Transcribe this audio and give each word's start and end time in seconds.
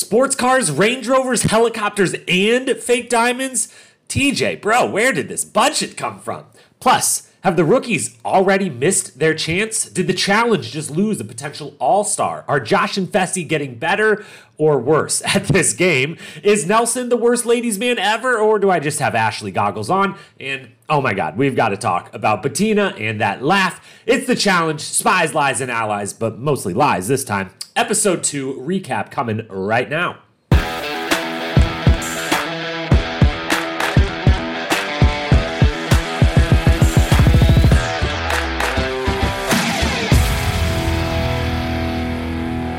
Sports 0.00 0.34
cars, 0.34 0.70
Range 0.70 1.06
Rovers, 1.06 1.42
helicopters, 1.42 2.14
and 2.26 2.70
fake 2.70 3.10
diamonds? 3.10 3.68
TJ, 4.08 4.62
bro, 4.62 4.90
where 4.90 5.12
did 5.12 5.28
this 5.28 5.44
budget 5.44 5.98
come 5.98 6.18
from? 6.18 6.46
Plus, 6.80 7.30
have 7.42 7.56
the 7.56 7.66
rookies 7.66 8.16
already 8.24 8.70
missed 8.70 9.18
their 9.18 9.34
chance? 9.34 9.84
Did 9.84 10.06
the 10.06 10.14
challenge 10.14 10.72
just 10.72 10.90
lose 10.90 11.20
a 11.20 11.24
potential 11.24 11.76
all 11.78 12.02
star? 12.04 12.46
Are 12.48 12.58
Josh 12.58 12.96
and 12.96 13.08
Fessy 13.08 13.46
getting 13.46 13.74
better 13.74 14.24
or 14.56 14.78
worse 14.78 15.20
at 15.34 15.44
this 15.48 15.74
game? 15.74 16.16
Is 16.42 16.66
Nelson 16.66 17.10
the 17.10 17.18
worst 17.18 17.44
ladies' 17.44 17.78
man 17.78 17.98
ever, 17.98 18.38
or 18.38 18.58
do 18.58 18.70
I 18.70 18.80
just 18.80 19.00
have 19.00 19.14
Ashley 19.14 19.50
goggles 19.50 19.90
on? 19.90 20.16
And 20.40 20.70
oh 20.88 21.02
my 21.02 21.12
god, 21.12 21.36
we've 21.36 21.54
got 21.54 21.68
to 21.68 21.76
talk 21.76 22.14
about 22.14 22.42
Bettina 22.42 22.94
and 22.96 23.20
that 23.20 23.42
laugh. 23.42 23.86
It's 24.06 24.26
the 24.26 24.34
challenge 24.34 24.80
spies, 24.80 25.34
lies, 25.34 25.60
and 25.60 25.70
allies, 25.70 26.14
but 26.14 26.38
mostly 26.38 26.72
lies 26.72 27.06
this 27.06 27.22
time. 27.22 27.50
Episode 27.76 28.24
2 28.24 28.54
recap 28.54 29.12
coming 29.12 29.46
right 29.48 29.88
now. 29.88 30.18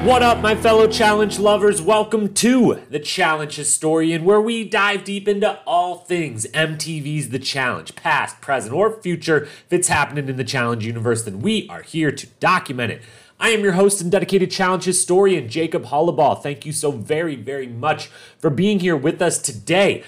What 0.03 0.23
up, 0.23 0.41
my 0.41 0.55
fellow 0.55 0.87
challenge 0.87 1.39
lovers? 1.39 1.81
Welcome 1.81 2.33
to 2.33 2.81
the 2.89 2.99
Challenge 2.99 3.55
Historian, 3.55 4.25
where 4.25 4.41
we 4.41 4.67
dive 4.67 5.05
deep 5.05 5.27
into 5.27 5.59
all 5.65 5.99
things 5.99 6.45
MTV's 6.47 7.29
The 7.29 7.39
Challenge, 7.39 7.95
past, 7.95 8.41
present, 8.41 8.73
or 8.73 8.99
future. 9.01 9.43
If 9.43 9.67
it's 9.69 9.87
happening 9.87 10.27
in 10.27 10.35
the 10.35 10.43
challenge 10.43 10.85
universe, 10.85 11.21
then 11.23 11.39
we 11.39 11.65
are 11.69 11.83
here 11.83 12.11
to 12.11 12.27
document 12.41 12.91
it. 12.91 13.03
I 13.41 13.49
am 13.49 13.63
your 13.63 13.71
host 13.71 14.01
and 14.01 14.11
dedicated 14.11 14.51
challenge 14.51 14.83
historian, 14.83 15.49
Jacob 15.49 15.85
Hollaball. 15.85 16.43
Thank 16.43 16.63
you 16.63 16.71
so 16.71 16.91
very, 16.91 17.35
very 17.35 17.65
much 17.65 18.11
for 18.37 18.51
being 18.51 18.79
here 18.79 18.95
with 18.95 19.19
us 19.19 19.39
today. 19.39 20.03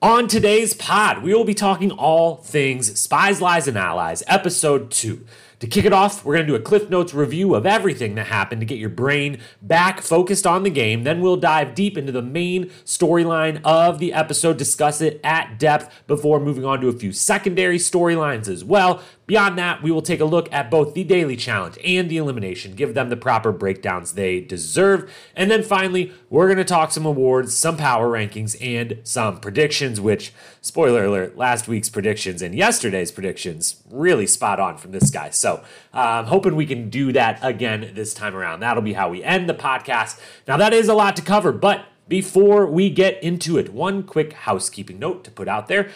On 0.00 0.26
today's 0.26 0.72
pod, 0.72 1.22
we 1.22 1.34
will 1.34 1.44
be 1.44 1.52
talking 1.52 1.90
all 1.90 2.36
things 2.36 2.98
Spies, 2.98 3.42
Lies, 3.42 3.68
and 3.68 3.76
Allies, 3.76 4.22
episode 4.26 4.90
2. 4.90 5.26
To 5.60 5.66
kick 5.66 5.84
it 5.84 5.92
off, 5.92 6.24
we're 6.24 6.36
going 6.36 6.46
to 6.46 6.52
do 6.52 6.56
a 6.56 6.62
Cliff 6.62 6.88
Notes 6.88 7.12
review 7.12 7.54
of 7.54 7.66
everything 7.66 8.14
that 8.14 8.28
happened 8.28 8.60
to 8.60 8.66
get 8.66 8.78
your 8.78 8.88
brain 8.88 9.40
back 9.60 10.00
focused 10.00 10.46
on 10.46 10.62
the 10.62 10.70
game. 10.70 11.02
Then 11.02 11.20
we'll 11.20 11.36
dive 11.36 11.74
deep 11.74 11.98
into 11.98 12.12
the 12.12 12.22
main 12.22 12.66
storyline 12.86 13.60
of 13.64 13.98
the 13.98 14.14
episode, 14.14 14.56
discuss 14.56 15.02
it 15.02 15.20
at 15.22 15.58
depth 15.58 15.92
before 16.06 16.40
moving 16.40 16.64
on 16.64 16.80
to 16.80 16.88
a 16.88 16.92
few 16.92 17.12
secondary 17.12 17.78
storylines 17.78 18.48
as 18.48 18.64
well. 18.64 19.02
Beyond 19.28 19.58
that, 19.58 19.82
we 19.82 19.90
will 19.90 20.00
take 20.00 20.20
a 20.20 20.24
look 20.24 20.50
at 20.50 20.70
both 20.70 20.94
the 20.94 21.04
daily 21.04 21.36
challenge 21.36 21.76
and 21.84 22.08
the 22.08 22.16
elimination, 22.16 22.72
give 22.72 22.94
them 22.94 23.10
the 23.10 23.16
proper 23.16 23.52
breakdowns 23.52 24.14
they 24.14 24.40
deserve. 24.40 25.12
And 25.36 25.50
then 25.50 25.62
finally, 25.62 26.14
we're 26.30 26.46
going 26.46 26.56
to 26.56 26.64
talk 26.64 26.92
some 26.92 27.04
awards, 27.04 27.54
some 27.54 27.76
power 27.76 28.08
rankings, 28.08 28.56
and 28.58 29.00
some 29.04 29.38
predictions, 29.38 30.00
which, 30.00 30.32
spoiler 30.62 31.04
alert, 31.04 31.36
last 31.36 31.68
week's 31.68 31.90
predictions 31.90 32.40
and 32.40 32.54
yesterday's 32.54 33.12
predictions 33.12 33.82
really 33.90 34.26
spot 34.26 34.58
on 34.60 34.78
from 34.78 34.92
this 34.92 35.10
guy. 35.10 35.28
So 35.28 35.62
I'm 35.92 36.20
um, 36.20 36.26
hoping 36.28 36.56
we 36.56 36.64
can 36.64 36.88
do 36.88 37.12
that 37.12 37.38
again 37.42 37.90
this 37.92 38.14
time 38.14 38.34
around. 38.34 38.60
That'll 38.60 38.82
be 38.82 38.94
how 38.94 39.10
we 39.10 39.22
end 39.22 39.46
the 39.46 39.52
podcast. 39.52 40.18
Now, 40.46 40.56
that 40.56 40.72
is 40.72 40.88
a 40.88 40.94
lot 40.94 41.16
to 41.16 41.22
cover, 41.22 41.52
but 41.52 41.84
before 42.08 42.66
we 42.66 42.88
get 42.88 43.22
into 43.22 43.58
it, 43.58 43.74
one 43.74 44.04
quick 44.04 44.32
housekeeping 44.32 44.98
note 44.98 45.22
to 45.24 45.30
put 45.30 45.48
out 45.48 45.68
there. 45.68 45.90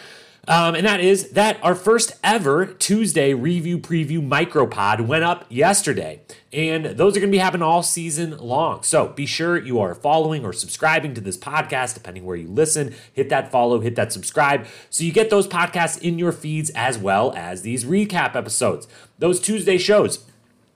Um, 0.45 0.75
and 0.75 0.85
that 0.85 0.99
is 0.99 1.29
that 1.31 1.57
our 1.63 1.73
first 1.73 2.13
ever 2.21 2.65
Tuesday 2.65 3.33
review 3.33 3.79
preview 3.79 4.25
micropod 4.25 5.07
went 5.07 5.23
up 5.23 5.45
yesterday. 5.49 6.19
And 6.51 6.85
those 6.85 7.15
are 7.15 7.21
going 7.21 7.31
to 7.31 7.35
be 7.35 7.37
happening 7.37 7.63
all 7.63 7.81
season 7.81 8.37
long. 8.37 8.83
So 8.83 9.07
be 9.07 9.25
sure 9.25 9.57
you 9.57 9.79
are 9.79 9.95
following 9.95 10.43
or 10.43 10.51
subscribing 10.51 11.13
to 11.13 11.21
this 11.21 11.37
podcast, 11.37 11.93
depending 11.93 12.25
where 12.25 12.35
you 12.35 12.49
listen. 12.49 12.93
Hit 13.13 13.29
that 13.29 13.51
follow, 13.51 13.79
hit 13.79 13.95
that 13.95 14.11
subscribe, 14.11 14.67
so 14.89 15.05
you 15.05 15.13
get 15.13 15.29
those 15.29 15.47
podcasts 15.47 16.01
in 16.01 16.19
your 16.19 16.33
feeds 16.33 16.69
as 16.71 16.97
well 16.97 17.31
as 17.35 17.61
these 17.61 17.85
recap 17.85 18.35
episodes. 18.35 18.87
Those 19.19 19.39
Tuesday 19.39 19.77
shows. 19.77 20.25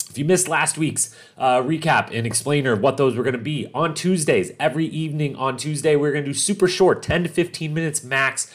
If 0.09 0.17
you 0.17 0.23
missed 0.25 0.47
last 0.47 0.77
week's 0.77 1.13
uh, 1.37 1.61
recap 1.61 2.09
and 2.11 2.25
explainer 2.25 2.71
of 2.71 2.79
what 2.79 2.95
those 2.95 3.15
were 3.15 3.23
going 3.23 3.33
to 3.33 3.39
be 3.39 3.69
on 3.73 3.93
Tuesdays, 3.93 4.51
every 4.59 4.85
evening 4.85 5.35
on 5.35 5.57
Tuesday, 5.57 5.95
we're 5.95 6.13
going 6.13 6.23
to 6.23 6.29
do 6.31 6.33
super 6.33 6.67
short, 6.67 7.03
10 7.03 7.23
to 7.23 7.29
15 7.29 7.73
minutes 7.73 8.03
max 8.03 8.51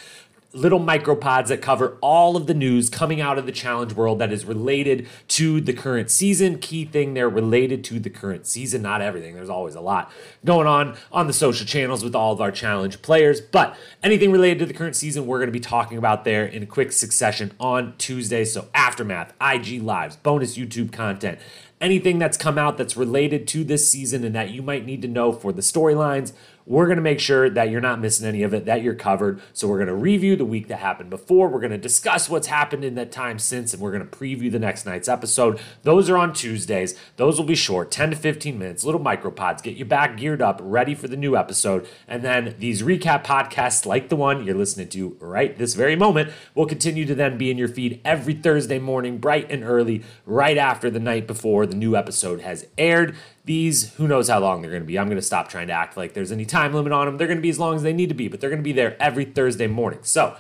little 0.55 0.81
micropods 0.81 1.49
that 1.49 1.63
cover 1.63 1.97
all 2.01 2.37
of 2.37 2.47
the 2.47 2.55
news 2.55 2.91
coming 2.91 3.21
out 3.21 3.39
of 3.39 3.47
the 3.47 3.53
challenge 3.53 3.95
world 3.95 4.19
that 4.19 4.33
is 4.33 4.45
related 4.45 5.09
to 5.29 5.61
the 5.61 5.73
current 5.73 6.11
season. 6.11 6.59
Key 6.59 6.85
thing 6.85 7.15
they're 7.15 7.29
related 7.29 7.83
to 7.85 7.99
the 7.99 8.11
current 8.11 8.47
season, 8.47 8.83
not 8.83 9.01
everything. 9.01 9.35
There's 9.35 9.49
always 9.49 9.75
a 9.75 9.81
lot 9.81 10.11
going 10.45 10.67
on 10.67 10.97
on 11.11 11.27
the 11.27 11.33
social 11.33 11.67
channels 11.67 12.05
with 12.05 12.15
all 12.15 12.33
of 12.33 12.41
our 12.41 12.53
challenge 12.53 13.03
players, 13.03 13.41
but 13.41 13.77
anything 14.03 14.31
related 14.31 14.59
to 14.61 14.67
the 14.67 14.75
current 14.75 14.97
season, 14.97 15.27
we're 15.27 15.39
going 15.39 15.49
to 15.49 15.53
be 15.53 15.61
talking 15.61 15.99
about 15.99 16.25
there 16.25 16.45
in 16.45 16.67
quick 16.67 16.93
succession 16.93 17.53
on 17.59 17.95
Tuesday. 17.99 18.45
So, 18.45 18.69
Aftermath, 18.75 19.33
IG 19.41 19.83
Lives, 19.83 20.17
bonus 20.17 20.57
YouTube 20.57 20.93
content, 20.93 21.39
anything 21.81 22.19
that's 22.19 22.37
come 22.37 22.57
out 22.57 22.79
that's 22.79 22.97
related 22.97 23.47
to 23.49 23.65
this 23.65 23.89
season 23.89 24.25
and 24.25 24.35
that 24.35 24.51
you 24.51 24.63
might 24.63 24.87
need 24.87 25.03
to 25.03 25.09
know 25.09 25.33
for 25.33 25.53
the 25.53 25.63
storylines 25.63 26.33
we're 26.67 26.87
going 26.87 26.97
to 26.97 27.03
make 27.03 27.21
sure 27.21 27.51
that 27.51 27.71
you're 27.71 27.81
not 27.81 28.01
missing 28.01 28.27
any 28.27 28.43
of 28.43 28.55
it, 28.55 28.65
that 28.67 28.83
you're 28.83 28.95
covered. 28.95 29.41
So 29.53 29.69
we're 29.69 29.79
going 29.79 29.89
to 29.89 29.95
review 29.95 30.37
the 30.37 30.45
week 30.45 30.69
that 30.69 30.79
happened 30.79 31.11
before. 31.11 31.49
We're 31.49 31.61
going 31.61 31.73
to 31.73 31.79
discuss 31.79 32.29
what's 32.29 32.47
happened 32.47 32.85
in 32.85 32.95
that 32.95 33.13
time 33.13 33.39
since, 33.39 33.73
and 33.73 33.83
we're 33.83 33.93
going 33.93 34.09
to 34.09 34.17
preview 34.17 34.51
the 34.51 34.59
next 34.59 34.87
night's 34.87 35.09
episode. 35.09 35.61
Those 35.83 36.09
are 36.09 36.17
on 36.17 36.33
Tuesdays. 36.33 36.99
Those 37.17 37.39
will 37.39 37.47
be 37.47 37.55
short, 37.55 37.91
10 37.91 38.11
to 38.11 38.17
15 38.17 38.59
minutes, 38.59 38.85
little 38.85 39.01
micropods. 39.01 39.63
Get 39.63 39.77
you 39.77 39.85
back 39.85 40.17
geared 40.17 40.43
up, 40.43 40.61
ready 40.63 40.95
for 40.95 41.09
the 41.09 41.17
new 41.17 41.37
episode. 41.37 41.89
And 42.07 42.23
then 42.23 42.55
these 42.59 42.83
recap 42.83 43.25
podcasts, 43.25 43.87
like 43.87 44.09
the 44.09 44.17
one 44.17 44.45
you're 44.45 44.55
listening 44.55 44.89
to 44.91 45.17
right 45.21 45.57
this 45.57 45.75
very 45.75 45.97
moment, 45.97 46.31
will 46.55 46.67
continue 46.67 47.05
to 47.07 47.15
then 47.15 47.39
be 47.39 47.51
in 47.51 47.59
your 47.59 47.69
feed 47.69 48.01
every 48.05 48.35
Thursday 48.35 48.79
morning, 48.79 49.19
bright 49.19 49.51
and 49.51 49.65
early, 49.65 50.03
right 50.27 50.57
after 50.57 50.91
the 50.91 51.01
night 51.01 51.27
before 51.27 51.67
the 51.67 51.77
new 51.77 51.97
episode 51.97 52.41
has 52.41 52.67
aired. 52.79 53.15
These, 53.45 53.95
who 53.95 54.07
knows 54.07 54.29
how 54.29 54.39
long 54.39 54.63
they're 54.63 54.71
going 54.71 54.83
to 54.83 54.87
be. 54.87 54.99
I'm 54.99 55.07
going 55.07 55.17
to 55.17 55.23
stop 55.23 55.49
trying 55.49 55.67
to 55.67 55.73
act 55.73 55.97
like 55.97 56.15
there's 56.15 56.31
any 56.31 56.45
time 56.45 56.73
limit 56.73 56.93
on 56.93 57.07
them. 57.07 57.17
They're 57.19 57.27
going 57.27 57.39
to 57.39 57.43
be 57.43 57.51
as 57.51 57.59
long 57.59 57.75
as 57.75 57.83
they 57.83 57.93
need 57.93 58.09
to 58.09 58.15
be, 58.15 58.29
but 58.29 58.41
they're 58.41 58.51
going 58.51 58.61
to 58.61 58.65
be 58.65 58.73
there 58.73 58.97
every 59.03 59.25
Thursday 59.25 59.67
morning. 59.67 60.01
So, 60.03 60.37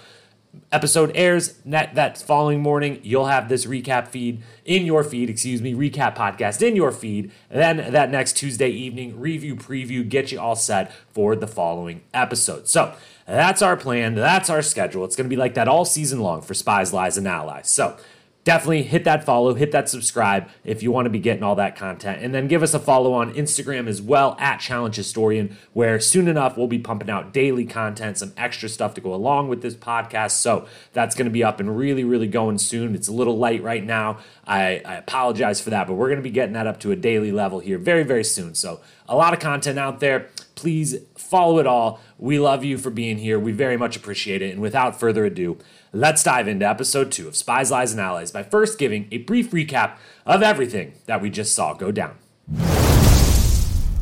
episode 0.70 1.10
airs 1.14 1.54
that, 1.64 1.94
that 1.94 2.18
following 2.18 2.60
morning 2.60 3.00
you'll 3.02 3.26
have 3.26 3.48
this 3.48 3.64
recap 3.64 4.08
feed 4.08 4.42
in 4.64 4.84
your 4.84 5.02
feed 5.02 5.30
excuse 5.30 5.62
me 5.62 5.72
recap 5.72 6.14
podcast 6.14 6.66
in 6.66 6.76
your 6.76 6.92
feed 6.92 7.30
then 7.50 7.90
that 7.92 8.10
next 8.10 8.36
tuesday 8.36 8.68
evening 8.68 9.18
review 9.18 9.56
preview 9.56 10.06
get 10.06 10.30
you 10.30 10.38
all 10.38 10.56
set 10.56 10.92
for 11.12 11.34
the 11.34 11.46
following 11.46 12.02
episode 12.12 12.68
so 12.68 12.94
that's 13.26 13.62
our 13.62 13.76
plan 13.76 14.14
that's 14.14 14.50
our 14.50 14.60
schedule 14.60 15.04
it's 15.04 15.16
going 15.16 15.24
to 15.24 15.34
be 15.34 15.36
like 15.36 15.54
that 15.54 15.68
all 15.68 15.84
season 15.84 16.20
long 16.20 16.42
for 16.42 16.52
spies 16.52 16.92
lies 16.92 17.16
and 17.16 17.26
allies 17.26 17.70
so 17.70 17.96
definitely 18.44 18.82
hit 18.82 19.04
that 19.04 19.24
follow, 19.24 19.54
hit 19.54 19.70
that 19.72 19.88
subscribe 19.88 20.48
if 20.64 20.82
you 20.82 20.90
want 20.90 21.06
to 21.06 21.10
be 21.10 21.18
getting 21.18 21.42
all 21.42 21.54
that 21.54 21.76
content. 21.76 22.22
And 22.22 22.34
then 22.34 22.48
give 22.48 22.62
us 22.62 22.74
a 22.74 22.78
follow 22.78 23.12
on 23.12 23.32
Instagram 23.34 23.86
as 23.86 24.02
well 24.02 24.36
at 24.38 24.58
Challenge 24.58 24.94
Historian, 24.94 25.56
where 25.72 26.00
soon 26.00 26.28
enough 26.28 26.56
we'll 26.56 26.66
be 26.66 26.78
pumping 26.78 27.10
out 27.10 27.32
daily 27.32 27.64
content, 27.64 28.18
some 28.18 28.32
extra 28.36 28.68
stuff 28.68 28.94
to 28.94 29.00
go 29.00 29.14
along 29.14 29.48
with 29.48 29.62
this 29.62 29.74
podcast. 29.74 30.32
So 30.32 30.66
that's 30.92 31.14
going 31.14 31.26
to 31.26 31.32
be 31.32 31.44
up 31.44 31.60
and 31.60 31.76
really, 31.76 32.04
really 32.04 32.26
going 32.26 32.58
soon. 32.58 32.94
It's 32.94 33.08
a 33.08 33.12
little 33.12 33.38
light 33.38 33.62
right 33.62 33.84
now. 33.84 34.18
I, 34.46 34.82
I 34.84 34.94
apologize 34.96 35.60
for 35.60 35.70
that, 35.70 35.86
but 35.86 35.94
we're 35.94 36.08
going 36.08 36.16
to 36.16 36.22
be 36.22 36.30
getting 36.30 36.54
that 36.54 36.66
up 36.66 36.80
to 36.80 36.90
a 36.90 36.96
daily 36.96 37.30
level 37.30 37.60
here 37.60 37.78
very, 37.78 38.02
very 38.02 38.24
soon. 38.24 38.54
So 38.54 38.80
a 39.08 39.16
lot 39.16 39.32
of 39.32 39.38
content 39.38 39.78
out 39.78 40.00
there. 40.00 40.30
Please 40.54 40.96
follow 41.32 41.58
it 41.58 41.66
all. 41.66 41.98
We 42.18 42.38
love 42.38 42.62
you 42.62 42.76
for 42.76 42.90
being 42.90 43.16
here. 43.16 43.38
We 43.38 43.52
very 43.52 43.78
much 43.78 43.96
appreciate 43.96 44.42
it. 44.42 44.52
And 44.52 44.60
without 44.60 45.00
further 45.00 45.24
ado, 45.24 45.56
let's 45.90 46.22
dive 46.22 46.46
into 46.46 46.68
episode 46.68 47.10
two 47.10 47.26
of 47.26 47.36
Spies, 47.36 47.70
Lies, 47.70 47.92
and 47.92 48.00
Allies 48.02 48.30
by 48.30 48.42
first 48.42 48.78
giving 48.78 49.08
a 49.10 49.16
brief 49.16 49.50
recap 49.50 49.96
of 50.26 50.42
everything 50.42 50.92
that 51.06 51.22
we 51.22 51.30
just 51.30 51.54
saw 51.54 51.72
go 51.72 51.90
down. 51.90 52.18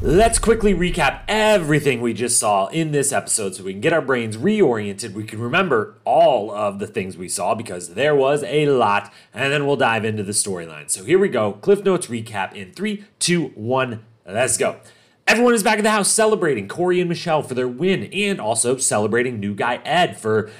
Let's 0.03 0.41
quickly 0.41 0.75
recap 0.75 1.21
everything 1.29 2.01
we 2.01 2.15
just 2.15 2.41
saw 2.41 2.67
in 2.67 2.91
this 2.91 3.13
episode 3.13 3.55
so 3.55 3.63
we 3.63 3.75
can 3.75 3.81
get 3.81 3.93
our 3.93 4.03
brains 4.03 4.37
reoriented. 4.37 5.13
We 5.13 5.23
can 5.23 5.41
remember 5.41 5.99
all 6.05 6.51
of 6.51 6.81
the 6.81 6.87
things 6.89 7.17
we 7.17 7.29
saw 7.29 7.55
because 7.55 7.95
there 7.95 8.17
was 8.17 8.43
a 8.43 8.67
lot, 8.67 9.13
and 9.33 9.53
then 9.53 9.67
we'll 9.67 9.77
dive 9.77 10.05
into 10.05 10.25
the 10.25 10.33
storyline. 10.33 10.91
So 10.91 11.05
here 11.05 11.19
we 11.19 11.29
go 11.29 11.53
Cliff 11.53 11.85
Notes 11.85 12.09
recap 12.09 12.55
in 12.55 12.73
three, 12.73 13.05
two, 13.21 13.49
one, 13.55 14.05
let's 14.27 14.57
go. 14.57 14.81
Everyone 15.31 15.55
is 15.55 15.63
back 15.63 15.79
in 15.79 15.85
the 15.85 15.93
house 15.93 16.11
celebrating 16.11 16.67
Corey 16.67 16.99
and 16.99 17.09
Michele 17.09 17.45
for 17.45 17.55
their 17.55 17.69
win 17.69 18.13
and 18.13 18.41
also 18.41 18.77
celebrating 18.79 19.39
new 19.39 19.55
guy 19.55 19.77
Ed 19.85 20.19
for 20.19 20.51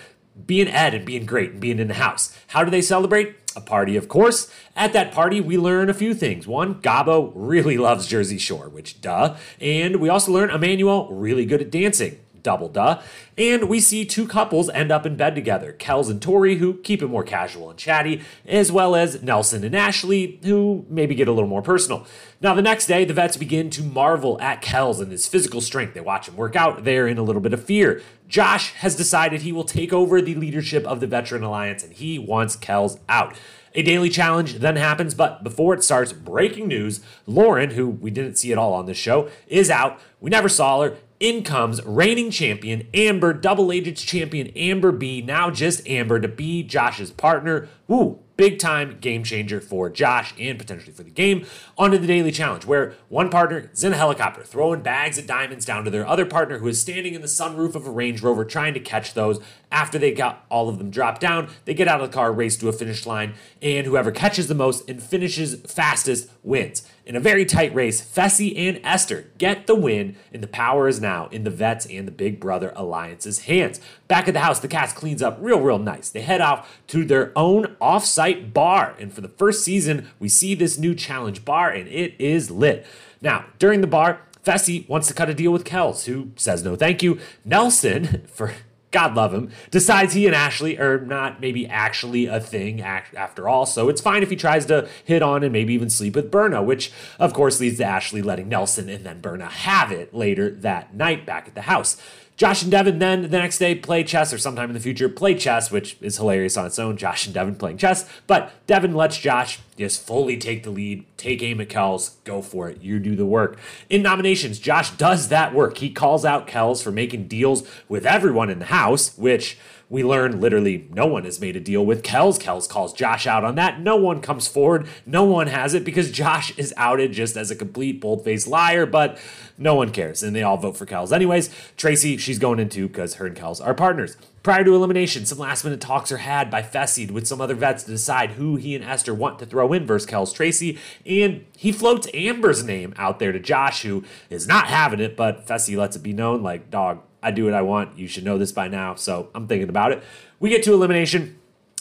being 0.47 0.69
Ed 0.69 0.95
and 0.95 1.05
being 1.05 1.27
great 1.27 1.51
and 1.51 1.61
being 1.61 1.81
in 1.81 1.89
the 1.89 1.95
house. 1.95 2.39
How 2.47 2.63
do 2.63 2.71
they 2.71 2.81
celebrate? 2.81 3.35
A 3.57 3.61
party, 3.61 3.97
of 3.97 4.07
course. 4.07 4.49
At 4.77 4.93
that 4.93 5.11
party, 5.11 5.41
we 5.41 5.59
learn 5.59 5.91
a 5.91 5.93
few 5.93 6.15
things. 6.15 6.47
One, 6.47 6.81
Gabo 6.81 7.33
really 7.35 7.79
loves 7.79 8.07
Jersey 8.07 8.39
Shore, 8.39 8.69
which 8.69 9.01
duh. 9.01 9.35
And 9.61 9.97
we 9.97 10.09
also 10.09 10.31
learn 10.31 10.51
Emmanuel 10.51 11.09
really 11.11 11.47
good 11.47 11.61
at 11.61 11.73
dancing. 11.73 12.21
Double 12.43 12.69
duh. 12.69 13.01
And 13.37 13.69
we 13.69 13.81
see 13.81 14.05
two 14.05 14.27
couples 14.27 14.69
end 14.71 14.91
up 14.91 15.07
in 15.07 15.17
bed 15.17 15.35
together 15.35 15.75
Kelz 15.79 16.11
and 16.11 16.21
Tori, 16.21 16.57
who 16.57 16.75
keep 16.75 17.03
it 17.03 17.09
more 17.09 17.25
casual 17.25 17.71
and 17.71 17.79
chatty, 17.79 18.23
as 18.47 18.71
well 18.71 18.95
as 18.95 19.23
Nelson 19.23 19.65
and 19.65 19.75
Ashley, 19.75 20.41
who 20.43 20.85
maybe 20.89 21.15
get 21.15 21.29
a 21.29 21.33
little 21.33 21.49
more 21.49 21.63
personal. 21.63 22.07
Now, 22.41 22.55
the 22.55 22.63
next 22.63 22.87
day, 22.87 23.05
the 23.05 23.15
vets 23.15 23.37
begin 23.37 23.71
to 23.71 23.83
marvel 23.83 24.41
at 24.41 24.63
Kelz 24.63 25.01
and 25.01 25.13
his 25.13 25.27
physical 25.27 25.61
strength. 25.61 25.95
They 25.95 26.01
watch 26.01 26.29
him 26.29 26.37
work 26.37 26.57
out. 26.57 26.85
They're 26.85 27.07
in 27.07 27.19
a 27.19 27.23
little 27.23 27.43
bit 27.43 27.53
of 27.53 27.65
fear. 27.65 28.03
Josh 28.29 28.73
has 28.75 28.95
decided 28.95 29.43
he 29.43 29.53
will 29.53 29.65
take 29.65 29.93
over 29.93 30.23
the 30.23 30.37
leadership 30.37 30.87
of 30.87 31.01
the 31.01 31.07
Veteran 31.07 31.43
Alliance 31.43 31.83
and 31.83 31.93
he 31.93 32.19
wants 32.19 32.57
Kelz 32.57 32.99
out. 33.09 33.37
A 33.75 33.83
daily 33.83 34.09
challenge 34.09 34.55
then 34.55 34.77
happens, 34.77 35.15
but 35.15 35.45
before 35.45 35.75
it 35.75 35.85
starts, 35.85 36.13
breaking 36.13 36.67
news 36.67 37.01
Lauren, 37.27 37.71
who 37.71 37.89
we 37.89 38.11
didn't 38.11 38.37
see 38.37 38.51
at 38.51 38.59
all 38.59 38.73
on 38.73 38.87
this 38.87 38.97
show, 38.97 39.29
is 39.47 39.71
out. 39.71 40.01
We 40.21 40.31
never 40.31 40.49
saw 40.49 40.83
her. 40.83 40.97
In 41.21 41.45
comes 41.45 41.85
reigning 41.85 42.31
champion 42.31 42.89
Amber, 42.95 43.35
double 43.35 43.71
agents 43.71 44.03
champion 44.03 44.47
Amber 44.57 44.91
B, 44.91 45.21
now 45.21 45.51
just 45.51 45.87
Amber, 45.87 46.19
to 46.19 46.29
be 46.29 46.63
Josh's 46.63 47.11
partner. 47.11 47.69
Woo, 47.87 48.21
big 48.39 48.59
time 48.59 48.97
game 49.03 49.23
changer 49.23 49.61
for 49.61 49.91
Josh 49.91 50.33
and 50.41 50.59
potentially 50.59 50.95
for 50.95 51.03
the 51.03 51.11
game. 51.11 51.45
Onto 51.77 51.99
the 51.99 52.07
daily 52.07 52.33
challenge, 52.33 52.65
where 52.65 52.95
one 53.11 53.29
partner 53.29 53.69
is 53.71 53.85
in 53.85 53.93
a 53.93 53.99
helicopter 53.99 54.43
throwing 54.43 54.81
bags 54.81 55.19
of 55.19 55.27
diamonds 55.27 55.67
down 55.67 55.85
to 55.85 55.91
their 55.91 56.07
other 56.07 56.25
partner 56.25 56.57
who 56.57 56.69
is 56.69 56.81
standing 56.81 57.13
in 57.13 57.21
the 57.21 57.27
sunroof 57.27 57.75
of 57.75 57.87
a 57.87 57.91
Range 57.91 58.23
Rover 58.23 58.47
trying 58.47 58.73
to 58.73 58.81
catch 58.81 59.13
those. 59.13 59.41
After 59.73 59.99
they 59.99 60.13
got 60.13 60.45
all 60.51 60.69
of 60.69 60.79
them 60.79 60.91
dropped 60.91 61.21
down, 61.21 61.49
they 61.65 61.75
get 61.75 61.87
out 61.87 62.01
of 62.01 62.11
the 62.11 62.15
car, 62.15 62.33
race 62.33 62.57
to 62.57 62.69
a 62.69 62.73
finish 62.73 63.07
line, 63.07 63.35
and 63.63 63.87
whoever 63.87 64.11
catches 64.11 64.49
the 64.49 64.55
most 64.55 64.89
and 64.89 65.03
finishes 65.03 65.55
fastest 65.61 66.29
wins. 66.43 66.83
In 67.07 67.15
a 67.15 67.21
very 67.21 67.45
tight 67.45 67.75
race, 67.75 68.01
Fessy 68.01 68.57
and 68.57 68.81
Esther 68.85 69.31
get 69.39 69.67
the 69.67 69.75
win, 69.75 70.17
and 70.33 70.43
the 70.43 70.49
power 70.49 70.89
is 70.89 71.01
now 71.01 71.29
in 71.29 71.45
the 71.45 71.51
Vets 71.51 71.87
and 71.87 72.07
the 72.07 72.13
Big 72.13 72.41
Brother 72.41 72.73
Alliance's 72.77 73.41
hands. 73.41 73.81
Back 74.09 74.27
at 74.29 74.35
the 74.35 74.41
house, 74.41 74.61
the 74.61 74.69
cast 74.69 74.97
cleans 74.97 75.23
up 75.23 75.39
real, 75.41 75.61
real 75.61 75.79
nice. 75.79 76.09
They 76.09 76.23
head 76.23 76.41
off 76.41 76.81
to 76.89 77.05
their 77.05 77.33
own 77.37 77.77
off-site 77.81 78.53
bar, 78.53 78.97
and 78.99 79.13
for 79.13 79.21
the 79.21 79.29
first 79.29 79.65
season, 79.65 80.09
we 80.19 80.29
see 80.29 80.55
this 80.55 80.79
new 80.79 80.95
challenge 80.95 81.45
bar, 81.45 81.71
and 81.71 81.89
it 81.89 82.15
is 82.19 82.51
lit. 82.51 82.87
Now, 83.23 83.47
during 83.59 83.81
the 83.81 83.87
bar, 83.87 84.21
Fessy 84.45 84.89
wants 84.89 85.07
to 85.09 85.15
cut 85.15 85.29
a 85.29 85.35
deal 85.35 85.53
with 85.53 85.65
Kelz, 85.65 86.07
who 86.07 86.31
says 86.37 86.65
no 86.65 86.75
thank 86.75 87.03
you. 87.03 87.19
Nelson, 87.45 88.27
for 88.33 88.53
God 88.91 89.15
love 89.15 89.33
him, 89.33 89.51
decides 89.71 90.15
he 90.15 90.27
and 90.27 90.35
Ashley 90.35 90.79
are 90.79 90.99
not 90.99 91.41
maybe 91.41 91.67
actually 91.67 92.27
a 92.27 92.41
thing 92.41 92.81
after 92.81 93.49
all. 93.49 93.65
So 93.67 93.89
it's 93.89 94.01
fine 94.01 94.23
if 94.23 94.31
he 94.31 94.37
tries 94.37 94.67
to 94.67 94.89
hit 95.05 95.23
on 95.23 95.45
and 95.45 95.53
maybe 95.53 95.75
even 95.75 95.91
sleep 95.91 96.17
with 96.17 96.31
Berna, 96.31 96.63
which 96.63 96.91
of 97.19 97.33
course 97.33 97.61
leads 97.61 97.79
to 97.79 97.85
Ashley 97.85 98.21
letting 98.21 98.49
Nelson 98.49 98.89
and 98.89 99.07
then 99.07 99.21
Berna 99.21 99.47
have 99.47 99.93
it 99.93 100.13
later 100.13 100.51
that 100.51 100.95
night 100.95 101.25
back 101.25 101.47
at 101.47 101.55
the 101.55 101.63
house. 101.63 102.01
Josh 102.41 102.63
and 102.63 102.71
Devin 102.71 103.01
then 103.01 103.21
the 103.21 103.37
next 103.37 103.59
day 103.59 103.75
play 103.75 104.03
chess, 104.03 104.33
or 104.33 104.39
sometime 104.39 104.71
in 104.71 104.73
the 104.73 104.81
future 104.81 105.11
play 105.11 105.35
chess, 105.35 105.71
which 105.71 105.99
is 106.01 106.17
hilarious 106.17 106.57
on 106.57 106.65
its 106.65 106.79
own. 106.79 106.97
Josh 106.97 107.27
and 107.27 107.35
Devin 107.35 107.57
playing 107.57 107.77
chess, 107.77 108.09
but 108.27 108.51
Devin 108.67 108.95
lets 108.95 109.19
Josh 109.19 109.59
just 109.77 110.07
fully 110.07 110.39
take 110.39 110.63
the 110.63 110.71
lead, 110.71 111.05
take 111.19 111.43
aim 111.43 111.61
at 111.61 111.69
Kelz, 111.69 112.15
go 112.25 112.41
for 112.41 112.71
it. 112.71 112.81
You 112.81 112.99
do 112.99 113.15
the 113.15 113.27
work. 113.27 113.59
In 113.91 114.01
nominations, 114.01 114.59
Josh 114.59 114.91
does 114.93 115.29
that 115.29 115.53
work. 115.53 115.77
He 115.77 115.91
calls 115.91 116.25
out 116.25 116.49
Kelz 116.49 116.83
for 116.83 116.91
making 116.91 117.29
deals 117.29 117.63
with 117.91 118.07
everyone 118.07 118.49
in 118.49 118.59
the 118.59 118.65
house, 118.65 119.19
which 119.19 119.59
we 119.91 120.05
learn 120.05 120.41
literally 120.41 120.89
no 120.91 121.05
one 121.07 121.25
has 121.25 121.41
made 121.41 121.57
a 121.57 121.61
deal 121.61 121.85
with 121.85 122.05
Kelz. 122.05 122.39
Kelz 122.39 122.69
calls 122.69 122.93
Josh 122.93 123.27
out 123.27 123.45
on 123.45 123.57
that. 123.57 123.81
No 123.81 123.97
one 123.97 124.21
comes 124.23 124.47
forward. 124.47 124.87
No 125.05 125.25
one 125.25 125.49
has 125.49 125.75
it 125.75 125.85
because 125.85 126.13
Josh 126.13 126.57
is 126.57 126.73
outed 126.77 127.13
just 127.13 127.37
as 127.37 127.51
a 127.51 127.57
complete 127.57 128.01
bold 128.01 128.25
faced 128.25 128.47
liar, 128.47 128.87
but 128.87 129.19
no 129.59 129.75
one 129.75 129.91
cares. 129.91 130.23
And 130.23 130.35
they 130.35 130.45
all 130.45 130.57
vote 130.57 130.77
for 130.77 130.87
Kelz. 130.87 131.13
Anyways, 131.13 131.51
Tracy, 131.77 132.17
she's 132.17 132.39
going 132.39 132.61
into 132.61 132.87
because 132.87 133.15
her 133.15 133.27
and 133.27 133.37
Kelz 133.37 133.61
are 133.61 133.75
partners. 133.75 134.17
Prior 134.45 134.65
to 134.65 134.75
elimination, 134.75 135.27
some 135.27 135.39
last 135.39 135.65
minute 135.65 135.81
talks 135.81 136.11
are 136.11 136.19
had 136.19 136.51
by 136.51 136.63
Fessy 136.63 137.11
with 137.11 137.27
some 137.27 137.41
other 137.41 137.55
vets 137.55 137.83
to 137.83 137.91
decide 137.91 138.31
who 138.31 138.57
he 138.57 138.75
and 138.75 138.85
Esther 138.85 139.13
want 139.13 139.39
to 139.41 139.45
throw 139.45 139.73
in 139.73 139.85
versus 139.85 140.09
Kelz 140.09 140.33
Tracy, 140.33 140.79
and 141.05 141.45
he 141.59 141.73
floats 141.73 142.09
Amber's 142.15 142.65
name 142.65 142.95
out 142.97 143.19
there 143.19 143.33
to 143.33 143.39
Josh, 143.39 143.83
who 143.83 144.03
is 144.31 144.49
not 144.49 144.69
having 144.69 145.01
it, 145.01 145.15
but 145.15 145.47
Fessy 145.47 145.77
lets 145.77 145.95
it 145.95 146.03
be 146.03 146.15
known 146.15 146.43
like, 146.43 146.71
dog, 146.71 147.03
I 147.23 147.31
do 147.31 147.45
what 147.45 147.55
I 147.55 147.63
want. 147.63 147.99
You 147.99 148.09
should 148.09 148.25
know 148.25 148.39
this 148.39 148.53
by 148.53 148.69
now. 148.69 148.95
So 148.95 149.29
I'm 149.35 149.47
thinking 149.47 149.69
about 149.69 149.93
it. 149.93 150.03
We 150.39 150.51
get 150.51 150.63
to 150.65 150.75
elimination. 150.75 151.37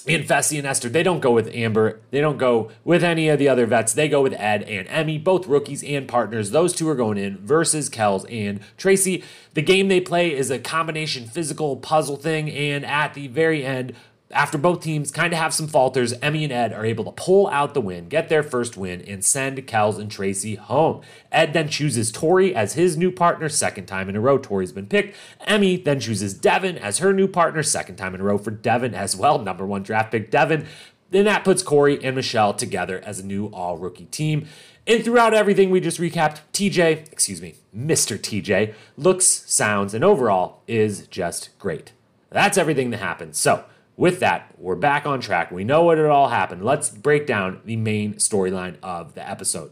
And 0.08 0.24
Fessy 0.24 0.58
and 0.58 0.66
Esther, 0.66 0.88
they 0.88 1.04
don't 1.04 1.20
go 1.20 1.32
with 1.32 1.54
Amber. 1.54 2.00
They 2.10 2.22
don't 2.22 2.38
go 2.38 2.72
with 2.86 3.04
any 3.04 3.28
of 3.28 3.38
the 3.38 3.50
other 3.50 3.66
vets. 3.66 3.94
They 3.94 4.08
go 4.08 4.22
with 4.22 4.34
Ed 4.34 4.64
and 4.64 4.88
Emmy, 4.88 5.18
both 5.18 5.46
rookies 5.46 5.84
and 5.84 6.08
partners. 6.08 6.52
Those 6.52 6.74
two 6.74 6.88
are 6.90 6.96
going 6.96 7.18
in 7.18 7.38
versus 7.46 7.90
Kelz 7.90 8.26
and 8.32 8.62
Tracy. 8.78 9.24
The 9.56 9.62
game 9.62 9.88
they 9.90 10.00
play 10.00 10.34
is 10.34 10.50
a 10.50 10.58
combination 10.58 11.28
physical 11.28 11.76
puzzle 11.76 12.16
thing. 12.16 12.50
And 12.50 12.86
at 12.86 13.14
the 13.14 13.28
very 13.28 13.66
end, 13.66 13.94
after 14.32 14.60
both 14.60 14.82
teams 14.82 15.10
kind 15.10 15.34
of 15.34 15.40
have 15.40 15.54
some 15.54 15.68
falters, 15.68 16.14
Emmy 16.22 16.44
and 16.44 16.54
Ed 16.54 16.72
are 16.72 16.86
able 16.86 17.04
to 17.06 17.12
pull 17.12 17.48
out 17.48 17.74
the 17.74 17.82
win, 17.82 18.10
get 18.10 18.30
their 18.30 18.44
first 18.44 18.78
win, 18.78 19.02
and 19.02 19.26
send 19.26 19.66
Kelz 19.66 19.98
and 19.98 20.12
Tracy 20.12 20.56
home. 20.56 21.02
Ed 21.32 21.54
then 21.54 21.68
chooses 21.68 22.12
Tori 22.12 22.54
as 22.54 22.74
his 22.74 22.96
new 22.96 23.12
partner, 23.12 23.50
second 23.50 23.88
time 23.88 24.08
in 24.08 24.16
a 24.16 24.22
row. 24.22 24.38
Tori's 24.38 24.72
been 24.72 24.86
picked. 24.86 25.16
Emmy 25.48 25.78
then 25.78 26.00
chooses 26.00 26.36
Devin 26.36 26.78
as 26.78 27.00
her 27.00 27.12
new 27.12 27.28
partner, 27.28 27.64
second 27.64 27.96
time 27.96 28.14
in 28.14 28.22
a 28.22 28.24
row 28.24 28.38
for 28.38 28.52
Devin 28.52 28.94
as 28.94 29.16
well. 29.16 29.40
Number 29.40 29.66
one 29.66 29.82
draft 29.82 30.12
pick, 30.12 30.30
Devin. 30.30 30.68
Then 31.10 31.26
that 31.26 31.44
puts 31.44 31.64
Corey 31.64 32.04
and 32.04 32.16
Michele 32.16 32.54
together 32.54 33.02
as 33.04 33.20
a 33.20 33.26
new 33.26 33.48
all 33.48 33.78
rookie 33.78 34.06
team. 34.06 34.48
And 34.86 35.04
throughout 35.04 35.34
everything 35.34 35.72
we 35.72 35.80
just 35.80 36.00
recapped, 36.00 36.42
TJ, 36.54 37.12
excuse 37.12 37.42
me, 37.42 37.56
Mr. 37.76 38.18
TJ, 38.18 38.76
looks, 38.96 39.26
sounds, 39.26 39.96
and 39.96 40.04
overall 40.04 40.62
is 40.68 41.08
just 41.08 41.58
great. 41.58 41.94
That's 42.30 42.60
everything 42.60 42.92
that 42.92 42.98
happens. 42.98 43.40
So, 43.40 43.66
with 44.00 44.22
that, 44.22 44.56
we're 44.58 44.78
back 44.78 45.06
on 45.06 45.20
track. 45.20 45.52
We 45.52 45.66
know 45.66 45.84
what 45.84 45.98
it 45.98 46.06
all 46.06 46.30
happened. 46.30 46.64
Let's 46.64 46.90
break 46.90 47.28
down 47.28 47.60
the 47.66 47.76
main 47.76 48.14
storyline 48.14 48.78
of 48.82 49.14
the 49.14 49.30
episode. 49.30 49.72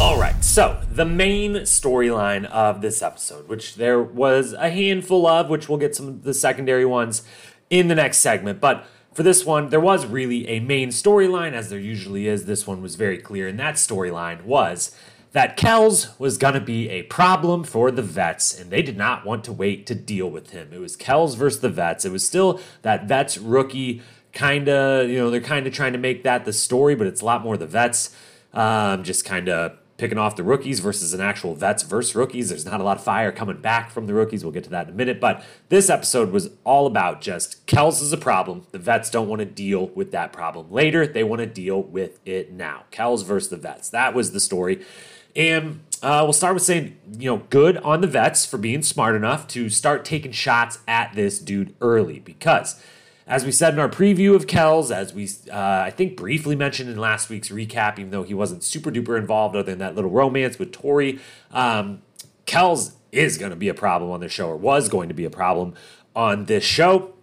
All 0.00 0.18
right, 0.18 0.42
so 0.42 0.80
the 0.90 1.04
main 1.04 1.52
storyline 1.52 2.46
of 2.46 2.80
this 2.80 3.02
episode, 3.02 3.46
which 3.46 3.74
there 3.74 4.02
was 4.02 4.54
a 4.54 4.70
handful 4.70 5.26
of, 5.26 5.50
which 5.50 5.68
we'll 5.68 5.76
get 5.76 5.94
some 5.94 6.08
of 6.08 6.22
the 6.22 6.32
secondary 6.32 6.86
ones 6.86 7.22
in 7.68 7.88
the 7.88 7.94
next 7.94 8.18
segment, 8.18 8.58
but 8.58 8.86
for 9.12 9.22
this 9.22 9.44
one, 9.44 9.68
there 9.68 9.78
was 9.78 10.06
really 10.06 10.48
a 10.48 10.58
main 10.58 10.88
storyline, 10.88 11.52
as 11.52 11.68
there 11.68 11.78
usually 11.78 12.26
is. 12.26 12.46
This 12.46 12.66
one 12.66 12.80
was 12.80 12.94
very 12.94 13.18
clear, 13.18 13.48
and 13.48 13.58
that 13.58 13.74
storyline 13.74 14.44
was 14.44 14.96
that 15.32 15.56
Kelz 15.56 16.18
was 16.18 16.38
going 16.38 16.54
to 16.54 16.60
be 16.60 16.88
a 16.90 17.02
problem 17.04 17.64
for 17.64 17.90
the 17.90 18.02
vets, 18.02 18.58
and 18.58 18.70
they 18.70 18.82
did 18.82 18.96
not 18.96 19.24
want 19.24 19.44
to 19.44 19.52
wait 19.52 19.86
to 19.86 19.94
deal 19.94 20.30
with 20.30 20.50
him. 20.50 20.70
It 20.72 20.78
was 20.78 20.96
Kelz 20.96 21.36
versus 21.36 21.60
the 21.60 21.70
vets. 21.70 22.04
It 22.04 22.12
was 22.12 22.24
still 22.24 22.60
that 22.82 23.08
vets 23.08 23.38
rookie 23.38 24.02
kind 24.32 24.68
of, 24.68 25.08
you 25.08 25.18
know, 25.18 25.30
they're 25.30 25.40
kind 25.40 25.66
of 25.66 25.72
trying 25.72 25.92
to 25.92 25.98
make 25.98 26.22
that 26.24 26.44
the 26.44 26.52
story, 26.52 26.94
but 26.94 27.06
it's 27.06 27.20
a 27.20 27.24
lot 27.24 27.42
more 27.42 27.56
the 27.56 27.66
vets 27.66 28.14
um, 28.52 29.02
just 29.02 29.24
kind 29.24 29.48
of 29.48 29.78
picking 29.98 30.18
off 30.18 30.36
the 30.36 30.42
rookies 30.42 30.80
versus 30.80 31.14
an 31.14 31.20
actual 31.20 31.54
vets 31.54 31.82
versus 31.84 32.14
rookies. 32.14 32.48
There's 32.48 32.64
not 32.64 32.80
a 32.80 32.84
lot 32.84 32.96
of 32.96 33.04
fire 33.04 33.30
coming 33.30 33.60
back 33.60 33.90
from 33.90 34.06
the 34.06 34.14
rookies. 34.14 34.42
We'll 34.42 34.52
get 34.52 34.64
to 34.64 34.70
that 34.70 34.88
in 34.88 34.94
a 34.94 34.96
minute. 34.96 35.20
But 35.20 35.44
this 35.68 35.88
episode 35.88 36.32
was 36.32 36.50
all 36.64 36.86
about 36.86 37.20
just 37.20 37.64
Kelz 37.66 38.02
is 38.02 38.12
a 38.12 38.16
problem. 38.16 38.66
The 38.72 38.78
vets 38.78 39.10
don't 39.10 39.28
want 39.28 39.40
to 39.40 39.46
deal 39.46 39.88
with 39.88 40.10
that 40.10 40.32
problem 40.32 40.72
later. 40.72 41.06
They 41.06 41.22
want 41.22 41.40
to 41.40 41.46
deal 41.46 41.82
with 41.82 42.18
it 42.26 42.52
now. 42.52 42.84
Kelz 42.90 43.24
versus 43.24 43.50
the 43.50 43.56
vets. 43.56 43.90
That 43.90 44.12
was 44.12 44.32
the 44.32 44.40
story. 44.40 44.84
And 45.34 45.80
uh, 46.02 46.20
we'll 46.24 46.32
start 46.32 46.54
with 46.54 46.62
saying, 46.62 46.98
you 47.18 47.30
know, 47.30 47.42
good 47.50 47.76
on 47.78 48.00
the 48.00 48.06
vets 48.06 48.44
for 48.44 48.58
being 48.58 48.82
smart 48.82 49.14
enough 49.14 49.46
to 49.48 49.68
start 49.68 50.04
taking 50.04 50.32
shots 50.32 50.78
at 50.86 51.14
this 51.14 51.38
dude 51.38 51.74
early 51.80 52.20
because. 52.20 52.80
As 53.24 53.44
we 53.44 53.52
said 53.52 53.72
in 53.72 53.78
our 53.78 53.88
preview 53.88 54.34
of 54.34 54.48
Kelz, 54.48 54.90
as 54.90 55.14
we 55.14 55.28
uh, 55.50 55.56
I 55.56 55.90
think 55.90 56.16
briefly 56.16 56.56
mentioned 56.56 56.90
in 56.90 56.98
last 56.98 57.30
week's 57.30 57.50
recap, 57.50 57.98
even 58.00 58.10
though 58.10 58.24
he 58.24 58.34
wasn't 58.34 58.64
super 58.64 58.90
duper 58.90 59.16
involved 59.16 59.54
other 59.54 59.70
than 59.70 59.78
that 59.78 59.94
little 59.94 60.10
romance 60.10 60.58
with 60.58 60.72
Tori, 60.72 61.20
um, 61.52 62.02
Kelz 62.46 62.94
is 63.12 63.38
going 63.38 63.50
to 63.50 63.56
be 63.56 63.68
a 63.68 63.74
problem 63.74 64.10
on 64.10 64.20
this 64.20 64.32
show, 64.32 64.48
or 64.48 64.56
was 64.56 64.88
going 64.88 65.08
to 65.08 65.14
be 65.14 65.24
a 65.24 65.30
problem 65.30 65.74
on 66.16 66.46
this 66.46 66.64
show. 66.64 67.14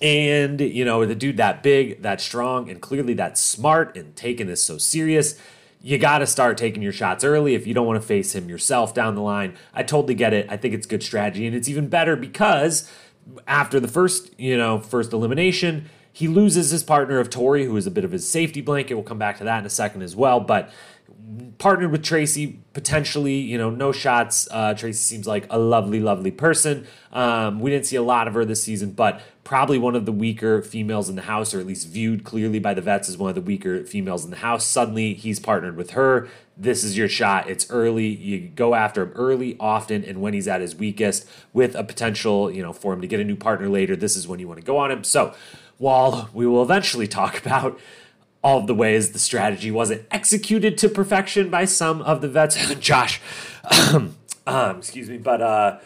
And, 0.00 0.60
you 0.60 0.84
know, 0.84 1.04
the 1.04 1.16
dude 1.16 1.36
that 1.38 1.64
big, 1.64 2.00
that 2.02 2.20
strong, 2.20 2.70
and 2.70 2.80
clearly 2.80 3.12
that 3.14 3.36
smart 3.36 3.96
and 3.96 4.14
taking 4.14 4.46
this 4.46 4.62
so 4.62 4.78
serious 4.78 5.38
you 5.82 5.98
got 5.98 6.18
to 6.18 6.26
start 6.26 6.58
taking 6.58 6.82
your 6.82 6.92
shots 6.92 7.24
early 7.24 7.54
if 7.54 7.66
you 7.66 7.74
don't 7.74 7.86
want 7.86 8.00
to 8.00 8.06
face 8.06 8.34
him 8.34 8.48
yourself 8.48 8.92
down 8.92 9.14
the 9.14 9.22
line. 9.22 9.54
I 9.72 9.82
totally 9.82 10.14
get 10.14 10.34
it. 10.34 10.46
I 10.50 10.56
think 10.56 10.74
it's 10.74 10.86
good 10.86 11.02
strategy, 11.02 11.46
and 11.46 11.56
it's 11.56 11.68
even 11.68 11.88
better 11.88 12.16
because 12.16 12.90
after 13.46 13.80
the 13.80 13.88
first, 13.88 14.38
you 14.38 14.56
know, 14.56 14.78
first 14.78 15.12
elimination, 15.12 15.88
he 16.12 16.28
loses 16.28 16.70
his 16.70 16.82
partner 16.82 17.18
of 17.18 17.30
Tori, 17.30 17.64
who 17.64 17.76
is 17.76 17.86
a 17.86 17.90
bit 17.90 18.04
of 18.04 18.12
his 18.12 18.28
safety 18.28 18.60
blanket. 18.60 18.94
We'll 18.94 19.04
come 19.04 19.18
back 19.18 19.38
to 19.38 19.44
that 19.44 19.60
in 19.60 19.66
a 19.66 19.70
second 19.70 20.02
as 20.02 20.16
well. 20.16 20.40
But 20.40 20.70
partnered 21.58 21.92
with 21.92 22.02
Tracy, 22.02 22.60
potentially, 22.72 23.34
you 23.34 23.58
know, 23.58 23.70
no 23.70 23.92
shots. 23.92 24.48
Uh, 24.50 24.74
Tracy 24.74 24.98
seems 24.98 25.26
like 25.26 25.46
a 25.50 25.58
lovely, 25.58 26.00
lovely 26.00 26.30
person. 26.30 26.86
Um, 27.12 27.60
we 27.60 27.70
didn't 27.70 27.86
see 27.86 27.96
a 27.96 28.02
lot 28.02 28.26
of 28.28 28.34
her 28.34 28.44
this 28.44 28.62
season, 28.62 28.92
but 28.92 29.20
probably 29.44 29.78
one 29.78 29.94
of 29.94 30.06
the 30.06 30.12
weaker 30.12 30.62
females 30.62 31.08
in 31.08 31.16
the 31.16 31.22
house, 31.22 31.52
or 31.52 31.60
at 31.60 31.66
least 31.66 31.88
viewed 31.88 32.24
clearly 32.24 32.58
by 32.58 32.74
the 32.74 32.80
vets 32.80 33.08
as 33.08 33.18
one 33.18 33.28
of 33.28 33.34
the 33.34 33.40
weaker 33.40 33.84
females 33.84 34.24
in 34.24 34.30
the 34.30 34.38
house. 34.38 34.64
Suddenly, 34.64 35.14
he's 35.14 35.38
partnered 35.38 35.76
with 35.76 35.90
her. 35.90 36.28
This 36.56 36.84
is 36.84 36.96
your 36.96 37.08
shot. 37.08 37.48
It's 37.48 37.70
early. 37.70 38.06
You 38.06 38.48
go 38.48 38.74
after 38.74 39.02
him 39.02 39.12
early, 39.14 39.56
often, 39.58 40.04
and 40.04 40.20
when 40.20 40.34
he's 40.34 40.48
at 40.48 40.60
his 40.60 40.74
weakest, 40.74 41.28
with 41.52 41.74
a 41.74 41.84
potential, 41.84 42.50
you 42.50 42.62
know, 42.62 42.72
for 42.72 42.92
him 42.92 43.00
to 43.00 43.06
get 43.06 43.20
a 43.20 43.24
new 43.24 43.36
partner 43.36 43.68
later. 43.68 43.96
This 43.96 44.16
is 44.16 44.28
when 44.28 44.40
you 44.40 44.48
want 44.48 44.60
to 44.60 44.66
go 44.66 44.78
on 44.78 44.90
him. 44.90 45.04
So, 45.04 45.34
while 45.78 46.28
we 46.34 46.46
will 46.46 46.62
eventually 46.62 47.08
talk 47.08 47.44
about 47.44 47.80
all 48.42 48.62
the 48.62 48.74
ways 48.74 49.12
the 49.12 49.18
strategy 49.18 49.70
wasn't 49.70 50.06
executed 50.10 50.78
to 50.78 50.88
perfection 50.88 51.50
by 51.50 51.64
some 51.64 52.02
of 52.02 52.20
the 52.20 52.28
vets. 52.28 52.56
Josh, 52.80 53.20
um, 54.46 54.78
excuse 54.78 55.08
me, 55.08 55.18
but 55.18 55.42
uh, 55.42 55.78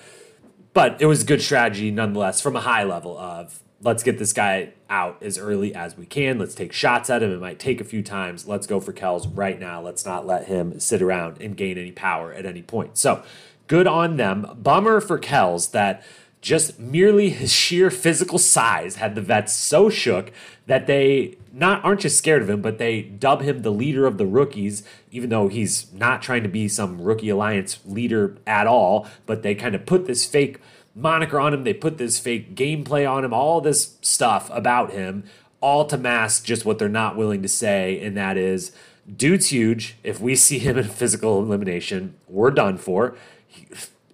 but 0.72 1.00
it 1.00 1.06
was 1.06 1.24
good 1.24 1.42
strategy 1.42 1.90
nonetheless 1.90 2.40
from 2.40 2.56
a 2.56 2.60
high 2.60 2.84
level 2.84 3.16
of 3.18 3.60
let's 3.80 4.02
get 4.02 4.18
this 4.18 4.32
guy 4.32 4.72
out 4.88 5.22
as 5.22 5.38
early 5.38 5.74
as 5.74 5.96
we 5.96 6.06
can. 6.06 6.38
Let's 6.38 6.54
take 6.54 6.72
shots 6.72 7.10
at 7.10 7.22
him. 7.22 7.30
It 7.30 7.40
might 7.40 7.58
take 7.58 7.80
a 7.80 7.84
few 7.84 8.02
times. 8.02 8.48
Let's 8.48 8.66
go 8.66 8.80
for 8.80 8.92
Kelz 8.92 9.30
right 9.32 9.60
now. 9.60 9.80
Let's 9.80 10.06
not 10.06 10.26
let 10.26 10.46
him 10.46 10.80
sit 10.80 11.02
around 11.02 11.40
and 11.40 11.56
gain 11.56 11.76
any 11.76 11.92
power 11.92 12.32
at 12.32 12.46
any 12.46 12.62
point. 12.62 12.96
So 12.96 13.22
good 13.66 13.86
on 13.86 14.16
them. 14.16 14.58
Bummer 14.62 15.00
for 15.00 15.18
Kelz 15.18 15.70
that 15.72 16.02
just 16.44 16.78
merely 16.78 17.30
his 17.30 17.50
sheer 17.50 17.90
physical 17.90 18.38
size 18.38 18.96
had 18.96 19.14
the 19.14 19.22
vets 19.22 19.54
so 19.54 19.88
shook 19.88 20.30
that 20.66 20.86
they 20.86 21.38
not 21.54 21.82
aren't 21.82 22.02
just 22.02 22.18
scared 22.18 22.42
of 22.42 22.50
him, 22.50 22.60
but 22.60 22.76
they 22.76 23.00
dub 23.00 23.40
him 23.40 23.62
the 23.62 23.70
leader 23.70 24.06
of 24.06 24.18
the 24.18 24.26
rookies, 24.26 24.82
even 25.10 25.30
though 25.30 25.48
he's 25.48 25.90
not 25.94 26.20
trying 26.20 26.42
to 26.42 26.48
be 26.50 26.68
some 26.68 27.00
rookie 27.00 27.30
alliance 27.30 27.78
leader 27.86 28.36
at 28.46 28.66
all. 28.66 29.08
But 29.24 29.42
they 29.42 29.54
kind 29.54 29.74
of 29.74 29.86
put 29.86 30.06
this 30.06 30.26
fake 30.26 30.60
moniker 30.94 31.40
on 31.40 31.54
him, 31.54 31.64
they 31.64 31.72
put 31.72 31.96
this 31.96 32.18
fake 32.18 32.54
gameplay 32.54 33.10
on 33.10 33.24
him, 33.24 33.32
all 33.32 33.62
this 33.62 33.96
stuff 34.02 34.50
about 34.52 34.92
him, 34.92 35.24
all 35.62 35.86
to 35.86 35.96
mask 35.96 36.44
just 36.44 36.66
what 36.66 36.78
they're 36.78 36.90
not 36.90 37.16
willing 37.16 37.40
to 37.40 37.48
say, 37.48 37.98
and 38.04 38.14
that 38.18 38.36
is 38.36 38.70
dude's 39.16 39.48
huge. 39.48 39.96
If 40.02 40.20
we 40.20 40.36
see 40.36 40.58
him 40.58 40.76
in 40.76 40.84
physical 40.84 41.42
elimination, 41.42 42.16
we're 42.28 42.50
done 42.50 42.76
for 42.76 43.16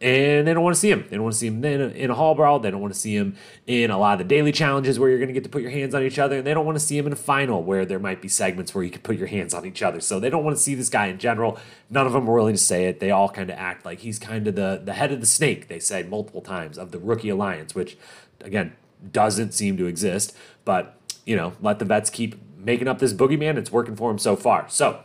and 0.03 0.47
they 0.47 0.55
don't 0.55 0.65
want 0.65 0.75
to 0.75 0.81
see 0.81 0.91
him. 0.91 1.05
They 1.11 1.17
don't 1.17 1.25
want 1.25 1.35
to 1.35 1.39
see 1.39 1.49
him 1.49 1.63
in 1.63 1.81
a, 1.81 1.89
in 1.89 2.11
a 2.11 2.15
hall 2.15 2.35
brawl. 2.35 2.59
They 2.59 2.71
don't 2.71 2.81
want 2.81 2.95
to 2.95 2.99
see 2.99 3.15
him 3.15 3.37
in 3.67 3.91
a 3.91 3.99
lot 3.99 4.15
of 4.15 4.19
the 4.19 4.25
daily 4.25 4.51
challenges 4.51 4.99
where 4.99 5.11
you're 5.11 5.19
going 5.19 5.29
to 5.29 5.35
get 5.35 5.45
to 5.45 5.51
put 5.51 5.61
your 5.61 5.71
hands 5.71 5.95
on 5.95 6.03
each 6.03 6.19
other. 6.19 6.39
And 6.39 6.47
they 6.47 6.55
don't 6.55 6.65
want 6.65 6.77
to 6.77 6.85
see 6.85 6.97
him 6.97 7.07
in 7.07 7.13
a 7.13 7.17
final 7.17 7.63
where 7.63 7.85
there 7.85 7.99
might 7.99 8.23
be 8.23 8.29
segments 8.29 8.75
where 8.75 8.83
you 8.83 8.91
can 8.91 9.03
put 9.03 9.17
your 9.17 9.27
hands 9.27 9.53
on 9.53 9.67
each 9.67 9.83
other. 9.83 10.01
So 10.01 10.19
they 10.19 10.31
don't 10.31 10.43
want 10.43 10.57
to 10.57 10.63
see 10.63 10.75
this 10.75 10.89
guy 10.89 11.09
in 11.09 11.19
general. 11.19 11.59
None 11.91 12.07
of 12.07 12.15
them 12.15 12.29
are 12.31 12.33
willing 12.33 12.55
to 12.55 12.61
say 12.61 12.87
it. 12.87 12.99
They 12.99 13.11
all 13.11 13.29
kind 13.29 13.51
of 13.51 13.59
act 13.59 13.85
like 13.85 13.99
he's 13.99 14.19
kind 14.19 14.47
of 14.47 14.55
the, 14.55 14.81
the 14.83 14.95
head 14.95 15.13
of 15.13 15.21
the 15.21 15.27
snake, 15.27 15.69
they 15.69 15.79
say 15.79 16.03
multiple 16.03 16.41
times, 16.41 16.79
of 16.79 16.93
the 16.93 16.99
rookie 16.99 17.29
alliance, 17.29 17.75
which, 17.75 17.99
again, 18.41 18.75
doesn't 19.13 19.53
seem 19.53 19.77
to 19.77 19.85
exist. 19.85 20.35
But, 20.65 20.97
you 21.27 21.37
know, 21.37 21.53
let 21.61 21.79
the 21.79 21.85
vets 21.85 22.09
keep 22.09 22.37
making 22.57 22.89
up 22.89 23.01
this 23.01 23.13
boogeyman. 23.13 23.59
It's 23.59 23.71
working 23.71 23.97
for 23.97 24.11
him 24.11 24.19
so 24.19 24.35
far. 24.35 24.65
So, 24.69 25.01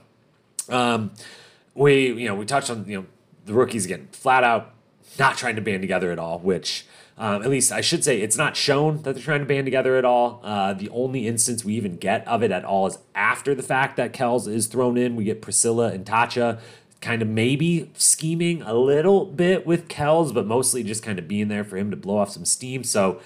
um, 0.70 1.12
we, 1.74 2.14
you 2.14 2.30
know, 2.30 2.36
we 2.36 2.46
touched 2.46 2.70
on, 2.70 2.88
you 2.88 3.02
know, 3.02 3.06
the 3.46 3.54
rookies 3.54 3.84
again, 3.84 4.08
flat 4.14 4.46
out 4.46 4.75
not 5.19 5.38
trying 5.38 5.55
to 5.55 5.62
band 5.62 5.81
together 5.81 6.12
at 6.12 6.19
all, 6.19 6.39
which 6.39 6.86
um, 7.17 7.43
at 7.43 7.50
least 7.50 7.72
I 7.72 7.81
should 7.81 8.03
say 8.03 8.22
it's 8.22 8.38
not 8.38 8.57
shown 8.57 9.01
that 9.03 9.13
they're 9.13 9.24
trying 9.24 9.39
to 9.39 9.45
band 9.45 9.65
together 9.65 9.95
at 9.98 10.05
all. 10.05 10.41
Uh, 10.43 10.74
the 10.74 10.89
only 10.89 11.27
instance 11.27 11.63
we 11.63 11.74
even 11.75 11.95
get 11.98 12.27
of 12.27 12.43
it 12.43 12.51
at 12.51 12.65
all 12.65 12.88
is 12.88 12.98
after 13.13 13.55
the 13.55 13.63
fact 13.63 13.95
that 13.98 14.13
Kelz 14.13 14.48
is 14.48 14.67
thrown 14.67 14.98
in. 14.98 15.15
We 15.15 15.24
get 15.24 15.41
Priscilla 15.41 15.91
and 15.91 16.05
Tacha 16.05 16.60
kind 17.01 17.22
of 17.22 17.27
maybe 17.27 17.91
scheming 17.95 18.62
a 18.63 18.74
little 18.74 19.25
bit 19.25 19.65
with 19.65 19.88
Kelz, 19.88 20.34
but 20.34 20.45
mostly 20.45 20.84
just 20.84 21.03
kind 21.03 21.19
of 21.19 21.27
being 21.27 21.48
there 21.48 21.63
for 21.63 21.77
him 21.77 21.91
to 21.91 21.98
blow 21.98 22.17
off 22.17 22.31
some 22.31 22.45
steam. 22.45 22.84
So 22.84 23.22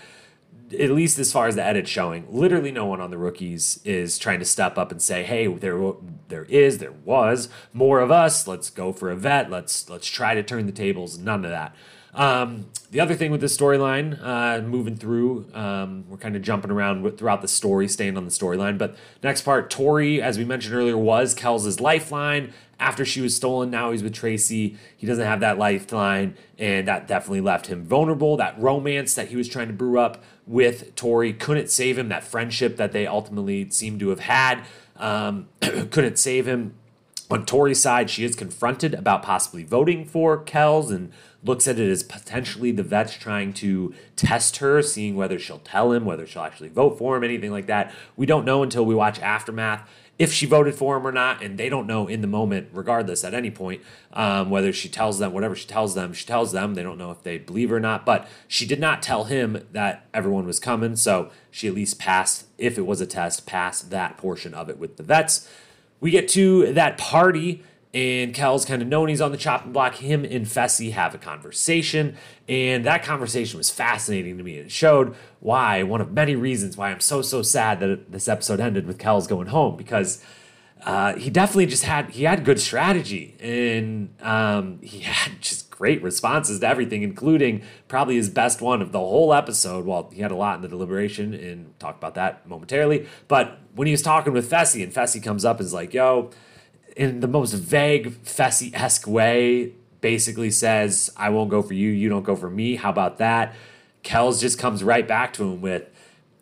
at 0.74 0.92
least 0.92 1.20
as 1.20 1.32
far 1.32 1.48
as 1.48 1.56
the 1.56 1.64
edit 1.64 1.88
showing, 1.88 2.26
literally 2.30 2.72
no 2.72 2.86
one 2.86 3.02
on 3.02 3.12
the 3.12 3.18
rookies 3.18 3.80
is 3.86 4.18
trying 4.18 4.40
to 4.40 4.46
step 4.46 4.78
up 4.78 4.92
and 4.92 5.02
say, 5.02 5.24
"Hey, 5.24 5.48
there, 5.48 5.94
there 6.28 6.46
is, 6.46 6.78
there 6.78 6.92
was 6.92 7.50
more 7.74 8.00
of 8.00 8.12
us. 8.12 8.48
Let's 8.48 8.70
go 8.70 8.94
for 8.94 9.10
a 9.10 9.16
vet. 9.16 9.50
Let's 9.50 9.90
let's 9.90 10.08
try 10.08 10.36
to 10.36 10.44
turn 10.44 10.66
the 10.66 10.72
tables." 10.72 11.18
None 11.18 11.46
of 11.46 11.52
that. 11.52 11.76
Um, 12.14 12.66
the 12.92 13.00
other 13.00 13.16
thing 13.16 13.32
with 13.32 13.42
this 13.42 13.56
storyline, 13.56 14.20
uh, 14.24 14.62
moving 14.62 14.96
through, 14.96 15.46
um, 15.54 16.06
we're 16.10 16.18
kind 16.18 16.36
of 16.36 16.42
jumping 16.42 16.72
around 16.72 17.04
with, 17.04 17.20
throughout 17.20 17.42
the 17.42 17.48
story, 17.48 17.88
staying 17.88 18.18
on 18.18 18.26
the 18.26 18.32
storyline. 18.32 18.78
But 18.78 18.96
next 19.22 19.44
part, 19.44 19.70
Tori, 19.70 20.22
as 20.22 20.38
we 20.38 20.46
mentioned 20.46 20.74
earlier, 20.74 20.98
was 20.98 21.36
Kelz's 21.36 21.80
lifeline. 21.80 22.52
After 22.80 23.04
she 23.06 23.22
was 23.22 23.36
stolen, 23.36 23.70
now 23.70 23.92
he's 23.92 24.02
with 24.02 24.14
Tracy. 24.14 24.78
He 24.96 25.06
doesn't 25.06 25.26
have 25.26 25.42
that 25.42 25.58
lifeline, 25.58 26.36
and 26.58 26.88
that 26.88 27.08
definitely 27.08 27.42
left 27.42 27.68
him 27.68 27.84
vulnerable. 27.84 28.38
That 28.38 28.60
romance 28.60 29.14
that 29.16 29.28
he 29.28 29.36
was 29.36 29.50
trying 29.50 29.68
to 29.68 29.74
brew 29.74 30.00
up 30.00 30.24
with 30.48 30.96
Tori 30.96 31.34
couldn't 31.34 31.70
save 31.70 32.00
him. 32.00 32.10
That 32.10 32.24
friendship 32.24 32.78
that 32.78 32.92
they 32.94 33.06
ultimately 33.06 33.70
seem 33.70 34.00
to 34.00 34.10
have 34.10 34.22
had 34.22 34.64
um, 34.96 35.50
couldn't 35.62 36.18
save 36.18 36.48
him. 36.48 36.74
On 37.30 37.46
Tori's 37.46 37.80
side, 37.82 38.10
she 38.10 38.24
is 38.24 38.36
confronted 38.36 38.96
about 38.96 39.22
possibly 39.22 39.64
voting 39.64 40.04
for 40.04 40.44
Kelz 40.44 40.90
and 40.90 41.12
looks 41.44 41.68
at 41.68 41.80
it 41.80 41.90
as 41.90 42.04
potentially 42.04 42.72
the 42.72 42.84
vets 42.84 43.14
trying 43.14 43.54
to 43.54 43.94
test 44.16 44.58
her, 44.58 44.82
seeing 44.82 45.16
whether 45.16 45.40
she'll 45.40 45.60
tell 45.60 45.92
him, 45.92 46.06
whether 46.06 46.28
she'll 46.28 46.42
actually 46.42 46.70
vote 46.70 46.98
for 46.98 47.16
him, 47.16 47.24
anything 47.24 47.52
like 47.52 47.68
that. 47.68 47.94
We 48.18 48.26
don't 48.26 48.46
know 48.46 48.64
until 48.64 48.86
we 48.86 48.96
watch 48.96 49.20
Aftermath 49.20 49.88
if 50.20 50.34
she 50.34 50.46
voted 50.46 50.76
for 50.76 50.98
him 50.98 51.08
or 51.08 51.14
not, 51.14 51.42
and 51.42 51.58
they 51.58 51.70
don't 51.70 51.88
know 51.88 52.06
in 52.06 52.20
the 52.20 52.28
moment, 52.28 52.68
regardless, 52.74 53.24
at 53.24 53.34
any 53.34 53.50
point, 53.50 53.82
um, 54.12 54.50
whether 54.50 54.74
she 54.74 54.90
tells 54.90 55.18
them 55.18 55.32
whatever 55.32 55.56
she 55.56 55.66
tells 55.66 55.96
them, 55.96 56.12
she 56.12 56.26
tells 56.26 56.52
them. 56.52 56.76
They 56.76 56.84
don't 56.84 56.98
know 56.98 57.10
if 57.10 57.24
they 57.24 57.38
believe 57.38 57.70
her 57.70 57.78
or 57.78 57.80
not, 57.80 58.06
but 58.06 58.28
she 58.46 58.66
did 58.66 58.82
not 58.82 59.02
tell 59.02 59.24
him 59.24 59.66
that 59.72 60.06
everyone 60.14 60.46
was 60.46 60.60
coming, 60.60 60.98
so 60.98 61.32
she 61.50 61.70
at 61.70 61.74
least 61.74 62.00
passed, 62.00 62.48
if 62.58 62.78
it 62.78 62.86
was 62.86 63.00
a 63.00 63.06
test, 63.06 63.46
passed 63.46 63.92
that 63.92 64.18
portion 64.18 64.54
of 64.54 64.70
it 64.70 64.78
with 64.78 64.98
the 64.98 65.04
vets. 65.04 65.50
We 66.02 66.12
get 66.12 66.28
to 66.30 66.74
that 66.74 66.98
party 66.98 67.64
and 67.94 68.36
Kelz 68.36 68.68
kind 68.68 68.82
of 68.82 68.88
known 68.88 69.10
he's 69.10 69.22
on 69.22 69.32
the 69.32 69.38
chopping 69.38 69.72
block. 69.72 69.96
Him 69.96 70.24
and 70.24 70.46
Fessy 70.46 70.92
have 70.92 71.16
a 71.16 71.18
conversation, 71.18 72.16
and 72.48 72.86
that 72.86 73.04
conversation 73.04 73.58
was 73.58 73.70
fascinating 73.70 74.38
to 74.38 74.44
me. 74.44 74.58
It 74.58 74.72
showed 74.72 75.16
why 75.40 75.84
one 75.84 76.02
of 76.02 76.12
many 76.12 76.36
reasons 76.36 76.78
why 76.78 76.92
I'm 76.92 77.00
so 77.00 77.22
so 77.22 77.42
sad 77.42 77.80
that 77.80 78.12
this 78.12 78.28
episode 78.28 78.60
ended 78.60 78.86
with 78.86 78.98
Kelz 79.00 79.28
going 79.28 79.48
home 79.48 79.76
because 79.76 80.24
uh, 80.84 81.16
he 81.16 81.30
definitely 81.30 81.66
just 81.66 81.84
had 81.84 82.12
he 82.12 82.24
had 82.24 82.46
good 82.46 82.60
strategy 82.60 83.36
and 83.40 84.14
um, 84.22 84.80
he 84.82 85.00
had 85.00 85.42
just 85.42 85.70
great 85.72 86.04
responses 86.04 86.60
to 86.60 86.68
everything, 86.68 87.04
including 87.04 87.64
probably 87.88 88.16
his 88.16 88.30
best 88.30 88.62
one 88.62 88.82
of 88.82 88.92
the 88.92 89.00
whole 89.00 89.34
episode. 89.34 89.86
Well, 89.86 90.10
he 90.14 90.22
had 90.22 90.32
a 90.32 90.36
lot 90.36 90.58
in 90.58 90.62
the 90.62 90.68
deliberation, 90.68 91.34
and 91.34 91.78
talk 91.80 91.98
about 91.98 92.16
that 92.16 92.48
momentarily. 92.48 93.08
But 93.28 93.58
when 93.74 93.88
he 93.88 93.92
was 93.92 94.02
talking 94.02 94.32
with 94.32 94.50
Fessy, 94.50 94.84
and 94.84 94.94
Fessy 94.94 95.24
comes 95.24 95.44
up 95.44 95.58
and 95.58 95.66
is 95.66 95.74
like, 95.74 95.94
"Yo." 95.94 96.30
In 97.00 97.22
the 97.22 97.30
most 97.30 97.54
vague, 97.54 98.22
Fessy 98.26 98.74
esque 98.74 99.08
way, 99.08 99.72
basically 100.02 100.52
says, 100.52 101.10
I 101.16 101.30
won't 101.30 101.50
go 101.50 101.62
for 101.62 101.74
you, 101.74 101.92
you 101.92 102.10
don't 102.10 102.24
go 102.24 102.36
for 102.36 102.50
me. 102.50 102.76
How 102.76 102.90
about 102.90 103.20
that? 103.20 103.56
Kelz 104.04 104.42
just 104.42 104.60
comes 104.60 104.84
right 104.84 105.08
back 105.08 105.32
to 105.36 105.44
him 105.44 105.62
with, 105.62 105.88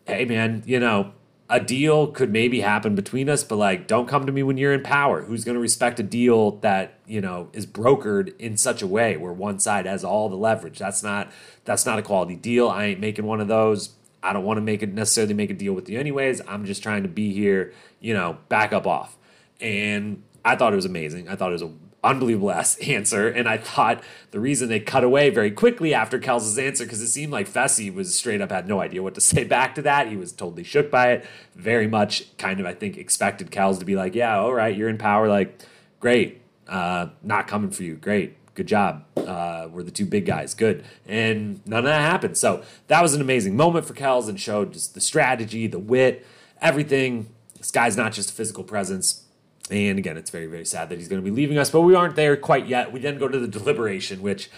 Hey, 0.04 0.24
man, 0.24 0.64
you 0.66 0.80
know, 0.80 1.12
a 1.48 1.60
deal 1.60 2.08
could 2.08 2.32
maybe 2.32 2.58
happen 2.58 2.96
between 2.96 3.28
us, 3.28 3.44
but 3.44 3.54
like, 3.54 3.86
don't 3.86 4.08
come 4.08 4.26
to 4.26 4.32
me 4.32 4.42
when 4.42 4.58
you're 4.58 4.72
in 4.72 4.82
power. 4.82 5.22
Who's 5.22 5.44
going 5.44 5.54
to 5.54 5.60
respect 5.60 6.00
a 6.00 6.02
deal 6.02 6.52
that 6.62 6.98
you 7.06 7.20
know 7.20 7.50
is 7.52 7.64
brokered 7.64 8.36
in 8.40 8.56
such 8.56 8.82
a 8.82 8.86
way 8.88 9.16
where 9.16 9.32
one 9.32 9.60
side 9.60 9.86
has 9.86 10.02
all 10.02 10.28
the 10.28 10.36
leverage? 10.36 10.80
That's 10.80 11.04
not 11.04 11.30
that's 11.64 11.86
not 11.86 12.00
a 12.00 12.02
quality 12.02 12.34
deal. 12.34 12.68
I 12.68 12.86
ain't 12.86 13.00
making 13.00 13.26
one 13.26 13.40
of 13.40 13.46
those. 13.46 13.90
I 14.24 14.32
don't 14.32 14.44
want 14.44 14.56
to 14.56 14.62
make 14.62 14.82
it 14.82 14.92
necessarily 14.92 15.34
make 15.34 15.50
a 15.50 15.54
deal 15.54 15.72
with 15.72 15.88
you 15.88 16.00
anyways. 16.00 16.42
I'm 16.48 16.64
just 16.64 16.82
trying 16.82 17.04
to 17.04 17.08
be 17.08 17.32
here, 17.32 17.72
you 18.00 18.12
know, 18.12 18.38
back 18.48 18.72
up 18.72 18.88
off. 18.88 19.16
And 19.60 20.22
I 20.44 20.56
thought 20.56 20.72
it 20.72 20.76
was 20.76 20.84
amazing. 20.84 21.28
I 21.28 21.36
thought 21.36 21.50
it 21.50 21.54
was 21.54 21.62
an 21.62 21.78
unbelievable 22.02 22.50
ass 22.50 22.76
answer. 22.86 23.28
And 23.28 23.48
I 23.48 23.58
thought 23.58 24.02
the 24.30 24.40
reason 24.40 24.68
they 24.68 24.80
cut 24.80 25.04
away 25.04 25.30
very 25.30 25.50
quickly 25.50 25.94
after 25.94 26.18
Kelz' 26.18 26.58
answer, 26.58 26.84
because 26.84 27.00
it 27.00 27.08
seemed 27.08 27.32
like 27.32 27.48
Fessy 27.48 27.92
was 27.92 28.14
straight 28.14 28.40
up 28.40 28.50
had 28.50 28.68
no 28.68 28.80
idea 28.80 29.02
what 29.02 29.14
to 29.14 29.20
say 29.22 29.44
back 29.44 29.74
to 29.76 29.82
that. 29.82 30.08
He 30.08 30.16
was 30.16 30.32
totally 30.32 30.64
shook 30.64 30.90
by 30.90 31.12
it. 31.12 31.26
Very 31.54 31.86
much 31.86 32.36
kind 32.38 32.60
of, 32.60 32.66
I 32.66 32.74
think, 32.74 32.96
expected 32.96 33.50
Kelz 33.50 33.78
to 33.78 33.84
be 33.84 33.96
like, 33.96 34.14
yeah, 34.14 34.38
all 34.38 34.54
right, 34.54 34.76
you're 34.76 34.88
in 34.88 34.98
power. 34.98 35.28
Like, 35.28 35.60
great. 36.00 36.42
Uh, 36.68 37.08
not 37.22 37.46
coming 37.46 37.70
for 37.70 37.82
you. 37.82 37.94
Great. 37.96 38.36
Good 38.54 38.66
job. 38.66 39.04
Uh, 39.16 39.68
we're 39.70 39.84
the 39.84 39.90
two 39.90 40.04
big 40.04 40.26
guys. 40.26 40.52
Good. 40.52 40.84
And 41.06 41.64
none 41.64 41.78
of 41.78 41.84
that 41.84 42.00
happened. 42.00 42.36
So 42.36 42.64
that 42.88 43.00
was 43.02 43.14
an 43.14 43.20
amazing 43.20 43.56
moment 43.56 43.86
for 43.86 43.94
Kelz 43.94 44.28
and 44.28 44.38
showed 44.38 44.72
just 44.72 44.94
the 44.94 45.00
strategy, 45.00 45.66
the 45.66 45.78
wit, 45.78 46.26
everything. 46.60 47.32
This 47.56 47.70
guy's 47.70 47.96
not 47.96 48.12
just 48.12 48.30
a 48.30 48.32
physical 48.32 48.64
presence 48.64 49.24
and 49.70 49.98
again, 49.98 50.16
it's 50.16 50.30
very, 50.30 50.46
very 50.46 50.64
sad 50.64 50.88
that 50.88 50.98
he's 50.98 51.08
going 51.08 51.22
to 51.22 51.24
be 51.24 51.34
leaving 51.34 51.58
us, 51.58 51.70
but 51.70 51.82
we 51.82 51.94
aren't 51.94 52.16
there 52.16 52.36
quite 52.36 52.66
yet. 52.66 52.92
We 52.92 53.00
then 53.00 53.18
go 53.18 53.28
to 53.28 53.38
the 53.38 53.48
deliberation, 53.48 54.22
which, 54.22 54.50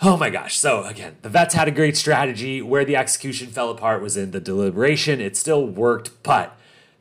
oh 0.00 0.16
my 0.16 0.30
gosh. 0.30 0.56
So, 0.56 0.84
again, 0.84 1.16
the 1.22 1.28
vets 1.28 1.54
had 1.54 1.68
a 1.68 1.72
great 1.72 1.96
strategy. 1.96 2.62
Where 2.62 2.84
the 2.84 2.96
execution 2.96 3.48
fell 3.48 3.70
apart 3.70 4.02
was 4.02 4.16
in 4.16 4.30
the 4.30 4.40
deliberation. 4.40 5.20
It 5.20 5.36
still 5.36 5.66
worked, 5.66 6.22
but 6.22 6.56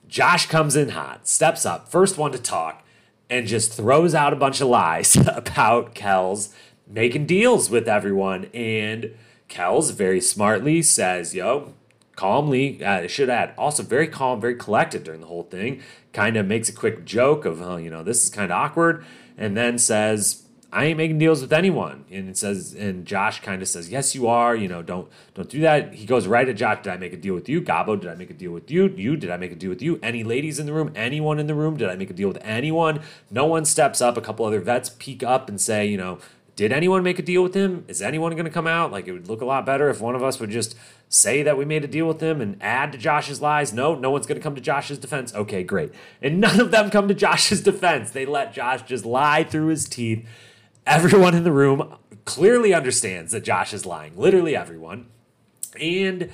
Josh 0.07 0.47
comes 0.47 0.75
in 0.75 0.89
hot, 0.89 1.27
steps 1.27 1.65
up, 1.65 1.89
first 1.89 2.17
one 2.17 2.31
to 2.31 2.37
talk, 2.37 2.83
and 3.29 3.47
just 3.47 3.73
throws 3.73 4.13
out 4.13 4.33
a 4.33 4.35
bunch 4.35 4.59
of 4.59 4.67
lies 4.67 5.15
about 5.27 5.95
Kelz 5.95 6.53
making 6.87 7.25
deals 7.25 7.69
with 7.69 7.87
everyone. 7.87 8.45
And 8.53 9.15
Kelz 9.47 9.91
very 9.93 10.21
smartly 10.21 10.81
says, 10.81 11.33
Yo, 11.33 11.73
calmly, 12.15 12.83
uh, 12.83 13.07
should 13.07 13.29
add, 13.29 13.53
also 13.57 13.83
very 13.83 14.07
calm, 14.07 14.41
very 14.41 14.55
collected 14.55 15.03
during 15.03 15.21
the 15.21 15.27
whole 15.27 15.43
thing. 15.43 15.81
Kind 16.13 16.37
of 16.37 16.45
makes 16.45 16.69
a 16.69 16.73
quick 16.73 17.05
joke 17.05 17.45
of, 17.45 17.61
oh, 17.61 17.77
you 17.77 17.89
know, 17.89 18.03
this 18.03 18.23
is 18.23 18.29
kind 18.29 18.51
of 18.51 18.57
awkward. 18.57 19.05
And 19.37 19.55
then 19.55 19.77
says, 19.77 20.43
I 20.73 20.85
ain't 20.85 20.97
making 20.97 21.17
deals 21.17 21.41
with 21.41 21.51
anyone. 21.51 22.05
And 22.09 22.29
it 22.29 22.37
says, 22.37 22.73
and 22.73 23.05
Josh 23.05 23.41
kind 23.41 23.61
of 23.61 23.67
says, 23.67 23.89
yes, 23.89 24.15
you 24.15 24.27
are. 24.27 24.55
You 24.55 24.69
know, 24.69 24.81
don't 24.81 25.09
don't 25.33 25.49
do 25.49 25.59
that. 25.61 25.93
He 25.93 26.05
goes 26.05 26.27
right 26.27 26.47
at 26.47 26.55
Josh. 26.55 26.83
Did 26.83 26.93
I 26.93 26.97
make 26.97 27.11
a 27.11 27.17
deal 27.17 27.33
with 27.33 27.49
you? 27.49 27.61
Gabo, 27.61 27.99
did 27.99 28.09
I 28.09 28.15
make 28.15 28.29
a 28.29 28.33
deal 28.33 28.51
with 28.51 28.71
you? 28.71 28.87
You, 28.87 29.17
did 29.17 29.29
I 29.29 29.37
make 29.37 29.51
a 29.51 29.55
deal 29.55 29.69
with 29.69 29.81
you? 29.81 29.99
Any 30.01 30.23
ladies 30.23 30.59
in 30.59 30.65
the 30.65 30.73
room? 30.73 30.91
Anyone 30.95 31.39
in 31.39 31.47
the 31.47 31.55
room? 31.55 31.75
Did 31.75 31.89
I 31.89 31.95
make 31.95 32.09
a 32.09 32.13
deal 32.13 32.29
with 32.29 32.37
anyone? 32.41 33.01
No 33.29 33.45
one 33.45 33.65
steps 33.65 34.01
up. 34.01 34.15
A 34.15 34.21
couple 34.21 34.45
other 34.45 34.61
vets 34.61 34.89
peek 34.89 35.23
up 35.23 35.49
and 35.49 35.59
say, 35.59 35.85
you 35.85 35.97
know, 35.97 36.19
did 36.61 36.71
anyone 36.71 37.01
make 37.01 37.17
a 37.17 37.23
deal 37.23 37.41
with 37.41 37.55
him? 37.55 37.85
Is 37.87 38.03
anyone 38.03 38.33
going 38.33 38.45
to 38.45 38.51
come 38.51 38.67
out? 38.67 38.91
Like, 38.91 39.07
it 39.07 39.13
would 39.13 39.27
look 39.27 39.41
a 39.41 39.45
lot 39.45 39.65
better 39.65 39.89
if 39.89 39.99
one 39.99 40.13
of 40.13 40.21
us 40.21 40.39
would 40.39 40.51
just 40.51 40.75
say 41.09 41.41
that 41.41 41.57
we 41.57 41.65
made 41.65 41.83
a 41.83 41.87
deal 41.87 42.07
with 42.07 42.21
him 42.21 42.39
and 42.39 42.61
add 42.61 42.91
to 42.91 42.99
Josh's 42.99 43.41
lies. 43.41 43.73
No, 43.73 43.95
no 43.95 44.11
one's 44.11 44.27
going 44.27 44.39
to 44.39 44.43
come 44.43 44.53
to 44.53 44.61
Josh's 44.61 44.99
defense. 44.99 45.33
Okay, 45.33 45.63
great. 45.63 45.91
And 46.21 46.39
none 46.41 46.59
of 46.59 46.69
them 46.69 46.91
come 46.91 47.07
to 47.07 47.15
Josh's 47.15 47.61
defense. 47.61 48.11
They 48.11 48.27
let 48.27 48.53
Josh 48.53 48.83
just 48.83 49.05
lie 49.05 49.43
through 49.43 49.67
his 49.67 49.89
teeth 49.89 50.23
Everyone 50.85 51.35
in 51.35 51.43
the 51.43 51.51
room 51.51 51.95
clearly 52.25 52.73
understands 52.73 53.31
that 53.31 53.43
Josh 53.43 53.73
is 53.73 53.85
lying. 53.85 54.17
Literally 54.17 54.55
everyone. 54.55 55.07
And 55.79 56.31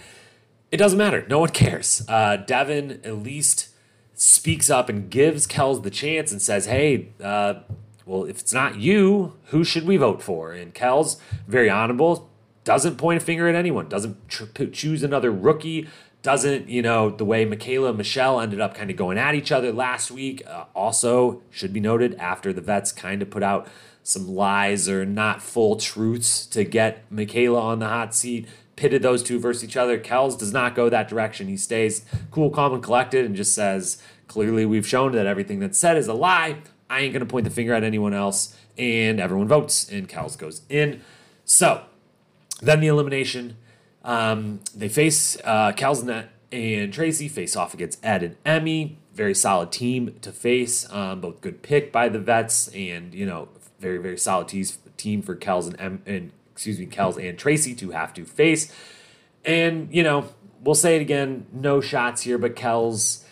it 0.72 0.78
doesn't 0.78 0.98
matter. 0.98 1.26
No 1.28 1.40
one 1.40 1.50
cares. 1.50 2.04
Uh, 2.08 2.38
Devin 2.38 3.02
at 3.04 3.18
least 3.18 3.70
speaks 4.14 4.70
up 4.70 4.90
and 4.90 5.10
gives 5.10 5.46
Kelz 5.48 5.84
the 5.84 5.90
chance 5.90 6.32
and 6.32 6.42
says, 6.42 6.66
hey, 6.66 7.10
uh, 7.22 7.56
well, 8.08 8.24
if 8.24 8.40
it's 8.40 8.54
not 8.54 8.78
you, 8.78 9.34
who 9.48 9.64
should 9.64 9.86
we 9.86 9.98
vote 9.98 10.24
for? 10.24 10.54
And 10.54 10.74
Kelz, 10.74 11.18
very 11.48 11.70
honorable, 11.70 12.30
doesn't 12.64 12.98
point 12.98 13.22
a 13.22 13.26
finger 13.26 13.48
at 13.48 13.56
anyone, 13.56 13.90
doesn't 13.90 14.30
tr- 14.30 14.46
choose 14.72 15.04
another 15.04 15.32
rookie, 15.32 15.88
doesn't, 16.24 16.70
you 16.70 16.82
know, 16.82 17.10
the 17.10 17.26
way 17.26 17.46
Michaela 17.46 17.90
and 17.90 17.98
Michele 17.98 18.40
ended 18.40 18.62
up 18.62 18.74
kind 18.76 18.90
of 18.90 18.96
going 18.96 19.18
at 19.18 19.36
each 19.36 19.52
other 19.52 19.72
last 19.72 20.10
week. 20.10 20.42
Uh, 20.48 20.66
also, 20.74 21.42
should 21.52 21.74
be 21.74 21.80
noted 21.80 22.16
after 22.16 22.52
the 22.52 22.62
vets 22.62 22.92
kind 22.92 23.22
of 23.22 23.30
put 23.30 23.44
out 23.44 23.68
some 24.04 24.28
lies 24.28 24.88
or 24.88 25.06
not 25.06 25.42
full 25.42 25.76
truths 25.76 26.46
to 26.46 26.64
get 26.64 27.04
Michaela 27.12 27.60
on 27.60 27.80
the 27.80 27.88
hot 27.88 28.16
seat, 28.16 28.48
pitted 28.78 29.02
those 29.02 29.22
two 29.22 29.38
versus 29.38 29.66
each 29.66 29.76
other. 29.76 30.00
Kelz 30.00 30.38
does 30.38 30.54
not 30.54 30.76
go 30.76 30.90
that 30.90 31.10
direction. 31.10 31.50
He 31.50 31.58
stays 31.58 32.06
cool, 32.32 32.50
calm, 32.50 32.74
and 32.74 32.82
collected 32.82 33.26
and 33.26 33.36
just 33.36 33.54
says, 33.54 34.02
clearly, 34.28 34.66
we've 34.66 34.88
shown 34.88 35.12
that 35.12 35.26
everything 35.26 35.60
that's 35.60 35.78
said 35.78 35.98
is 35.98 36.08
a 36.08 36.14
lie. 36.14 36.60
I 36.90 37.02
ain't 37.02 37.14
going 37.14 37.26
to 37.26 37.30
point 37.30 37.46
the 37.46 37.52
finger 37.52 37.74
at 37.74 37.84
anyone 37.84 38.14
else. 38.14 38.56
And 38.78 39.20
everyone 39.20 39.48
votes, 39.48 39.90
and 39.90 40.08
Kelz 40.08 40.38
goes 40.38 40.62
in. 40.70 41.02
So 41.46 41.84
then 42.62 42.80
the 42.80 42.88
elimination. 42.88 43.58
Um, 44.04 44.62
they 44.76 44.88
face 44.88 45.38
uh, 45.44 45.74
Kelz 45.74 46.28
and 46.52 46.94
Tracy 46.94 47.28
face 47.28 47.56
off 47.56 47.74
against 47.74 48.04
Ed 48.06 48.24
and 48.24 48.36
Emmy. 48.46 49.00
Very 49.14 49.34
solid 49.34 49.72
team 49.72 50.16
to 50.22 50.32
face. 50.32 50.92
Um, 50.92 51.22
both 51.22 51.42
good 51.42 51.64
pick 51.64 51.92
by 51.92 52.08
the 52.08 52.20
vets, 52.20 52.68
and 52.70 53.14
you 53.14 53.26
know 53.26 53.50
very 53.80 53.98
very 53.98 54.18
solid 54.18 54.48
team 54.48 55.22
for 55.22 55.36
Kelz 55.36 55.68
and, 55.68 55.80
M, 55.80 56.02
and 56.06 56.32
excuse 56.52 56.80
me 56.80 56.86
Kelz 56.86 57.18
and 57.18 57.38
Tracy 57.38 57.74
to 57.76 57.92
have 57.92 58.14
to 58.14 58.26
face. 58.26 58.72
And 59.44 59.94
you 59.94 60.04
know 60.04 60.30
we'll 60.62 60.76
say 60.76 60.96
it 60.96 61.02
again, 61.02 61.48
no 61.52 61.82
shots 61.82 62.22
here, 62.22 62.38
but 62.38 62.56
Kelz 62.56 63.24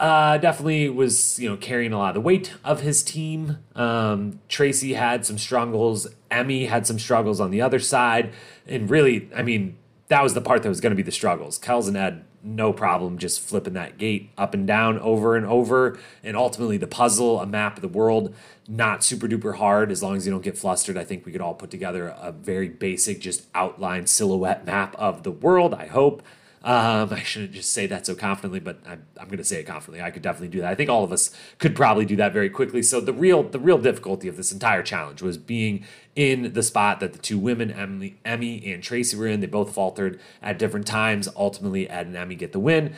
uh, 0.00 0.38
definitely 0.38 0.88
was 0.88 1.38
you 1.38 1.48
know 1.48 1.56
carrying 1.56 1.92
a 1.92 1.98
lot 1.98 2.08
of 2.08 2.14
the 2.14 2.20
weight 2.20 2.54
of 2.64 2.80
his 2.80 3.02
team. 3.02 3.58
Um, 3.74 4.40
Tracy 4.48 4.94
had 4.94 5.26
some 5.26 5.38
struggles. 5.38 6.08
Emmy 6.30 6.66
had 6.66 6.86
some 6.86 6.98
struggles 6.98 7.38
on 7.38 7.50
the 7.50 7.60
other 7.60 7.78
side, 7.78 8.32
and 8.66 8.88
really, 8.88 9.28
I 9.36 9.42
mean, 9.42 9.76
that 10.08 10.22
was 10.22 10.34
the 10.34 10.40
part 10.40 10.62
that 10.62 10.68
was 10.68 10.80
going 10.80 10.90
to 10.90 10.96
be 10.96 11.02
the 11.02 11.12
struggles. 11.12 11.58
Kelz 11.58 11.86
and 11.86 11.96
Ed 11.96 12.24
no 12.42 12.72
problem 12.72 13.18
just 13.18 13.40
flipping 13.40 13.74
that 13.74 13.98
gate 13.98 14.30
up 14.38 14.54
and 14.54 14.66
down 14.66 14.98
over 15.00 15.36
and 15.36 15.44
over. 15.44 15.98
And 16.24 16.36
ultimately, 16.36 16.78
the 16.78 16.86
puzzle, 16.86 17.40
a 17.40 17.46
map 17.46 17.76
of 17.76 17.82
the 17.82 17.88
world, 17.88 18.34
not 18.66 19.04
super 19.04 19.28
duper 19.28 19.56
hard 19.56 19.90
as 19.90 20.02
long 20.02 20.16
as 20.16 20.26
you 20.26 20.32
don't 20.32 20.42
get 20.42 20.56
flustered. 20.56 20.96
I 20.96 21.04
think 21.04 21.26
we 21.26 21.32
could 21.32 21.40
all 21.40 21.54
put 21.54 21.70
together 21.70 22.08
a 22.08 22.32
very 22.32 22.68
basic, 22.68 23.20
just 23.20 23.46
outline 23.54 24.06
silhouette 24.06 24.64
map 24.64 24.96
of 24.96 25.22
the 25.22 25.30
world, 25.30 25.74
I 25.74 25.86
hope. 25.86 26.22
Um, 26.62 27.10
I 27.10 27.22
shouldn't 27.22 27.52
just 27.52 27.72
say 27.72 27.86
that 27.86 28.04
so 28.04 28.14
confidently, 28.14 28.60
but 28.60 28.80
I'm, 28.86 29.06
I'm 29.18 29.28
going 29.28 29.38
to 29.38 29.44
say 29.44 29.60
it 29.60 29.64
confidently. 29.66 30.02
I 30.02 30.10
could 30.10 30.20
definitely 30.20 30.48
do 30.48 30.60
that. 30.60 30.70
I 30.70 30.74
think 30.74 30.90
all 30.90 31.02
of 31.02 31.10
us 31.10 31.34
could 31.58 31.74
probably 31.74 32.04
do 32.04 32.16
that 32.16 32.34
very 32.34 32.50
quickly. 32.50 32.82
So 32.82 33.00
the 33.00 33.14
real 33.14 33.42
the 33.42 33.58
real 33.58 33.78
difficulty 33.78 34.28
of 34.28 34.36
this 34.36 34.52
entire 34.52 34.82
challenge 34.82 35.22
was 35.22 35.38
being 35.38 35.84
in 36.14 36.52
the 36.52 36.62
spot 36.62 37.00
that 37.00 37.14
the 37.14 37.18
two 37.18 37.38
women, 37.38 37.70
Emily, 37.70 38.18
Emmy 38.26 38.70
and 38.72 38.82
Tracy, 38.82 39.16
were 39.16 39.26
in. 39.26 39.40
They 39.40 39.46
both 39.46 39.74
faltered 39.74 40.20
at 40.42 40.58
different 40.58 40.86
times. 40.86 41.28
Ultimately, 41.34 41.88
Ed 41.88 42.08
and 42.08 42.16
Emmy 42.16 42.34
get 42.34 42.52
the 42.52 42.60
win, 42.60 42.94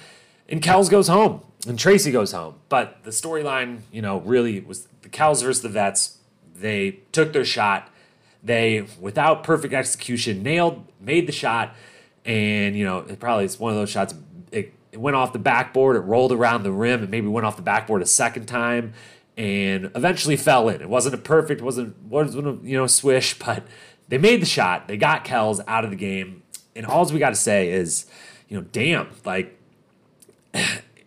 and 0.49 0.61
Kelz 0.61 0.91
goes 0.91 1.07
home 1.07 1.43
and 1.67 1.79
Tracy 1.79 2.11
goes 2.11 2.33
home. 2.33 2.57
But 2.69 3.05
the 3.05 3.11
storyline, 3.11 3.83
you 3.93 4.03
know, 4.03 4.19
really 4.21 4.59
was 4.61 4.89
the 5.03 5.09
Kelz 5.09 5.43
versus 5.43 5.63
the 5.63 5.69
Vets. 5.69 6.19
They 6.55 6.99
took 7.13 7.33
their 7.33 7.45
shot. 7.45 7.89
They, 8.43 8.87
without 9.01 9.45
perfect 9.45 9.73
execution, 9.73 10.43
nailed, 10.43 10.85
made 11.01 11.29
the 11.29 11.33
shot 11.33 11.77
and 12.25 12.77
you 12.77 12.85
know 12.85 12.99
it 12.99 13.19
probably 13.19 13.45
is 13.45 13.59
one 13.59 13.73
of 13.73 13.79
those 13.79 13.91
shots. 13.91 14.15
It, 14.51 14.73
it 14.93 15.01
went 15.01 15.17
off 15.17 15.33
the 15.33 15.39
backboard, 15.39 15.97
it 15.97 16.01
rolled 16.01 16.33
around 16.33 16.63
the 16.63 16.73
rim, 16.73 17.01
and 17.03 17.11
maybe 17.11 17.27
went 17.27 17.47
off 17.47 17.57
the 17.57 17.63
backboard 17.63 18.03
a 18.03 18.07
second 18.07 18.47
time, 18.47 18.93
and 19.37 19.91
eventually 19.95 20.37
fell 20.37 20.69
in. 20.69 20.81
It 20.81 20.89
wasn't 20.89 21.15
a 21.15 21.19
perfect, 21.19 21.63
wasn't 21.63 22.01
wasn't 22.05 22.65
you 22.65 22.77
know 22.77 22.87
swish, 22.87 23.39
but 23.39 23.65
they 24.09 24.19
made 24.19 24.43
the 24.43 24.47
shot. 24.47 24.89
They 24.89 24.97
got 24.97 25.25
Kelz 25.25 25.61
out 25.67 25.85
of 25.85 25.91
the 25.91 25.97
game, 25.97 26.43
and 26.77 26.87
all 26.87 27.05
we 27.07 27.19
got 27.19 27.31
to 27.31 27.37
say 27.37 27.71
is, 27.71 28.07
you 28.49 28.59
know, 28.59 28.67
damn, 28.73 29.09
like. 29.25 29.59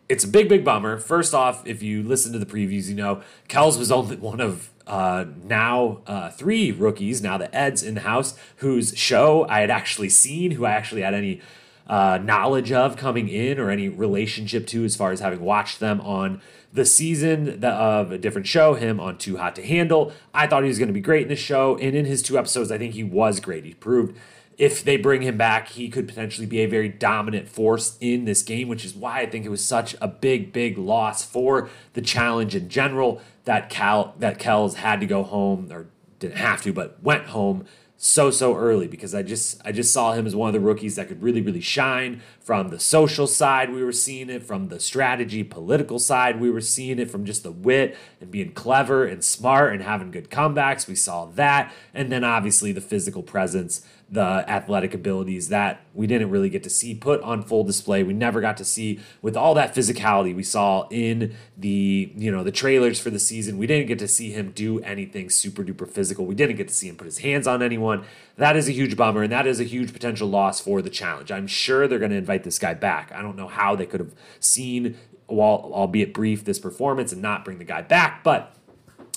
It's 0.07 0.23
a 0.23 0.27
big, 0.27 0.47
big 0.49 0.63
bummer. 0.63 0.97
First 0.97 1.33
off, 1.33 1.65
if 1.65 1.81
you 1.81 2.03
listen 2.03 2.31
to 2.33 2.39
the 2.39 2.45
previews, 2.45 2.87
you 2.87 2.95
know 2.95 3.21
Kelz 3.49 3.77
was 3.77 3.91
only 3.91 4.17
one 4.17 4.39
of 4.39 4.69
uh, 4.85 5.25
now 5.43 6.01
uh, 6.05 6.29
three 6.29 6.71
rookies, 6.71 7.21
now 7.21 7.37
the 7.37 7.53
Eds 7.55 7.81
in 7.81 7.95
the 7.95 8.01
house, 8.01 8.37
whose 8.57 8.95
show 8.95 9.47
I 9.49 9.61
had 9.61 9.71
actually 9.71 10.09
seen, 10.09 10.51
who 10.51 10.65
I 10.65 10.71
actually 10.71 11.01
had 11.01 11.15
any 11.15 11.41
uh, 11.87 12.19
knowledge 12.21 12.71
of 12.71 12.97
coming 12.97 13.29
in 13.29 13.59
or 13.59 13.69
any 13.69 13.89
relationship 13.89 14.67
to 14.67 14.85
as 14.85 14.95
far 14.95 15.11
as 15.11 15.19
having 15.19 15.41
watched 15.41 15.79
them 15.79 16.01
on 16.01 16.41
the 16.73 16.85
season 16.85 17.63
of 17.63 18.11
a 18.11 18.17
different 18.17 18.45
show, 18.45 18.73
him 18.73 18.99
on 18.99 19.17
Too 19.17 19.37
Hot 19.37 19.55
to 19.55 19.65
Handle. 19.65 20.11
I 20.33 20.45
thought 20.45 20.63
he 20.63 20.69
was 20.69 20.77
going 20.77 20.87
to 20.87 20.93
be 20.93 21.01
great 21.01 21.23
in 21.23 21.29
this 21.29 21.39
show, 21.39 21.77
and 21.77 21.95
in 21.95 22.05
his 22.05 22.21
two 22.21 22.37
episodes, 22.37 22.69
I 22.69 22.77
think 22.77 22.93
he 22.93 23.03
was 23.03 23.39
great. 23.39 23.63
He 23.63 23.73
proved 23.73 24.17
if 24.57 24.83
they 24.83 24.97
bring 24.97 25.21
him 25.21 25.37
back, 25.37 25.69
he 25.69 25.89
could 25.89 26.07
potentially 26.07 26.47
be 26.47 26.59
a 26.59 26.65
very 26.65 26.89
dominant 26.89 27.49
force 27.49 27.97
in 27.99 28.25
this 28.25 28.41
game, 28.41 28.67
which 28.67 28.85
is 28.85 28.93
why 28.93 29.21
I 29.21 29.25
think 29.25 29.45
it 29.45 29.49
was 29.49 29.63
such 29.63 29.95
a 30.01 30.07
big, 30.07 30.53
big 30.53 30.77
loss 30.77 31.25
for 31.25 31.69
the 31.93 32.01
challenge 32.01 32.55
in 32.55 32.69
general 32.69 33.21
that 33.43 33.69
Cal 33.69 34.15
that 34.19 34.39
Kelz 34.39 34.75
had 34.75 34.99
to 35.01 35.05
go 35.05 35.23
home 35.23 35.71
or 35.71 35.87
didn't 36.19 36.37
have 36.37 36.61
to, 36.63 36.73
but 36.73 37.01
went 37.03 37.27
home 37.27 37.65
so 37.97 38.29
so 38.29 38.55
early 38.55 38.87
because 38.87 39.15
I 39.15 39.23
just 39.23 39.61
I 39.65 39.71
just 39.71 39.93
saw 39.93 40.13
him 40.13 40.27
as 40.27 40.35
one 40.35 40.47
of 40.47 40.53
the 40.53 40.59
rookies 40.59 40.95
that 40.95 41.07
could 41.07 41.23
really 41.23 41.41
really 41.41 41.61
shine 41.61 42.21
from 42.41 42.67
the 42.67 42.79
social 42.79 43.25
side 43.25 43.71
we 43.71 43.85
were 43.85 43.93
seeing 43.93 44.29
it 44.29 44.43
from 44.43 44.67
the 44.67 44.81
strategy 44.81 45.45
political 45.45 45.97
side 45.97 46.41
we 46.41 46.51
were 46.51 46.59
seeing 46.59 46.99
it 46.99 47.09
from 47.09 47.23
just 47.23 47.43
the 47.43 47.53
wit 47.53 47.97
and 48.19 48.31
being 48.31 48.51
clever 48.51 49.05
and 49.05 49.23
smart 49.23 49.71
and 49.71 49.83
having 49.83 50.11
good 50.11 50.29
comebacks. 50.29 50.87
We 50.87 50.95
saw 50.95 51.25
that. 51.25 51.71
And 51.93 52.11
then 52.11 52.23
obviously 52.23 52.71
the 52.71 52.81
physical 52.81 53.23
presence 53.23 53.85
the 54.07 54.21
athletic 54.21 54.93
abilities 54.93 55.49
that 55.49 55.81
we 55.95 56.05
didn't 56.05 56.29
really 56.29 56.49
get 56.49 56.61
to 56.63 56.69
see 56.69 56.93
put 56.93 57.19
on 57.21 57.41
full 57.41 57.63
display. 57.63 58.03
We 58.03 58.13
never 58.13 58.39
got 58.39 58.55
to 58.57 58.65
see 58.65 58.99
with 59.21 59.35
all 59.35 59.55
that 59.55 59.73
physicality 59.73 60.35
we 60.35 60.43
saw 60.43 60.87
in 60.89 61.35
the, 61.57 62.13
you 62.15 62.31
know, 62.31 62.43
the 62.43 62.51
trailers 62.51 62.99
for 62.99 63.09
the 63.09 63.19
season. 63.19 63.57
We 63.57 63.65
didn't 63.65 63.87
get 63.87 63.97
to 63.99 64.07
see 64.07 64.31
him 64.31 64.51
do 64.51 64.79
anything 64.81 65.31
super 65.31 65.63
duper 65.63 65.89
physical. 65.89 66.25
We 66.25 66.35
didn't 66.35 66.57
get 66.57 66.67
to 66.67 66.73
see 66.73 66.87
him 66.87 66.97
put 66.97 67.05
his 67.05 67.19
hands 67.19 67.47
on 67.47 67.63
anyone. 67.63 68.05
That 68.37 68.55
is 68.55 68.67
a 68.67 68.71
huge 68.71 68.95
bummer 68.95 69.23
and 69.23 69.31
that 69.31 69.47
is 69.47 69.59
a 69.59 69.63
huge 69.63 69.91
potential 69.91 70.29
loss 70.29 70.59
for 70.59 70.83
the 70.83 70.89
challenge. 70.91 71.31
I'm 71.31 71.47
sure 71.47 71.87
they're 71.87 71.99
going 71.99 72.11
to 72.11 72.17
invite 72.17 72.43
this 72.43 72.59
guy 72.59 72.75
back. 72.75 73.11
I 73.11 73.23
don't 73.23 73.35
know 73.35 73.47
how 73.47 73.75
they 73.75 73.87
could 73.87 74.01
have 74.01 74.13
seen 74.39 74.97
while 75.25 75.71
albeit 75.73 76.13
brief 76.13 76.45
this 76.45 76.59
performance 76.59 77.11
and 77.11 77.23
not 77.23 77.43
bring 77.43 77.57
the 77.57 77.63
guy 77.63 77.81
back, 77.81 78.23
but 78.23 78.55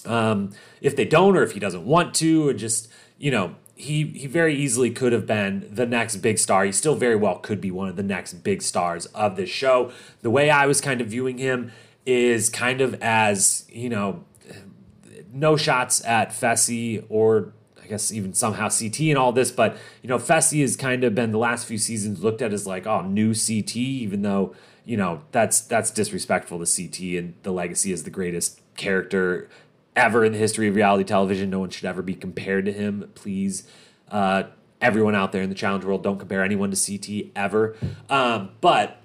um, 0.07 0.51
if 0.81 0.97
they 0.97 1.05
don't 1.05 1.37
or 1.37 1.43
if 1.43 1.53
he 1.53 1.61
doesn't 1.61 1.85
want 1.85 2.15
to 2.15 2.49
and 2.49 2.59
just 2.59 2.89
you 3.19 3.31
know 3.31 3.55
he 3.79 4.07
he 4.07 4.27
very 4.27 4.57
easily 4.57 4.91
could 4.91 5.13
have 5.13 5.25
been 5.25 5.69
the 5.71 5.87
next 5.87 6.17
big 6.17 6.37
star. 6.39 6.65
He 6.65 6.73
still 6.73 6.97
very 6.97 7.15
well 7.15 7.39
could 7.39 7.61
be 7.61 7.71
one 7.71 7.89
of 7.89 7.95
the 7.95 8.03
next 8.03 8.35
big 8.43 8.61
stars 8.61 9.07
of 9.07 9.37
this 9.37 9.49
show. 9.49 9.93
The 10.21 10.31
way 10.31 10.51
I 10.51 10.67
was 10.67 10.81
kind 10.81 11.01
of 11.01 11.07
viewing 11.07 11.39
him 11.39 11.71
is 12.05 12.51
kind 12.51 12.81
of 12.81 13.01
as, 13.01 13.67
you 13.69 13.89
know, 13.89 14.25
no 15.33 15.57
shots 15.57 16.05
at 16.05 16.31
Fessy 16.31 17.05
or 17.09 17.53
I 17.81 17.87
guess 17.87 18.11
even 18.13 18.35
somehow 18.35 18.69
CT 18.69 19.01
and 19.01 19.17
all 19.17 19.31
this, 19.31 19.53
but 19.53 19.77
you 20.03 20.09
know, 20.09 20.19
Fessy 20.19 20.61
has 20.61 20.75
kind 20.75 21.05
of 21.05 21.15
been 21.15 21.31
the 21.31 21.39
last 21.39 21.65
few 21.65 21.79
seasons 21.79 22.21
looked 22.21 22.43
at 22.43 22.53
as 22.53 22.67
like, 22.67 22.85
oh, 22.85 23.03
new 23.03 23.33
CT, 23.33 23.77
even 23.77 24.23
though, 24.23 24.57
you 24.85 24.97
know, 24.97 25.23
that's 25.31 25.61
that's 25.61 25.93
disrespectful 25.93 26.59
to 26.59 26.67
CT 26.67 27.17
and 27.17 27.35
the 27.45 27.53
legacy 27.53 27.93
is 27.93 28.03
the 28.03 28.11
greatest 28.11 28.61
character 28.77 29.49
ever 29.99 30.25
in 30.25 30.33
the 30.33 30.39
history 30.39 30.69
of 30.69 30.77
reality 30.77 31.05
television. 31.05 31.51
No 31.51 31.61
one 31.61 31.71
should 31.71 31.85
ever 31.85 32.03
be 32.03 32.15
compared 32.15 32.65
to 32.67 32.73
him. 32.73 33.11
Please, 33.15 33.65
uh, 34.11 34.45
everyone 34.81 35.15
out 35.15 35.33
there 35.33 35.43
in 35.43 35.49
the 35.49 35.55
challenge 35.55 35.85
world, 35.85 36.03
don't 36.03 36.19
compare 36.19 36.43
anyone 36.43 36.71
to 36.71 36.77
CT 36.77 37.33
ever. 37.37 37.77
Um, 38.09 38.51
but 38.61 39.03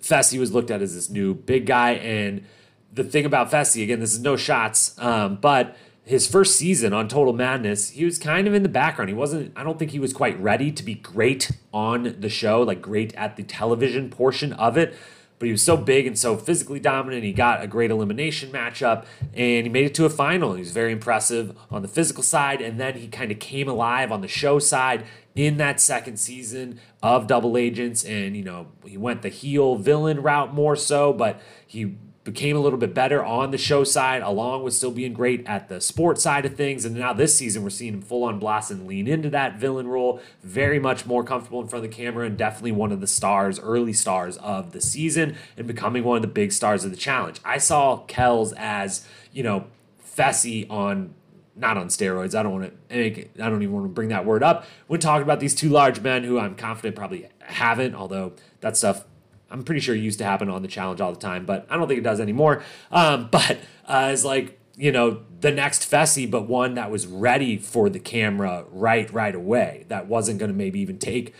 Fessy 0.00 0.38
was 0.38 0.52
looked 0.52 0.70
at 0.70 0.80
as 0.80 0.94
this 0.94 1.10
new 1.10 1.34
big 1.34 1.66
guy. 1.66 1.92
And 1.92 2.44
the 2.92 3.04
thing 3.04 3.24
about 3.24 3.50
Fessy, 3.50 3.82
again, 3.82 4.00
this 4.00 4.14
is 4.14 4.20
no 4.20 4.36
shots, 4.36 4.98
um, 4.98 5.36
but 5.40 5.76
his 6.04 6.26
first 6.26 6.56
season 6.56 6.92
on 6.92 7.08
Total 7.08 7.32
Madness, 7.32 7.90
he 7.90 8.04
was 8.04 8.18
kind 8.18 8.48
of 8.48 8.54
in 8.54 8.62
the 8.62 8.68
background. 8.68 9.08
He 9.08 9.14
wasn't, 9.14 9.52
I 9.54 9.62
don't 9.62 9.78
think 9.78 9.92
he 9.92 10.00
was 10.00 10.12
quite 10.12 10.40
ready 10.40 10.72
to 10.72 10.82
be 10.82 10.94
great 10.94 11.50
on 11.72 12.16
the 12.18 12.28
show, 12.28 12.62
like 12.62 12.82
great 12.82 13.14
at 13.14 13.36
the 13.36 13.42
television 13.44 14.10
portion 14.10 14.52
of 14.54 14.76
it. 14.76 14.94
But 15.42 15.46
he 15.46 15.52
was 15.52 15.64
so 15.64 15.76
big 15.76 16.06
and 16.06 16.16
so 16.16 16.36
physically 16.36 16.78
dominant. 16.78 17.24
He 17.24 17.32
got 17.32 17.64
a 17.64 17.66
great 17.66 17.90
elimination 17.90 18.52
matchup 18.52 19.06
and 19.34 19.66
he 19.66 19.68
made 19.68 19.86
it 19.86 19.94
to 19.96 20.04
a 20.04 20.08
final. 20.08 20.52
He 20.52 20.60
was 20.60 20.70
very 20.70 20.92
impressive 20.92 21.58
on 21.68 21.82
the 21.82 21.88
physical 21.88 22.22
side. 22.22 22.60
And 22.60 22.78
then 22.78 22.94
he 22.94 23.08
kind 23.08 23.32
of 23.32 23.40
came 23.40 23.66
alive 23.66 24.12
on 24.12 24.20
the 24.20 24.28
show 24.28 24.60
side 24.60 25.04
in 25.34 25.56
that 25.56 25.80
second 25.80 26.18
season 26.18 26.78
of 27.02 27.26
Double 27.26 27.56
Agents. 27.56 28.04
And, 28.04 28.36
you 28.36 28.44
know, 28.44 28.68
he 28.84 28.96
went 28.96 29.22
the 29.22 29.30
heel 29.30 29.74
villain 29.74 30.22
route 30.22 30.54
more 30.54 30.76
so, 30.76 31.12
but 31.12 31.40
he 31.66 31.96
became 32.24 32.56
a 32.56 32.60
little 32.60 32.78
bit 32.78 32.94
better 32.94 33.24
on 33.24 33.50
the 33.50 33.58
show 33.58 33.82
side, 33.82 34.22
along 34.22 34.62
with 34.62 34.74
still 34.74 34.92
being 34.92 35.12
great 35.12 35.44
at 35.46 35.68
the 35.68 35.80
sports 35.80 36.22
side 36.22 36.44
of 36.44 36.54
things. 36.54 36.84
And 36.84 36.94
now 36.94 37.12
this 37.12 37.36
season, 37.36 37.62
we're 37.62 37.70
seeing 37.70 37.94
him 37.94 38.02
full 38.02 38.24
on 38.24 38.38
blossom, 38.38 38.86
lean 38.86 39.08
into 39.08 39.28
that 39.30 39.58
villain 39.58 39.88
role, 39.88 40.20
very 40.42 40.78
much 40.78 41.04
more 41.04 41.24
comfortable 41.24 41.60
in 41.60 41.66
front 41.66 41.84
of 41.84 41.90
the 41.90 41.96
camera, 41.96 42.24
and 42.24 42.38
definitely 42.38 42.72
one 42.72 42.92
of 42.92 43.00
the 43.00 43.06
stars, 43.06 43.58
early 43.58 43.92
stars 43.92 44.36
of 44.38 44.72
the 44.72 44.80
season, 44.80 45.36
and 45.56 45.66
becoming 45.66 46.04
one 46.04 46.16
of 46.16 46.22
the 46.22 46.28
big 46.28 46.52
stars 46.52 46.84
of 46.84 46.92
the 46.92 46.96
challenge. 46.96 47.40
I 47.44 47.58
saw 47.58 48.04
Kelz 48.06 48.52
as, 48.56 49.06
you 49.32 49.42
know, 49.42 49.66
Fessy 50.04 50.70
on 50.70 51.14
not 51.54 51.76
on 51.76 51.88
steroids. 51.88 52.34
I 52.34 52.42
don't 52.42 52.52
want 52.52 52.72
to 52.88 52.96
make 52.96 53.30
I 53.38 53.50
don't 53.50 53.62
even 53.62 53.74
want 53.74 53.84
to 53.84 53.92
bring 53.92 54.08
that 54.08 54.24
word 54.24 54.42
up 54.42 54.64
when 54.86 55.00
talking 55.00 55.22
about 55.22 55.40
these 55.40 55.54
two 55.54 55.68
large 55.68 56.00
men 56.00 56.24
who 56.24 56.38
I'm 56.38 56.54
confident 56.54 56.96
probably 56.96 57.28
haven't, 57.40 57.94
although 57.94 58.32
that 58.60 58.76
stuff 58.76 59.04
I'm 59.52 59.62
pretty 59.62 59.80
sure 59.80 59.94
it 59.94 60.00
used 60.00 60.18
to 60.18 60.24
happen 60.24 60.48
on 60.48 60.62
the 60.62 60.68
challenge 60.68 61.00
all 61.00 61.12
the 61.12 61.20
time, 61.20 61.44
but 61.44 61.66
I 61.70 61.76
don't 61.76 61.86
think 61.86 61.98
it 61.98 62.04
does 62.04 62.20
anymore. 62.20 62.62
Um, 62.90 63.28
but 63.30 63.58
uh, 63.86 64.10
it's 64.12 64.24
like 64.24 64.58
you 64.76 64.90
know 64.90 65.22
the 65.40 65.50
next 65.50 65.90
Fessy, 65.90 66.30
but 66.30 66.48
one 66.48 66.74
that 66.74 66.90
was 66.90 67.06
ready 67.06 67.58
for 67.58 67.88
the 67.90 68.00
camera 68.00 68.64
right 68.70 69.12
right 69.12 69.34
away. 69.34 69.84
That 69.88 70.06
wasn't 70.06 70.38
going 70.38 70.50
to 70.50 70.56
maybe 70.56 70.80
even 70.80 70.98
take 70.98 71.34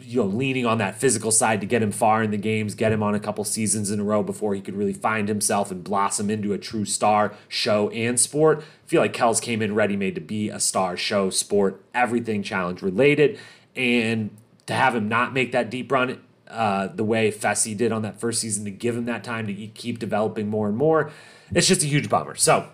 you 0.00 0.22
know 0.22 0.26
leaning 0.26 0.66
on 0.66 0.78
that 0.78 0.96
physical 0.96 1.30
side 1.30 1.60
to 1.60 1.66
get 1.66 1.82
him 1.82 1.92
far 1.92 2.22
in 2.22 2.30
the 2.30 2.36
games, 2.36 2.74
get 2.74 2.92
him 2.92 3.02
on 3.02 3.14
a 3.14 3.20
couple 3.20 3.44
seasons 3.44 3.90
in 3.90 4.00
a 4.00 4.04
row 4.04 4.22
before 4.22 4.54
he 4.54 4.60
could 4.60 4.76
really 4.76 4.92
find 4.92 5.28
himself 5.28 5.70
and 5.70 5.82
blossom 5.82 6.30
into 6.30 6.52
a 6.52 6.58
true 6.58 6.84
star 6.84 7.34
show 7.48 7.90
and 7.90 8.20
sport. 8.20 8.60
I 8.60 8.88
feel 8.88 9.00
like 9.00 9.12
Kelz 9.12 9.40
came 9.40 9.62
in 9.62 9.74
ready 9.74 9.96
made 9.96 10.14
to 10.14 10.20
be 10.20 10.48
a 10.48 10.60
star 10.60 10.96
show, 10.96 11.30
sport, 11.30 11.82
everything 11.94 12.42
challenge 12.42 12.82
related, 12.82 13.38
and 13.74 14.30
to 14.66 14.74
have 14.74 14.94
him 14.94 15.08
not 15.08 15.32
make 15.32 15.52
that 15.52 15.70
deep 15.70 15.90
run 15.90 16.20
uh, 16.48 16.88
the 16.88 17.04
way 17.04 17.30
Fessy 17.30 17.76
did 17.76 17.92
on 17.92 18.02
that 18.02 18.20
first 18.20 18.40
season 18.40 18.64
to 18.64 18.70
give 18.70 18.96
him 18.96 19.06
that 19.06 19.24
time 19.24 19.46
to 19.46 19.54
keep 19.54 19.98
developing 19.98 20.48
more 20.48 20.68
and 20.68 20.76
more. 20.76 21.10
It's 21.54 21.68
just 21.68 21.82
a 21.82 21.86
huge 21.86 22.08
bummer. 22.08 22.34
So 22.34 22.68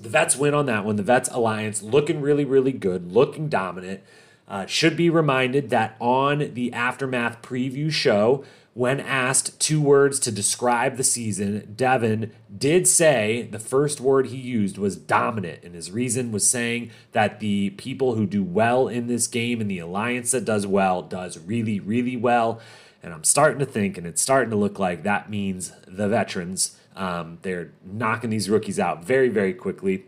the 0.00 0.08
Vets 0.08 0.36
win 0.36 0.54
on 0.54 0.66
that 0.66 0.84
one. 0.84 0.96
The 0.96 1.02
Vets 1.02 1.28
Alliance 1.30 1.82
looking 1.82 2.20
really, 2.20 2.44
really 2.44 2.72
good, 2.72 3.12
looking 3.12 3.48
dominant. 3.48 4.00
Uh, 4.48 4.66
should 4.66 4.96
be 4.96 5.08
reminded 5.08 5.70
that 5.70 5.96
on 5.98 6.52
the 6.54 6.72
Aftermath 6.72 7.40
preview 7.40 7.90
show, 7.90 8.44
when 8.74 9.00
asked 9.00 9.60
two 9.60 9.80
words 9.80 10.18
to 10.20 10.32
describe 10.32 10.96
the 10.96 11.04
season, 11.04 11.74
Devin 11.76 12.32
did 12.56 12.88
say 12.88 13.48
the 13.50 13.58
first 13.58 14.00
word 14.00 14.28
he 14.28 14.36
used 14.36 14.78
was 14.78 14.96
dominant. 14.96 15.62
And 15.62 15.74
his 15.74 15.90
reason 15.90 16.32
was 16.32 16.48
saying 16.48 16.90
that 17.12 17.38
the 17.38 17.70
people 17.70 18.14
who 18.14 18.26
do 18.26 18.42
well 18.42 18.88
in 18.88 19.08
this 19.08 19.26
game 19.26 19.60
and 19.60 19.70
the 19.70 19.78
alliance 19.78 20.30
that 20.30 20.46
does 20.46 20.66
well 20.66 21.02
does 21.02 21.38
really, 21.38 21.80
really 21.80 22.16
well. 22.16 22.60
And 23.02 23.12
I'm 23.12 23.24
starting 23.24 23.58
to 23.58 23.66
think, 23.66 23.98
and 23.98 24.06
it's 24.06 24.22
starting 24.22 24.50
to 24.50 24.56
look 24.56 24.78
like 24.78 25.02
that 25.02 25.28
means 25.28 25.72
the 25.86 26.08
veterans. 26.08 26.78
Um, 26.94 27.38
they're 27.42 27.72
knocking 27.84 28.30
these 28.30 28.48
rookies 28.48 28.78
out 28.78 29.04
very, 29.04 29.28
very 29.28 29.54
quickly. 29.54 30.06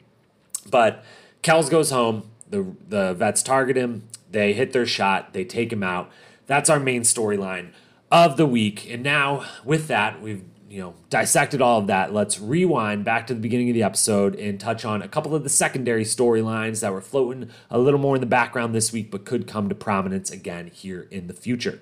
But 0.70 1.04
Kelz 1.42 1.68
goes 1.68 1.90
home. 1.90 2.30
The, 2.48 2.74
the 2.88 3.14
vets 3.14 3.42
target 3.42 3.76
him. 3.76 4.09
They 4.30 4.52
hit 4.52 4.72
their 4.72 4.87
shot. 4.87 5.33
They 5.33 5.44
take 5.44 5.72
him 5.72 5.83
out. 5.83 6.11
That's 6.46 6.70
our 6.70 6.78
main 6.78 7.02
storyline 7.02 7.70
of 8.12 8.37
the 8.37 8.46
week. 8.46 8.88
And 8.90 9.02
now, 9.02 9.44
with 9.64 9.88
that, 9.88 10.20
we've 10.22 10.44
you 10.74 10.80
know 10.80 10.94
dissected 11.09 11.62
all 11.62 11.78
of 11.78 11.87
that. 11.87 12.12
Let's 12.12 12.40
rewind 12.40 13.04
back 13.04 13.28
to 13.28 13.35
the 13.35 13.40
beginning 13.40 13.70
of 13.70 13.74
the 13.74 13.83
episode 13.83 14.35
and 14.35 14.59
touch 14.59 14.85
on 14.85 15.02
a 15.02 15.09
couple 15.09 15.35
of 15.35 15.44
the 15.44 15.48
secondary 15.48 16.04
storylines 16.04 16.80
that 16.80 16.92
were 16.92 17.00
floating 17.00 17.50
a 17.70 17.78
little 17.78 18.00
more 18.00 18.16
in 18.16 18.20
the 18.20 18.26
background 18.26 18.74
this 18.74 18.92
week, 18.92 19.11
but 19.11 19.24
could 19.24 19.46
come 19.46 19.68
to 19.68 19.74
prominence 19.74 20.30
again 20.30 20.68
here 20.68 21.07
in 21.11 21.28
the 21.28 21.35
future. 21.35 21.80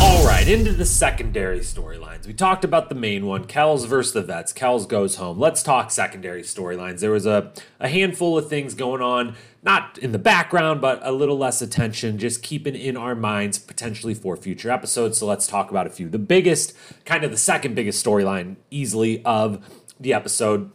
All 0.00 0.24
right, 0.24 0.46
into 0.46 0.72
the 0.72 0.84
secondary 0.84 1.58
storylines. 1.58 2.24
We 2.24 2.32
talked 2.32 2.64
about 2.64 2.88
the 2.88 2.94
main 2.94 3.26
one, 3.26 3.46
Kelz 3.46 3.84
versus 3.84 4.12
the 4.12 4.22
Vets. 4.22 4.52
Kelz 4.52 4.86
goes 4.86 5.16
home. 5.16 5.40
Let's 5.40 5.60
talk 5.60 5.90
secondary 5.90 6.42
storylines. 6.42 7.00
There 7.00 7.10
was 7.10 7.26
a, 7.26 7.52
a 7.80 7.88
handful 7.88 8.38
of 8.38 8.48
things 8.48 8.74
going 8.74 9.02
on, 9.02 9.34
not 9.62 9.98
in 9.98 10.12
the 10.12 10.18
background, 10.18 10.80
but 10.80 11.00
a 11.02 11.10
little 11.10 11.36
less 11.36 11.60
attention, 11.60 12.16
just 12.16 12.44
keeping 12.44 12.76
in 12.76 12.96
our 12.96 13.16
minds 13.16 13.58
potentially 13.58 14.14
for 14.14 14.36
future 14.36 14.70
episodes. 14.70 15.18
So 15.18 15.26
let's 15.26 15.48
talk 15.48 15.68
about 15.70 15.88
a 15.88 15.90
few. 15.90 16.08
The 16.08 16.18
biggest, 16.18 16.76
kind 17.04 17.24
of 17.24 17.32
the 17.32 17.36
second 17.36 17.74
biggest 17.74 18.04
storyline 18.04 18.56
easily 18.70 19.24
of 19.24 19.84
the 19.98 20.14
episode 20.14 20.70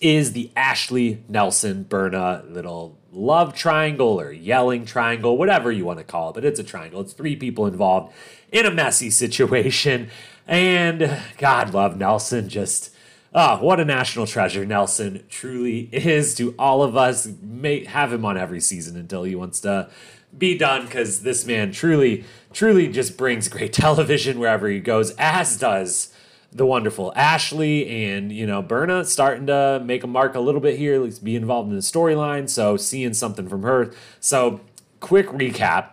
is 0.00 0.32
the 0.32 0.50
Ashley 0.56 1.22
Nelson 1.28 1.82
Berna 1.82 2.42
little 2.48 2.98
love 3.14 3.54
triangle 3.54 4.20
or 4.20 4.32
yelling 4.32 4.84
triangle, 4.84 5.38
whatever 5.38 5.70
you 5.70 5.84
want 5.84 5.98
to 5.98 6.04
call 6.04 6.30
it, 6.30 6.34
but 6.34 6.44
it's 6.44 6.58
a 6.58 6.64
triangle. 6.64 7.00
It's 7.00 7.12
three 7.12 7.36
people 7.36 7.66
involved 7.66 8.12
in 8.52 8.66
a 8.66 8.70
messy 8.70 9.10
situation. 9.10 10.10
And 10.46 11.18
God 11.38 11.72
love 11.72 11.96
Nelson. 11.96 12.48
Just, 12.48 12.94
oh, 13.32 13.62
what 13.62 13.80
a 13.80 13.84
national 13.84 14.26
treasure 14.26 14.66
Nelson 14.66 15.24
truly 15.30 15.88
is 15.92 16.34
to 16.36 16.54
all 16.58 16.82
of 16.82 16.96
us. 16.96 17.28
May 17.40 17.84
have 17.84 18.12
him 18.12 18.24
on 18.24 18.36
every 18.36 18.60
season 18.60 18.96
until 18.96 19.22
he 19.22 19.34
wants 19.34 19.60
to 19.60 19.88
be 20.36 20.58
done 20.58 20.86
because 20.86 21.22
this 21.22 21.46
man 21.46 21.70
truly, 21.72 22.24
truly 22.52 22.88
just 22.88 23.16
brings 23.16 23.48
great 23.48 23.72
television 23.72 24.38
wherever 24.38 24.68
he 24.68 24.80
goes, 24.80 25.12
as 25.12 25.56
does 25.56 26.12
the 26.54 26.64
wonderful 26.64 27.12
Ashley 27.16 28.06
and 28.06 28.30
you 28.30 28.46
know 28.46 28.62
Berna 28.62 29.04
starting 29.04 29.46
to 29.48 29.82
make 29.84 30.04
a 30.04 30.06
mark 30.06 30.34
a 30.34 30.40
little 30.40 30.60
bit 30.60 30.78
here, 30.78 30.94
at 30.94 31.02
least 31.02 31.24
be 31.24 31.36
involved 31.36 31.68
in 31.68 31.74
the 31.74 31.82
storyline. 31.82 32.48
So 32.48 32.76
seeing 32.76 33.14
something 33.14 33.48
from 33.48 33.62
her. 33.62 33.92
So 34.20 34.60
quick 35.00 35.28
recap. 35.28 35.90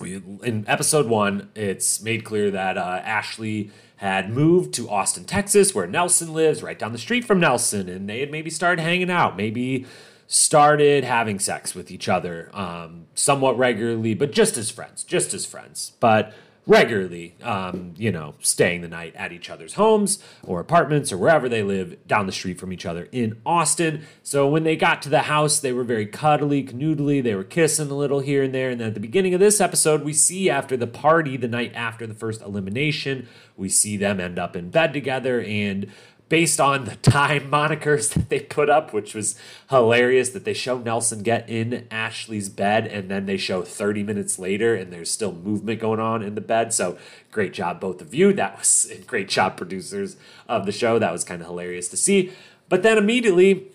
In 0.00 0.64
episode 0.68 1.06
one, 1.06 1.50
it's 1.56 2.00
made 2.00 2.24
clear 2.24 2.52
that 2.52 2.78
uh, 2.78 3.00
Ashley 3.02 3.72
had 3.96 4.30
moved 4.30 4.72
to 4.74 4.88
Austin, 4.88 5.24
Texas, 5.24 5.74
where 5.74 5.88
Nelson 5.88 6.32
lives, 6.32 6.62
right 6.62 6.78
down 6.78 6.92
the 6.92 6.98
street 6.98 7.24
from 7.24 7.40
Nelson, 7.40 7.88
and 7.88 8.08
they 8.08 8.20
had 8.20 8.30
maybe 8.30 8.48
started 8.48 8.80
hanging 8.80 9.10
out, 9.10 9.36
maybe 9.36 9.86
started 10.28 11.02
having 11.02 11.40
sex 11.40 11.74
with 11.74 11.90
each 11.90 12.08
other 12.08 12.48
um, 12.52 13.06
somewhat 13.14 13.58
regularly, 13.58 14.14
but 14.14 14.30
just 14.30 14.56
as 14.56 14.70
friends, 14.70 15.02
just 15.02 15.34
as 15.34 15.44
friends. 15.44 15.94
But 15.98 16.32
regularly, 16.68 17.34
um, 17.42 17.94
you 17.96 18.12
know, 18.12 18.34
staying 18.40 18.82
the 18.82 18.88
night 18.88 19.16
at 19.16 19.32
each 19.32 19.48
other's 19.48 19.74
homes 19.74 20.22
or 20.44 20.60
apartments 20.60 21.10
or 21.10 21.16
wherever 21.16 21.48
they 21.48 21.62
live 21.62 21.96
down 22.06 22.26
the 22.26 22.32
street 22.32 22.60
from 22.60 22.72
each 22.74 22.84
other 22.84 23.08
in 23.10 23.40
Austin. 23.46 24.04
So 24.22 24.46
when 24.46 24.64
they 24.64 24.76
got 24.76 25.00
to 25.02 25.08
the 25.08 25.22
house, 25.22 25.58
they 25.58 25.72
were 25.72 25.82
very 25.82 26.06
cuddly, 26.06 26.62
canoodly. 26.62 27.22
They 27.22 27.34
were 27.34 27.42
kissing 27.42 27.90
a 27.90 27.96
little 27.96 28.20
here 28.20 28.42
and 28.42 28.54
there. 28.54 28.68
And 28.68 28.82
at 28.82 28.92
the 28.92 29.00
beginning 29.00 29.32
of 29.32 29.40
this 29.40 29.62
episode, 29.62 30.04
we 30.04 30.12
see 30.12 30.50
after 30.50 30.76
the 30.76 30.86
party, 30.86 31.38
the 31.38 31.48
night 31.48 31.72
after 31.74 32.06
the 32.06 32.14
first 32.14 32.42
elimination, 32.42 33.26
we 33.56 33.70
see 33.70 33.96
them 33.96 34.20
end 34.20 34.38
up 34.38 34.54
in 34.54 34.68
bed 34.68 34.92
together 34.92 35.40
and 35.40 35.90
based 36.28 36.60
on 36.60 36.84
the 36.84 36.96
time 36.96 37.50
monikers 37.50 38.12
that 38.12 38.28
they 38.28 38.40
put 38.40 38.68
up, 38.68 38.92
which 38.92 39.14
was 39.14 39.38
hilarious 39.70 40.30
that 40.30 40.44
they 40.44 40.52
show 40.52 40.78
Nelson 40.78 41.22
get 41.22 41.48
in 41.48 41.86
Ashley's 41.90 42.48
bed 42.48 42.86
and 42.86 43.10
then 43.10 43.26
they 43.26 43.36
show 43.36 43.62
30 43.62 44.02
minutes 44.02 44.38
later 44.38 44.74
and 44.74 44.92
there's 44.92 45.10
still 45.10 45.32
movement 45.32 45.80
going 45.80 46.00
on 46.00 46.22
in 46.22 46.34
the 46.34 46.40
bed. 46.40 46.72
So 46.72 46.98
great 47.30 47.52
job, 47.52 47.80
both 47.80 48.00
of 48.00 48.14
you. 48.14 48.32
That 48.32 48.58
was 48.58 48.92
great 49.06 49.28
job, 49.28 49.56
producers 49.56 50.16
of 50.48 50.66
the 50.66 50.72
show. 50.72 50.98
That 50.98 51.12
was 51.12 51.24
kind 51.24 51.40
of 51.40 51.46
hilarious 51.48 51.88
to 51.88 51.96
see. 51.96 52.32
But 52.68 52.82
then 52.82 52.98
immediately, 52.98 53.68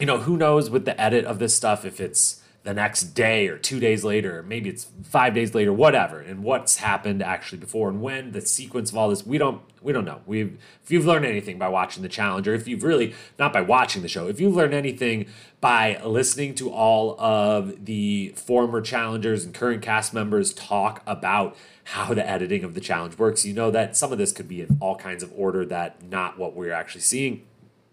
you 0.00 0.06
know, 0.06 0.18
who 0.18 0.36
knows 0.36 0.70
with 0.70 0.84
the 0.84 1.00
edit 1.00 1.24
of 1.24 1.38
this 1.38 1.54
stuff 1.54 1.84
if 1.84 2.00
it's 2.00 2.40
the 2.64 2.74
next 2.74 3.14
day 3.14 3.46
or 3.48 3.58
two 3.58 3.78
days 3.78 4.04
later, 4.04 4.42
maybe 4.42 4.70
it's 4.70 4.86
five 5.04 5.34
days 5.34 5.54
later, 5.54 5.72
whatever, 5.72 6.20
and 6.20 6.42
what's 6.42 6.76
happened 6.76 7.22
actually 7.22 7.58
before 7.58 7.90
and 7.90 8.00
when 8.02 8.32
the 8.32 8.40
sequence 8.40 8.90
of 8.90 8.96
all 8.96 9.10
this, 9.10 9.24
we 9.24 9.38
don't 9.38 9.62
we 9.82 9.92
don't 9.92 10.06
know. 10.06 10.22
We've 10.26 10.58
if 10.82 10.90
you've 10.90 11.04
learned 11.04 11.26
anything 11.26 11.58
by 11.58 11.68
watching 11.68 12.02
the 12.02 12.08
challenge, 12.08 12.48
or 12.48 12.54
if 12.54 12.66
you've 12.66 12.82
really 12.82 13.14
not 13.38 13.52
by 13.52 13.60
watching 13.60 14.00
the 14.00 14.08
show, 14.08 14.28
if 14.28 14.40
you've 14.40 14.56
learned 14.56 14.72
anything 14.72 15.26
by 15.60 16.00
listening 16.02 16.54
to 16.56 16.70
all 16.70 17.20
of 17.20 17.84
the 17.84 18.28
former 18.36 18.80
challengers 18.80 19.44
and 19.44 19.54
current 19.54 19.82
cast 19.82 20.14
members 20.14 20.54
talk 20.54 21.02
about 21.06 21.54
how 21.84 22.14
the 22.14 22.26
editing 22.26 22.64
of 22.64 22.72
the 22.72 22.80
challenge 22.80 23.18
works, 23.18 23.44
you 23.44 23.52
know 23.52 23.70
that 23.70 23.94
some 23.94 24.10
of 24.10 24.16
this 24.16 24.32
could 24.32 24.48
be 24.48 24.62
in 24.62 24.78
all 24.80 24.96
kinds 24.96 25.22
of 25.22 25.30
order 25.36 25.66
that 25.66 26.02
not 26.02 26.38
what 26.38 26.54
we're 26.56 26.72
actually 26.72 27.02
seeing 27.02 27.42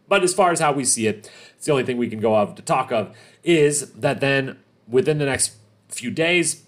But 0.07 0.23
as 0.23 0.33
far 0.33 0.51
as 0.51 0.59
how 0.61 0.71
we 0.71 0.85
see 0.85 1.07
it, 1.07 1.29
it's 1.57 1.65
the 1.65 1.73
only 1.73 1.83
thing 1.83 1.97
we 1.97 2.09
can 2.09 2.21
go 2.21 2.35
of 2.35 2.55
to 2.55 2.61
talk 2.61 2.91
of 2.91 3.15
is 3.43 3.91
that 3.91 4.19
then 4.19 4.57
within 4.87 5.17
the 5.17 5.25
next 5.25 5.53
few 5.89 6.11
days, 6.11 6.63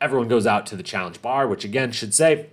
everyone 0.00 0.28
goes 0.28 0.46
out 0.46 0.66
to 0.66 0.76
the 0.76 0.82
challenge 0.82 1.20
bar, 1.22 1.46
which 1.46 1.64
again 1.64 1.92
should 1.92 2.14
say 2.14 2.46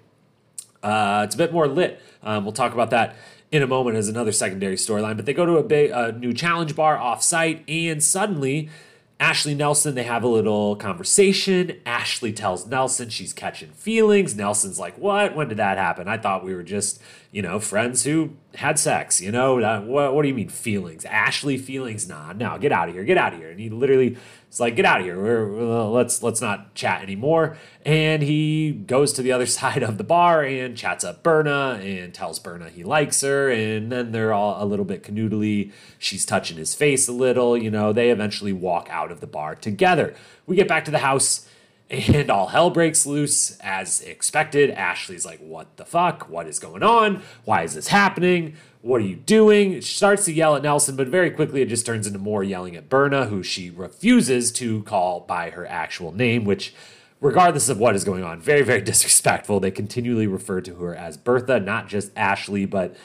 uh, 0.83 1.23
it's 1.25 1.35
a 1.35 1.37
bit 1.37 1.51
more 1.51 1.67
lit. 1.67 2.01
Um, 2.23 2.43
we'll 2.43 2.53
talk 2.53 2.73
about 2.73 2.89
that 2.91 3.15
in 3.51 3.61
a 3.63 3.67
moment 3.67 3.97
as 3.97 4.07
another 4.07 4.31
secondary 4.31 4.75
storyline. 4.75 5.15
But 5.15 5.25
they 5.25 5.33
go 5.33 5.45
to 5.45 5.57
a, 5.57 5.63
big, 5.63 5.91
a 5.91 6.11
new 6.11 6.33
challenge 6.33 6.75
bar 6.75 6.97
off 6.97 7.23
site, 7.23 7.63
and 7.67 8.03
suddenly 8.03 8.69
Ashley 9.17 9.55
Nelson, 9.55 9.95
they 9.95 10.03
have 10.03 10.23
a 10.23 10.27
little 10.27 10.75
conversation. 10.75 11.79
Ashley 11.85 12.33
tells 12.33 12.67
Nelson 12.67 13.09
she's 13.09 13.31
catching 13.31 13.69
feelings. 13.71 14.35
Nelson's 14.35 14.77
like, 14.77 14.97
What? 14.97 15.35
When 15.35 15.47
did 15.47 15.57
that 15.57 15.77
happen? 15.77 16.09
I 16.09 16.17
thought 16.17 16.43
we 16.43 16.53
were 16.53 16.63
just, 16.63 17.01
you 17.31 17.41
know, 17.41 17.59
friends 17.59 18.03
who 18.03 18.31
had 18.55 18.77
sex. 18.77 19.21
You 19.21 19.31
know, 19.31 19.55
what, 19.85 20.13
what 20.13 20.21
do 20.23 20.27
you 20.27 20.33
mean 20.33 20.49
feelings? 20.49 21.05
Ashley 21.05 21.57
feelings? 21.57 22.09
Nah, 22.09 22.33
no, 22.33 22.57
get 22.57 22.73
out 22.73 22.89
of 22.89 22.95
here. 22.95 23.05
Get 23.05 23.17
out 23.17 23.33
of 23.33 23.39
here. 23.39 23.49
And 23.49 23.59
he 23.59 23.69
literally 23.69 24.17
it's 24.55 24.61
like, 24.61 24.77
get 24.77 24.85
out 24.85 25.01
of 25.01 25.05
here. 25.05 25.21
We're, 25.21 25.81
uh, 25.81 25.83
let's 25.87 26.23
let's 26.23 26.39
not 26.39 26.73
chat 26.75 27.01
anymore. 27.01 27.57
And 27.85 28.23
he 28.23 28.71
goes 28.71 29.11
to 29.11 29.21
the 29.21 29.33
other 29.33 29.45
side 29.59 29.83
of 29.83 29.97
the 29.97 30.03
bar 30.05 30.45
and 30.45 30.77
chats 30.77 31.03
up 31.03 31.23
Berna 31.23 31.77
and 31.83 32.13
tells 32.13 32.39
Berna 32.39 32.69
he 32.69 32.85
likes 32.85 33.19
her. 33.19 33.49
And 33.49 33.91
then 33.91 34.13
they're 34.13 34.31
all 34.31 34.63
a 34.63 34.63
little 34.63 34.85
bit 34.85 35.03
canoodly. 35.03 35.73
She's 35.99 36.25
touching 36.25 36.55
his 36.55 36.73
face 36.73 37.09
a 37.09 37.11
little. 37.11 37.57
You 37.57 37.69
know, 37.69 37.91
they 37.91 38.11
eventually 38.11 38.53
walk 38.53 38.87
out 38.89 39.11
of 39.11 39.19
the 39.19 39.27
bar 39.27 39.55
together. 39.55 40.15
We 40.47 40.55
get 40.55 40.69
back 40.69 40.85
to 40.85 40.91
the 40.91 40.99
house 40.99 41.49
and 41.89 42.29
all 42.29 42.47
hell 42.47 42.69
breaks 42.69 43.05
loose 43.05 43.57
as 43.59 44.01
expected. 44.01 44.71
Ashley's 44.71 45.25
like, 45.25 45.39
What 45.39 45.77
the 45.77 45.85
fuck? 45.85 46.29
What 46.29 46.47
is 46.47 46.59
going 46.59 46.83
on? 46.83 47.21
Why 47.43 47.63
is 47.63 47.75
this 47.75 47.87
happening? 47.87 48.55
What 48.81 49.01
are 49.01 49.05
you 49.05 49.15
doing? 49.15 49.81
She 49.81 49.95
starts 49.95 50.25
to 50.25 50.33
yell 50.33 50.55
at 50.55 50.61
Nelson, 50.61 50.95
but 50.95 51.07
very 51.07 51.31
quickly 51.31 51.61
it 51.63 51.69
just 51.69 51.87
turns 51.87 52.05
into 52.05 52.19
more 52.19 52.43
yelling 52.43 52.75
at 52.75 52.87
Berna, 52.87 53.25
who 53.25 53.41
she 53.41 53.71
refuses 53.71 54.51
to 54.53 54.83
call 54.83 55.21
by 55.21 55.49
her 55.49 55.65
actual 55.65 56.11
name, 56.11 56.45
which, 56.45 56.71
regardless 57.19 57.67
of 57.67 57.79
what 57.79 57.95
is 57.95 58.03
going 58.03 58.23
on, 58.23 58.39
very, 58.39 58.61
very 58.61 58.81
disrespectful. 58.83 59.59
They 59.59 59.71
continually 59.71 60.27
refer 60.27 60.61
to 60.61 60.75
her 60.75 60.95
as 60.95 61.17
Bertha, 61.17 61.59
not 61.59 61.87
just 61.87 62.11
Ashley, 62.15 62.65
but 62.65 62.95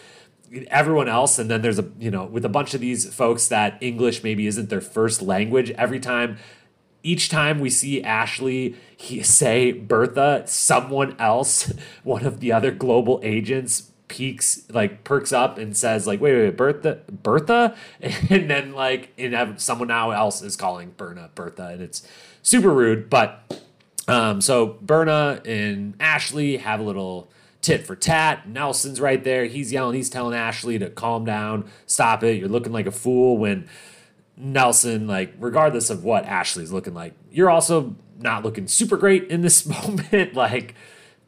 everyone 0.66 1.08
else. 1.08 1.38
And 1.38 1.50
then 1.50 1.62
there's 1.62 1.78
a, 1.78 1.88
you 1.98 2.10
know, 2.10 2.24
with 2.24 2.44
a 2.44 2.50
bunch 2.50 2.74
of 2.74 2.82
these 2.82 3.12
folks 3.14 3.48
that 3.48 3.78
English 3.80 4.22
maybe 4.22 4.46
isn't 4.46 4.68
their 4.68 4.82
first 4.82 5.22
language, 5.22 5.70
every 5.72 6.00
time 6.00 6.36
each 7.02 7.28
time 7.28 7.60
we 7.60 7.70
see 7.70 8.02
Ashley 8.02 8.76
he 8.96 9.22
say 9.22 9.72
Bertha, 9.72 10.42
someone 10.46 11.16
else, 11.18 11.72
one 12.02 12.26
of 12.26 12.40
the 12.40 12.52
other 12.52 12.70
global 12.70 13.18
agents, 13.22 13.90
peaks 14.08 14.62
like 14.70 15.04
perks 15.04 15.32
up 15.32 15.56
and 15.56 15.76
says 15.76 16.04
like 16.04 16.20
wait 16.20 16.34
wait, 16.34 16.44
wait 16.46 16.56
Bertha 16.56 16.98
Bertha? 17.10 17.76
And 18.00 18.50
then 18.50 18.72
like 18.72 19.12
in 19.16 19.56
someone 19.58 19.88
now 19.88 20.10
else 20.10 20.42
is 20.42 20.56
calling 20.56 20.90
Berna 20.96 21.30
Bertha 21.34 21.68
and 21.68 21.80
it's 21.80 22.06
super 22.42 22.70
rude 22.70 23.08
but 23.08 23.62
um 24.08 24.40
so 24.40 24.78
Berna 24.82 25.40
and 25.44 25.94
Ashley 26.00 26.56
have 26.56 26.80
a 26.80 26.82
little 26.82 27.30
tit 27.62 27.86
for 27.86 27.94
tat. 27.94 28.48
Nelson's 28.48 29.00
right 29.00 29.22
there. 29.22 29.44
He's 29.44 29.72
yelling 29.72 29.94
he's 29.94 30.10
telling 30.10 30.34
Ashley 30.36 30.78
to 30.78 30.90
calm 30.90 31.24
down. 31.24 31.70
Stop 31.86 32.24
it. 32.24 32.38
You're 32.38 32.48
looking 32.48 32.72
like 32.72 32.86
a 32.86 32.92
fool 32.92 33.38
when 33.38 33.68
Nelson 34.40 35.06
like 35.06 35.34
regardless 35.38 35.90
of 35.90 36.02
what 36.02 36.24
Ashley's 36.24 36.72
looking 36.72 36.94
like 36.94 37.14
you're 37.30 37.50
also 37.50 37.94
not 38.22 38.44
looking 38.44 38.66
super 38.66 38.96
great 38.96 39.30
in 39.30 39.42
this 39.42 39.66
moment. 39.66 40.34
Like 40.34 40.74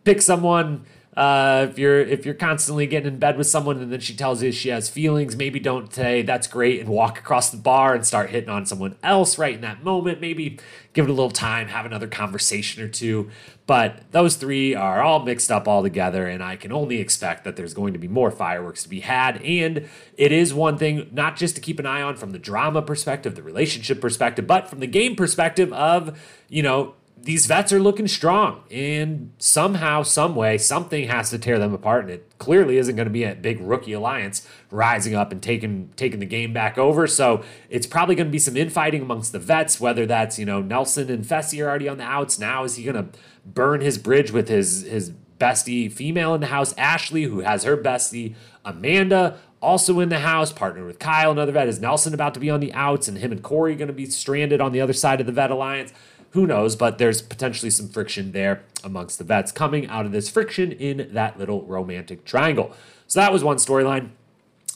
pick 0.05 0.23
someone 0.23 0.85
uh, 1.17 1.67
if 1.69 1.79
you're 1.79 2.01
if 2.01 2.25
you're 2.25 2.35
constantly 2.35 2.87
getting 2.87 3.13
in 3.13 3.19
bed 3.19 3.37
with 3.37 3.47
someone 3.47 3.79
and 3.79 3.93
then 3.93 4.01
she 4.01 4.15
tells 4.15 4.43
you 4.43 4.51
she 4.51 4.71
has 4.71 4.89
feelings, 4.89 5.37
maybe 5.37 5.61
don't 5.61 5.93
say 5.93 6.23
that's 6.23 6.47
great 6.47 6.81
and 6.81 6.89
walk 6.89 7.19
across 7.19 7.51
the 7.51 7.59
bar 7.59 7.95
and 7.95 8.07
start 8.07 8.31
hitting 8.31 8.49
on 8.49 8.65
someone 8.65 8.97
else 9.03 9.37
right 9.37 9.55
in 9.55 9.61
that 9.61 9.85
moment. 9.85 10.23
Maybe 10.23 10.59
give 10.95 11.05
it 11.05 11.11
a 11.11 11.13
little 11.13 11.31
time, 11.31 11.69
have 11.69 11.85
another 11.85 12.07
conversation 12.07 12.83
or 12.83 12.89
two. 12.89 13.31
But 13.67 14.11
those 14.11 14.37
three 14.37 14.75
are 14.75 15.03
all 15.03 15.23
mixed 15.23 15.51
up 15.51 15.69
all 15.69 15.83
together, 15.83 16.27
and 16.27 16.43
I 16.43 16.57
can 16.57 16.73
only 16.73 16.99
expect 16.99 17.45
that 17.45 17.57
there's 17.57 17.75
going 17.75 17.93
to 17.93 17.99
be 17.99 18.09
more 18.09 18.31
fireworks 18.31 18.83
to 18.83 18.89
be 18.89 19.01
had. 19.01 19.41
And 19.43 19.89
it 20.17 20.33
is 20.33 20.55
one 20.55 20.79
thing 20.79 21.09
not 21.13 21.37
just 21.37 21.55
to 21.57 21.61
keep 21.61 21.79
an 21.79 21.87
eye 21.87 22.03
on 22.03 22.17
from 22.17 22.31
the 22.31 22.39
drama 22.39 22.81
perspective, 22.81 23.35
the 23.35 23.43
relationship 23.43 24.01
perspective, 24.01 24.47
but 24.47 24.69
from 24.69 24.81
the 24.81 24.87
game 24.87 25.15
perspective 25.15 25.73
of, 25.75 26.19
you 26.49 26.63
know, 26.63 26.95
these 27.23 27.47
vets 27.47 27.73
are 27.73 27.79
looking 27.79 28.09
strong, 28.09 28.63
and 28.71 29.33
somehow, 29.39 30.03
some 30.03 30.35
way, 30.35 30.59
something 30.59 31.09
has 31.09 31.31
to 31.31 31.39
tear 31.39 31.59
them 31.59 31.73
apart, 31.73 32.05
and 32.05 32.11
it 32.11 32.39
clearly 32.39 32.79
isn't 32.79 32.97
going 32.97 33.07
to 33.07 33.13
be 33.13 33.23
a 33.23 33.35
big 33.35 33.61
rookie 33.61 33.93
alliance 33.93 34.47
rising 34.71 35.15
up 35.15 35.31
and 35.31 35.41
taking 35.41 35.91
taking 35.97 36.19
the 36.19 36.27
game 36.27 36.53
back 36.53 36.79
over. 36.79 37.07
So 37.07 37.43
it's 37.71 37.87
probably 37.87 38.17
going 38.17 38.27
to 38.27 38.33
be 38.33 38.41
some 38.41 38.57
infighting 38.57 39.03
amongst 39.03 39.31
the 39.31 39.39
vets, 39.39 39.81
whether 39.81 40.05
that's 40.05 40.39
you 40.39 40.45
know 40.45 40.61
Nelson 40.61 41.11
and 41.11 41.25
Fessy 41.25 41.65
are 41.65 41.69
already 41.69 41.89
on 41.89 41.99
the 41.99 42.05
outs. 42.05 42.39
Now 42.39 42.65
is 42.65 42.77
he 42.77 42.85
going 42.85 42.97
to 42.97 43.19
burn 43.47 43.81
his 43.81 43.99
bridge 43.99 44.33
with 44.33 44.49
his 44.49 44.83
his 44.83 45.13
bestie 45.39 45.93
female 45.93 46.35
in 46.35 46.41
the 46.41 46.49
house, 46.49 46.75
Ashley, 46.77 47.25
who 47.25 47.41
has 47.41 47.65
her 47.65 47.77
bestie 47.77 48.35
Amanda 48.65 49.39
also 49.63 50.01
in 50.01 50.09
the 50.09 50.19
house, 50.19 50.53
partnered 50.53 50.87
with 50.87 50.99
Kyle, 50.99 51.31
another 51.31 51.53
vet. 51.53 51.69
Is 51.69 51.81
Nelson 51.81 52.13
about 52.13 52.35
to 52.35 52.41
be 52.41 52.51
on 52.51 52.61
the 52.61 52.75
outs, 52.75 53.09
and 53.09 53.17
him 53.17 53.33
and 53.33 53.43
Corey 53.43 53.77
going 53.77 53.89
to 53.89 53.95
be 53.95 54.07
stranded 54.07 54.61
on 54.61 54.73
the 54.73 54.81
other 54.81 54.93
side 54.93 55.21
of 55.21 55.27
the 55.27 55.33
vet 55.33 55.51
alliance? 55.51 55.93
Who 56.33 56.47
knows? 56.47 56.77
But 56.77 56.99
there's 56.99 57.23
potentially 57.23 57.71
some 57.71 57.89
friction 57.89 58.33
there 58.33 58.65
amongst 58.85 59.19
the 59.19 59.25
vets 59.25 59.53
coming 59.53 59.87
out 59.89 60.07
of 60.07 60.13
this 60.13 60.29
friction 60.29 60.73
in 60.73 61.11
that 61.13 61.39
little 61.39 61.63
romantic 61.63 62.25
triangle. 62.25 62.73
So 63.07 63.21
that 63.21 63.33
was 63.33 63.45
one 63.45 63.59
storyline. 63.59 64.11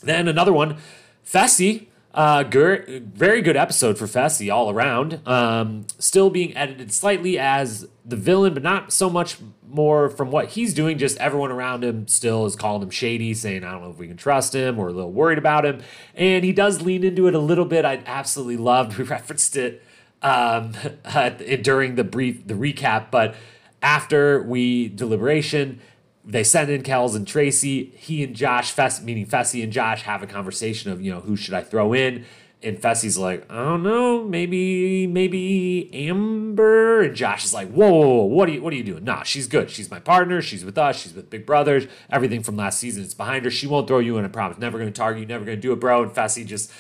Then 0.03 0.29
another 0.29 0.53
one, 0.53 0.77
Fessy. 1.27 1.87
Uh, 2.13 2.43
very 2.49 3.43
good 3.43 3.57
episode 3.57 3.99
for 3.99 4.07
Fessy 4.07 4.51
all 4.51 4.71
around. 4.71 5.21
Um, 5.29 5.87
still 5.99 6.31
being 6.31 6.57
edited 6.57 6.91
slightly 6.91 7.39
as 7.39 7.87
the 8.07 8.17
villain, 8.17 8.55
but 8.55 8.63
not 8.63 8.91
so 8.91 9.11
much 9.11 9.37
more 9.69 10.09
from 10.09 10.31
what 10.31 10.51
he's 10.51 10.73
doing. 10.73 10.97
Just 10.97 11.19
everyone 11.19 11.51
around 11.51 11.85
him 11.85 12.09
still 12.09 12.47
is 12.47 12.57
calling 12.57 12.83
him 12.83 12.89
shady, 12.89 13.35
saying, 13.35 13.65
I 13.65 13.73
don't 13.73 13.83
know 13.83 13.91
if 13.91 13.99
we 13.99 14.09
can 14.09 14.17
trust 14.17 14.55
him. 14.55 14.79
We're 14.79 14.89
a 14.89 14.93
little 14.93 15.13
worried 15.13 15.37
about 15.37 15.67
him. 15.67 15.83
And 16.15 16.43
he 16.43 16.53
does 16.53 16.81
lean 16.81 17.05
into 17.05 17.27
it 17.27 17.35
a 17.35 17.39
little 17.39 17.67
bit. 17.67 17.85
I 17.85 18.03
absolutely 18.07 18.57
loved. 18.57 18.97
We 18.99 19.05
referenced 19.05 19.57
it 19.57 19.83
um, 20.23 20.73
during 21.63 21.95
the 21.95 22.05
brief 22.05 22.47
the 22.47 22.55
recap. 22.55 23.11
But 23.11 23.35
after 23.83 24.43
we 24.43 24.89
deliberation, 24.89 25.81
they 26.25 26.43
send 26.43 26.71
in 26.71 26.83
Kelz 26.83 27.15
and 27.15 27.27
Tracy. 27.27 27.93
He 27.97 28.25
and 28.25 28.35
Josh, 28.35 28.73
Fess, 28.73 29.03
meaning 29.03 29.27
Fessy 29.27 29.63
and 29.63 29.73
Josh, 29.73 30.03
have 30.03 30.23
a 30.23 30.27
conversation 30.27 30.91
of 30.91 31.01
you 31.01 31.13
know 31.13 31.21
who 31.21 31.37
should 31.37 31.55
I 31.55 31.63
throw 31.63 31.93
in. 31.93 32.25
And 32.63 32.81
Fessy's 32.81 33.19
like, 33.19 33.49
I 33.53 33.63
don't 33.63 33.83
know, 33.83 34.25
maybe, 34.25 35.07
maybe 35.07 35.91
Amber. 35.93 37.03
And 37.03 37.15
Josh 37.15 37.45
is 37.45 37.53
like, 37.53 37.71
whoa, 37.71 37.91
whoa, 37.91 38.09
whoa, 38.09 38.25
what 38.25 38.49
are 38.49 38.53
you, 38.53 38.63
what 38.63 38.73
are 38.73 38.77
you 38.77 38.83
doing? 38.83 39.05
Nah, 39.05 39.23
she's 39.25 39.47
good. 39.47 39.71
She's 39.71 39.91
my 39.91 40.01
partner. 40.01 40.41
She's 40.41 40.65
with 40.65 40.79
us. 40.79 40.99
She's 40.99 41.13
with 41.13 41.29
Big 41.29 41.45
Brothers. 41.45 41.87
Everything 42.11 42.43
from 42.43 42.57
last 42.57 42.81
season 42.81 43.05
is 43.05 43.15
behind 43.15 43.45
her. 43.45 43.51
She 43.51 43.67
won't 43.67 43.87
throw 43.87 43.99
you 43.99 44.17
in. 44.17 44.25
I 44.25 44.29
promise. 44.29 44.59
Never 44.59 44.79
going 44.79 44.91
to 44.91 44.99
target 44.99 45.21
you. 45.21 45.27
Never 45.27 45.45
going 45.45 45.59
to 45.59 45.63
do 45.63 45.73
it, 45.73 45.81
bro. 45.81 46.03
And 46.03 46.13
Fessy 46.13 46.47
just 46.47 46.73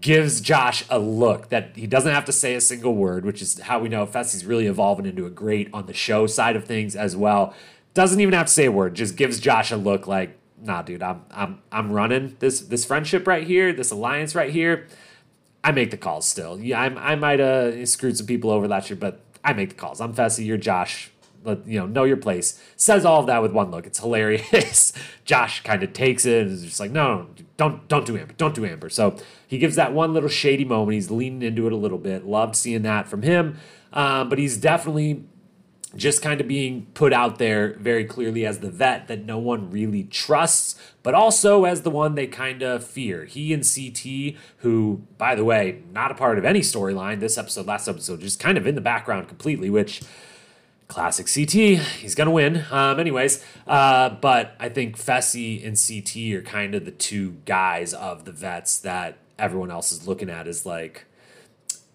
gives 0.00 0.40
Josh 0.40 0.84
a 0.88 0.98
look 0.98 1.50
that 1.50 1.76
he 1.76 1.86
doesn't 1.86 2.12
have 2.12 2.24
to 2.26 2.32
say 2.32 2.54
a 2.54 2.60
single 2.60 2.94
word, 2.94 3.24
which 3.24 3.42
is 3.42 3.60
how 3.60 3.78
we 3.78 3.88
know 3.88 4.06
Fessy's 4.06 4.44
really 4.44 4.66
evolving 4.66 5.06
into 5.06 5.26
a 5.26 5.30
great 5.30 5.68
on 5.72 5.86
the 5.86 5.92
show 5.92 6.26
side 6.26 6.56
of 6.56 6.64
things 6.64 6.96
as 6.96 7.16
well. 7.16 7.54
Doesn't 7.92 8.20
even 8.20 8.34
have 8.34 8.46
to 8.46 8.52
say 8.52 8.66
a 8.66 8.72
word, 8.72 8.94
just 8.94 9.16
gives 9.16 9.40
Josh 9.40 9.70
a 9.70 9.76
look 9.76 10.06
like, 10.06 10.38
nah, 10.60 10.82
dude, 10.82 11.02
I'm 11.02 11.24
I'm 11.30 11.60
I'm 11.70 11.92
running 11.92 12.36
this 12.40 12.60
this 12.60 12.84
friendship 12.84 13.26
right 13.26 13.46
here, 13.46 13.72
this 13.72 13.90
alliance 13.90 14.34
right 14.34 14.50
here. 14.50 14.86
I 15.62 15.72
make 15.72 15.90
the 15.90 15.96
calls 15.96 16.26
still. 16.26 16.60
Yeah, 16.60 16.80
I'm, 16.80 16.98
I 16.98 17.14
might 17.14 17.40
have 17.40 17.88
screwed 17.88 18.18
some 18.18 18.26
people 18.26 18.50
over 18.50 18.68
last 18.68 18.90
year, 18.90 18.98
but 18.98 19.20
I 19.42 19.54
make 19.54 19.70
the 19.70 19.74
calls. 19.74 20.00
I'm 20.00 20.14
Fessy, 20.14 20.44
you're 20.44 20.58
Josh. 20.58 21.10
Let, 21.44 21.66
you 21.66 21.78
know, 21.78 21.86
know 21.86 22.04
your 22.04 22.16
place. 22.16 22.60
Says 22.76 23.04
all 23.04 23.20
of 23.20 23.26
that 23.26 23.42
with 23.42 23.52
one 23.52 23.70
look. 23.70 23.86
It's 23.86 24.00
hilarious. 24.00 24.92
Josh 25.24 25.62
kind 25.62 25.82
of 25.82 25.92
takes 25.92 26.24
it 26.24 26.42
and 26.42 26.50
is 26.50 26.64
just 26.64 26.80
like, 26.80 26.90
no, 26.90 27.28
don't 27.56 27.86
don't 27.88 28.06
do 28.06 28.16
Amber, 28.16 28.34
don't 28.34 28.54
do 28.54 28.64
Amber. 28.64 28.88
So 28.88 29.16
he 29.46 29.58
gives 29.58 29.76
that 29.76 29.92
one 29.92 30.12
little 30.12 30.28
shady 30.28 30.64
moment. 30.64 30.94
He's 30.94 31.10
leaning 31.10 31.42
into 31.42 31.66
it 31.66 31.72
a 31.72 31.76
little 31.76 31.98
bit. 31.98 32.26
Loved 32.26 32.56
seeing 32.56 32.82
that 32.82 33.06
from 33.06 33.22
him. 33.22 33.58
Um, 33.92 34.28
but 34.28 34.38
he's 34.38 34.56
definitely 34.56 35.24
just 35.96 36.22
kind 36.22 36.40
of 36.40 36.48
being 36.48 36.86
put 36.94 37.12
out 37.12 37.38
there 37.38 37.74
very 37.74 38.04
clearly 38.04 38.44
as 38.44 38.58
the 38.58 38.70
vet 38.70 39.08
that 39.08 39.24
no 39.24 39.38
one 39.38 39.70
really 39.70 40.04
trusts, 40.04 40.74
but 41.02 41.14
also 41.14 41.64
as 41.64 41.82
the 41.82 41.90
one 41.90 42.14
they 42.14 42.26
kind 42.26 42.62
of 42.62 42.84
fear. 42.84 43.24
He 43.24 43.52
and 43.52 43.62
CT, 43.62 44.36
who, 44.58 45.02
by 45.18 45.34
the 45.34 45.44
way, 45.44 45.82
not 45.92 46.10
a 46.10 46.14
part 46.14 46.38
of 46.38 46.44
any 46.44 46.60
storyline 46.60 47.20
this 47.20 47.38
episode, 47.38 47.66
last 47.66 47.88
episode, 47.88 48.20
just 48.20 48.40
kind 48.40 48.58
of 48.58 48.66
in 48.66 48.74
the 48.74 48.80
background 48.80 49.28
completely, 49.28 49.70
which 49.70 50.02
classic 50.94 51.26
CT. 51.26 51.80
He's 51.98 52.14
gonna 52.14 52.30
win. 52.30 52.64
Um, 52.70 53.00
anyways, 53.00 53.44
uh, 53.66 54.10
but 54.10 54.54
I 54.60 54.68
think 54.68 54.96
Fessy 54.96 55.66
and 55.66 55.76
CT 55.76 56.38
are 56.38 56.48
kind 56.48 56.76
of 56.76 56.84
the 56.84 56.92
two 56.92 57.32
guys 57.46 57.92
of 57.92 58.24
the 58.24 58.30
vets 58.30 58.78
that 58.78 59.18
everyone 59.36 59.72
else 59.72 59.90
is 59.90 60.06
looking 60.06 60.30
at 60.30 60.46
as 60.46 60.64
like 60.64 61.06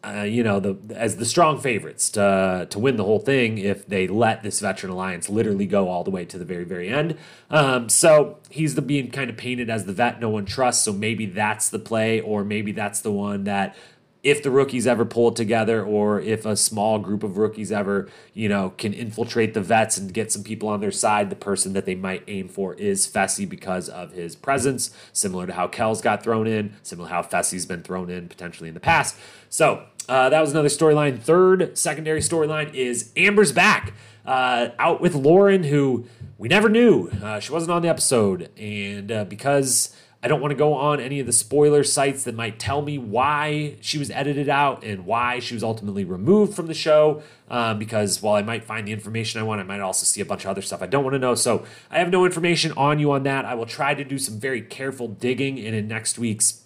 uh, 0.03 0.23
you 0.23 0.43
know, 0.43 0.59
the 0.59 0.77
as 0.95 1.17
the 1.17 1.25
strong 1.25 1.59
favorites 1.59 2.09
to 2.09 2.67
to 2.69 2.79
win 2.79 2.97
the 2.97 3.03
whole 3.03 3.19
thing 3.19 3.57
if 3.57 3.85
they 3.87 4.07
let 4.07 4.43
this 4.43 4.59
veteran 4.59 4.91
alliance 4.91 5.29
literally 5.29 5.65
go 5.65 5.87
all 5.89 6.03
the 6.03 6.11
way 6.11 6.25
to 6.25 6.37
the 6.37 6.45
very 6.45 6.65
very 6.65 6.89
end. 6.89 7.17
Um, 7.49 7.87
so 7.87 8.37
he's 8.49 8.75
the 8.75 8.81
being 8.81 9.11
kind 9.11 9.29
of 9.29 9.37
painted 9.37 9.69
as 9.69 9.85
the 9.85 9.93
vet 9.93 10.19
no 10.19 10.29
one 10.29 10.45
trusts. 10.45 10.83
So 10.83 10.93
maybe 10.93 11.25
that's 11.25 11.69
the 11.69 11.79
play, 11.79 12.19
or 12.21 12.43
maybe 12.43 12.73
that's 12.73 13.01
the 13.01 13.11
one 13.11 13.45
that 13.45 13.75
if 14.21 14.43
the 14.43 14.51
rookies 14.51 14.85
ever 14.85 15.05
pull 15.05 15.29
it 15.29 15.35
together 15.35 15.83
or 15.83 16.19
if 16.19 16.45
a 16.45 16.55
small 16.55 16.99
group 16.99 17.23
of 17.23 17.37
rookies 17.37 17.71
ever, 17.71 18.09
you 18.33 18.49
know, 18.49 18.73
can 18.77 18.93
infiltrate 18.93 19.53
the 19.53 19.61
vets 19.61 19.97
and 19.97 20.13
get 20.13 20.31
some 20.31 20.43
people 20.43 20.67
on 20.67 20.81
their 20.81 20.91
side, 20.91 21.29
the 21.29 21.35
person 21.35 21.71
that 21.73 21.85
they 21.85 21.95
might 21.95 22.23
aim 22.27 22.49
for 22.49 22.73
is 22.73 23.07
Fessy 23.07 23.47
because 23.47 23.87
of 23.87 24.11
his 24.11 24.35
presence, 24.35 24.91
similar 25.13 25.47
to 25.47 25.53
how 25.53 25.67
Kelz 25.67 26.01
got 26.01 26.21
thrown 26.21 26.47
in, 26.47 26.75
similar 26.83 27.07
to 27.07 27.15
how 27.15 27.21
Fessy's 27.21 27.65
been 27.65 27.81
thrown 27.81 28.09
in 28.09 28.27
potentially 28.27 28.67
in 28.67 28.73
the 28.73 28.81
past. 28.81 29.15
So 29.49 29.85
uh, 30.09 30.29
that 30.29 30.41
was 30.41 30.51
another 30.51 30.69
storyline. 30.69 31.19
Third 31.19 31.77
secondary 31.77 32.19
storyline 32.19 32.73
is 32.73 33.11
Amber's 33.15 33.53
back, 33.53 33.93
uh, 34.25 34.69
out 34.79 34.99
with 34.99 35.15
Lauren, 35.15 35.63
who 35.63 36.05
we 36.37 36.49
never 36.49 36.67
knew. 36.67 37.09
Uh, 37.23 37.39
she 37.39 37.53
wasn't 37.53 37.71
on 37.71 37.83
the 37.83 37.89
episode. 37.89 38.49
And 38.57 39.11
uh, 39.11 39.23
because 39.23 39.95
I 40.21 40.27
don't 40.27 40.41
want 40.41 40.51
to 40.51 40.57
go 40.57 40.73
on 40.73 40.99
any 40.99 41.21
of 41.21 41.27
the 41.27 41.33
spoiler 41.33 41.83
sites 41.83 42.25
that 42.25 42.35
might 42.35 42.59
tell 42.59 42.81
me 42.81 42.97
why 42.97 43.77
she 43.79 43.97
was 43.97 44.11
edited 44.11 44.49
out 44.49 44.83
and 44.83 45.05
why 45.05 45.39
she 45.39 45.53
was 45.53 45.63
ultimately 45.63 46.03
removed 46.03 46.53
from 46.53 46.67
the 46.67 46.73
show. 46.73 47.23
Um, 47.49 47.79
because 47.79 48.21
while 48.21 48.35
I 48.35 48.41
might 48.41 48.65
find 48.65 48.85
the 48.85 48.91
information 48.91 49.39
I 49.39 49.43
want, 49.43 49.61
I 49.61 49.63
might 49.63 49.79
also 49.79 50.05
see 50.05 50.19
a 50.19 50.25
bunch 50.25 50.43
of 50.43 50.51
other 50.51 50.61
stuff 50.61 50.81
I 50.81 50.87
don't 50.87 51.05
want 51.05 51.13
to 51.13 51.19
know. 51.19 51.35
So 51.35 51.65
I 51.89 51.99
have 51.99 52.11
no 52.11 52.25
information 52.25 52.73
on 52.73 52.99
you 52.99 53.11
on 53.11 53.23
that. 53.23 53.45
I 53.45 53.55
will 53.55 53.65
try 53.65 53.93
to 53.95 54.03
do 54.03 54.17
some 54.17 54.39
very 54.39 54.61
careful 54.61 55.07
digging, 55.07 55.57
and 55.57 55.73
in 55.73 55.87
next 55.87 56.19
week's 56.19 56.63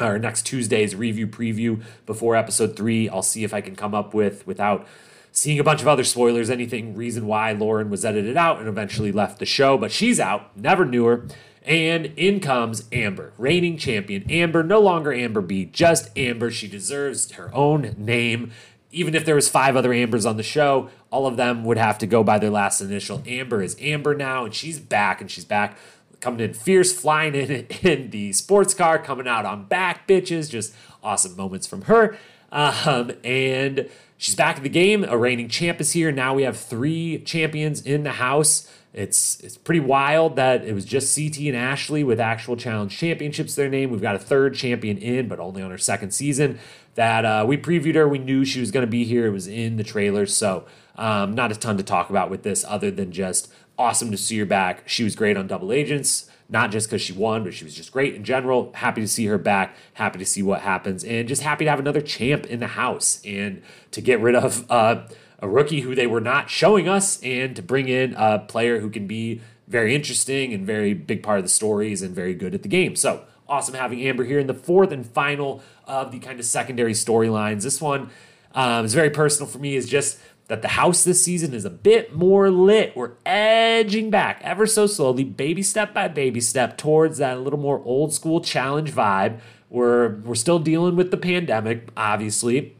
or 0.00 0.18
next 0.18 0.42
Tuesday's 0.42 0.94
review 0.94 1.26
preview 1.26 1.82
before 2.04 2.36
episode 2.36 2.76
three, 2.76 3.08
I'll 3.08 3.22
see 3.22 3.44
if 3.44 3.54
I 3.54 3.60
can 3.60 3.76
come 3.76 3.94
up 3.94 4.14
with 4.14 4.46
without 4.46 4.86
seeing 5.36 5.58
a 5.58 5.64
bunch 5.64 5.82
of 5.82 5.88
other 5.88 6.02
spoilers, 6.02 6.48
anything 6.48 6.96
reason 6.96 7.26
why 7.26 7.52
Lauren 7.52 7.90
was 7.90 8.06
edited 8.06 8.38
out 8.38 8.58
and 8.58 8.68
eventually 8.68 9.12
left 9.12 9.38
the 9.38 9.44
show. 9.44 9.76
But 9.76 9.92
she's 9.92 10.18
out, 10.18 10.56
never 10.56 10.86
knew 10.86 11.04
her. 11.04 11.26
And 11.62 12.06
in 12.16 12.40
comes 12.40 12.84
Amber, 12.90 13.32
reigning 13.36 13.76
champion. 13.76 14.30
Amber, 14.30 14.62
no 14.62 14.80
longer 14.80 15.12
Amber 15.12 15.42
B, 15.42 15.66
just 15.66 16.16
Amber. 16.16 16.50
She 16.50 16.68
deserves 16.68 17.32
her 17.32 17.54
own 17.54 17.94
name. 17.98 18.52
Even 18.92 19.14
if 19.14 19.26
there 19.26 19.34
was 19.34 19.48
five 19.48 19.76
other 19.76 19.92
Ambers 19.92 20.24
on 20.24 20.38
the 20.38 20.42
show, 20.42 20.88
all 21.10 21.26
of 21.26 21.36
them 21.36 21.64
would 21.64 21.76
have 21.76 21.98
to 21.98 22.06
go 22.06 22.24
by 22.24 22.38
their 22.38 22.50
last 22.50 22.80
initial. 22.80 23.22
Amber 23.26 23.62
is 23.62 23.76
Amber 23.78 24.14
now, 24.14 24.46
and 24.46 24.54
she's 24.54 24.78
back, 24.78 25.20
and 25.20 25.30
she's 25.30 25.44
back 25.44 25.76
coming 26.20 26.40
in 26.40 26.54
fierce, 26.54 26.92
flying 26.92 27.34
in 27.34 27.50
in 27.82 28.10
the 28.10 28.32
sports 28.32 28.72
car, 28.72 28.98
coming 28.98 29.28
out 29.28 29.44
on 29.44 29.64
back, 29.66 30.08
bitches. 30.08 30.50
Just 30.50 30.74
awesome 31.02 31.36
moments 31.36 31.66
from 31.66 31.82
her. 31.82 32.16
Um, 32.56 33.12
and 33.22 33.88
she's 34.16 34.34
back 34.34 34.56
in 34.56 34.62
the 34.62 34.70
game. 34.70 35.04
A 35.04 35.16
reigning 35.16 35.50
champ 35.50 35.78
is 35.78 35.92
here. 35.92 36.10
Now 36.10 36.34
we 36.34 36.44
have 36.44 36.56
three 36.56 37.18
champions 37.18 37.82
in 37.82 38.02
the 38.02 38.12
house. 38.12 38.72
It's 38.94 39.38
it's 39.40 39.58
pretty 39.58 39.80
wild 39.80 40.36
that 40.36 40.64
it 40.64 40.72
was 40.72 40.86
just 40.86 41.14
CT 41.14 41.38
and 41.48 41.56
Ashley 41.56 42.02
with 42.02 42.18
actual 42.18 42.56
challenge 42.56 42.96
championships 42.96 43.54
their 43.54 43.68
name. 43.68 43.90
We've 43.90 44.00
got 44.00 44.14
a 44.14 44.18
third 44.18 44.54
champion 44.54 44.96
in, 44.96 45.28
but 45.28 45.38
only 45.38 45.60
on 45.60 45.70
her 45.70 45.76
second 45.76 46.12
season. 46.12 46.58
That 46.94 47.26
uh, 47.26 47.44
we 47.46 47.58
previewed 47.58 47.94
her. 47.94 48.08
We 48.08 48.18
knew 48.18 48.46
she 48.46 48.58
was 48.58 48.70
going 48.70 48.86
to 48.86 48.90
be 48.90 49.04
here. 49.04 49.26
It 49.26 49.32
was 49.32 49.46
in 49.46 49.76
the 49.76 49.84
trailer. 49.84 50.24
so 50.24 50.64
um, 50.96 51.34
not 51.34 51.52
a 51.52 51.56
ton 51.56 51.76
to 51.76 51.82
talk 51.82 52.08
about 52.08 52.30
with 52.30 52.42
this, 52.42 52.64
other 52.66 52.90
than 52.90 53.12
just 53.12 53.52
awesome 53.78 54.10
to 54.10 54.16
see 54.16 54.38
her 54.38 54.46
back. 54.46 54.88
She 54.88 55.04
was 55.04 55.14
great 55.14 55.36
on 55.36 55.46
Double 55.46 55.72
Agents, 55.72 56.30
not 56.48 56.70
just 56.70 56.88
because 56.88 57.02
she 57.02 57.12
won, 57.12 57.44
but 57.44 57.54
she 57.54 57.64
was 57.64 57.74
just 57.74 57.92
great 57.92 58.14
in 58.14 58.24
general. 58.24 58.72
Happy 58.74 59.00
to 59.00 59.08
see 59.08 59.26
her 59.26 59.38
back. 59.38 59.76
Happy 59.94 60.18
to 60.18 60.26
see 60.26 60.42
what 60.42 60.60
happens, 60.60 61.04
and 61.04 61.28
just 61.28 61.42
happy 61.42 61.64
to 61.64 61.70
have 61.70 61.80
another 61.80 62.00
champ 62.00 62.46
in 62.46 62.60
the 62.60 62.68
house 62.68 63.20
and 63.24 63.62
to 63.90 64.00
get 64.00 64.20
rid 64.20 64.34
of. 64.34 64.70
Uh, 64.70 65.06
a 65.38 65.48
rookie 65.48 65.80
who 65.80 65.94
they 65.94 66.06
were 66.06 66.20
not 66.20 66.48
showing 66.48 66.88
us 66.88 67.22
and 67.22 67.54
to 67.56 67.62
bring 67.62 67.88
in 67.88 68.14
a 68.14 68.38
player 68.38 68.80
who 68.80 68.88
can 68.88 69.06
be 69.06 69.40
very 69.68 69.94
interesting 69.94 70.52
and 70.54 70.66
very 70.66 70.94
big 70.94 71.22
part 71.22 71.38
of 71.38 71.44
the 71.44 71.50
stories 71.50 72.02
and 72.02 72.14
very 72.14 72.34
good 72.34 72.54
at 72.54 72.62
the 72.62 72.68
game. 72.68 72.96
So 72.96 73.24
awesome 73.48 73.74
having 73.74 74.02
Amber 74.02 74.24
here 74.24 74.38
in 74.38 74.46
the 74.46 74.54
fourth 74.54 74.92
and 74.92 75.06
final 75.06 75.62
of 75.86 76.12
the 76.12 76.18
kind 76.18 76.38
of 76.38 76.46
secondary 76.46 76.92
storylines. 76.92 77.62
This 77.62 77.80
one 77.80 78.10
um, 78.54 78.84
is 78.84 78.94
very 78.94 79.10
personal 79.10 79.50
for 79.50 79.58
me. 79.58 79.76
Is 79.76 79.88
just 79.88 80.18
that 80.48 80.62
the 80.62 80.68
house 80.68 81.02
this 81.04 81.24
season 81.24 81.52
is 81.52 81.64
a 81.64 81.70
bit 81.70 82.14
more 82.14 82.50
lit. 82.50 82.96
We're 82.96 83.12
edging 83.24 84.10
back 84.10 84.40
ever 84.42 84.66
so 84.66 84.86
slowly, 84.86 85.24
baby 85.24 85.62
step 85.62 85.92
by 85.92 86.08
baby 86.08 86.40
step, 86.40 86.76
towards 86.78 87.18
that 87.18 87.40
little 87.40 87.58
more 87.58 87.82
old 87.84 88.12
school 88.12 88.40
challenge 88.40 88.92
vibe. 88.92 89.40
We're 89.68 90.16
we're 90.20 90.36
still 90.36 90.60
dealing 90.60 90.94
with 90.94 91.10
the 91.10 91.16
pandemic, 91.16 91.88
obviously, 91.96 92.76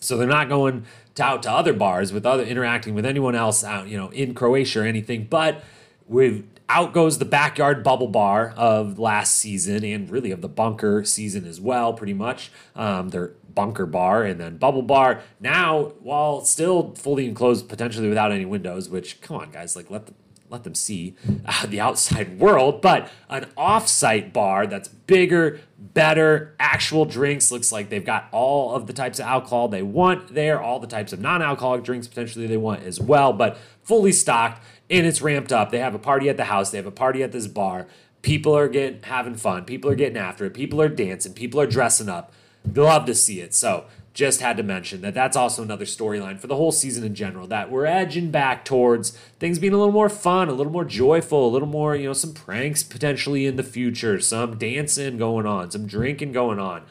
so 0.00 0.16
they're 0.16 0.26
not 0.26 0.48
going 0.48 0.86
to 1.14 1.22
out 1.22 1.42
to 1.42 1.50
other 1.50 1.74
bars 1.74 2.12
with 2.12 2.24
other 2.24 2.44
interacting 2.44 2.94
with 2.94 3.04
anyone 3.04 3.34
else 3.34 3.62
out, 3.62 3.88
you 3.88 3.98
know, 3.98 4.08
in 4.10 4.34
Croatia 4.34 4.80
or 4.80 4.84
anything. 4.84 5.26
But 5.28 5.62
with 6.08 6.48
out 6.68 6.94
goes 6.94 7.18
the 7.18 7.26
backyard 7.26 7.84
bubble 7.84 8.08
bar 8.08 8.54
of 8.56 8.98
last 8.98 9.34
season 9.34 9.84
and 9.84 10.08
really 10.08 10.30
of 10.30 10.40
the 10.40 10.48
bunker 10.48 11.04
season 11.04 11.46
as 11.46 11.60
well, 11.60 11.92
pretty 11.92 12.14
much. 12.14 12.50
Um, 12.74 13.10
their 13.10 13.32
bunker 13.54 13.86
bar 13.86 14.24
and 14.24 14.40
then 14.40 14.56
bubble 14.56 14.82
bar. 14.82 15.22
Now, 15.40 15.92
while 16.00 16.44
still 16.44 16.94
fully 16.94 17.26
enclosed, 17.26 17.68
potentially 17.68 18.08
without 18.08 18.32
any 18.32 18.44
windows, 18.44 18.88
which 18.88 19.20
come 19.20 19.36
on, 19.36 19.50
guys, 19.50 19.76
like 19.76 19.90
let 19.90 20.06
the 20.06 20.14
let 20.52 20.64
them 20.64 20.74
see 20.74 21.16
uh, 21.46 21.66
the 21.66 21.80
outside 21.80 22.38
world, 22.38 22.82
but 22.82 23.08
an 23.28 23.46
off-site 23.56 24.32
bar 24.32 24.66
that's 24.66 24.86
bigger, 24.86 25.60
better, 25.78 26.54
actual 26.60 27.04
drinks. 27.04 27.50
Looks 27.50 27.72
like 27.72 27.88
they've 27.88 28.04
got 28.04 28.28
all 28.30 28.74
of 28.74 28.86
the 28.86 28.92
types 28.92 29.18
of 29.18 29.26
alcohol 29.26 29.68
they 29.68 29.82
want 29.82 30.34
there, 30.34 30.60
all 30.60 30.78
the 30.78 30.86
types 30.86 31.12
of 31.12 31.20
non-alcoholic 31.20 31.82
drinks 31.82 32.06
potentially 32.06 32.46
they 32.46 32.58
want 32.58 32.82
as 32.82 33.00
well, 33.00 33.32
but 33.32 33.56
fully 33.82 34.12
stocked 34.12 34.62
and 34.90 35.06
it's 35.06 35.22
ramped 35.22 35.52
up. 35.52 35.70
They 35.70 35.78
have 35.78 35.94
a 35.94 35.98
party 35.98 36.28
at 36.28 36.36
the 36.36 36.44
house, 36.44 36.70
they 36.70 36.78
have 36.78 36.86
a 36.86 36.92
party 36.92 37.22
at 37.22 37.32
this 37.32 37.46
bar. 37.46 37.88
People 38.20 38.56
are 38.56 38.68
getting 38.68 39.02
having 39.02 39.34
fun, 39.34 39.64
people 39.64 39.90
are 39.90 39.96
getting 39.96 40.18
after 40.18 40.44
it, 40.44 40.54
people 40.54 40.80
are 40.80 40.88
dancing, 40.88 41.32
people 41.32 41.60
are 41.60 41.66
dressing 41.66 42.08
up. 42.08 42.32
Love 42.64 43.06
to 43.06 43.14
see 43.14 43.40
it. 43.40 43.54
So 43.54 43.86
just 44.14 44.40
had 44.40 44.56
to 44.58 44.62
mention 44.62 45.00
that 45.00 45.14
that's 45.14 45.36
also 45.36 45.62
another 45.62 45.84
storyline 45.84 46.38
for 46.38 46.46
the 46.46 46.56
whole 46.56 46.72
season 46.72 47.04
in 47.04 47.14
general 47.14 47.46
that 47.46 47.70
we're 47.70 47.86
edging 47.86 48.30
back 48.30 48.64
towards 48.64 49.10
things 49.38 49.58
being 49.58 49.72
a 49.72 49.76
little 49.76 49.92
more 49.92 50.08
fun 50.08 50.48
a 50.48 50.52
little 50.52 50.72
more 50.72 50.84
joyful 50.84 51.48
a 51.48 51.50
little 51.50 51.68
more 51.68 51.96
you 51.96 52.06
know 52.06 52.12
some 52.12 52.34
pranks 52.34 52.82
potentially 52.82 53.46
in 53.46 53.56
the 53.56 53.62
future 53.62 54.20
some 54.20 54.58
dancing 54.58 55.16
going 55.16 55.46
on 55.46 55.70
some 55.70 55.86
drinking 55.86 56.30
going 56.30 56.58
on 56.58 56.82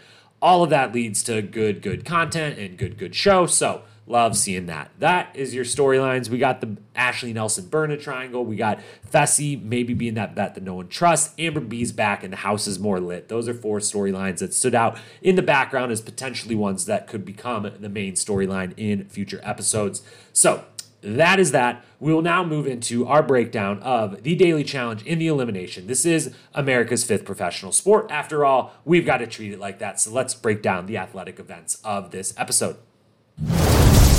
all 0.42 0.64
of 0.64 0.72
that 0.72 0.94
leads 0.94 1.22
to 1.22 1.42
good 1.44 1.82
good 1.82 2.04
content 2.06 2.58
and 2.58 2.78
good 2.78 2.98
good 2.98 3.14
show 3.14 3.46
so 3.46 3.84
Love 4.08 4.36
seeing 4.36 4.66
that. 4.66 4.92
That 5.00 5.34
is 5.36 5.54
your 5.54 5.64
storylines. 5.64 6.28
We 6.28 6.38
got 6.38 6.60
the 6.60 6.76
Ashley 6.96 7.34
Nelson 7.34 7.68
Berna 7.68 7.96
triangle. 7.98 8.44
We 8.44 8.56
got 8.56 8.80
Fessy 9.10 9.62
maybe 9.62 9.94
being 9.94 10.16
that 10.16 10.36
bet 10.36 10.56
that 10.56 10.64
no 10.64 10.74
one 10.74 10.90
trusts. 10.90 11.34
Amber 11.40 11.62
B's 11.62 11.92
back 11.92 12.24
and 12.24 12.34
the 12.34 12.38
house 12.38 12.68
is 12.68 12.80
more 12.80 13.00
lit. 13.00 13.30
Those 13.30 13.48
are 13.48 13.54
four 13.54 13.80
storylines 13.80 14.40
that 14.40 14.54
stood 14.54 14.76
out 14.76 14.98
in 15.22 15.36
the 15.36 15.42
background 15.42 15.92
as 15.92 16.02
potentially 16.02 16.56
ones 16.56 16.86
that 16.86 17.08
could 17.08 17.24
become 17.24 17.72
the 17.80 17.90
main 17.90 18.14
storyline 18.14 18.74
in 18.76 19.08
future 19.08 19.40
episodes. 19.44 20.02
So 20.34 20.66
that 21.02 21.40
is 21.40 21.52
that. 21.52 21.86
We 22.00 22.14
will 22.14 22.22
now 22.22 22.44
move 22.44 22.68
into 22.68 23.08
our 23.08 23.24
breakdown 23.24 23.80
of 23.80 24.24
the 24.24 24.36
daily 24.36 24.64
challenge 24.64 25.06
in 25.06 25.20
the 25.20 25.28
elimination. 25.28 25.88
This 25.88 26.06
is 26.06 26.34
America's 26.54 27.04
fifth 27.04 27.26
professional 27.26 27.72
sport. 27.72 28.10
After 28.12 28.44
all, 28.44 28.74
we've 28.84 29.06
got 29.06 29.18
to 29.18 29.28
treat 29.28 29.54
it 29.54 29.60
like 29.60 29.80
that. 29.80 30.00
So 30.00 30.12
let's 30.12 30.34
break 30.34 30.62
down 30.62 30.88
the 30.88 30.98
athletic 30.98 31.40
events 31.40 31.80
of 31.84 32.12
this 32.12 32.34
episode. 32.38 32.78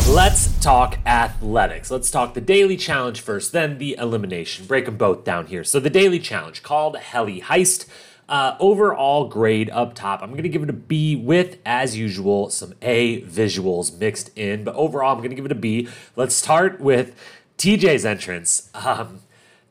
Let's 0.08 0.58
talk 0.60 0.98
athletics. 1.06 1.90
Let's 1.90 2.10
talk 2.10 2.34
the 2.34 2.40
daily 2.40 2.76
challenge 2.76 3.20
first, 3.20 3.52
then 3.52 3.78
the 3.78 3.96
elimination. 3.98 4.66
Break 4.66 4.86
them 4.86 4.96
both 4.96 5.24
down 5.24 5.46
here. 5.46 5.64
So, 5.64 5.80
the 5.80 5.88
daily 5.88 6.18
challenge 6.18 6.62
called 6.62 6.96
Heli 6.96 7.40
Heist. 7.40 7.86
Uh, 8.28 8.56
overall 8.60 9.28
grade 9.28 9.70
up 9.70 9.94
top, 9.94 10.22
I'm 10.22 10.30
going 10.30 10.42
to 10.42 10.48
give 10.48 10.62
it 10.62 10.70
a 10.70 10.74
B 10.74 11.16
with, 11.16 11.58
as 11.66 11.96
usual, 11.96 12.50
some 12.50 12.74
A 12.82 13.22
visuals 13.22 13.98
mixed 13.98 14.36
in. 14.36 14.64
But 14.64 14.74
overall, 14.74 15.12
I'm 15.12 15.18
going 15.18 15.30
to 15.30 15.36
give 15.36 15.46
it 15.46 15.52
a 15.52 15.56
B. 15.56 15.88
Let's 16.16 16.34
start 16.34 16.80
with 16.80 17.14
TJ's 17.58 18.04
entrance. 18.04 18.70
Um, 18.74 19.20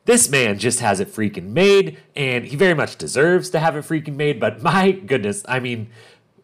this 0.06 0.30
man 0.30 0.58
just 0.58 0.80
has 0.80 1.00
it 1.00 1.10
freaking 1.14 1.50
made, 1.50 1.98
and 2.16 2.46
he 2.46 2.56
very 2.56 2.74
much 2.74 2.98
deserves 2.98 3.50
to 3.52 3.60
have 3.60 3.76
it 3.76 3.86
freaking 3.86 4.16
made. 4.16 4.40
But 4.40 4.62
my 4.64 4.92
goodness, 4.92 5.44
I 5.48 5.60
mean, 5.60 5.90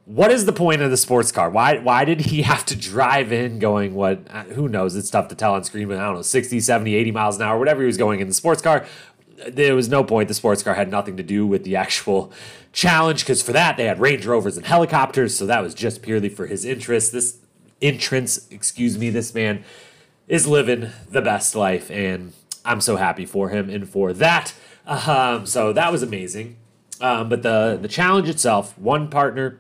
what 0.07 0.31
is 0.31 0.45
the 0.45 0.53
point 0.53 0.81
of 0.81 0.89
the 0.89 0.95
sports 0.95 1.33
car? 1.33 1.49
Why 1.49 1.79
why 1.79 2.05
did 2.05 2.21
he 2.21 2.41
have 2.43 2.65
to 2.67 2.75
drive 2.75 3.31
in 3.31 3.59
going 3.59 3.93
what 3.93 4.19
uh, 4.29 4.43
who 4.45 4.67
knows? 4.67 4.95
It's 4.95 5.09
tough 5.09 5.27
to 5.27 5.35
tell 5.35 5.53
on 5.53 5.63
screen, 5.63 5.89
but 5.89 5.97
I 5.97 6.05
don't 6.05 6.15
know, 6.15 6.21
60, 6.21 6.59
70, 6.59 6.95
80 6.95 7.11
miles 7.11 7.35
an 7.35 7.43
hour, 7.43 7.59
whatever 7.59 7.81
he 7.81 7.87
was 7.87 7.97
going 7.97 8.21
in 8.21 8.27
the 8.27 8.33
sports 8.33 8.61
car. 8.61 8.85
There 9.47 9.75
was 9.75 9.87
no 9.87 10.03
point. 10.03 10.29
The 10.29 10.33
sports 10.33 10.63
car 10.63 10.73
had 10.73 10.89
nothing 10.89 11.15
to 11.17 11.23
do 11.23 11.45
with 11.45 11.63
the 11.63 11.75
actual 11.75 12.31
challenge 12.73 13.21
because 13.21 13.43
for 13.43 13.51
that 13.51 13.77
they 13.77 13.85
had 13.85 13.99
Range 13.99 14.25
Rovers 14.25 14.57
and 14.57 14.65
helicopters, 14.65 15.37
so 15.37 15.45
that 15.45 15.61
was 15.61 15.75
just 15.75 16.01
purely 16.01 16.29
for 16.29 16.47
his 16.47 16.65
interest. 16.65 17.11
This 17.11 17.37
entrance, 17.81 18.47
excuse 18.49 18.97
me, 18.97 19.11
this 19.11 19.35
man 19.35 19.63
is 20.27 20.47
living 20.47 20.89
the 21.11 21.21
best 21.21 21.53
life, 21.53 21.91
and 21.91 22.33
I'm 22.65 22.81
so 22.81 22.95
happy 22.95 23.25
for 23.25 23.49
him 23.49 23.69
and 23.69 23.87
for 23.87 24.11
that. 24.13 24.53
Um, 24.87 25.45
so 25.45 25.71
that 25.73 25.91
was 25.91 26.01
amazing. 26.01 26.55
Um, 26.99 27.29
but 27.29 27.43
the 27.43 27.77
the 27.79 27.87
challenge 27.89 28.29
itself, 28.29 28.75
one 28.79 29.10
partner 29.10 29.60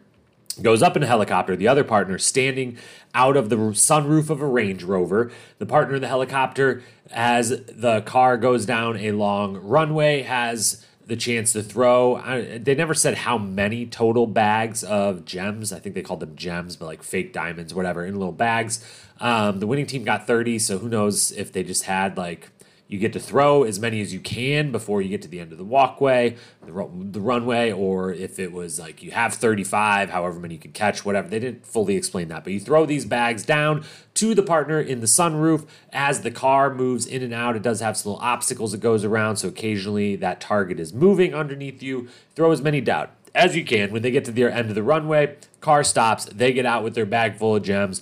goes 0.61 0.81
up 0.81 0.95
in 0.95 1.03
a 1.03 1.07
helicopter. 1.07 1.55
The 1.55 1.67
other 1.67 1.83
partner 1.83 2.17
standing 2.17 2.77
out 3.13 3.37
of 3.37 3.49
the 3.49 3.57
sunroof 3.57 4.29
of 4.29 4.41
a 4.41 4.47
Range 4.47 4.83
Rover. 4.83 5.31
The 5.59 5.65
partner 5.65 5.95
in 5.95 6.01
the 6.01 6.07
helicopter, 6.07 6.83
as 7.11 7.49
the 7.49 8.01
car 8.01 8.37
goes 8.37 8.65
down 8.65 8.97
a 8.97 9.11
long 9.11 9.57
runway, 9.57 10.23
has 10.23 10.85
the 11.07 11.15
chance 11.15 11.53
to 11.53 11.63
throw. 11.63 12.17
I, 12.17 12.57
they 12.57 12.75
never 12.75 12.93
said 12.93 13.15
how 13.15 13.37
many 13.37 13.85
total 13.85 14.27
bags 14.27 14.83
of 14.83 15.25
gems. 15.25 15.71
I 15.71 15.79
think 15.79 15.95
they 15.95 16.01
called 16.01 16.19
them 16.19 16.35
gems, 16.35 16.75
but 16.75 16.85
like 16.85 17.01
fake 17.01 17.31
diamonds, 17.33 17.73
whatever, 17.73 18.05
in 18.05 18.15
little 18.15 18.33
bags. 18.33 18.85
Um, 19.19 19.59
the 19.59 19.67
winning 19.67 19.87
team 19.87 20.03
got 20.03 20.27
30, 20.27 20.59
so 20.59 20.77
who 20.77 20.89
knows 20.89 21.31
if 21.31 21.51
they 21.51 21.63
just 21.63 21.83
had 21.83 22.17
like 22.17 22.49
you 22.87 22.97
get 22.97 23.11
to 23.13 23.19
throw 23.19 23.63
as 23.63 23.79
many 23.79 24.01
as 24.01 24.13
you 24.13 24.19
can 24.19 24.71
before 24.71 25.01
you 25.01 25.09
get 25.09 25.21
to 25.21 25.27
the 25.27 25.39
end 25.39 25.51
of 25.51 25.57
the 25.57 25.63
walkway, 25.63 26.37
the, 26.65 26.89
the 27.11 27.19
runway, 27.19 27.71
or 27.71 28.13
if 28.13 28.39
it 28.39 28.53
was 28.53 28.79
like 28.79 29.03
you 29.03 29.11
have 29.11 29.33
35, 29.33 30.09
however 30.09 30.39
many 30.39 30.55
you 30.55 30.59
can 30.59 30.71
catch, 30.71 31.03
whatever. 31.03 31.27
They 31.27 31.39
didn't 31.39 31.65
fully 31.65 31.95
explain 31.95 32.29
that, 32.29 32.43
but 32.43 32.53
you 32.53 32.59
throw 32.59 32.85
these 32.85 33.05
bags 33.05 33.43
down 33.43 33.83
to 34.15 34.33
the 34.33 34.41
partner 34.41 34.79
in 34.79 35.01
the 35.01 35.05
sunroof 35.05 35.67
as 35.91 36.21
the 36.21 36.31
car 36.31 36.73
moves 36.73 37.05
in 37.05 37.21
and 37.21 37.33
out. 37.33 37.55
It 37.55 37.61
does 37.61 37.81
have 37.81 37.97
some 37.97 38.13
little 38.13 38.25
obstacles 38.25 38.73
it 38.73 38.79
goes 38.79 39.03
around, 39.03 39.35
so 39.35 39.49
occasionally 39.49 40.15
that 40.15 40.39
target 40.39 40.79
is 40.79 40.93
moving 40.93 41.35
underneath 41.35 41.83
you. 41.83 42.07
Throw 42.35 42.51
as 42.51 42.61
many 42.61 42.79
down 42.79 43.09
as 43.35 43.55
you 43.55 43.65
can. 43.65 43.91
When 43.91 44.01
they 44.01 44.11
get 44.11 44.25
to 44.25 44.31
the 44.31 44.43
end 44.43 44.69
of 44.69 44.75
the 44.75 44.83
runway, 44.83 45.35
car 45.59 45.83
stops, 45.83 46.25
they 46.25 46.53
get 46.53 46.65
out 46.65 46.83
with 46.83 46.95
their 46.95 47.05
bag 47.05 47.35
full 47.35 47.55
of 47.55 47.63
gems, 47.63 48.01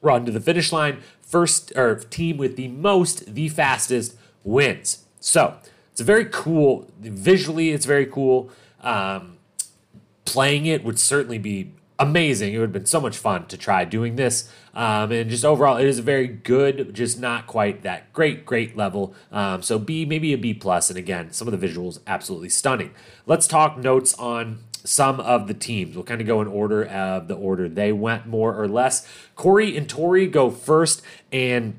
run 0.00 0.24
to 0.24 0.32
the 0.32 0.40
finish 0.40 0.72
line 0.72 1.02
first 1.30 1.72
or 1.76 1.94
team 1.96 2.36
with 2.36 2.56
the 2.56 2.68
most, 2.68 3.34
the 3.34 3.48
fastest 3.48 4.16
wins. 4.44 5.04
So 5.20 5.56
it's 5.92 6.00
a 6.00 6.04
very 6.04 6.24
cool. 6.24 6.90
Visually, 7.00 7.70
it's 7.70 7.86
very 7.86 8.06
cool. 8.06 8.50
Um, 8.80 9.38
playing 10.24 10.66
it 10.66 10.84
would 10.84 10.98
certainly 10.98 11.38
be 11.38 11.72
amazing. 11.98 12.54
It 12.54 12.58
would 12.58 12.64
have 12.64 12.72
been 12.72 12.86
so 12.86 13.00
much 13.00 13.16
fun 13.18 13.46
to 13.46 13.56
try 13.56 13.84
doing 13.84 14.16
this. 14.16 14.50
Um, 14.72 15.12
and 15.12 15.28
just 15.28 15.44
overall, 15.44 15.76
it 15.76 15.86
is 15.86 15.98
a 15.98 16.02
very 16.02 16.26
good, 16.26 16.94
just 16.94 17.20
not 17.20 17.46
quite 17.46 17.82
that 17.82 18.12
great, 18.12 18.46
great 18.46 18.76
level. 18.76 19.14
Um, 19.30 19.62
so 19.62 19.78
B, 19.78 20.06
maybe 20.06 20.32
a 20.32 20.38
B 20.38 20.54
plus. 20.54 20.88
And 20.88 20.98
again, 20.98 21.32
some 21.32 21.46
of 21.46 21.58
the 21.58 21.68
visuals 21.68 22.00
absolutely 22.06 22.48
stunning. 22.48 22.92
Let's 23.26 23.46
talk 23.46 23.76
notes 23.76 24.14
on 24.14 24.60
some 24.84 25.20
of 25.20 25.46
the 25.46 25.54
teams. 25.54 25.94
We'll 25.94 26.04
kind 26.04 26.20
of 26.20 26.26
go 26.26 26.40
in 26.40 26.48
order 26.48 26.84
of 26.84 27.28
the 27.28 27.34
order 27.34 27.68
they 27.68 27.92
went 27.92 28.26
more 28.26 28.54
or 28.54 28.68
less. 28.68 29.06
Corey 29.36 29.76
and 29.76 29.88
Tori 29.88 30.26
go 30.26 30.50
first, 30.50 31.02
and 31.32 31.74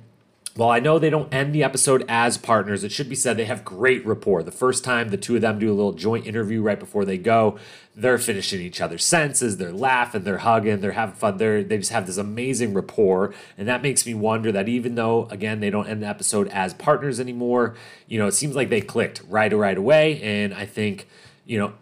well, 0.58 0.70
I 0.70 0.80
know 0.80 1.00
they 1.00 1.10
don't 1.10 1.34
end 1.34 1.56
the 1.56 1.64
episode 1.64 2.04
as 2.10 2.38
partners, 2.38 2.84
it 2.84 2.92
should 2.92 3.08
be 3.08 3.16
said 3.16 3.38
they 3.38 3.46
have 3.46 3.64
great 3.64 4.06
rapport. 4.06 4.44
The 4.44 4.52
first 4.52 4.84
time 4.84 5.10
the 5.10 5.18
two 5.18 5.36
of 5.36 5.42
them 5.42 5.60
do 5.60 5.72
a 5.72 5.74
little 5.74 5.94
joint 5.94 6.28
interview 6.28 6.62
right 6.62 6.80
before 6.80 7.06
they 7.06 7.18
go, 7.18 7.58
they're 7.96 8.18
finishing 8.18 8.60
each 8.60 8.82
other's 8.82 9.06
sentences, 9.06 9.58
they're 9.58 9.72
laughing, 9.72 10.24
they're 10.24 10.40
hugging, 10.40 10.82
they're 10.82 10.92
having 10.92 11.16
fun. 11.16 11.38
They're 11.38 11.64
they 11.64 11.78
just 11.78 11.92
have 11.92 12.06
this 12.06 12.18
amazing 12.18 12.74
rapport, 12.74 13.34
and 13.58 13.68
that 13.68 13.82
makes 13.82 14.06
me 14.06 14.14
wonder 14.14 14.52
that 14.52 14.68
even 14.68 14.96
though 14.96 15.26
again 15.28 15.62
they 15.62 15.70
don't 15.70 15.88
end 15.88 16.04
the 16.04 16.08
episode 16.08 16.50
as 16.50 16.74
partners 16.74 17.20
anymore, 17.20 17.76
you 18.08 18.20
know 18.20 18.28
it 18.28 18.34
seems 18.34 18.56
like 18.56 18.70
they 18.70 18.82
clicked 18.82 19.22
right 19.30 19.54
right 19.54 19.78
away, 19.78 20.22
and 20.22 20.54
I 20.54 20.66
think 20.66 21.08
you 21.46 21.58
know 21.58 21.74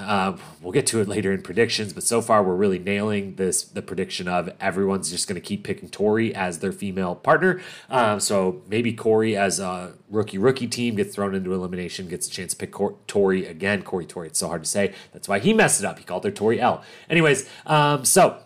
uh, 0.00 0.36
we'll 0.60 0.72
get 0.72 0.86
to 0.88 1.00
it 1.00 1.08
later 1.08 1.32
in 1.32 1.42
predictions, 1.42 1.92
but 1.92 2.02
so 2.02 2.20
far 2.20 2.42
we're 2.42 2.56
really 2.56 2.78
nailing 2.78 3.36
this 3.36 3.62
the 3.62 3.82
prediction 3.82 4.26
of 4.26 4.50
everyone's 4.60 5.10
just 5.10 5.28
going 5.28 5.40
to 5.40 5.46
keep 5.46 5.62
picking 5.62 5.88
Tori 5.88 6.34
as 6.34 6.58
their 6.58 6.72
female 6.72 7.14
partner. 7.14 7.60
Um, 7.88 8.18
so 8.18 8.62
maybe 8.68 8.92
Corey 8.92 9.36
as 9.36 9.60
a 9.60 9.92
rookie 10.10 10.38
rookie 10.38 10.66
team 10.66 10.96
gets 10.96 11.14
thrown 11.14 11.34
into 11.34 11.52
elimination, 11.52 12.08
gets 12.08 12.26
a 12.26 12.30
chance 12.30 12.52
to 12.52 12.56
pick 12.58 12.72
Cor- 12.72 12.96
Tori 13.06 13.46
again. 13.46 13.82
Corey 13.82 14.06
Tori, 14.06 14.28
it's 14.28 14.38
so 14.38 14.48
hard 14.48 14.64
to 14.64 14.68
say. 14.68 14.92
That's 15.12 15.28
why 15.28 15.38
he 15.38 15.52
messed 15.52 15.80
it 15.80 15.86
up. 15.86 15.98
He 15.98 16.04
called 16.04 16.24
her 16.24 16.30
Tori 16.30 16.60
L. 16.60 16.82
Anyways, 17.08 17.48
um, 17.66 18.04
so 18.04 18.38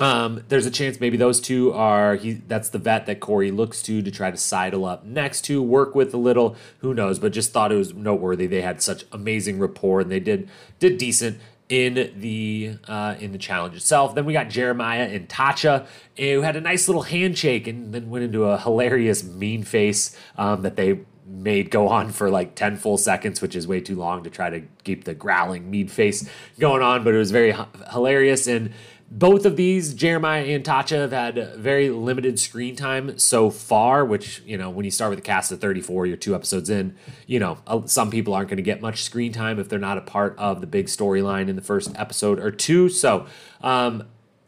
um, 0.00 0.42
there's 0.48 0.64
a 0.64 0.70
chance 0.70 0.98
maybe 0.98 1.18
those 1.18 1.40
two 1.40 1.72
are 1.72 2.16
he. 2.16 2.32
That's 2.32 2.70
the 2.70 2.78
vet 2.78 3.06
that 3.06 3.20
Corey 3.20 3.50
looks 3.50 3.82
to 3.82 4.00
to 4.00 4.10
try 4.10 4.30
to 4.30 4.36
sidle 4.36 4.86
up 4.86 5.04
next 5.04 5.42
to, 5.42 5.62
work 5.62 5.94
with 5.94 6.14
a 6.14 6.16
little. 6.16 6.56
Who 6.78 6.94
knows? 6.94 7.18
But 7.18 7.32
just 7.32 7.52
thought 7.52 7.70
it 7.70 7.76
was 7.76 7.92
noteworthy. 7.92 8.46
They 8.46 8.62
had 8.62 8.82
such 8.82 9.04
amazing 9.12 9.58
rapport, 9.58 10.00
and 10.00 10.10
they 10.10 10.20
did 10.20 10.48
did 10.78 10.96
decent 10.96 11.38
in 11.68 12.12
the 12.16 12.76
uh, 12.88 13.16
in 13.20 13.32
the 13.32 13.38
challenge 13.38 13.76
itself. 13.76 14.14
Then 14.14 14.24
we 14.24 14.32
got 14.32 14.48
Jeremiah 14.48 15.04
and 15.04 15.28
Tacha, 15.28 15.86
who 16.16 16.40
had 16.40 16.56
a 16.56 16.60
nice 16.62 16.88
little 16.88 17.02
handshake, 17.02 17.66
and 17.66 17.92
then 17.92 18.08
went 18.08 18.24
into 18.24 18.44
a 18.44 18.58
hilarious 18.58 19.22
mean 19.22 19.62
face 19.64 20.16
um, 20.38 20.62
that 20.62 20.76
they 20.76 21.00
made 21.30 21.70
go 21.70 21.88
on 21.88 22.10
for 22.10 22.28
like 22.28 22.56
10 22.56 22.76
full 22.76 22.98
seconds, 22.98 23.40
which 23.40 23.54
is 23.54 23.66
way 23.66 23.80
too 23.80 23.94
long 23.94 24.24
to 24.24 24.30
try 24.30 24.50
to 24.50 24.62
keep 24.82 25.04
the 25.04 25.14
growling 25.14 25.70
mean 25.70 25.86
face 25.86 26.28
going 26.58 26.82
on, 26.82 27.04
but 27.04 27.14
it 27.14 27.18
was 27.18 27.30
very 27.30 27.50
h- 27.50 27.58
hilarious. 27.92 28.46
And 28.48 28.72
both 29.10 29.44
of 29.44 29.56
these, 29.56 29.92
Jeremiah 29.92 30.44
and 30.44 30.64
Tacha, 30.64 30.96
have 30.96 31.10
had 31.10 31.56
very 31.56 31.90
limited 31.90 32.38
screen 32.38 32.76
time 32.76 33.18
so 33.18 33.50
far, 33.50 34.04
which, 34.04 34.40
you 34.46 34.56
know, 34.56 34.70
when 34.70 34.84
you 34.84 34.90
start 34.92 35.10
with 35.10 35.18
a 35.18 35.22
cast 35.22 35.50
of 35.50 35.60
34, 35.60 36.06
you're 36.06 36.16
two 36.16 36.34
episodes 36.34 36.70
in, 36.70 36.94
you 37.26 37.40
know, 37.40 37.58
some 37.86 38.10
people 38.10 38.34
aren't 38.34 38.48
going 38.48 38.58
to 38.58 38.62
get 38.62 38.80
much 38.80 39.02
screen 39.02 39.32
time 39.32 39.58
if 39.58 39.68
they're 39.68 39.80
not 39.80 39.98
a 39.98 40.02
part 40.02 40.38
of 40.38 40.60
the 40.60 40.66
big 40.66 40.86
storyline 40.86 41.48
in 41.48 41.56
the 41.56 41.62
first 41.62 41.90
episode 41.96 42.38
or 42.38 42.52
two. 42.52 42.88
So, 42.88 43.26
um, 43.62 44.04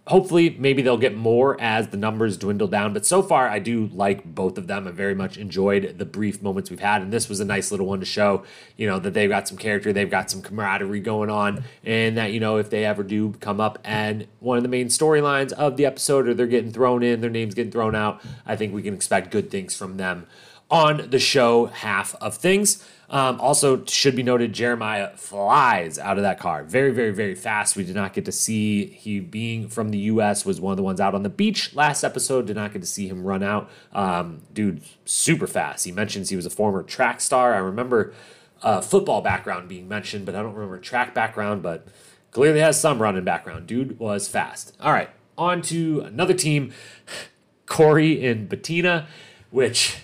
hopefully 0.09 0.57
maybe 0.59 0.82
they'll 0.82 0.96
get 0.96 1.16
more 1.16 1.61
as 1.61 1.88
the 1.88 1.96
numbers 1.96 2.36
dwindle 2.36 2.66
down 2.66 2.92
but 2.92 3.07
so 3.07 3.22
far 3.22 3.48
i 3.48 3.61
do 3.61 3.86
like 3.92 4.24
both 4.24 4.59
of 4.59 4.66
them. 4.66 4.88
I 4.88 4.90
very 4.90 5.14
much 5.14 5.36
enjoyed 5.36 5.96
the 5.98 6.05
brief 6.05 6.42
moments 6.42 6.70
we've 6.70 6.80
had 6.80 7.03
and 7.03 7.12
this 7.12 7.28
was 7.28 7.38
a 7.38 7.44
nice 7.44 7.70
little 7.70 7.86
one 7.86 8.00
to 8.00 8.07
show 8.07 8.42
you 8.76 8.86
know 8.86 8.98
that 8.98 9.14
they've 9.14 9.30
got 9.30 9.46
some 9.46 9.57
character 9.57 9.92
they've 9.92 10.11
got 10.11 10.28
some 10.28 10.42
camaraderie 10.42 11.00
going 11.00 11.30
on 11.30 11.62
and 11.84 12.16
that 12.16 12.32
you 12.32 12.40
know 12.40 12.57
if 12.57 12.68
they 12.68 12.84
ever 12.84 13.05
do 13.05 13.32
come 13.40 13.61
up 13.61 13.78
and 13.84 14.26
one 14.40 14.57
of 14.57 14.64
the 14.64 14.68
main 14.68 14.88
storylines 14.88 15.53
of 15.53 15.76
the 15.76 15.86
episode 15.86 16.26
or 16.26 16.34
they're 16.34 16.46
getting 16.46 16.72
thrown 16.72 17.03
in 17.05 17.20
their 17.20 17.30
names 17.30 17.55
getting 17.55 17.72
thrown 17.72 17.94
out 17.94 18.20
i 18.44 18.57
think 18.57 18.74
we 18.74 18.82
can 18.82 18.94
expect 18.94 19.30
good 19.30 19.50
things 19.50 19.76
from 19.76 19.98
them 19.98 20.26
on 20.68 21.11
the 21.11 21.18
show 21.18 21.66
half 21.66 22.16
of 22.16 22.36
things 22.36 22.84
um, 23.13 23.39
also, 23.43 23.85
should 23.85 24.17
be 24.17 24.23
noted, 24.23 24.55
Jeremiah 24.55 25.11
flies 25.19 25.99
out 25.99 26.17
of 26.17 26.23
that 26.23 26.41
car 26.41 26.65
very, 26.65 26.93
very, 26.93 27.11
very 27.11 27.35
fast. 27.35 27.77
We 27.77 27.85
did 27.85 27.95
not 27.95 28.15
get 28.15 28.25
to 28.25 28.33
see 28.33 28.87
he 28.87 29.21
being 29.21 29.69
from 29.69 29.91
the 29.91 29.99
U.S. 29.99 30.47
was 30.47 30.63
one 30.63 30.73
of 30.73 30.79
the 30.79 30.83
ones 30.83 30.99
out 30.99 31.15
on 31.15 31.23
the 31.23 31.29
beach 31.29 31.75
last 31.75 32.05
episode. 32.05 32.47
Did 32.47 32.57
not 32.57 32.73
get 32.73 32.81
to 32.81 32.89
see 32.89 33.09
him 33.09 33.23
run 33.23 33.43
out. 33.43 33.71
Um, 33.93 34.41
dude, 34.55 34.83
super 35.05 35.47
fast. 35.47 35.85
He 35.85 35.93
mentions 35.93 36.31
he 36.31 36.37
was 36.37 36.47
a 36.47 36.51
former 36.51 36.83
track 36.83 37.21
star. 37.21 37.53
I 37.53 37.59
remember 37.59 38.15
uh, 38.63 38.81
football 38.81 39.21
background 39.21 39.69
being 39.69 39.89
mentioned, 39.89 40.25
but 40.25 40.35
I 40.35 40.41
don't 40.41 40.55
remember 40.55 40.79
track 40.79 41.13
background. 41.13 41.63
But 41.63 41.87
clearly 42.31 42.61
has 42.61 42.81
some 42.81 43.03
running 43.03 43.25
background. 43.25 43.67
Dude 43.67 43.99
was 43.99 44.27
fast. 44.27 44.75
All 44.81 44.93
right, 44.93 45.11
on 45.37 45.61
to 45.63 46.01
another 46.01 46.33
team, 46.33 46.73
Corey 47.67 48.27
and 48.27 48.49
Bettina, 48.49 49.07
which 49.51 50.01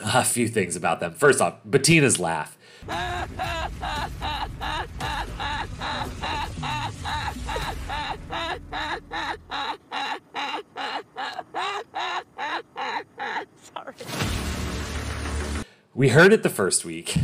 a 0.00 0.24
few 0.24 0.48
things 0.48 0.76
about 0.76 1.00
them. 1.00 1.14
First 1.14 1.40
off, 1.40 1.54
Bettina's 1.64 2.18
laugh. 2.18 2.56
Sorry. 13.62 13.94
We 15.94 16.10
heard 16.10 16.32
it 16.32 16.42
the 16.42 16.50
first 16.50 16.84
week, 16.84 17.16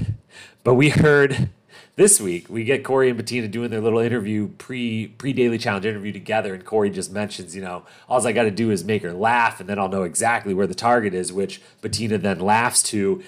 but 0.64 0.74
we 0.74 0.88
heard 0.90 1.50
this 1.96 2.20
week 2.20 2.48
we 2.48 2.64
get 2.64 2.84
Corey 2.84 3.08
and 3.08 3.16
Bettina 3.16 3.48
doing 3.48 3.70
their 3.70 3.80
little 3.80 3.98
interview 3.98 4.48
pre 4.48 5.08
pre 5.08 5.32
daily 5.32 5.58
challenge 5.58 5.86
interview 5.86 6.12
together, 6.12 6.54
and 6.54 6.64
Corey 6.64 6.90
just 6.90 7.12
mentions, 7.12 7.54
you 7.54 7.62
know, 7.62 7.84
all 8.08 8.26
I 8.26 8.32
got 8.32 8.44
to 8.44 8.50
do 8.50 8.70
is 8.70 8.84
make 8.84 9.02
her 9.02 9.12
laugh, 9.12 9.60
and 9.60 9.68
then 9.68 9.78
I'll 9.78 9.88
know 9.88 10.04
exactly 10.04 10.54
where 10.54 10.66
the 10.66 10.74
target 10.74 11.14
is, 11.14 11.32
which 11.32 11.60
Bettina 11.80 12.18
then 12.18 12.40
laughs 12.40 12.82
to, 12.84 13.22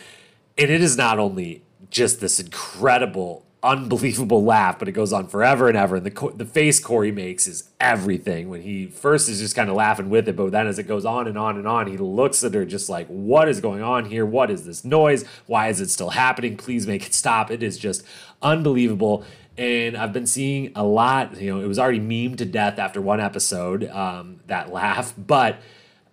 and 0.56 0.70
it 0.70 0.80
is 0.80 0.96
not 0.96 1.18
only 1.18 1.62
just 1.90 2.20
this 2.20 2.40
incredible 2.40 3.44
unbelievable 3.64 4.44
laugh, 4.44 4.78
but 4.78 4.88
it 4.88 4.92
goes 4.92 5.12
on 5.12 5.26
forever 5.26 5.68
and 5.68 5.76
ever. 5.76 5.96
And 5.96 6.06
the 6.06 6.32
the 6.36 6.44
face 6.44 6.78
Corey 6.78 7.10
makes 7.10 7.46
is 7.46 7.70
everything. 7.80 8.48
When 8.50 8.60
he 8.60 8.86
first 8.86 9.28
is 9.28 9.40
just 9.40 9.56
kind 9.56 9.70
of 9.70 9.74
laughing 9.76 10.10
with 10.10 10.28
it, 10.28 10.36
but 10.36 10.52
then 10.52 10.66
as 10.66 10.78
it 10.78 10.84
goes 10.84 11.04
on 11.04 11.26
and 11.26 11.38
on 11.38 11.56
and 11.56 11.66
on, 11.66 11.86
he 11.86 11.96
looks 11.96 12.44
at 12.44 12.54
her 12.54 12.64
just 12.64 12.88
like, 12.88 13.06
"What 13.08 13.48
is 13.48 13.60
going 13.60 13.82
on 13.82 14.04
here? 14.04 14.26
What 14.26 14.50
is 14.50 14.66
this 14.66 14.84
noise? 14.84 15.24
Why 15.46 15.68
is 15.68 15.80
it 15.80 15.90
still 15.90 16.10
happening? 16.10 16.56
Please 16.56 16.86
make 16.86 17.06
it 17.06 17.14
stop!" 17.14 17.50
It 17.50 17.62
is 17.62 17.78
just 17.78 18.04
unbelievable. 18.44 19.24
And 19.56 19.96
I've 19.96 20.12
been 20.12 20.26
seeing 20.26 20.72
a 20.76 20.84
lot. 20.84 21.40
You 21.40 21.54
know, 21.54 21.60
it 21.60 21.66
was 21.66 21.78
already 21.78 22.00
memed 22.00 22.38
to 22.38 22.44
death 22.44 22.78
after 22.78 23.00
one 23.00 23.20
episode. 23.20 23.88
Um, 23.88 24.40
that 24.46 24.72
laugh, 24.72 25.14
but. 25.16 25.58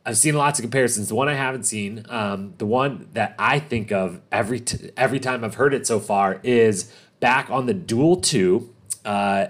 I've 0.04 0.18
seen 0.18 0.34
lots 0.34 0.58
of 0.58 0.64
comparisons. 0.64 1.10
The 1.10 1.14
one 1.14 1.30
I 1.30 1.36
haven't 1.36 1.66
seen, 1.66 2.08
um, 2.10 2.56
the 2.58 2.66
one 2.66 3.08
that 3.14 3.36
I 3.38 3.60
think 3.60 3.92
of 3.92 4.20
every 4.32 4.60
t- 4.60 4.90
every 4.98 5.20
time 5.20 5.44
I've 5.44 5.54
heard 5.54 5.76
it 5.76 5.86
so 5.86 6.00
far 6.00 6.40
is 6.42 6.92
back 7.20 7.52
on 7.52 7.68
the 7.68 7.76
Duel 7.76 8.16
2. 8.16 8.74
Uh, 9.06 9.48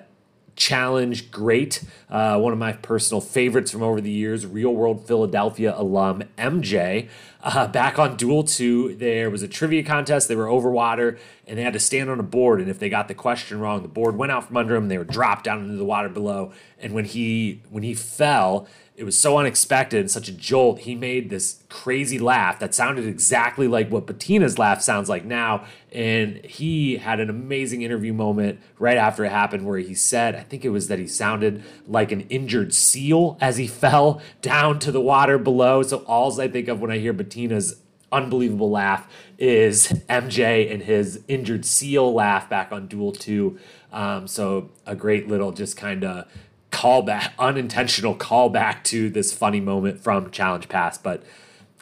challenge 0.61 1.31
great. 1.31 1.83
Uh, 2.07 2.37
one 2.37 2.53
of 2.53 2.59
my 2.59 2.71
personal 2.71 3.19
favorites 3.19 3.71
from 3.71 3.81
over 3.81 3.99
the 3.99 4.11
years, 4.11 4.45
Real 4.45 4.69
World 4.69 5.07
Philadelphia 5.07 5.73
alum 5.75 6.21
MJ. 6.37 7.09
Uh, 7.41 7.65
back 7.67 7.97
on 7.97 8.15
Duel 8.15 8.43
2, 8.43 8.97
there 8.97 9.31
was 9.31 9.41
a 9.41 9.47
trivia 9.47 9.81
contest. 9.81 10.27
They 10.27 10.35
were 10.35 10.47
over 10.47 10.69
water 10.69 11.17
and 11.47 11.57
they 11.57 11.63
had 11.63 11.73
to 11.73 11.79
stand 11.79 12.11
on 12.11 12.19
a 12.19 12.23
board. 12.23 12.61
And 12.61 12.69
if 12.69 12.77
they 12.77 12.89
got 12.89 13.07
the 13.07 13.15
question 13.15 13.59
wrong, 13.59 13.81
the 13.81 13.87
board 13.87 14.15
went 14.15 14.31
out 14.31 14.45
from 14.45 14.57
under 14.57 14.75
them 14.75 14.87
they 14.87 14.99
were 14.99 15.03
dropped 15.03 15.45
down 15.45 15.63
into 15.63 15.77
the 15.77 15.83
water 15.83 16.09
below. 16.09 16.53
And 16.77 16.93
when 16.93 17.05
he 17.05 17.63
when 17.71 17.81
he 17.81 17.95
fell, 17.95 18.67
it 19.01 19.03
was 19.03 19.19
so 19.19 19.39
unexpected 19.39 19.99
and 19.99 20.11
such 20.11 20.27
a 20.27 20.31
jolt. 20.31 20.81
He 20.81 20.93
made 20.93 21.31
this 21.31 21.63
crazy 21.69 22.19
laugh 22.19 22.59
that 22.59 22.75
sounded 22.75 23.07
exactly 23.07 23.67
like 23.67 23.89
what 23.89 24.05
Bettina's 24.05 24.59
laugh 24.59 24.79
sounds 24.79 25.09
like 25.09 25.25
now. 25.25 25.65
And 25.91 26.45
he 26.45 26.97
had 26.97 27.19
an 27.19 27.27
amazing 27.27 27.81
interview 27.81 28.13
moment 28.13 28.59
right 28.77 28.97
after 28.97 29.25
it 29.25 29.31
happened 29.31 29.65
where 29.65 29.79
he 29.79 29.95
said, 29.95 30.35
I 30.35 30.41
think 30.41 30.63
it 30.63 30.69
was 30.69 30.87
that 30.87 30.99
he 30.99 31.07
sounded 31.07 31.63
like 31.87 32.11
an 32.11 32.21
injured 32.29 32.75
seal 32.75 33.39
as 33.41 33.57
he 33.57 33.65
fell 33.81 34.21
down 34.43 34.77
to 34.77 34.91
the 34.91 35.01
water 35.01 35.39
below. 35.39 35.81
So, 35.81 36.03
alls 36.05 36.37
I 36.37 36.47
think 36.47 36.67
of 36.67 36.79
when 36.79 36.91
I 36.91 36.99
hear 36.99 37.11
Bettina's 37.11 37.81
unbelievable 38.11 38.69
laugh 38.69 39.11
is 39.39 39.87
MJ 40.09 40.71
and 40.71 40.83
his 40.83 41.23
injured 41.27 41.65
seal 41.65 42.13
laugh 42.13 42.47
back 42.51 42.71
on 42.71 42.85
Duel 42.85 43.13
2. 43.13 43.57
Um, 43.91 44.27
so, 44.27 44.69
a 44.85 44.95
great 44.95 45.27
little 45.27 45.51
just 45.51 45.75
kind 45.75 46.03
of 46.03 46.27
callback, 46.71 47.31
unintentional 47.37 48.15
callback 48.15 48.83
to 48.85 49.09
this 49.09 49.33
funny 49.33 49.59
moment 49.59 49.99
from 49.99 50.31
Challenge 50.31 50.67
Pass. 50.69 50.97
But 50.97 51.23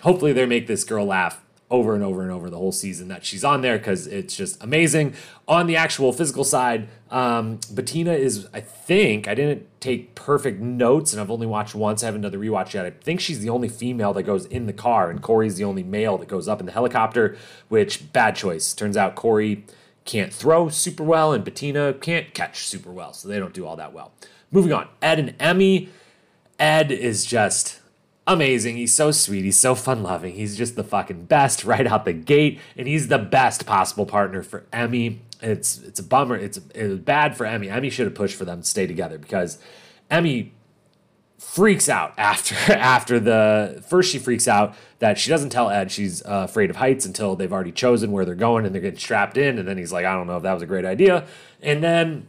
hopefully, 0.01 0.33
they 0.33 0.45
make 0.45 0.67
this 0.67 0.83
girl 0.83 1.05
laugh 1.05 1.43
over 1.71 1.93
and 1.93 2.03
over 2.03 2.23
and 2.23 2.31
over 2.31 2.49
the 2.49 2.57
whole 2.57 2.71
season 2.71 3.07
that 3.09 3.23
she's 3.23 3.43
on 3.43 3.61
there 3.61 3.77
because 3.77 4.07
it's 4.07 4.35
just 4.35 4.61
amazing. 4.63 5.13
On 5.47 5.67
the 5.67 5.75
actual 5.75 6.11
physical 6.11 6.43
side, 6.43 6.87
um, 7.11 7.59
Bettina 7.71 8.13
is, 8.13 8.47
I 8.53 8.59
think, 8.59 9.27
I 9.27 9.35
didn't 9.35 9.67
take 9.79 10.15
perfect 10.15 10.59
notes 10.59 11.13
and 11.13 11.21
I've 11.21 11.29
only 11.29 11.45
watched 11.45 11.75
once. 11.75 12.01
I 12.01 12.07
haven't 12.07 12.21
done 12.21 12.31
the 12.31 12.37
rewatch 12.37 12.73
yet. 12.73 12.85
I 12.85 12.89
think 12.89 13.19
she's 13.19 13.41
the 13.41 13.49
only 13.49 13.69
female 13.69 14.13
that 14.13 14.23
goes 14.23 14.45
in 14.45 14.65
the 14.65 14.73
car, 14.73 15.09
and 15.09 15.21
Corey's 15.21 15.57
the 15.57 15.63
only 15.63 15.83
male 15.83 16.17
that 16.17 16.27
goes 16.27 16.47
up 16.47 16.59
in 16.59 16.65
the 16.65 16.71
helicopter, 16.71 17.37
which 17.67 18.11
bad 18.11 18.35
choice. 18.35 18.73
Turns 18.73 18.97
out 18.97 19.15
Corey 19.15 19.65
can't 20.05 20.33
throw 20.33 20.69
super 20.69 21.03
well 21.03 21.33
and 21.33 21.43
Bettina 21.43 21.93
can't 21.93 22.33
catch 22.33 22.65
super 22.65 22.91
well, 22.91 23.13
so 23.13 23.27
they 23.27 23.37
don't 23.37 23.53
do 23.53 23.67
all 23.67 23.75
that 23.75 23.93
well. 23.93 24.11
Moving 24.51 24.73
on, 24.73 24.87
Ed 25.01 25.19
and 25.19 25.37
Emy. 25.37 25.89
Ed 26.59 26.91
is 26.91 27.25
just 27.25 27.79
amazing. 28.25 28.77
He's 28.77 28.93
so 28.93 29.11
sweet. 29.11 29.43
He's 29.43 29.57
so 29.57 29.75
fun 29.75 30.03
loving. 30.03 30.33
He's 30.33 30.57
just 30.57 30.75
the 30.75 30.83
fucking 30.83 31.25
best 31.25 31.63
right 31.63 31.85
out 31.85 32.05
the 32.05 32.13
gate, 32.13 32.59
and 32.77 32.87
he's 32.87 33.07
the 33.07 33.19
best 33.19 33.65
possible 33.65 34.05
partner 34.05 34.41
for 34.41 34.65
Emy. 34.73 35.19
It's 35.41 35.79
it's 35.79 35.99
a 35.99 36.03
bummer. 36.03 36.35
It's 36.35 36.59
it 36.73 36.87
was 36.87 36.99
bad 36.99 37.37
for 37.37 37.45
Emy. 37.45 37.69
Emy 37.69 37.91
should 37.91 38.05
have 38.05 38.15
pushed 38.15 38.35
for 38.35 38.45
them 38.45 38.61
to 38.61 38.67
stay 38.67 38.87
together 38.87 39.17
because 39.17 39.57
Emy 40.11 40.51
freaks 41.39 41.87
out 41.87 42.13
after 42.17 42.55
after 42.73 43.19
the 43.19 43.83
first 43.87 44.11
she 44.11 44.19
freaks 44.19 44.47
out 44.47 44.75
that 44.99 45.17
she 45.17 45.29
doesn't 45.29 45.49
tell 45.49 45.69
Ed 45.69 45.89
she's 45.89 46.21
uh, 46.25 46.45
afraid 46.49 46.69
of 46.69 46.75
heights 46.75 47.05
until 47.05 47.35
they've 47.35 47.53
already 47.53 47.71
chosen 47.71 48.11
where 48.11 48.25
they're 48.25 48.35
going 48.35 48.65
and 48.65 48.75
they're 48.75 48.81
getting 48.81 48.99
strapped 48.99 49.37
in 49.37 49.57
and 49.57 49.67
then 49.67 49.77
he's 49.77 49.91
like 49.93 50.05
I 50.05 50.13
don't 50.13 50.27
know 50.27 50.35
if 50.35 50.43
that 50.43 50.53
was 50.53 50.61
a 50.61 50.65
great 50.67 50.83
idea 50.83 51.25
and 51.61 51.81
then 51.81 52.27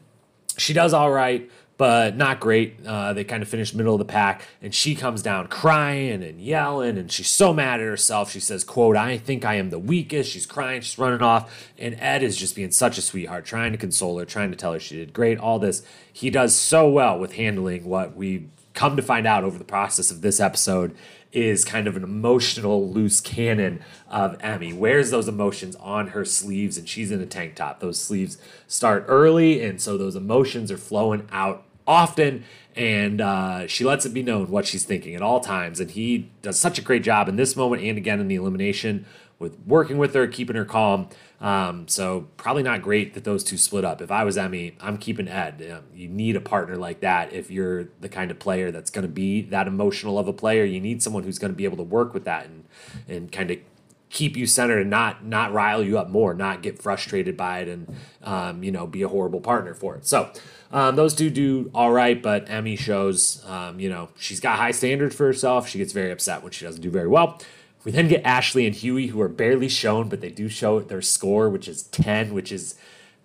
she 0.57 0.73
does 0.73 0.95
all 0.95 1.11
right 1.11 1.51
but 1.81 2.15
not 2.15 2.41
great. 2.41 2.77
Uh, 2.85 3.15
they 3.15 3.25
kind 3.25 3.43
of 3.43 3.49
finished 3.49 3.75
middle 3.75 3.95
of 3.95 3.99
the 3.99 4.05
pack, 4.05 4.43
and 4.61 4.75
she 4.75 4.95
comes 4.95 5.23
down 5.23 5.47
crying 5.47 6.23
and 6.23 6.39
yelling, 6.39 6.99
and 6.99 7.11
she's 7.11 7.31
so 7.31 7.55
mad 7.55 7.81
at 7.81 7.87
herself. 7.87 8.31
She 8.31 8.39
says, 8.39 8.65
"quote 8.65 8.99
I 8.99 9.17
think 9.17 9.47
I 9.47 9.55
am 9.55 9.71
the 9.71 9.79
weakest." 9.79 10.31
She's 10.31 10.45
crying, 10.45 10.83
she's 10.83 10.99
running 10.99 11.23
off, 11.23 11.51
and 11.79 11.97
Ed 11.99 12.23
is 12.23 12.37
just 12.37 12.55
being 12.55 12.71
such 12.71 12.99
a 12.99 13.01
sweetheart, 13.01 13.47
trying 13.47 13.73
to 13.73 13.79
console 13.79 14.19
her, 14.19 14.27
trying 14.27 14.51
to 14.51 14.59
tell 14.59 14.75
her 14.75 14.79
she 14.79 14.97
did 14.97 15.15
great. 15.15 15.39
All 15.39 15.59
this, 15.59 15.83
he 16.13 16.29
does 16.29 16.55
so 16.55 16.87
well 16.87 17.19
with 17.19 17.37
handling 17.37 17.87
what 17.87 18.15
we 18.15 18.49
come 18.75 18.95
to 18.97 19.03
find 19.03 19.27
out 19.27 19.43
over 19.43 19.57
the 19.57 19.65
process 19.65 20.11
of 20.11 20.21
this 20.21 20.39
episode 20.39 20.95
is 21.33 21.65
kind 21.65 21.87
of 21.87 21.97
an 21.97 22.05
emotional 22.05 22.91
loose 22.91 23.23
cannon 23.23 23.81
of 24.11 24.37
Emy. 24.41 24.77
Wears 24.77 25.11
those 25.11 25.29
emotions 25.29 25.77
on 25.77 26.09
her 26.09 26.27
sleeves, 26.27 26.77
and 26.77 26.87
she's 26.87 27.11
in 27.11 27.23
a 27.23 27.27
tank 27.27 27.55
top. 27.55 27.81
Those 27.81 27.99
sleeves 27.99 28.37
start 28.67 29.07
early, 29.09 29.63
and 29.63 29.81
so 29.81 29.97
those 29.97 30.15
emotions 30.15 30.71
are 30.71 30.77
flowing 30.77 31.27
out 31.33 31.65
often, 31.87 32.45
and 32.77 33.21
uh, 33.21 33.67
she 33.67 33.85
lets 33.85 34.07
it 34.07 34.15
be 34.15 34.23
known 34.23 34.51
what 34.51 34.67
she's 34.67 34.85
thinking 34.85 35.15
at 35.15 35.23
all 35.23 35.41
times. 35.41 35.81
And 35.81 35.91
he 35.91 36.31
does 36.43 36.59
such 36.59 36.79
a 36.79 36.83
great 36.83 37.03
job 37.03 37.29
in 37.29 37.37
this 37.37 37.57
moment 37.57 37.83
and 37.83 37.99
again 37.99 38.21
in 38.21 38.29
the 38.29 38.37
elimination 38.37 39.07
with 39.39 39.59
working 39.67 39.99
with 39.99 40.15
her, 40.15 40.27
keeping 40.27 40.55
her 40.55 40.65
calm. 40.65 41.09
Um, 41.41 41.89
so 41.89 42.29
probably 42.37 42.63
not 42.63 42.83
great 42.83 43.15
that 43.15 43.25
those 43.25 43.43
two 43.43 43.57
split 43.57 43.85
up. 43.85 44.03
If 44.03 44.11
I 44.11 44.23
was 44.23 44.37
Emy, 44.37 44.75
I'm 44.81 44.99
keeping 44.99 45.27
Ed. 45.27 45.67
Um, 45.73 45.85
you 45.95 46.07
need 46.09 46.37
a 46.37 46.41
partner 46.41 46.77
like 46.77 47.01
that 47.01 47.33
if 47.33 47.51
you're 47.51 47.89
the 48.01 48.11
kind 48.11 48.31
of 48.31 48.39
player 48.39 48.71
that's 48.71 48.91
going 48.91 49.07
to 49.07 49.13
be 49.13 49.43
that 49.43 49.67
emotional 49.67 50.19
of 50.19 50.29
a 50.29 50.35
player. 50.35 50.65
You 50.65 50.81
need 50.81 51.03
someone 51.03 51.23
who's 51.23 51.39
going 51.39 51.53
to 51.53 51.57
be 51.57 51.65
able 51.65 51.79
to 51.79 51.83
work 51.83 52.13
with 52.13 52.25
that 52.25 52.47
and 52.47 52.65
and 53.09 53.33
kind 53.33 53.51
of 53.51 53.59
keep 54.11 54.37
you 54.37 54.47
centered 54.47 54.81
and 54.81 54.91
not 54.91 55.25
not 55.25 55.53
rile 55.53 55.83
you 55.83 55.99
up 55.99 56.11
more, 56.11 56.35
not 56.35 56.63
get 56.63 56.81
frustrated 56.83 57.37
by 57.37 57.61
it, 57.61 57.69
and 57.69 57.97
um, 58.23 58.63
you 58.63 58.71
know 58.71 58.87
be 58.87 59.01
a 59.01 59.09
horrible 59.09 59.41
partner 59.41 59.73
for 59.73 59.97
it. 59.97 60.05
So 60.05 60.31
um, 60.73 60.97
those 60.97 61.15
two 61.15 61.31
do 61.31 61.71
all 61.75 61.91
right, 61.93 62.21
but 62.21 62.47
Emy 62.47 62.79
shows 62.79 63.45
um, 63.47 63.81
you 63.81 63.89
know 63.89 64.09
she's 64.19 64.41
got 64.41 64.59
high 64.59 64.71
standards 64.71 65.15
for 65.15 65.27
herself. 65.27 65.69
She 65.69 65.79
gets 65.79 65.93
very 65.93 66.11
upset 66.11 66.43
when 66.43 66.53
she 66.53 66.65
doesn't 66.65 66.83
do 66.83 66.91
very 66.91 67.09
well. 67.09 67.41
We 67.85 67.93
then 67.93 68.09
get 68.09 68.25
Ashley 68.25 68.67
and 68.67 68.75
Hughie, 68.75 69.09
who 69.09 69.21
are 69.23 69.29
barely 69.29 69.69
shown, 69.69 70.09
but 70.09 70.21
they 70.21 70.31
do 70.31 70.49
show 70.49 70.81
their 70.81 71.03
score, 71.03 71.49
which 71.49 71.67
is 71.67 71.85
ten, 71.85 72.35
which 72.35 72.53
is 72.53 72.77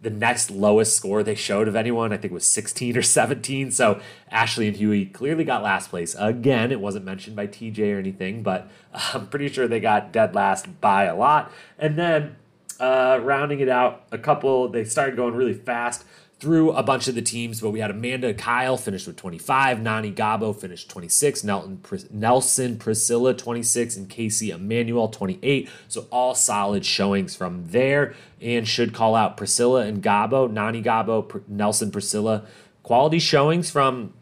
the 0.05 0.09
next 0.11 0.51
lowest 0.51 0.95
score 0.95 1.23
they 1.23 1.35
showed 1.35 1.67
of 1.67 1.75
anyone, 1.75 2.13
I 2.13 2.17
think 2.17 2.31
was 2.31 2.45
16 2.45 2.95
or 2.95 3.01
17. 3.01 3.71
So 3.71 3.99
Ashley 4.29 4.67
and 4.67 4.77
Hughie 4.77 5.07
clearly 5.07 5.43
got 5.43 5.63
last 5.63 5.89
place. 5.89 6.15
Again, 6.19 6.71
it 6.71 6.79
wasn't 6.79 7.05
mentioned 7.05 7.35
by 7.35 7.47
TJ 7.47 7.95
or 7.95 7.97
anything, 7.97 8.43
but 8.43 8.69
I'm 8.93 9.27
pretty 9.27 9.49
sure 9.49 9.67
they 9.67 9.79
got 9.79 10.11
dead 10.11 10.35
last 10.35 10.79
by 10.79 11.05
a 11.05 11.15
lot. 11.15 11.51
And 11.79 11.97
then 11.97 12.35
uh, 12.79 13.19
rounding 13.23 13.61
it 13.61 13.69
out, 13.69 14.03
a 14.11 14.19
couple, 14.19 14.67
they 14.69 14.83
started 14.83 15.15
going 15.15 15.33
really 15.33 15.55
fast 15.55 16.05
through 16.39 16.71
a 16.73 16.83
bunch 16.83 17.07
of 17.07 17.15
the 17.15 17.21
teams, 17.21 17.61
but 17.61 17.71
we 17.71 17.79
had 17.79 17.89
Amanda 17.89 18.33
Kyle 18.33 18.75
finished 18.75 19.07
with 19.07 19.15
25, 19.15 19.77
Nany 19.77 20.13
Gabo 20.13 20.55
finished 20.55 20.89
26, 20.89 21.43
Nelson, 21.43 21.81
Nelson 22.11 22.77
Priscilla 22.77 23.33
26, 23.33 23.95
and 23.95 24.09
Kaycee 24.09 24.53
Emanuel 24.53 25.07
28. 25.07 25.69
So 25.87 26.07
all 26.11 26.35
solid 26.35 26.85
showings 26.85 27.35
from 27.35 27.67
there, 27.67 28.15
and 28.41 28.67
should 28.67 28.93
call 28.93 29.15
out 29.15 29.37
Priscilla 29.37 29.85
and 29.85 30.03
Gabo, 30.03 30.51
Nany 30.51 30.83
Gabo, 30.83 31.41
Nelson 31.47 31.89
Priscilla. 31.89 32.45
Quality 32.83 33.19
showings 33.19 33.71
from 33.71 34.13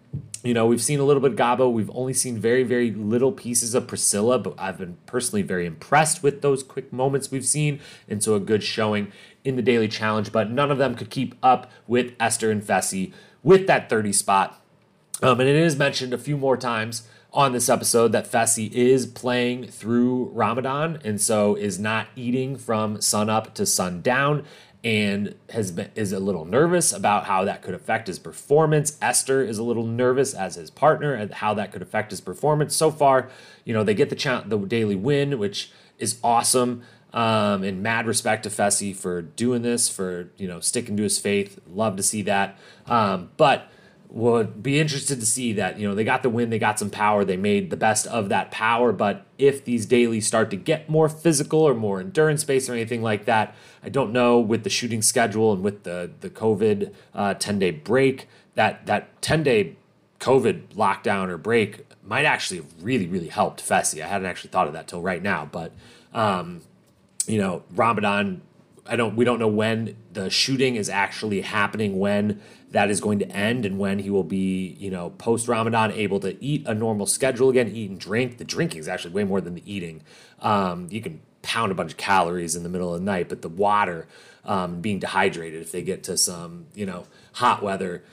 you 0.44 0.54
know, 0.54 0.66
we've 0.66 0.82
seen 0.82 1.00
a 1.00 1.04
little 1.04 1.22
bit 1.22 1.32
of 1.32 1.38
Gabo. 1.38 1.72
We've 1.72 1.90
only 1.92 2.14
seen 2.14 2.38
very, 2.38 2.64
very 2.64 2.92
little 2.92 3.32
pieces 3.32 3.74
of 3.74 3.88
Priscilla, 3.88 4.38
but 4.38 4.54
I've 4.58 4.78
been 4.78 4.98
personally 5.06 5.42
very 5.42 5.66
impressed 5.66 6.22
with 6.22 6.42
those 6.42 6.64
quick 6.64 6.92
moments 6.92 7.32
we've 7.32 7.46
seen. 7.46 7.80
And 8.10 8.22
so 8.22 8.36
a 8.36 8.42
good 8.42 8.62
showing 8.62 9.14
in 9.44 9.56
the 9.56 9.62
daily 9.62 9.88
challenge, 9.88 10.32
but 10.32 10.50
none 10.50 10.72
of 10.72 10.78
them 10.78 10.96
could 10.96 11.10
keep 11.10 11.36
up 11.44 11.70
with 11.88 12.14
Esther 12.20 12.52
and 12.52 12.62
Fessy 12.62 13.14
with 13.44 13.68
that 13.68 13.90
30 13.90 14.14
spot. 14.14 14.62
Um, 15.22 15.40
and 15.40 15.50
it 15.50 15.56
is 15.56 15.76
mentioned 15.76 16.14
a 16.14 16.18
few 16.18 16.38
more 16.38 16.58
times 16.58 17.08
on 17.34 17.52
this 17.52 17.68
episode 17.68 18.12
that 18.12 18.32
Fessy 18.32 18.72
is 18.72 19.06
playing 19.08 19.68
through 19.68 20.26
Ramadan 20.34 21.00
and 21.04 21.20
so 21.20 21.56
is 21.56 21.80
not 21.80 22.08
eating 22.16 22.58
from 22.58 23.02
sun 23.02 23.30
up 23.30 23.54
to 23.56 23.66
sundown 23.66 24.46
and 24.84 25.34
has 25.50 25.72
been 25.72 25.90
is 25.96 26.12
a 26.12 26.20
little 26.20 26.44
nervous 26.44 26.92
about 26.92 27.26
how 27.26 27.46
that 27.46 27.62
could 27.62 27.74
affect 27.74 28.08
his 28.08 28.20
performance. 28.20 28.98
Esther 29.02 29.42
is 29.42 29.58
a 29.58 29.64
little 29.64 29.86
nervous 29.86 30.34
as 30.34 30.56
his 30.56 30.70
partner 30.70 31.14
and 31.14 31.34
how 31.36 31.54
that 31.54 31.72
could 31.72 31.82
affect 31.82 32.12
his 32.12 32.20
performance. 32.20 32.76
So 32.76 32.92
far, 32.92 33.30
you 33.64 33.74
know, 33.74 33.84
they 33.84 33.94
get 33.94 34.10
the 34.10 34.16
cha- 34.16 34.44
the 34.46 34.58
daily 34.58 34.96
win, 34.96 35.40
which 35.40 35.72
is 36.00 36.20
awesome. 36.24 36.84
Um, 37.14 37.64
and 37.64 37.84
mad 37.84 38.08
respect 38.08 38.42
to 38.44 38.50
Fessy 38.50 38.96
for 38.96 39.22
doing 39.22 39.62
this, 39.62 39.88
for 39.88 40.32
you 40.38 40.48
know 40.48 40.60
sticking 40.60 40.98
to 40.98 41.04
his 41.04 41.20
faith. 41.20 41.60
Love 41.68 41.96
to 41.98 42.04
see 42.04 42.24
that. 42.24 42.58
Um, 42.88 43.30
but 43.38 43.70
would 44.14 44.62
be 44.62 44.80
interested 44.80 45.20
to 45.20 45.26
see 45.26 45.54
that 45.54 45.80
you 45.80 45.88
know 45.88 45.96
they 45.96 46.04
got 46.04 46.22
the 46.22 46.30
win, 46.30 46.52
they 46.52 46.60
got 46.60 46.78
some 46.78 46.92
power, 46.92 47.26
they 47.26 47.36
made 47.36 47.72
the 47.72 47.78
best 47.78 48.06
of 48.08 48.30
that 48.30 48.52
power. 48.52 48.92
But 48.92 49.26
if 49.40 49.66
these 49.66 49.88
dailies 49.88 50.28
start 50.28 50.52
to 50.52 50.56
get 50.56 50.88
more 50.88 51.10
physical 51.10 51.62
or 51.62 51.74
more 51.74 52.00
endurance 52.00 52.44
based 52.44 52.70
or 52.70 52.74
anything 52.74 53.02
like 53.02 53.26
that, 53.26 53.56
I 53.84 53.90
don't 53.90 54.14
know 54.14 54.40
with 54.40 54.64
the 54.64 54.70
shooting 54.70 55.02
schedule 55.02 55.52
and 55.52 55.64
with 55.64 55.84
the 55.84 56.12
the 56.22 56.30
COVID 56.30 56.94
uh, 57.16 57.34
ten 57.34 57.58
day 57.58 57.72
break 57.72 58.28
that 58.54 58.86
that 58.86 59.22
ten 59.22 59.42
day 59.42 59.76
COVID 60.20 60.76
lockdown 60.76 61.30
or 61.30 61.38
break 61.40 61.86
might 62.04 62.26
actually 62.26 62.64
really 62.82 63.08
really 63.08 63.30
helped 63.30 63.68
Fessy. 63.68 64.04
I 64.04 64.08
hadn't 64.08 64.28
actually 64.28 64.52
thought 64.52 64.68
of 64.68 64.74
that 64.74 64.88
till 64.88 65.02
right 65.02 65.22
now, 65.22 65.48
but. 65.52 65.74
Um, 66.14 66.62
you 67.28 67.40
know, 67.40 67.64
Ramadan. 67.76 68.42
I 68.86 68.96
don't. 68.98 69.16
We 69.16 69.24
don't 69.24 69.40
know 69.40 69.48
when 69.48 69.96
the 70.12 70.30
shooting 70.30 70.76
is 70.76 70.90
actually 70.90 71.42
happening. 71.42 72.00
When 72.00 72.42
that 72.72 72.90
is 72.90 73.00
going 73.00 73.20
to 73.20 73.30
end, 73.30 73.66
and 73.66 73.78
when 73.78 74.00
he 74.00 74.10
will 74.10 74.24
be, 74.24 74.76
you 74.80 74.90
know, 74.90 75.12
post 75.12 75.48
Ramadan, 75.48 75.92
able 75.92 76.20
to 76.22 76.44
eat 76.44 76.68
a 76.68 76.74
normal 76.74 77.06
schedule 77.06 77.50
again, 77.50 77.70
eat 77.70 77.90
and 77.90 78.00
drink. 78.00 78.40
The 78.40 78.44
drinking 78.44 78.80
is 78.80 78.88
actually 78.88 79.14
way 79.14 79.24
more 79.24 79.42
than 79.42 79.54
the 79.54 79.64
eating. 79.72 80.02
Um, 80.42 80.88
you 80.90 81.00
can 81.00 81.22
pound 81.44 81.72
a 81.72 81.76
bunch 81.76 81.92
of 81.92 81.98
calories 81.98 82.56
in 82.56 82.64
the 82.64 82.70
middle 82.70 82.94
of 82.94 83.00
the 83.00 83.06
night, 83.06 83.30
but 83.30 83.42
the 83.42 83.50
water, 83.50 84.08
um, 84.44 84.82
being 84.82 85.00
dehydrated, 85.00 85.62
if 85.62 85.72
they 85.72 85.84
get 85.84 86.04
to 86.06 86.18
some, 86.18 86.66
you 86.74 86.86
know, 86.86 87.06
hot 87.34 87.62
weather, 87.62 88.04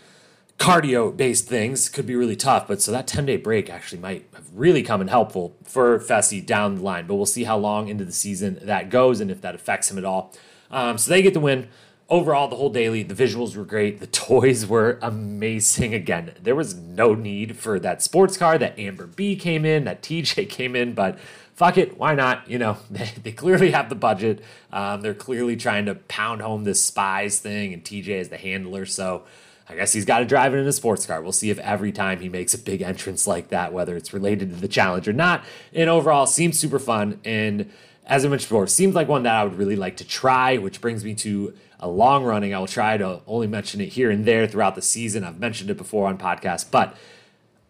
cardio 0.60 1.16
based 1.16 1.48
things 1.48 1.88
could 1.88 2.06
be 2.06 2.14
really 2.14 2.36
tough. 2.36 2.68
But 2.68 2.80
so 2.80 2.92
that 2.92 3.08
10 3.08 3.26
day 3.26 3.36
break 3.38 3.68
actually 3.68 4.00
might 4.00 4.26
have 4.34 4.46
really 4.54 4.82
come 4.82 5.00
in 5.00 5.08
helpful 5.08 5.56
for 5.64 5.98
Fessy 5.98 6.44
down 6.44 6.76
the 6.76 6.82
line. 6.82 7.06
But 7.06 7.14
we'll 7.16 7.26
see 7.26 7.44
how 7.44 7.56
long 7.56 7.88
into 7.88 8.04
the 8.04 8.12
season 8.12 8.60
that 8.62 8.90
goes 8.90 9.20
and 9.20 9.30
if 9.30 9.40
that 9.40 9.54
affects 9.56 9.90
him 9.90 9.98
at 9.98 10.04
all. 10.04 10.32
Um, 10.70 10.98
so 10.98 11.10
they 11.10 11.22
get 11.22 11.34
the 11.34 11.40
win. 11.40 11.68
Overall, 12.10 12.48
the 12.48 12.56
whole 12.56 12.70
daily, 12.70 13.02
the 13.02 13.14
visuals 13.14 13.56
were 13.56 13.64
great. 13.64 14.00
The 14.00 14.06
toys 14.06 14.66
were 14.66 14.98
amazing. 15.00 15.94
Again, 15.94 16.34
there 16.42 16.54
was 16.54 16.74
no 16.74 17.14
need 17.14 17.56
for 17.56 17.80
that 17.80 18.02
sports 18.02 18.36
car 18.36 18.58
that 18.58 18.78
Amber 18.78 19.06
B 19.06 19.36
came 19.36 19.64
in, 19.64 19.84
that 19.84 20.02
TJ 20.02 20.48
came 20.50 20.76
in, 20.76 20.92
but 20.92 21.18
fuck 21.54 21.78
it, 21.78 21.96
why 21.96 22.14
not? 22.14 22.48
You 22.50 22.58
know, 22.58 22.76
they, 22.90 23.10
they 23.22 23.32
clearly 23.32 23.70
have 23.70 23.88
the 23.88 23.94
budget. 23.94 24.44
Um, 24.72 25.00
they're 25.00 25.14
clearly 25.14 25.56
trying 25.56 25.86
to 25.86 25.94
pound 25.94 26.42
home 26.42 26.64
this 26.64 26.82
spies 26.82 27.38
thing, 27.38 27.72
and 27.72 27.82
TJ 27.82 28.08
is 28.08 28.28
the 28.28 28.36
handler. 28.36 28.84
So 28.84 29.24
I 29.70 29.76
guess 29.76 29.92
he's 29.92 30.04
got 30.04 30.18
to 30.18 30.24
drive 30.24 30.52
it 30.52 30.58
in 30.58 30.66
a 30.66 30.72
sports 30.72 31.06
car. 31.06 31.22
We'll 31.22 31.30
see 31.30 31.48
if 31.48 31.58
every 31.60 31.92
time 31.92 32.18
he 32.18 32.28
makes 32.28 32.54
a 32.54 32.58
big 32.58 32.82
entrance 32.82 33.28
like 33.28 33.50
that, 33.50 33.72
whether 33.72 33.96
it's 33.96 34.12
related 34.12 34.50
to 34.50 34.56
the 34.56 34.66
challenge 34.66 35.06
or 35.06 35.12
not. 35.12 35.44
And 35.72 35.88
overall, 35.88 36.26
seems 36.26 36.58
super 36.58 36.80
fun. 36.80 37.20
And 37.24 37.70
as 38.04 38.24
I 38.24 38.28
mentioned 38.28 38.48
before, 38.48 38.66
seems 38.66 38.96
like 38.96 39.06
one 39.06 39.22
that 39.22 39.36
I 39.36 39.44
would 39.44 39.56
really 39.56 39.76
like 39.76 39.96
to 39.98 40.04
try, 40.04 40.56
which 40.56 40.80
brings 40.80 41.04
me 41.04 41.14
to 41.14 41.54
a 41.78 41.86
long 41.86 42.24
running. 42.24 42.52
I 42.52 42.58
will 42.58 42.66
try 42.66 42.96
to 42.96 43.20
only 43.28 43.46
mention 43.46 43.80
it 43.80 43.90
here 43.90 44.10
and 44.10 44.24
there 44.24 44.48
throughout 44.48 44.74
the 44.74 44.82
season. 44.82 45.22
I've 45.22 45.38
mentioned 45.38 45.70
it 45.70 45.76
before 45.76 46.08
on 46.08 46.18
podcasts, 46.18 46.68
but 46.68 46.96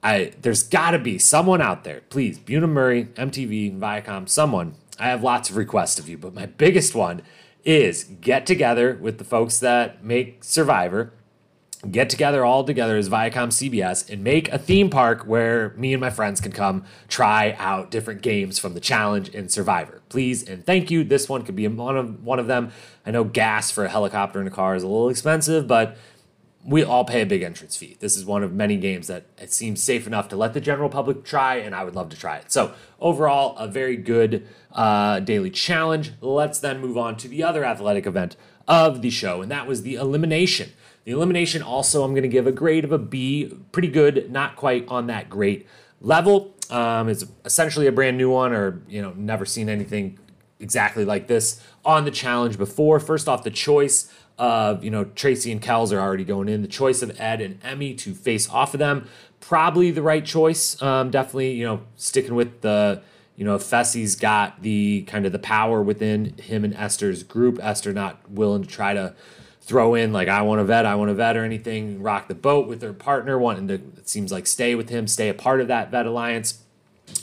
I 0.03 0.32
there's 0.40 0.62
got 0.62 0.92
to 0.92 0.98
be 0.98 1.18
someone 1.18 1.61
out 1.61 1.84
there. 1.84 2.01
Please, 2.09 2.38
Bunim 2.38 2.70
Murray, 2.70 3.05
MTV, 3.05 3.78
Viacom, 3.78 4.26
someone. 4.26 4.74
I 4.98 5.09
have 5.09 5.22
lots 5.22 5.51
of 5.51 5.57
requests 5.57 5.98
of 5.98 6.09
you, 6.09 6.16
but 6.16 6.32
my 6.32 6.46
biggest 6.46 6.94
one 6.94 7.20
is 7.62 8.05
get 8.05 8.46
together 8.46 8.96
with 8.98 9.18
the 9.18 9.24
folks 9.24 9.59
that 9.59 10.03
make 10.03 10.42
Survivor 10.42 11.12
get 11.89 12.11
together 12.11 12.45
all 12.45 12.64
together 12.64 12.97
as 12.97 13.09
Viacom 13.09 13.49
CBS 13.49 14.09
and 14.11 14.22
make 14.22 14.53
a 14.53 14.59
theme 14.59 14.91
park 14.91 15.22
where 15.22 15.70
me 15.76 15.95
and 15.95 16.01
my 16.01 16.11
friends 16.11 16.41
can 16.41 16.53
come 16.53 16.85
try 17.09 17.57
out 17.59 17.91
different 17.91 18.20
games 18.20 18.59
from 18.59 18.74
the 18.74 18.81
challenge 18.81 19.35
and 19.35 19.51
Survivor. 19.51 20.03
Please 20.09 20.47
and 20.47 20.64
thank 20.66 20.91
you. 20.91 21.05
This 21.05 21.28
one 21.28 21.43
could 21.43 21.57
be 21.57 21.66
one 21.66 21.97
of 21.97 22.22
one 22.22 22.39
of 22.39 22.47
them. 22.47 22.70
I 23.07 23.11
know 23.11 23.24
gas 23.24 23.70
for 23.70 23.85
a 23.85 23.89
helicopter 23.89 24.39
and 24.39 24.49
a 24.49 24.51
car 24.51 24.74
is 24.74 24.83
a 24.83 24.89
little 24.89 25.09
expensive, 25.09 25.66
but 25.66 25.97
we 26.62 26.85
all 26.85 27.05
pay 27.05 27.22
a 27.22 27.26
big 27.26 27.43
entrance 27.43 27.76
fee. 27.76 27.97
This 28.01 28.16
is 28.16 28.24
one 28.26 28.43
of 28.43 28.53
many 28.53 28.76
games 28.76 29.07
that 29.07 29.24
it 29.39 29.51
seems 29.51 29.83
safe 29.83 30.07
enough 30.07 30.28
to 30.28 30.37
let 30.37 30.53
the 30.53 30.61
general 30.61 30.91
public 30.91 31.24
try, 31.24 31.57
and 31.57 31.74
I 31.74 31.85
would 31.85 31.95
love 31.95 32.11
to 32.11 32.18
try 32.18 32.37
it. 32.37 32.53
So, 32.53 32.74
overall, 33.01 33.57
a 33.57 33.66
very 33.66 33.97
good 33.97 34.47
uh, 34.72 35.20
daily 35.20 35.51
challenge. 35.51 36.12
Let's 36.20 36.59
then 36.59 36.81
move 36.81 36.99
on 36.99 37.16
to 37.16 37.28
the 37.28 37.43
other 37.43 37.64
athletic 37.64 38.07
event 38.07 38.37
of 38.68 39.01
the 39.01 39.09
show, 39.09 39.41
and 39.41 39.51
that 39.51 39.66
was 39.66 39.83
the 39.83 39.95
elimination. 39.95 40.72
The 41.05 41.12
elimination 41.12 41.62
also, 41.62 42.05
I'm 42.05 42.12
going 42.12 42.22
to 42.22 42.28
give 42.28 42.46
a 42.46 42.53
grade 42.53 42.84
of 42.84 42.92
a 42.92 42.98
B. 42.98 43.57
Pretty 43.72 43.88
good, 43.88 44.30
not 44.30 44.57
quite 44.57 44.86
on 44.88 45.07
that 45.07 45.30
great 45.30 45.66
level. 46.01 46.55
Um, 46.68 47.09
it's 47.09 47.24
essentially 47.44 47.86
a 47.86 47.92
brand 47.92 48.16
new 48.16 48.30
one, 48.30 48.53
or 48.53 48.82
you 48.88 49.03
know, 49.03 49.12
never 49.16 49.44
seen 49.44 49.68
anything 49.68 50.18
exactly 50.61 51.05
like 51.05 51.26
this 51.26 51.62
on 51.84 52.05
the 52.05 52.11
challenge 52.11 52.59
before. 52.59 53.01
First 53.01 53.28
off, 53.28 53.42
the 53.44 53.51
choice 53.51 54.12
of 54.38 54.84
you 54.84 54.90
know 54.90 55.05
Tracy 55.05 55.51
and 55.53 55.61
Kelz 55.61 55.92
are 55.92 56.01
already 56.01 56.24
going 56.24 56.48
in. 56.48 56.62
The 56.62 56.68
choice 56.68 57.03
of 57.03 57.18
Ed 57.20 57.40
and 57.40 57.61
Emy 57.62 57.98
to 57.98 58.14
face 58.14 58.48
off 58.48 58.74
of 58.74 58.78
them, 58.78 59.09
probably 59.40 59.90
the 59.90 60.03
right 60.03 60.24
choice. 60.24 60.80
Um, 60.82 61.11
definitely, 61.11 61.53
you 61.53 61.64
know, 61.64 61.80
sticking 61.96 62.34
with 62.34 62.61
the 62.61 63.03
you 63.40 63.46
know, 63.46 63.57
Fessy's 63.57 64.16
got 64.16 64.61
the 64.61 65.03
kind 65.05 65.24
of 65.24 65.32
the 65.32 65.38
power 65.38 65.80
within 65.82 66.36
him 66.36 66.62
and 66.62 66.74
Esther's 66.74 67.22
group. 67.22 67.59
Esther 67.62 67.90
not 67.94 68.30
willing 68.30 68.62
to 68.62 68.68
try 68.68 68.92
to 68.92 69.14
throw 69.71 69.95
in 69.95 70.12
like 70.12 70.27
I 70.27 70.43
want 70.43 70.61
a 70.61 70.64
vet, 70.64 70.85
I 70.85 70.97
want 70.97 71.12
a 71.12 71.14
vet 71.14 71.37
or 71.37 71.45
anything, 71.45 72.03
rock 72.03 72.27
the 72.27 72.35
boat 72.35 72.66
with 72.66 72.81
their 72.81 72.93
partner, 72.93 73.39
wanting 73.39 73.68
to 73.68 73.75
it 73.75 74.09
seems 74.09 74.33
like 74.33 74.49
stay 74.49 74.75
with 74.75 74.89
him, 74.89 75.07
stay 75.07 75.29
a 75.29 75.35
part 75.35 75.61
of 75.61 75.68
that 75.68 75.93
vet 75.93 76.07
alliance. 76.07 76.64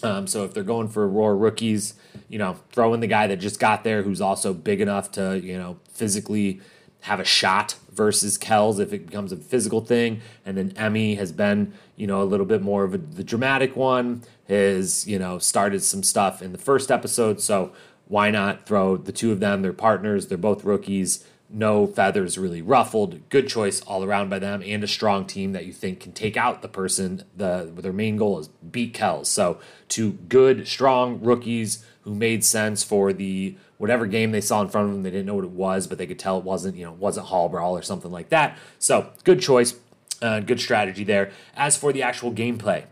Um, 0.01 0.27
so 0.27 0.45
if 0.45 0.53
they're 0.53 0.63
going 0.63 0.87
for 0.87 1.05
raw 1.09 1.27
rookies, 1.27 1.95
you 2.29 2.37
know, 2.37 2.57
throw 2.71 2.93
in 2.93 3.01
the 3.01 3.07
guy 3.07 3.27
that 3.27 3.37
just 3.37 3.59
got 3.59 3.83
there 3.83 4.01
who's 4.01 4.21
also 4.21 4.53
big 4.53 4.79
enough 4.79 5.11
to, 5.11 5.37
you 5.43 5.57
know, 5.57 5.77
physically 5.91 6.61
have 7.01 7.19
a 7.19 7.25
shot 7.25 7.75
versus 7.91 8.37
Kelz 8.37 8.79
if 8.79 8.93
it 8.93 9.07
becomes 9.07 9.33
a 9.33 9.37
physical 9.37 9.81
thing. 9.81 10.21
And 10.45 10.57
then 10.57 10.71
Emy 10.71 11.17
has 11.17 11.33
been, 11.33 11.73
you 11.97 12.07
know, 12.07 12.21
a 12.21 12.23
little 12.23 12.45
bit 12.45 12.61
more 12.61 12.85
of 12.85 12.93
a, 12.93 12.97
the 12.97 13.25
dramatic 13.25 13.75
one, 13.75 14.23
has, 14.47 15.05
you 15.05 15.19
know, 15.19 15.37
started 15.37 15.83
some 15.83 16.01
stuff 16.01 16.41
in 16.41 16.53
the 16.53 16.57
first 16.57 16.91
episode. 16.91 17.41
So 17.41 17.73
why 18.07 18.31
not 18.31 18.65
throw 18.65 18.95
the 18.95 19.11
two 19.11 19.33
of 19.33 19.41
them? 19.41 19.63
They're 19.63 19.73
partners, 19.73 20.27
they're 20.27 20.37
both 20.37 20.63
rookies 20.63 21.25
no 21.49 21.87
feathers 21.87 22.37
really 22.37 22.61
ruffled. 22.61 23.29
Good 23.29 23.47
choice 23.47 23.81
all 23.81 24.03
around 24.03 24.29
by 24.29 24.39
them, 24.39 24.61
and 24.65 24.83
a 24.83 24.87
strong 24.87 25.25
team 25.25 25.53
that 25.53 25.65
you 25.65 25.73
think 25.73 25.99
can 25.99 26.11
take 26.11 26.35
out 26.35 26.61
the 26.61 26.67
person. 26.67 27.23
The 27.35 27.71
their 27.75 27.93
main 27.93 28.17
goal 28.17 28.39
is 28.39 28.47
beat 28.47 28.93
Kelz. 28.93 29.27
So 29.27 29.59
two 29.87 30.13
good, 30.29 30.67
strong 30.67 31.21
rookies 31.21 31.85
who 32.01 32.13
made 32.15 32.43
sense 32.43 32.83
for 32.83 33.13
the 33.13 33.55
whatever 33.77 34.05
game 34.05 34.31
they 34.31 34.41
saw 34.41 34.61
in 34.61 34.69
front 34.69 34.89
of 34.89 34.93
them. 34.93 35.03
They 35.03 35.11
didn't 35.11 35.25
know 35.25 35.35
what 35.35 35.45
it 35.45 35.51
was, 35.51 35.87
but 35.87 35.97
they 35.97 36.07
could 36.07 36.19
tell 36.19 36.37
it 36.37 36.43
wasn't 36.43 36.75
you 36.75 36.85
know 36.85 36.93
wasn't 36.93 37.27
Hall 37.27 37.49
Brawl 37.49 37.77
or 37.77 37.81
something 37.81 38.11
like 38.11 38.29
that. 38.29 38.57
So 38.79 39.11
good 39.23 39.41
choice, 39.41 39.75
uh, 40.21 40.41
good 40.41 40.59
strategy 40.59 41.03
there. 41.03 41.31
As 41.55 41.77
for 41.77 41.93
the 41.93 42.03
actual 42.03 42.31
gameplay, 42.33 42.85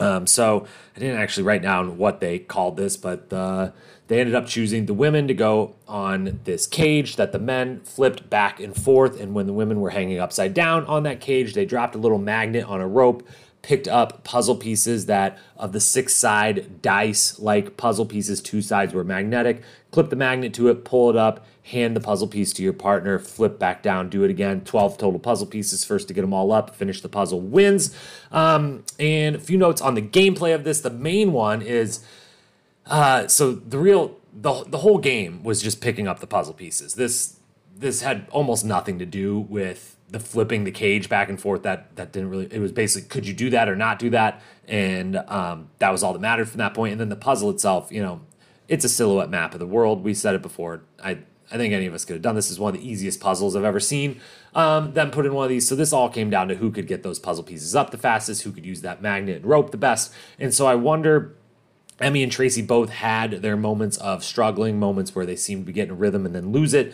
um, 0.00 0.26
so 0.26 0.66
I 0.96 1.00
didn't 1.00 1.18
actually 1.20 1.44
write 1.44 1.62
down 1.62 1.98
what 1.98 2.20
they 2.20 2.38
called 2.38 2.76
this, 2.76 2.96
but 2.96 3.32
uh, 3.32 3.70
they 4.08 4.20
ended 4.20 4.34
up 4.34 4.46
choosing 4.46 4.86
the 4.86 4.94
women 4.94 5.28
to 5.28 5.34
go 5.34 5.76
on 5.88 6.40
this 6.44 6.66
cage 6.66 7.16
that 7.16 7.32
the 7.32 7.38
men 7.38 7.80
flipped 7.80 8.28
back 8.28 8.60
and 8.60 8.76
forth. 8.76 9.18
And 9.18 9.34
when 9.34 9.46
the 9.46 9.52
women 9.52 9.80
were 9.80 9.90
hanging 9.90 10.18
upside 10.18 10.52
down 10.52 10.84
on 10.86 11.04
that 11.04 11.20
cage, 11.20 11.54
they 11.54 11.64
dropped 11.64 11.94
a 11.94 11.98
little 11.98 12.18
magnet 12.18 12.64
on 12.66 12.82
a 12.82 12.86
rope, 12.86 13.26
picked 13.62 13.88
up 13.88 14.22
puzzle 14.22 14.56
pieces 14.56 15.06
that 15.06 15.38
of 15.56 15.72
the 15.72 15.80
six 15.80 16.14
side 16.14 16.82
dice 16.82 17.38
like 17.38 17.78
puzzle 17.78 18.04
pieces, 18.04 18.42
two 18.42 18.60
sides 18.60 18.92
were 18.92 19.04
magnetic. 19.04 19.62
Clip 19.90 20.10
the 20.10 20.16
magnet 20.16 20.52
to 20.52 20.68
it, 20.68 20.84
pull 20.84 21.08
it 21.08 21.16
up, 21.16 21.46
hand 21.62 21.96
the 21.96 22.00
puzzle 22.00 22.28
piece 22.28 22.52
to 22.52 22.62
your 22.62 22.74
partner, 22.74 23.18
flip 23.18 23.58
back 23.58 23.82
down, 23.82 24.10
do 24.10 24.22
it 24.22 24.30
again. 24.30 24.60
12 24.60 24.98
total 24.98 25.18
puzzle 25.18 25.46
pieces 25.46 25.82
first 25.82 26.08
to 26.08 26.14
get 26.14 26.20
them 26.20 26.34
all 26.34 26.52
up, 26.52 26.74
finish 26.74 27.00
the 27.00 27.08
puzzle 27.08 27.40
wins. 27.40 27.96
Um, 28.30 28.84
and 28.98 29.36
a 29.36 29.38
few 29.38 29.56
notes 29.56 29.80
on 29.80 29.94
the 29.94 30.02
gameplay 30.02 30.54
of 30.54 30.64
this. 30.64 30.80
The 30.80 30.90
main 30.90 31.32
one 31.32 31.62
is 31.62 32.04
uh, 32.86 33.28
so 33.28 33.52
the 33.52 33.78
real 33.78 34.20
the 34.32 34.64
the 34.64 34.78
whole 34.78 34.98
game 34.98 35.42
was 35.42 35.62
just 35.62 35.80
picking 35.80 36.08
up 36.08 36.20
the 36.20 36.26
puzzle 36.26 36.54
pieces. 36.54 36.94
This 36.94 37.38
this 37.76 38.02
had 38.02 38.26
almost 38.30 38.64
nothing 38.64 38.98
to 38.98 39.06
do 39.06 39.40
with 39.40 39.96
the 40.08 40.20
flipping 40.20 40.64
the 40.64 40.70
cage 40.70 41.08
back 41.08 41.28
and 41.28 41.40
forth. 41.40 41.62
That 41.62 41.94
that 41.96 42.12
didn't 42.12 42.30
really. 42.30 42.48
It 42.50 42.60
was 42.60 42.72
basically 42.72 43.08
could 43.08 43.26
you 43.26 43.34
do 43.34 43.50
that 43.50 43.68
or 43.68 43.76
not 43.76 43.98
do 43.98 44.10
that, 44.10 44.42
and 44.68 45.16
um, 45.28 45.70
that 45.78 45.90
was 45.90 46.02
all 46.02 46.12
that 46.12 46.20
mattered 46.20 46.48
from 46.48 46.58
that 46.58 46.74
point. 46.74 46.92
And 46.92 47.00
then 47.00 47.08
the 47.08 47.16
puzzle 47.16 47.50
itself, 47.50 47.90
you 47.90 48.02
know, 48.02 48.20
it's 48.68 48.84
a 48.84 48.88
silhouette 48.88 49.30
map 49.30 49.54
of 49.54 49.60
the 49.60 49.66
world. 49.66 50.04
We 50.04 50.14
said 50.14 50.34
it 50.34 50.42
before. 50.42 50.82
I 51.02 51.18
I 51.50 51.56
think 51.56 51.74
any 51.74 51.86
of 51.86 51.94
us 51.94 52.04
could 52.04 52.14
have 52.14 52.22
done 52.22 52.34
this. 52.34 52.50
is 52.50 52.58
one 52.58 52.74
of 52.74 52.80
the 52.80 52.88
easiest 52.88 53.20
puzzles 53.20 53.54
I've 53.54 53.64
ever 53.64 53.80
seen. 53.80 54.20
Um, 54.54 54.92
then 54.92 55.10
put 55.10 55.26
in 55.26 55.34
one 55.34 55.44
of 55.44 55.50
these. 55.50 55.68
So 55.68 55.74
this 55.74 55.92
all 55.92 56.08
came 56.08 56.30
down 56.30 56.48
to 56.48 56.54
who 56.54 56.70
could 56.70 56.86
get 56.86 57.02
those 57.02 57.18
puzzle 57.18 57.44
pieces 57.44 57.74
up 57.74 57.90
the 57.90 57.98
fastest, 57.98 58.42
who 58.42 58.52
could 58.52 58.64
use 58.64 58.80
that 58.80 59.02
magnet 59.02 59.36
and 59.36 59.46
rope 59.46 59.70
the 59.70 59.76
best. 59.76 60.12
And 60.38 60.54
so 60.54 60.66
I 60.66 60.74
wonder 60.74 61.36
Emy 62.04 62.22
and 62.22 62.30
Tracy 62.30 62.60
both 62.60 62.90
had 62.90 63.42
their 63.42 63.56
moments 63.56 63.96
of 63.96 64.22
struggling, 64.22 64.78
moments 64.78 65.14
where 65.14 65.24
they 65.24 65.36
seemed 65.36 65.62
to 65.62 65.66
be 65.66 65.72
getting 65.72 65.96
rhythm 65.96 66.26
and 66.26 66.34
then 66.34 66.52
lose 66.52 66.74
it. 66.74 66.92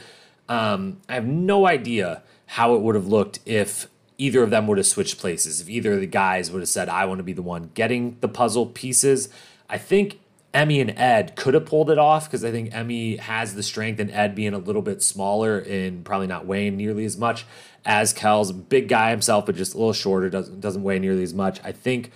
Um, 0.48 1.00
I 1.08 1.14
have 1.14 1.26
no 1.26 1.66
idea 1.66 2.22
how 2.46 2.76
it 2.76 2.80
would 2.80 2.94
have 2.94 3.08
looked 3.08 3.40
if 3.44 3.88
either 4.18 4.42
of 4.42 4.50
them 4.50 4.68
would 4.68 4.78
have 4.78 4.86
switched 4.86 5.18
places. 5.18 5.60
If 5.60 5.68
either 5.68 5.94
of 5.94 6.00
the 6.00 6.06
guys 6.06 6.52
would 6.52 6.60
have 6.60 6.68
said, 6.68 6.88
I 6.88 7.06
want 7.06 7.18
to 7.18 7.24
be 7.24 7.32
the 7.32 7.42
one 7.42 7.70
getting 7.74 8.18
the 8.20 8.28
puzzle 8.28 8.66
pieces. 8.66 9.28
I 9.68 9.78
think 9.78 10.20
Emy 10.54 10.80
and 10.80 10.98
Ed 10.98 11.34
could 11.34 11.54
have 11.54 11.66
pulled 11.66 11.90
it 11.90 11.98
off 11.98 12.26
because 12.26 12.44
I 12.44 12.52
think 12.52 12.70
Emy 12.72 13.18
has 13.18 13.54
the 13.56 13.62
strength 13.64 13.98
and 13.98 14.12
Ed 14.12 14.36
being 14.36 14.54
a 14.54 14.58
little 14.58 14.82
bit 14.82 15.02
smaller 15.02 15.58
and 15.58 16.04
probably 16.04 16.28
not 16.28 16.46
weighing 16.46 16.76
nearly 16.76 17.04
as 17.04 17.16
much 17.16 17.46
as 17.84 18.14
Kelz. 18.14 18.52
Big 18.68 18.88
guy 18.88 19.10
himself, 19.10 19.46
but 19.46 19.56
just 19.56 19.74
a 19.74 19.78
little 19.78 19.92
shorter, 19.92 20.30
doesn't 20.30 20.60
doesn't 20.60 20.84
weigh 20.84 21.00
nearly 21.00 21.24
as 21.24 21.34
much. 21.34 21.60
I 21.64 21.72
think 21.72 22.12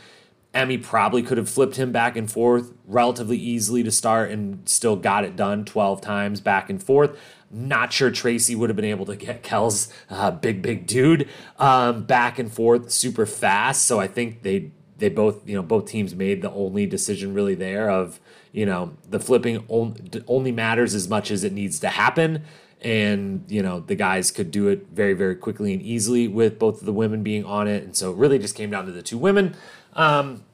Emy 0.55 0.83
probably 0.83 1.23
could 1.23 1.37
have 1.37 1.49
flipped 1.49 1.77
him 1.77 1.91
back 1.93 2.17
and 2.17 2.31
forth 2.31 2.73
relatively 2.87 3.37
easily 3.37 3.83
to 3.83 3.91
start 3.91 4.31
and 4.31 4.67
still 4.69 4.97
got 4.97 5.25
it 5.25 5.37
done 5.37 5.65
12 5.65 6.01
times 6.01 6.41
back 6.41 6.71
and 6.71 6.83
forth. 6.83 7.19
Not 7.51 7.93
sure 7.93 8.11
Tracy 8.11 8.55
would 8.55 8.71
have 8.71 8.77
been 8.77 8.85
able 8.85 9.07
to 9.07 9.17
get 9.17 9.43
Kelz, 9.43 9.93
uh, 10.11 10.31
big, 10.31 10.63
big 10.63 10.87
dude, 10.87 11.29
um, 11.59 12.05
back 12.05 12.39
and 12.39 12.53
forth 12.53 12.91
super 12.91 13.27
fast. 13.27 13.85
So 13.85 14.01
I 14.01 14.07
think 14.07 14.43
they 14.43 14.71
they 14.97 15.09
both, 15.09 15.47
you 15.49 15.57
know, 15.57 15.63
both 15.63 15.87
teams 15.87 16.15
made 16.15 16.41
the 16.41 16.53
only 16.53 16.87
decision 16.87 17.35
really 17.35 17.57
there 17.57 17.91
of, 17.91 18.21
you 18.53 18.65
know, 18.65 18.97
the 19.09 19.19
flipping 19.19 19.65
only 19.69 20.53
matters 20.53 20.95
as 20.95 21.09
much 21.09 21.33
as 21.33 21.43
it 21.43 21.53
needs 21.53 21.81
to 21.81 21.89
happen 21.89 22.45
and 22.85 23.45
you 23.49 23.63
know 23.63 23.81
the 23.81 23.95
guys 23.95 24.31
could 24.31 24.51
do 24.51 24.69
it 24.69 24.87
very 24.93 25.15
very 25.15 25.35
quickly 25.35 25.73
and 25.73 25.81
easily 25.81 26.29
with 26.29 26.59
both 26.59 26.81
of 26.81 26.87
the 26.87 26.93
women 26.93 27.23
being 27.23 27.45
on 27.45 27.67
it 27.67 27.83
and 27.83 27.97
so 27.97 28.13
it 28.13 28.17
really 28.17 28.39
just 28.39 28.55
came 28.55 28.71
down 28.71 28.85
to 28.85 28.93
the 28.93 29.03
two 29.03 29.17
women 29.17 29.57
um, 29.95 30.45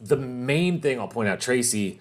the 0.00 0.16
main 0.16 0.80
thing 0.80 0.98
I'll 0.98 1.08
point 1.08 1.28
out, 1.28 1.40
Tracy, 1.40 2.00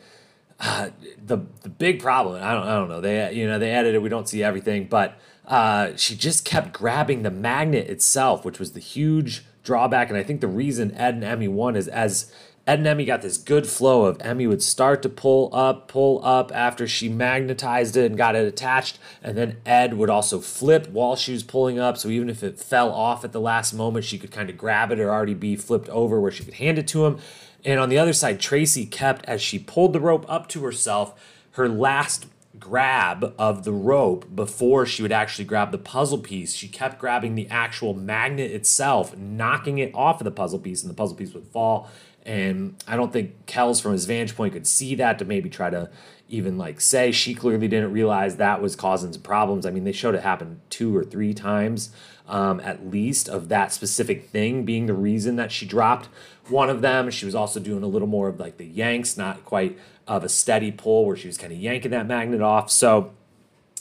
uh, 0.60 0.90
the 1.24 1.38
the 1.62 1.70
big 1.70 2.02
problem. 2.02 2.42
I 2.44 2.54
don't 2.54 2.68
I 2.68 2.76
don't 2.76 2.90
know. 2.90 3.02
They 3.02 3.34
you 3.34 3.48
know 3.48 3.60
they 3.60 3.72
edited. 3.72 4.02
We 4.02 4.10
don't 4.10 4.28
see 4.28 4.44
everything, 4.44 4.88
but 4.88 5.20
uh, 5.48 5.96
she 5.96 6.16
just 6.16 6.46
kept 6.46 6.74
grabbing 6.74 7.24
the 7.24 7.32
magnet 7.32 7.90
itself, 7.90 8.46
which 8.46 8.60
was 8.60 8.74
the 8.74 8.80
huge 8.80 9.46
drawback. 9.64 10.10
And 10.10 10.18
I 10.18 10.24
think 10.24 10.42
the 10.42 10.48
reason 10.48 10.94
Ed 10.96 11.16
and 11.16 11.24
Emy 11.24 11.50
won 11.50 11.76
is 11.76 11.88
as 11.88 12.34
Ed 12.70 12.86
and 12.86 12.88
Emy 12.88 13.08
got 13.08 13.24
this 13.24 13.40
good 13.40 13.66
flow 13.66 14.06
of 14.06 14.20
Emy 14.20 14.48
would 14.48 14.62
start 14.62 15.02
to 15.02 15.10
pull 15.10 15.50
up, 15.56 15.88
pull 15.88 16.24
up 16.24 16.52
after 16.54 16.88
she 16.88 17.10
magnetized 17.10 17.98
it 17.98 18.06
and 18.06 18.16
got 18.16 18.36
it 18.36 18.46
attached. 18.46 19.00
And 19.24 19.36
then 19.36 19.58
Ed 19.66 19.96
would 19.96 20.12
also 20.12 20.40
flip 20.40 20.88
while 20.92 21.16
she 21.16 21.32
was 21.32 21.42
pulling 21.42 21.80
up. 21.80 21.98
So 21.98 22.10
even 22.10 22.30
if 22.30 22.44
it 22.44 22.60
fell 22.60 22.92
off 22.92 23.26
at 23.26 23.32
the 23.32 23.42
last 23.42 23.74
moment, 23.74 24.06
she 24.06 24.20
could 24.20 24.30
kind 24.30 24.52
of 24.52 24.58
grab 24.58 24.92
it 24.92 25.00
or 25.00 25.10
already 25.10 25.34
be 25.34 25.56
flipped 25.56 25.90
over 25.90 26.22
where 26.22 26.30
she 26.30 26.44
could 26.44 26.54
hand 26.54 26.78
it 26.78 26.88
to 26.90 27.08
him. 27.08 27.18
And 27.66 27.80
on 27.80 27.90
the 27.90 27.98
other 27.98 28.14
side, 28.14 28.40
Tracy 28.40 28.86
kept, 28.86 29.26
as 29.26 29.42
she 29.42 29.58
pulled 29.58 29.94
the 29.94 30.00
rope 30.00 30.28
up 30.30 30.48
to 30.50 30.64
herself, 30.64 31.20
her 31.54 31.68
last 31.68 32.28
grab 32.60 33.34
of 33.40 33.64
the 33.64 33.72
rope 33.72 34.36
before 34.36 34.86
she 34.86 35.02
would 35.02 35.12
actually 35.12 35.46
grab 35.46 35.72
the 35.72 35.78
puzzle 35.80 36.20
piece. 36.20 36.54
She 36.54 36.68
kept 36.68 37.00
grabbing 37.00 37.34
the 37.34 37.48
actual 37.50 37.96
magnet 37.96 38.52
itself, 38.52 39.18
knocking 39.18 39.80
it 39.80 39.92
off 39.96 40.22
of 40.22 40.26
the 40.26 40.32
puzzle 40.32 40.60
piece, 40.60 40.84
and 40.84 40.90
the 40.92 40.96
puzzle 40.96 41.18
piece 41.18 41.34
would 41.34 41.48
fall. 41.48 41.90
And 42.26 42.82
I 42.88 42.96
don't 42.96 43.12
think 43.12 43.46
Kelz, 43.46 43.82
from 43.82 43.94
his 43.94 44.06
vantage 44.06 44.36
point, 44.36 44.54
could 44.54 44.68
see 44.68 44.96
that 44.96 45.20
to 45.20 45.26
maybe 45.26 45.50
try 45.50 45.70
to 45.70 45.90
even 46.28 46.58
like 46.58 46.80
say 46.80 47.12
she 47.12 47.34
clearly 47.34 47.68
didn't 47.68 47.92
realize 47.92 48.36
that 48.36 48.62
was 48.62 48.76
causing 48.76 49.12
some 49.12 49.22
problems. 49.22 49.66
I 49.66 49.72
mean, 49.72 49.84
they 49.84 49.92
showed 49.92 50.16
it 50.16 50.22
happen 50.22 50.62
two 50.70 50.96
or 50.96 51.04
three 51.04 51.34
times 51.34 51.92
um, 52.30 52.60
at 52.60 52.88
least 52.88 53.28
of 53.28 53.50
that 53.50 53.74
specific 53.74 54.30
thing 54.30 54.64
being 54.64 54.86
the 54.86 54.94
reason 54.94 55.36
that 55.38 55.52
she 55.52 55.66
dropped 55.66 56.08
one 56.48 56.70
of 56.70 56.82
them. 56.82 57.10
She 57.10 57.26
was 57.26 57.36
also 57.36 57.60
doing 57.60 57.84
a 57.84 57.88
little 57.88 58.08
more 58.08 58.30
of 58.30 58.40
like 58.40 58.58
the 58.58 58.66
yanks, 58.66 59.18
not 59.18 59.44
quite 59.44 59.78
of 60.08 60.24
a 60.24 60.30
steady 60.30 60.72
pull 60.72 61.06
where 61.06 61.16
she 61.16 61.28
was 61.28 61.38
kind 61.38 61.52
of 61.52 61.60
yanking 61.60 61.92
that 61.92 62.08
magnet 62.08 62.42
off. 62.42 62.72
So 62.72 63.12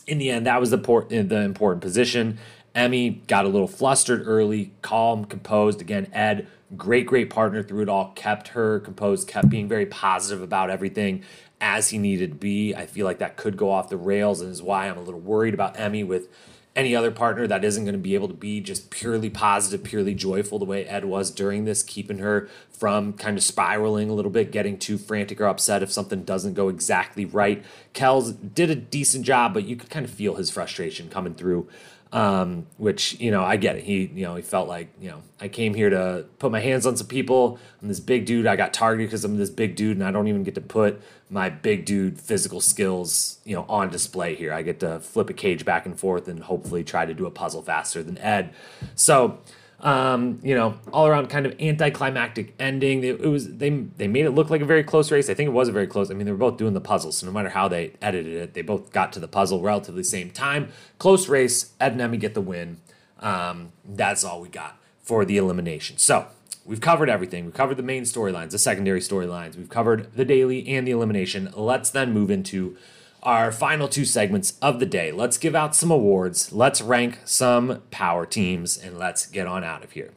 in 0.07 0.19
the 0.19 0.31
end, 0.31 0.47
that 0.47 0.61
was 0.61 0.71
the, 0.71 0.79
port, 0.79 1.11
the 1.11 1.43
important 1.43 1.83
position. 1.83 2.39
Emy 2.75 3.27
got 3.27 3.45
a 3.45 3.49
little 3.49 3.69
flustered 3.69 4.27
early, 4.27 4.73
calm, 4.83 5.25
composed. 5.25 5.81
Again, 5.81 6.09
Ed, 6.13 6.47
great, 6.77 7.07
great 7.07 7.31
partner 7.31 7.63
through 7.63 7.83
it 7.83 7.89
all, 7.89 8.13
kept 8.13 8.49
her 8.49 8.81
composed, 8.81 9.29
kept 9.29 9.49
being 9.49 9.69
very 9.69 9.87
positive 9.87 10.43
about 10.43 10.71
everything 10.71 11.23
as 11.61 11.89
he 11.91 11.99
needed 11.99 12.31
to 12.31 12.37
be. 12.37 12.75
I 12.75 12.87
feel 12.87 13.07
like 13.07 13.19
that 13.19 13.37
could 13.37 13.57
go 13.57 13.71
off 13.71 13.89
the 13.89 13.97
rails, 13.97 14.41
and 14.41 14.51
is 14.51 14.63
why 14.63 14.89
I'm 14.89 14.99
a 14.99 15.03
little 15.03 15.21
worried 15.21 15.55
about 15.55 15.77
Emy 15.77 16.07
with 16.07 16.29
any 16.77 16.95
other 16.95 17.11
partner 17.11 17.45
that 17.45 17.65
isn't 17.65 17.85
going 17.85 17.95
to 17.95 17.99
be 17.99 18.15
able 18.15 18.29
to 18.29 18.35
be 18.35 18.61
just 18.61 18.91
purely 18.91 19.29
positive, 19.29 19.83
purely 19.83 20.15
joyful 20.15 20.61
the 20.61 20.65
way 20.65 20.85
Ed 20.87 21.05
was 21.05 21.33
during 21.33 21.65
this, 21.65 21.83
keeping 21.83 22.19
her 22.19 22.49
from 22.71 23.15
kind 23.15 23.37
of 23.37 23.43
spiraling 23.43 24.09
a 24.09 24.15
little 24.15 24.31
bit, 24.31 24.53
getting 24.53 24.79
too 24.79 24.97
frantic 24.97 25.41
or 25.41 25.47
upset 25.47 25.83
if 25.83 25.91
something 25.91 26.23
doesn't 26.23 26.55
go 26.55 26.69
exactly 26.69 27.25
right. 27.25 27.65
Kelz 27.95 28.33
did 28.55 28.71
a 28.71 28.77
decent 28.77 29.25
job, 29.25 29.55
but 29.55 29.65
you 29.65 29.75
could 29.75 29.91
kind 29.91 30.05
of 30.05 30.13
feel 30.13 30.37
his 30.37 30.51
frustration 30.51 31.09
coming 31.09 31.35
through 31.35 31.69
um, 32.13 32.67
which 32.77 33.21
you 33.21 33.31
know 33.31 33.43
I 33.43 33.57
get 33.57 33.77
it. 33.77 33.85
He 33.85 34.11
you 34.15 34.25
know 34.25 34.37
he 34.37 34.43
felt 34.43 34.69
like 34.69 34.89
you 35.01 35.11
know 35.11 35.23
I 35.41 35.49
came 35.49 35.75
here 35.75 35.91
to 35.91 36.27
put 36.39 36.51
my 36.51 36.61
hands 36.61 36.87
on 36.87 36.97
some 36.97 37.07
people. 37.07 37.59
I'm 37.83 37.89
this 37.89 38.01
big 38.01 38.25
dude. 38.27 38.47
I 38.47 38.57
got 38.57 38.73
targeted 38.73 39.09
because 39.09 39.25
I'm 39.25 39.37
this 39.37 39.51
big 39.51 39.77
dude, 39.77 39.97
and 39.97 40.07
I 40.07 40.11
don't 40.11 40.29
even 40.29 40.45
get 40.45 40.55
to 40.55 40.61
put 40.61 41.01
my 41.31 41.51
big 41.51 41.85
dude 41.85 42.19
physical 42.19 42.61
skills 42.61 43.39
you 43.45 43.55
know 43.55 43.67
on 43.69 43.91
display 43.91 44.35
here. 44.35 44.53
I 44.53 44.63
get 44.63 44.81
to 44.81 45.01
flip 45.01 45.29
a 45.29 45.35
cage 45.35 45.65
back 45.65 45.87
and 45.87 45.99
forth 45.99 46.29
and 46.29 46.43
hopefully 46.43 46.83
try 46.85 47.05
to 47.05 47.15
do 47.15 47.27
a 47.27 47.31
puzzle 47.31 47.63
faster 47.63 48.03
than 48.03 48.19
Ed. 48.19 48.55
So 48.95 49.39
um, 49.81 50.41
you 50.43 50.55
know, 50.55 50.79
all 50.93 51.07
around 51.07 51.29
kind 51.29 51.47
of 51.47 51.55
anticlimactic 51.61 52.55
ending. 52.59 53.05
It, 53.05 53.21
it, 53.21 53.29
was 53.29 53.57
they 53.57 53.71
they 53.71 54.09
made 54.09 54.25
it 54.25 54.31
look 54.31 54.51
like 54.51 54.61
a 54.61 54.65
very 54.65 54.83
close 54.83 55.11
race. 55.13 55.31
I 55.31 55.35
think 55.35 55.49
it 55.49 55.53
was 55.53 55.69
a 55.69 55.73
very 55.73 55.87
close. 55.87 56.11
I 56.11 56.15
mean, 56.15 56.27
they 56.27 56.33
were 56.33 56.39
both 56.39 56.57
doing 56.57 56.75
the 56.75 56.81
puzzle, 56.81 57.13
so 57.13 57.27
no 57.27 57.33
matter 57.33 57.51
how 57.51 57.69
they 57.69 57.93
edited 58.03 58.35
it, 58.35 58.55
they 58.55 58.63
both 58.63 58.93
got 58.93 59.13
to 59.13 59.21
the 59.21 59.29
puzzle 59.29 59.63
relatively 59.63 60.03
same 60.03 60.31
time. 60.31 60.71
Close 60.99 61.29
race. 61.29 61.73
Ed 61.81 61.93
and 61.93 62.01
Emy 62.01 62.19
get 62.19 62.35
the 62.35 62.41
win. 62.41 62.79
Um, 63.21 63.73
that's 63.85 64.25
all 64.25 64.41
we 64.41 64.49
got 64.49 64.79
for 65.03 65.25
the 65.25 65.37
elimination. 65.37 65.97
So 65.99 66.27
we've 66.65 66.81
covered 66.81 67.09
everything. 67.09 67.45
We've 67.45 67.55
covered 67.55 67.77
the 67.77 67.83
main 67.83 68.03
storylines, 68.03 68.51
the 68.51 68.59
secondary 68.59 69.01
storylines. 69.01 69.57
We've 69.57 69.69
covered 69.69 70.13
the 70.15 70.25
daily 70.25 70.69
and 70.69 70.87
the 70.87 70.93
elimination. 70.93 71.51
Let's 71.57 71.91
then 71.91 72.13
move 72.13 72.31
into 72.31 72.77
our 73.23 73.51
final 73.53 73.89
two 73.89 74.05
segments 74.05 74.59
of 74.63 74.81
the 74.81 74.87
day. 74.87 75.13
Let's 75.13 75.39
give 75.39 75.55
out 75.55 75.75
some 75.75 75.91
awards, 75.91 76.53
let's 76.53 76.81
rank 76.81 77.21
some 77.25 77.83
power 77.91 78.27
teams, 78.27 78.77
and 78.77 78.99
let's 78.99 79.27
get 79.27 79.47
on 79.47 79.65
out 79.65 79.85
of 79.85 79.93
here. 79.93 80.13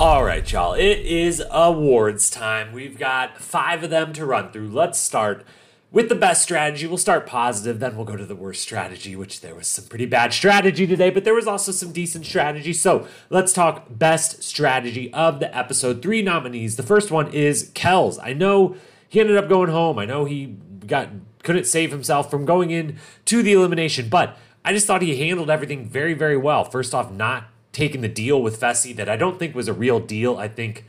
All 0.00 0.22
right, 0.22 0.50
y'all, 0.52 0.74
it 0.74 1.00
is 1.00 1.42
awards 1.50 2.30
time. 2.30 2.72
We've 2.72 2.98
got 2.98 3.38
five 3.38 3.82
of 3.82 3.90
them 3.90 4.12
to 4.12 4.24
run 4.24 4.52
through. 4.52 4.68
Let's 4.68 4.98
start 4.98 5.44
with 5.90 6.08
the 6.08 6.14
best 6.14 6.42
strategy. 6.42 6.86
We'll 6.86 6.98
start 6.98 7.26
positive, 7.26 7.80
then 7.80 7.96
we'll 7.96 8.04
go 8.04 8.16
to 8.16 8.26
the 8.26 8.36
worst 8.36 8.62
strategy, 8.62 9.16
which 9.16 9.40
there 9.40 9.54
was 9.54 9.66
some 9.66 9.86
pretty 9.86 10.06
bad 10.06 10.32
strategy 10.32 10.86
today, 10.86 11.10
but 11.10 11.24
there 11.24 11.34
was 11.34 11.46
also 11.46 11.72
some 11.72 11.92
decent 11.92 12.26
strategy. 12.26 12.72
So 12.72 13.08
let's 13.30 13.52
talk 13.52 13.86
best 13.90 14.42
strategy 14.42 15.12
of 15.12 15.40
the 15.40 15.56
episode. 15.56 16.02
Three 16.02 16.22
nominees. 16.22 16.76
The 16.76 16.82
first 16.82 17.10
one 17.10 17.32
is 17.32 17.70
Kelz. 17.70 18.18
I 18.22 18.34
know 18.34 18.76
he 19.08 19.20
ended 19.20 19.36
up 19.36 19.48
going 19.48 19.70
home. 19.70 19.98
I 19.98 20.04
know 20.04 20.26
he 20.26 20.56
got 20.88 21.10
couldn't 21.42 21.64
save 21.64 21.90
himself 21.92 22.30
from 22.30 22.44
going 22.44 22.70
in 22.70 22.98
to 23.26 23.42
the 23.42 23.52
elimination. 23.52 24.08
But 24.08 24.36
I 24.64 24.72
just 24.72 24.86
thought 24.86 25.02
he 25.02 25.16
handled 25.16 25.50
everything 25.50 25.88
very, 25.88 26.14
very 26.14 26.36
well. 26.36 26.64
First 26.64 26.94
off, 26.94 27.12
not 27.12 27.44
taking 27.72 28.00
the 28.00 28.08
deal 28.08 28.42
with 28.42 28.60
Fessy 28.60 28.94
that 28.96 29.08
I 29.08 29.16
don't 29.16 29.38
think 29.38 29.54
was 29.54 29.68
a 29.68 29.72
real 29.72 30.00
deal. 30.00 30.36
I 30.36 30.48
think 30.48 30.84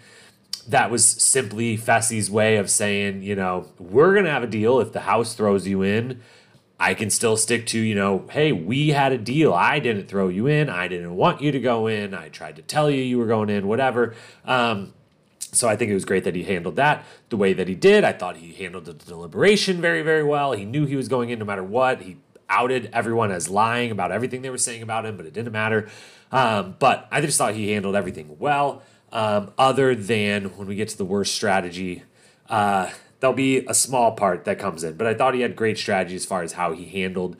that 0.67 0.89
was 0.91 1.05
simply 1.05 1.77
Fessy's 1.77 2.29
way 2.29 2.57
of 2.57 2.69
saying, 2.69 3.23
you 3.23 3.35
know, 3.35 3.67
we're 3.77 4.13
gonna 4.15 4.31
have 4.31 4.43
a 4.43 4.47
deal 4.47 4.79
if 4.79 4.91
the 4.91 5.01
house 5.01 5.33
throws 5.33 5.67
you 5.67 5.81
in. 5.81 6.21
I 6.79 6.93
can 6.93 7.09
still 7.09 7.35
stick 7.35 7.67
to, 7.67 7.79
you 7.79 7.93
know, 7.93 8.25
hey, 8.29 8.53
we 8.53 8.89
had 8.89 9.11
a 9.11 9.17
deal. 9.17 9.53
I 9.53 9.79
didn't 9.79 10.07
throw 10.07 10.29
you 10.29 10.47
in. 10.47 10.69
I 10.69 10.87
didn't 10.87 11.13
want 11.15 11.41
you 11.41 11.51
to 11.51 11.59
go 11.59 11.87
in. 11.87 12.13
I 12.13 12.29
tried 12.29 12.55
to 12.55 12.61
tell 12.61 12.89
you 12.89 13.01
you 13.01 13.17
were 13.17 13.25
going 13.27 13.49
in, 13.49 13.67
whatever. 13.67 14.15
Um, 14.45 14.93
so 15.51 15.67
I 15.67 15.75
think 15.75 15.91
it 15.91 15.93
was 15.93 16.05
great 16.05 16.23
that 16.25 16.35
he 16.35 16.43
handled 16.43 16.75
that 16.75 17.05
the 17.29 17.37
way 17.37 17.53
that 17.53 17.67
he 17.67 17.75
did. 17.75 18.03
I 18.03 18.13
thought 18.13 18.37
he 18.37 18.53
handled 18.53 18.85
the 18.85 18.93
deliberation 18.93 19.81
very, 19.81 20.01
very 20.01 20.23
well. 20.23 20.51
He 20.53 20.65
knew 20.65 20.85
he 20.85 20.95
was 20.95 21.07
going 21.07 21.29
in 21.29 21.39
no 21.39 21.45
matter 21.45 21.63
what. 21.63 22.01
He 22.01 22.17
outed 22.49 22.89
everyone 22.93 23.31
as 23.31 23.49
lying 23.49 23.91
about 23.91 24.11
everything 24.11 24.41
they 24.41 24.49
were 24.49 24.57
saying 24.57 24.81
about 24.81 25.05
him, 25.05 25.17
but 25.17 25.25
it 25.25 25.33
didn't 25.33 25.51
matter. 25.51 25.87
Um, 26.31 26.75
but 26.79 27.07
I 27.11 27.21
just 27.21 27.37
thought 27.37 27.53
he 27.53 27.71
handled 27.71 27.95
everything 27.95 28.37
well. 28.39 28.83
Um, 29.11 29.51
other 29.57 29.95
than 29.95 30.45
when 30.57 30.67
we 30.67 30.75
get 30.75 30.89
to 30.89 30.97
the 30.97 31.05
worst 31.05 31.33
strategy, 31.33 32.03
uh, 32.49 32.89
there'll 33.19 33.35
be 33.35 33.65
a 33.65 33.73
small 33.73 34.13
part 34.13 34.45
that 34.45 34.59
comes 34.59 34.83
in. 34.83 34.95
But 34.95 35.07
I 35.07 35.13
thought 35.13 35.33
he 35.33 35.41
had 35.41 35.55
great 35.55 35.77
strategy 35.77 36.15
as 36.15 36.25
far 36.25 36.43
as 36.43 36.53
how 36.53 36.73
he 36.73 36.85
handled, 36.85 37.35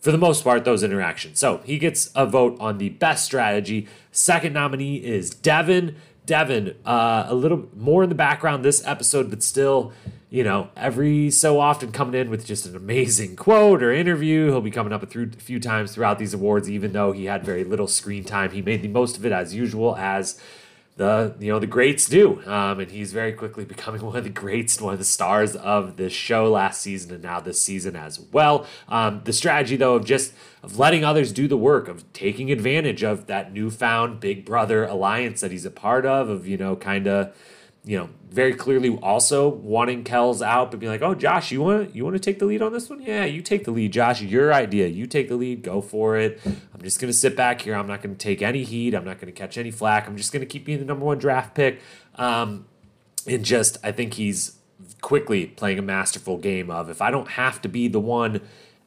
for 0.00 0.10
the 0.10 0.18
most 0.18 0.42
part, 0.42 0.64
those 0.64 0.82
interactions. 0.82 1.38
So 1.38 1.58
he 1.64 1.78
gets 1.78 2.10
a 2.14 2.26
vote 2.26 2.56
on 2.60 2.78
the 2.78 2.88
best 2.90 3.24
strategy. 3.24 3.86
Second 4.10 4.52
nominee 4.52 4.96
is 4.96 5.30
Devin. 5.30 5.96
Devin, 6.26 6.76
uh, 6.84 7.24
a 7.26 7.34
little 7.34 7.68
more 7.76 8.02
in 8.02 8.08
the 8.08 8.14
background 8.14 8.64
this 8.64 8.84
episode, 8.86 9.28
but 9.28 9.42
still, 9.42 9.92
you 10.30 10.44
know, 10.44 10.70
every 10.76 11.30
so 11.30 11.58
often 11.58 11.90
coming 11.90 12.20
in 12.20 12.30
with 12.30 12.46
just 12.46 12.64
an 12.66 12.76
amazing 12.76 13.36
quote 13.44 13.82
or 13.82 13.92
interview. 13.92 14.46
He'll 14.46 14.60
be 14.60 14.70
coming 14.70 14.92
up 14.92 15.02
a, 15.02 15.06
few 15.06 15.58
times 15.58 15.94
throughout 15.94 16.18
these 16.18 16.32
awards, 16.32 16.70
even 16.70 16.92
though 16.92 17.12
he 17.12 17.24
had 17.24 17.44
very 17.44 17.64
little 17.64 17.88
screen 17.88 18.24
time. 18.24 18.50
He 18.50 18.62
made 18.62 18.82
the 18.82 18.88
most 18.88 19.16
of 19.16 19.26
it 19.26 19.32
as 19.32 19.54
usual, 19.54 19.96
as 19.96 20.40
the 20.96 21.34
you 21.38 21.50
know 21.50 21.58
the 21.58 21.66
greats 21.66 22.06
do, 22.06 22.42
um, 22.46 22.80
and 22.80 22.90
he's 22.90 23.12
very 23.12 23.32
quickly 23.32 23.64
becoming 23.74 24.02
one 24.02 24.16
of 24.16 24.24
the 24.24 24.30
greats, 24.30 24.80
one 24.80 24.92
of 24.92 24.98
the 24.98 25.04
stars 25.04 25.56
of 25.56 25.96
this 25.96 26.12
show 26.12 26.50
last 26.50 26.80
season 26.80 27.12
and 27.12 27.22
now 27.22 27.40
this 27.40 27.60
season 27.60 27.96
as 27.96 28.20
well. 28.20 28.66
Um, 28.88 29.22
the 29.24 29.32
strategy 29.32 29.76
though 29.76 29.94
of 29.94 30.04
just 30.04 30.32
of 30.62 30.78
letting 30.78 31.04
others 31.04 31.32
do 31.32 31.48
the 31.48 31.56
work, 31.56 31.88
of 31.88 32.10
taking 32.12 32.52
advantage 32.52 33.02
of 33.02 33.26
that 33.26 33.52
newfound 33.52 34.20
Big 34.20 34.44
Brother 34.44 34.84
alliance 34.84 35.40
that 35.40 35.50
he's 35.50 35.64
a 35.64 35.70
part 35.70 36.04
of, 36.04 36.28
of 36.28 36.46
you 36.46 36.56
know 36.56 36.76
kind 36.76 37.06
of 37.06 37.34
you 37.84 37.98
know, 37.98 38.08
very 38.30 38.54
clearly 38.54 38.96
also 39.02 39.48
wanting 39.48 40.04
Kelz 40.04 40.40
out, 40.40 40.70
but 40.70 40.78
being 40.78 40.92
like, 40.92 41.02
"Oh, 41.02 41.14
Josh, 41.14 41.50
you 41.50 41.62
want 41.62 41.94
you 41.96 42.04
want 42.04 42.14
to 42.14 42.20
take 42.20 42.38
the 42.38 42.46
lead 42.46 42.62
on 42.62 42.72
this 42.72 42.88
one? 42.88 43.02
Yeah, 43.02 43.24
you 43.24 43.42
take 43.42 43.64
the 43.64 43.72
lead, 43.72 43.92
Josh. 43.92 44.22
Your 44.22 44.54
idea. 44.54 44.86
You 44.86 45.06
take 45.06 45.28
the 45.28 45.34
lead. 45.34 45.62
Go 45.62 45.80
for 45.80 46.16
it. 46.16 46.40
I'm 46.46 46.80
just 46.80 47.00
gonna 47.00 47.12
sit 47.12 47.36
back 47.36 47.62
here. 47.62 47.74
I'm 47.74 47.88
not 47.88 48.00
gonna 48.00 48.14
take 48.14 48.40
any 48.40 48.62
heat. 48.62 48.94
I'm 48.94 49.04
not 49.04 49.18
gonna 49.20 49.32
catch 49.32 49.58
any 49.58 49.72
flack. 49.72 50.06
I'm 50.06 50.16
just 50.16 50.32
gonna 50.32 50.46
keep 50.46 50.64
being 50.64 50.78
the 50.78 50.84
number 50.84 51.04
one 51.04 51.18
draft 51.18 51.54
pick." 51.54 51.80
Um, 52.14 52.66
and 53.26 53.44
just, 53.44 53.78
I 53.82 53.92
think 53.92 54.14
he's 54.14 54.56
quickly 55.00 55.46
playing 55.46 55.78
a 55.78 55.82
masterful 55.82 56.38
game 56.38 56.70
of 56.70 56.88
if 56.88 57.02
I 57.02 57.10
don't 57.10 57.30
have 57.32 57.60
to 57.62 57.68
be 57.68 57.88
the 57.88 58.00
one 58.00 58.40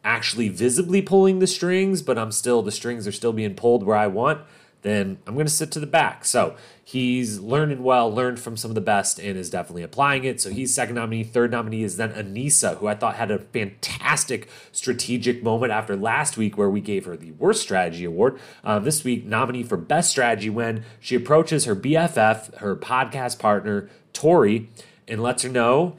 actually 0.03 0.49
visibly 0.49 1.01
pulling 1.01 1.39
the 1.39 1.47
strings, 1.47 2.01
but 2.01 2.17
I'm 2.17 2.31
still 2.31 2.61
the 2.61 2.71
strings 2.71 3.07
are 3.07 3.11
still 3.11 3.33
being 3.33 3.55
pulled 3.55 3.83
where 3.83 3.97
I 3.97 4.07
want 4.07 4.41
then 4.85 5.17
I'm 5.25 5.33
going 5.33 5.47
to 5.47 5.51
sit 5.51 5.71
to 5.71 5.79
the 5.79 5.87
back. 5.87 6.25
So 6.25 6.55
he's 6.83 7.39
learning 7.39 7.83
well, 7.83 8.13
learned 8.13 8.39
from 8.39 8.55
some 8.55 8.69
of 8.69 8.75
the 8.75 8.81
best, 8.81 9.19
and 9.19 9.35
is 9.35 9.49
definitely 9.49 9.81
applying 9.81 10.23
it. 10.23 10.39
So 10.39 10.51
he's 10.51 10.73
second 10.73 10.95
nominee. 10.95 11.23
Third 11.23 11.49
nominee 11.49 11.83
is 11.83 11.97
then 11.97 12.11
Aneesa, 12.11 12.77
who 12.77 12.87
I 12.87 12.93
thought 12.93 13.15
had 13.15 13.31
a 13.31 13.39
fantastic 13.39 14.47
strategic 14.71 15.41
moment 15.41 15.71
after 15.71 15.95
last 15.95 16.37
week, 16.37 16.55
where 16.55 16.69
we 16.69 16.81
gave 16.81 17.05
her 17.05 17.17
the 17.17 17.31
worst 17.31 17.63
strategy 17.63 18.05
award. 18.05 18.39
Um, 18.63 18.83
this 18.83 19.03
week, 19.03 19.25
nominee 19.25 19.63
for 19.63 19.75
best 19.75 20.11
strategy 20.11 20.51
when 20.51 20.85
she 20.99 21.15
approaches 21.15 21.65
her 21.65 21.75
BFF, 21.75 22.55
her 22.59 22.75
podcast 22.75 23.39
partner, 23.39 23.89
Tori, 24.13 24.69
and 25.07 25.21
lets 25.21 25.41
her 25.41 25.49
know 25.49 25.97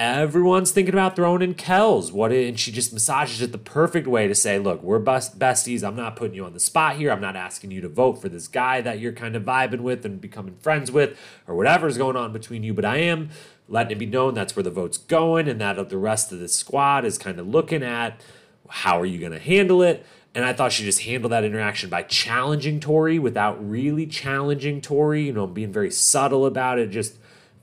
everyone's 0.00 0.70
thinking 0.70 0.94
about 0.94 1.14
throwing 1.14 1.42
in 1.42 1.52
Kelz. 1.54 2.10
What 2.10 2.32
and 2.32 2.58
she 2.58 2.72
just 2.72 2.90
massages 2.90 3.42
it 3.42 3.52
the 3.52 3.58
perfect 3.58 4.06
way 4.06 4.26
to 4.26 4.34
say, 4.34 4.58
look, 4.58 4.82
we're 4.82 4.98
best 4.98 5.38
besties. 5.38 5.86
I'm 5.86 5.94
not 5.94 6.16
putting 6.16 6.34
you 6.34 6.46
on 6.46 6.54
the 6.54 6.60
spot 6.60 6.96
here. 6.96 7.12
I'm 7.12 7.20
not 7.20 7.36
asking 7.36 7.70
you 7.70 7.82
to 7.82 7.88
vote 7.88 8.14
for 8.14 8.30
this 8.30 8.48
guy 8.48 8.80
that 8.80 8.98
you're 8.98 9.12
kind 9.12 9.36
of 9.36 9.42
vibing 9.42 9.80
with 9.80 10.06
and 10.06 10.18
becoming 10.18 10.56
friends 10.56 10.90
with, 10.90 11.18
or 11.46 11.54
whatever's 11.54 11.98
going 11.98 12.16
on 12.16 12.32
between 12.32 12.62
you. 12.62 12.72
But 12.72 12.86
I 12.86 12.96
am 12.96 13.28
letting 13.68 13.92
it 13.92 13.98
be 13.98 14.06
known 14.06 14.32
that's 14.32 14.56
where 14.56 14.62
the 14.62 14.70
vote's 14.70 14.96
going, 14.96 15.46
and 15.46 15.60
that 15.60 15.90
the 15.90 15.98
rest 15.98 16.32
of 16.32 16.38
the 16.38 16.48
squad 16.48 17.04
is 17.04 17.18
kind 17.18 17.38
of 17.38 17.46
looking 17.46 17.82
at 17.82 18.18
how 18.70 18.98
are 18.98 19.06
you 19.06 19.18
going 19.18 19.32
to 19.32 19.38
handle 19.38 19.82
it. 19.82 20.06
And 20.34 20.46
I 20.46 20.54
thought 20.54 20.72
she 20.72 20.84
just 20.84 21.02
handled 21.02 21.32
that 21.32 21.44
interaction 21.44 21.90
by 21.90 22.04
challenging 22.04 22.80
Tori 22.80 23.18
without 23.18 23.68
really 23.68 24.06
challenging 24.06 24.80
Tori, 24.80 25.24
you 25.24 25.32
know, 25.34 25.46
being 25.46 25.72
very 25.72 25.90
subtle 25.90 26.46
about 26.46 26.78
it, 26.78 26.90
just 26.90 27.16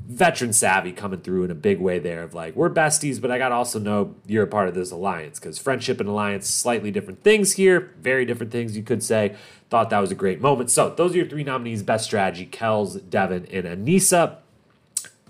veteran 0.05 0.53
savvy 0.53 0.91
coming 0.91 1.19
through 1.19 1.43
in 1.43 1.51
a 1.51 1.55
big 1.55 1.81
way 1.81 1.99
there 1.99 2.23
of 2.23 2.33
like 2.33 2.55
we're 2.55 2.69
besties 2.69 3.19
but 3.19 3.29
i 3.29 3.37
got 3.37 3.49
to 3.49 3.55
also 3.55 3.77
know 3.77 4.15
you're 4.25 4.45
a 4.45 4.47
part 4.47 4.69
of 4.69 4.73
this 4.73 4.89
alliance 4.89 5.37
because 5.37 5.57
friendship 5.59 5.99
and 5.99 6.07
alliance 6.07 6.47
slightly 6.47 6.91
different 6.91 7.21
things 7.23 7.53
here 7.53 7.93
very 7.99 8.25
different 8.25 8.51
things 8.51 8.77
you 8.77 8.83
could 8.83 9.03
say. 9.03 9.35
Thought 9.69 9.89
that 9.89 9.99
was 9.99 10.11
a 10.11 10.15
great 10.15 10.39
moment. 10.39 10.71
So 10.71 10.89
those 10.89 11.13
are 11.13 11.17
your 11.17 11.27
three 11.27 11.43
nominees 11.43 11.83
best 11.83 12.05
strategy 12.05 12.45
kelz 12.45 13.01
devin 13.09 13.45
and 13.51 13.65
aneesa 13.65 14.37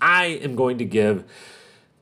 i 0.00 0.26
am 0.26 0.54
going 0.54 0.78
to 0.78 0.84
give 0.84 1.24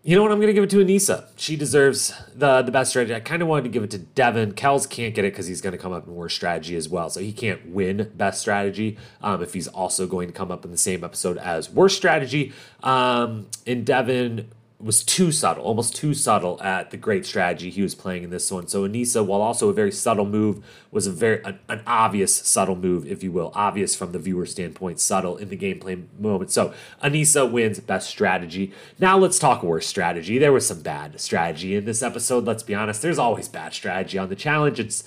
you 0.06 0.14
know 0.14 0.22
what? 0.22 0.30
I'm 0.30 0.38
going 0.38 0.46
to 0.46 0.52
give 0.52 0.62
it 0.62 0.70
to 0.70 0.76
Aneesa. 0.76 1.26
She 1.34 1.56
deserves 1.56 2.14
the 2.32 2.62
the 2.62 2.70
best 2.70 2.90
strategy. 2.90 3.12
I 3.12 3.18
kind 3.18 3.42
of 3.42 3.48
wanted 3.48 3.64
to 3.64 3.70
give 3.70 3.82
it 3.82 3.90
to 3.90 3.98
Devin. 3.98 4.52
Kelz 4.52 4.88
can't 4.88 5.12
get 5.12 5.24
it 5.24 5.32
because 5.32 5.48
he's 5.48 5.60
going 5.60 5.72
to 5.72 5.78
come 5.78 5.92
up 5.92 6.06
in 6.06 6.14
worst 6.14 6.36
strategy 6.36 6.76
as 6.76 6.88
well. 6.88 7.10
So 7.10 7.18
he 7.18 7.32
can't 7.32 7.70
win 7.70 8.12
best 8.14 8.40
strategy 8.40 8.98
um, 9.20 9.42
if 9.42 9.52
he's 9.52 9.66
also 9.66 10.06
going 10.06 10.28
to 10.28 10.32
come 10.32 10.52
up 10.52 10.64
in 10.64 10.70
the 10.70 10.78
same 10.78 11.02
episode 11.02 11.38
as 11.38 11.68
worst 11.68 11.96
strategy. 11.96 12.52
Um, 12.84 13.48
and 13.66 13.84
Devin 13.84 14.52
was 14.78 15.02
too 15.02 15.32
subtle, 15.32 15.64
almost 15.64 15.96
too 15.96 16.12
subtle 16.12 16.62
at 16.62 16.90
the 16.90 16.98
great 16.98 17.24
strategy 17.24 17.70
he 17.70 17.80
was 17.80 17.94
playing 17.94 18.24
in 18.24 18.30
this 18.30 18.52
one. 18.52 18.68
So 18.68 18.86
Aneesa, 18.86 19.24
while 19.24 19.40
also 19.40 19.70
a 19.70 19.72
very 19.72 19.90
subtle 19.90 20.26
move, 20.26 20.62
was 20.90 21.06
a 21.06 21.10
very 21.10 21.42
an, 21.44 21.58
an, 21.68 21.82
obvious 21.86 22.36
subtle 22.36 22.76
move, 22.76 23.06
if 23.06 23.22
you 23.22 23.32
will, 23.32 23.52
obvious 23.54 23.96
from 23.96 24.12
the 24.12 24.18
viewer 24.18 24.44
standpoint, 24.44 25.00
subtle 25.00 25.38
in 25.38 25.48
the 25.48 25.56
gameplay 25.56 26.04
moment. 26.18 26.50
So 26.50 26.74
Aneesa 27.02 27.50
wins 27.50 27.80
best 27.80 28.08
strategy. 28.10 28.72
Now 28.98 29.16
let's 29.16 29.38
talk 29.38 29.62
worst 29.62 29.88
strategy. 29.88 30.36
There 30.36 30.52
was 30.52 30.66
some 30.66 30.82
bad 30.82 31.18
strategy 31.20 31.74
in 31.74 31.86
this 31.86 32.02
episode. 32.02 32.44
Let's 32.44 32.62
be 32.62 32.74
honest. 32.74 33.00
There's 33.00 33.18
always 33.18 33.48
bad 33.48 33.72
strategy 33.72 34.18
on 34.18 34.28
the 34.28 34.36
challenge. 34.36 34.78
It's 34.78 35.04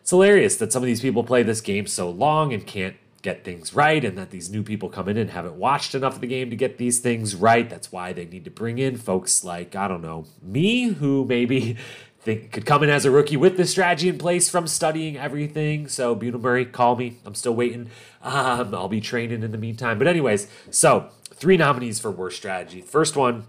it's 0.00 0.10
hilarious 0.10 0.56
that 0.56 0.72
some 0.72 0.82
of 0.82 0.86
these 0.86 1.02
people 1.02 1.24
play 1.24 1.42
this 1.42 1.60
game 1.60 1.86
so 1.86 2.08
long 2.10 2.52
and 2.52 2.66
can't 2.66 2.96
get 3.22 3.44
things 3.44 3.74
right 3.74 4.04
and 4.04 4.16
that 4.16 4.30
these 4.30 4.50
new 4.50 4.62
people 4.62 4.88
come 4.88 5.08
in 5.08 5.16
and 5.16 5.30
haven't 5.30 5.54
watched 5.54 5.94
enough 5.94 6.14
of 6.14 6.20
the 6.20 6.26
game 6.26 6.50
to 6.50 6.56
get 6.56 6.78
these 6.78 7.00
things 7.00 7.34
right. 7.34 7.68
That's 7.68 7.92
why 7.92 8.12
they 8.12 8.24
need 8.24 8.44
to 8.44 8.50
bring 8.50 8.78
in 8.78 8.96
folks 8.96 9.44
like, 9.44 9.76
I 9.76 9.88
don't 9.88 10.02
know, 10.02 10.24
me, 10.42 10.88
who 10.88 11.24
maybe 11.24 11.76
think 12.20 12.52
could 12.52 12.66
come 12.66 12.82
in 12.82 12.90
as 12.90 13.04
a 13.04 13.10
rookie 13.10 13.36
with 13.36 13.56
this 13.56 13.70
strategy 13.70 14.08
in 14.08 14.18
place 14.18 14.48
from 14.48 14.66
studying 14.66 15.16
everything. 15.16 15.88
So, 15.88 16.14
Bunim 16.14 16.40
Murray, 16.40 16.64
call 16.64 16.96
me. 16.96 17.18
I'm 17.24 17.34
still 17.34 17.54
waiting. 17.54 17.90
Um, 18.22 18.74
I'll 18.74 18.88
be 18.88 19.00
training 19.00 19.42
in 19.42 19.52
the 19.52 19.58
meantime. 19.58 19.98
But, 19.98 20.06
anyways, 20.06 20.46
so 20.70 21.08
three 21.34 21.56
nominees 21.56 21.98
for 21.98 22.10
worst 22.10 22.36
strategy. 22.36 22.82
First 22.82 23.16
one 23.16 23.46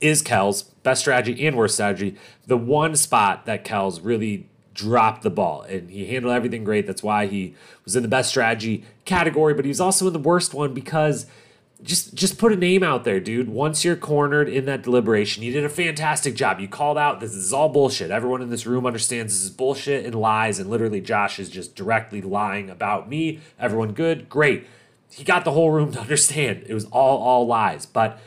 is 0.00 0.22
Kelz, 0.22 0.64
best 0.82 1.00
strategy 1.02 1.46
and 1.46 1.56
worst 1.56 1.74
strategy. 1.74 2.16
The 2.46 2.56
one 2.56 2.96
spot 2.96 3.46
that 3.46 3.64
Kelz 3.64 4.00
really 4.02 4.48
dropped 4.74 5.22
the 5.22 5.30
ball 5.30 5.62
and 5.62 5.90
he 5.90 6.06
handled 6.06 6.34
everything 6.34 6.64
great. 6.64 6.86
That's 6.86 7.02
why 7.02 7.26
he 7.26 7.54
was 7.84 7.96
in 7.96 8.02
the 8.02 8.08
best 8.08 8.28
strategy 8.28 8.84
category, 9.04 9.54
but 9.54 9.64
he 9.64 9.68
was 9.68 9.80
also 9.80 10.06
in 10.06 10.12
the 10.12 10.18
worst 10.18 10.52
one 10.52 10.74
because 10.74 11.26
just 11.82 12.14
just 12.14 12.38
put 12.38 12.52
a 12.52 12.56
name 12.56 12.82
out 12.82 13.04
there, 13.04 13.20
dude. 13.20 13.48
Once 13.48 13.84
you're 13.84 13.96
cornered 13.96 14.48
in 14.48 14.64
that 14.64 14.82
deliberation, 14.82 15.42
you 15.42 15.52
did 15.52 15.64
a 15.64 15.68
fantastic 15.68 16.34
job. 16.34 16.58
You 16.58 16.66
called 16.66 16.98
out 16.98 17.20
this 17.20 17.34
is 17.34 17.52
all 17.52 17.68
bullshit. 17.68 18.10
Everyone 18.10 18.42
in 18.42 18.50
this 18.50 18.66
room 18.66 18.86
understands 18.86 19.32
this 19.32 19.42
is 19.42 19.50
bullshit 19.50 20.04
and 20.04 20.14
lies 20.14 20.58
and 20.58 20.70
literally 20.70 21.00
Josh 21.00 21.38
is 21.38 21.48
just 21.48 21.76
directly 21.76 22.22
lying 22.22 22.70
about 22.70 23.08
me. 23.08 23.40
Everyone 23.58 23.92
good? 23.92 24.28
Great. 24.28 24.66
He 25.10 25.24
got 25.24 25.44
the 25.44 25.52
whole 25.52 25.70
room 25.70 25.92
to 25.92 26.00
understand. 26.06 26.64
It 26.66 26.74
was 26.74 26.86
all 26.86 27.18
all 27.18 27.46
lies. 27.46 27.86
But 27.86 28.18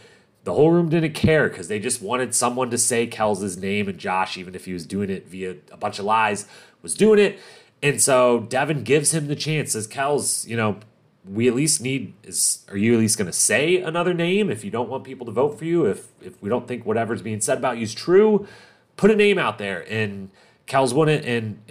the 0.47 0.53
whole 0.53 0.71
room 0.71 0.87
didn't 0.87 1.11
care 1.11 1.49
because 1.49 1.67
they 1.67 1.77
just 1.77 2.01
wanted 2.01 2.33
someone 2.33 2.69
to 2.69 2.77
say 2.77 3.05
Kelz' 3.05 3.57
name, 3.57 3.89
and 3.89 3.97
Josh, 3.97 4.37
even 4.37 4.55
if 4.55 4.63
he 4.63 4.71
was 4.71 4.85
doing 4.85 5.09
it 5.09 5.27
via 5.27 5.57
a 5.73 5.75
bunch 5.75 5.99
of 5.99 6.05
lies, 6.05 6.47
was 6.81 6.93
doing 6.93 7.19
it. 7.19 7.37
And 7.83 8.01
so 8.01 8.39
Devin 8.39 8.83
gives 8.83 9.13
him 9.13 9.27
the 9.27 9.35
chance, 9.35 9.73
says, 9.73 9.89
Kelz, 9.89 10.47
you 10.47 10.55
know, 10.55 10.79
we 11.25 11.49
at 11.49 11.53
least 11.53 11.81
need 11.81 12.13
is 12.23 12.65
are 12.69 12.77
you 12.77 12.93
at 12.93 12.99
least 12.99 13.17
going 13.17 13.29
to 13.29 13.37
say 13.37 13.81
another 13.81 14.13
name 14.13 14.49
if 14.49 14.63
you 14.63 14.71
don't 14.71 14.87
want 14.87 15.03
people 15.03 15.25
to 15.25 15.31
vote 15.33 15.59
for 15.59 15.65
you 15.65 15.83
if 15.83 16.07
if 16.21 16.41
we 16.41 16.47
don't 16.47 16.69
think 16.69 16.85
whatever's 16.85 17.21
being 17.21 17.41
said 17.41 17.57
about 17.57 17.75
you 17.75 17.83
is 17.83 17.93
true 17.93 18.47
put 18.95 19.11
a 19.11 19.15
name 19.17 19.37
out 19.37 19.57
there 19.57 19.85
and 19.91 20.29
Kelz 20.67 20.93
wouldn't 20.93 21.25
and 21.25 21.61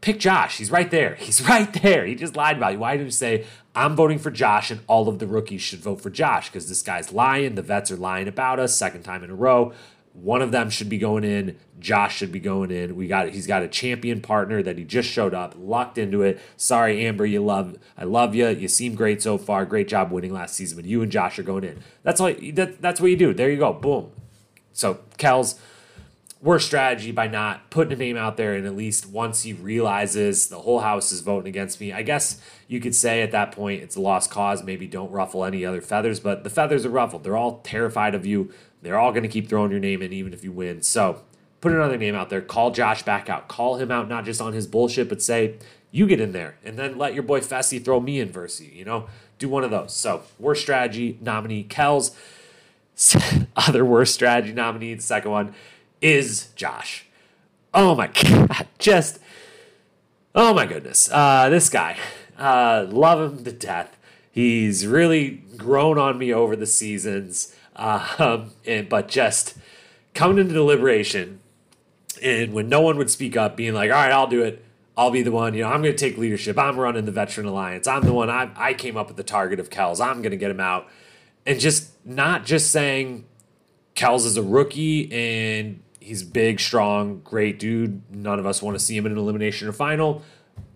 pick 0.00 0.18
Josh. 0.18 0.58
He's 0.58 0.70
right 0.70 0.90
there. 0.90 1.14
He's 1.16 1.42
right 1.48 1.72
there. 1.82 2.06
He 2.06 2.14
just 2.14 2.36
lied 2.36 2.56
about 2.56 2.72
you. 2.72 2.78
Why 2.78 2.92
didn't 2.92 3.06
you 3.06 3.12
say 3.12 3.46
I'm 3.74 3.96
voting 3.96 4.18
for 4.18 4.30
Josh 4.30 4.70
and 4.70 4.80
all 4.86 5.08
of 5.08 5.18
the 5.18 5.26
rookies 5.26 5.62
should 5.62 5.80
vote 5.80 6.00
for 6.00 6.10
Josh? 6.10 6.48
Because 6.48 6.68
this 6.68 6.82
guy's 6.82 7.12
lying. 7.12 7.54
The 7.54 7.62
vets 7.62 7.90
are 7.90 7.96
lying 7.96 8.28
about 8.28 8.58
us. 8.58 8.74
Second 8.74 9.02
time 9.02 9.24
in 9.24 9.30
a 9.30 9.34
row. 9.34 9.72
One 10.12 10.42
of 10.42 10.50
them 10.50 10.70
should 10.70 10.88
be 10.88 10.98
going 10.98 11.22
in. 11.22 11.56
Josh 11.78 12.16
should 12.16 12.32
be 12.32 12.40
going 12.40 12.72
in. 12.72 12.96
We 12.96 13.06
got 13.06 13.28
he's 13.28 13.46
got 13.46 13.62
a 13.62 13.68
champion 13.68 14.20
partner 14.20 14.60
that 14.60 14.76
he 14.76 14.84
just 14.84 15.08
showed 15.08 15.34
up, 15.34 15.54
locked 15.56 15.98
into 15.98 16.22
it. 16.22 16.40
Sorry, 16.56 17.06
Amber, 17.06 17.24
you 17.24 17.42
love 17.42 17.78
I 17.96 18.04
love 18.04 18.34
you. 18.34 18.48
You 18.48 18.66
seem 18.66 18.96
great 18.96 19.22
so 19.22 19.38
far. 19.38 19.64
Great 19.64 19.86
job 19.86 20.10
winning 20.10 20.32
last 20.32 20.56
season, 20.56 20.76
but 20.76 20.84
you 20.84 21.00
and 21.00 21.12
Josh 21.12 21.38
are 21.38 21.44
going 21.44 21.62
in. 21.62 21.78
That's 22.02 22.20
all. 22.20 22.34
That, 22.54 22.82
that's 22.82 23.00
what 23.00 23.10
you 23.10 23.16
do. 23.16 23.32
There 23.32 23.48
you 23.48 23.56
go. 23.56 23.72
Boom. 23.72 24.10
So 24.72 24.98
Kelz 25.16 25.58
worst 26.42 26.66
strategy 26.66 27.12
by 27.12 27.26
not 27.26 27.68
putting 27.70 27.92
a 27.92 27.96
name 27.96 28.16
out 28.16 28.36
there 28.36 28.54
and 28.54 28.66
at 28.66 28.74
least 28.74 29.06
once 29.06 29.42
he 29.42 29.52
realizes 29.52 30.48
the 30.48 30.60
whole 30.60 30.80
house 30.80 31.12
is 31.12 31.20
voting 31.20 31.48
against 31.48 31.80
me. 31.80 31.92
I 31.92 32.02
guess 32.02 32.40
you 32.66 32.80
could 32.80 32.94
say 32.94 33.20
at 33.20 33.32
that 33.32 33.52
point 33.52 33.82
it's 33.82 33.96
a 33.96 34.00
lost 34.00 34.30
cause. 34.30 34.62
Maybe 34.62 34.86
don't 34.86 35.10
ruffle 35.10 35.44
any 35.44 35.64
other 35.64 35.82
feathers 35.82 36.18
but 36.18 36.42
the 36.42 36.50
feathers 36.50 36.86
are 36.86 36.90
ruffled. 36.90 37.24
They're 37.24 37.36
all 37.36 37.58
terrified 37.58 38.14
of 38.14 38.24
you. 38.24 38.52
They're 38.80 38.98
all 38.98 39.12
going 39.12 39.22
to 39.22 39.28
keep 39.28 39.48
throwing 39.48 39.70
your 39.70 39.80
name 39.80 40.00
in 40.00 40.14
even 40.14 40.32
if 40.32 40.42
you 40.42 40.50
win. 40.50 40.80
So 40.80 41.22
put 41.60 41.72
another 41.72 41.98
name 41.98 42.14
out 42.14 42.30
there. 42.30 42.40
Call 42.40 42.70
josh 42.70 43.02
back 43.02 43.28
out. 43.28 43.46
Call 43.46 43.76
him 43.76 43.90
out 43.90 44.08
not 44.08 44.24
just 44.24 44.40
on 44.40 44.54
his 44.54 44.66
bullshit 44.66 45.10
but 45.10 45.20
say 45.20 45.56
you 45.90 46.06
get 46.06 46.20
in 46.20 46.32
there 46.32 46.56
and 46.64 46.78
then 46.78 46.96
let 46.96 47.12
your 47.12 47.22
boy 47.22 47.40
fessy 47.40 47.84
throw 47.84 48.00
me 48.00 48.18
in 48.18 48.32
versus 48.32 48.66
you 48.66 48.86
know? 48.86 49.08
Do 49.38 49.50
one 49.50 49.64
of 49.64 49.70
those. 49.70 49.94
So 49.94 50.22
worst 50.38 50.62
strategy 50.62 51.18
nominee 51.20 51.64
kelz. 51.64 52.12
Other 53.56 53.84
worst 53.84 54.14
strategy 54.14 54.54
nominee 54.54 54.94
the 54.94 55.02
second 55.02 55.30
one 55.32 55.54
is 56.00 56.48
Josh. 56.56 57.06
Oh 57.72 57.94
my 57.94 58.08
God. 58.22 58.66
Just, 58.78 59.18
oh 60.34 60.54
my 60.54 60.66
goodness. 60.66 61.10
Uh, 61.10 61.48
this 61.48 61.68
guy, 61.68 61.96
uh, 62.38 62.86
love 62.88 63.32
him 63.32 63.44
to 63.44 63.52
death. 63.52 63.96
He's 64.32 64.86
really 64.86 65.42
grown 65.56 65.98
on 65.98 66.18
me 66.18 66.32
over 66.32 66.56
the 66.56 66.66
seasons. 66.66 67.54
Um, 67.76 68.50
and, 68.66 68.88
but 68.88 69.08
just 69.08 69.56
coming 70.14 70.38
into 70.38 70.54
deliberation 70.54 71.40
and 72.22 72.52
when 72.52 72.68
no 72.68 72.80
one 72.80 72.96
would 72.98 73.10
speak 73.10 73.36
up, 73.36 73.56
being 73.56 73.74
like, 73.74 73.90
all 73.90 73.96
right, 73.96 74.12
I'll 74.12 74.26
do 74.26 74.42
it. 74.42 74.64
I'll 74.96 75.10
be 75.10 75.22
the 75.22 75.32
one, 75.32 75.54
you 75.54 75.62
know, 75.62 75.70
I'm 75.70 75.82
going 75.82 75.96
to 75.96 75.98
take 75.98 76.18
leadership. 76.18 76.58
I'm 76.58 76.78
running 76.78 77.06
the 77.06 77.12
Veteran 77.12 77.46
Alliance. 77.46 77.86
I'm 77.86 78.02
the 78.02 78.12
one, 78.12 78.28
I, 78.28 78.50
I 78.54 78.74
came 78.74 78.96
up 78.96 79.08
with 79.08 79.16
the 79.16 79.22
target 79.22 79.58
of 79.58 79.70
Kelz. 79.70 80.04
I'm 80.04 80.20
going 80.20 80.32
to 80.32 80.36
get 80.36 80.50
him 80.50 80.60
out. 80.60 80.88
And 81.46 81.58
just 81.58 81.92
not 82.04 82.44
just 82.44 82.70
saying 82.70 83.24
Kelz 83.94 84.26
is 84.26 84.36
a 84.36 84.42
rookie 84.42 85.10
and 85.10 85.80
he's 86.00 86.22
big, 86.22 86.58
strong, 86.58 87.20
great 87.20 87.58
dude. 87.58 88.02
None 88.10 88.38
of 88.38 88.46
us 88.46 88.62
want 88.62 88.76
to 88.78 88.84
see 88.84 88.96
him 88.96 89.06
in 89.06 89.12
an 89.12 89.18
elimination 89.18 89.68
or 89.68 89.72
final. 89.72 90.22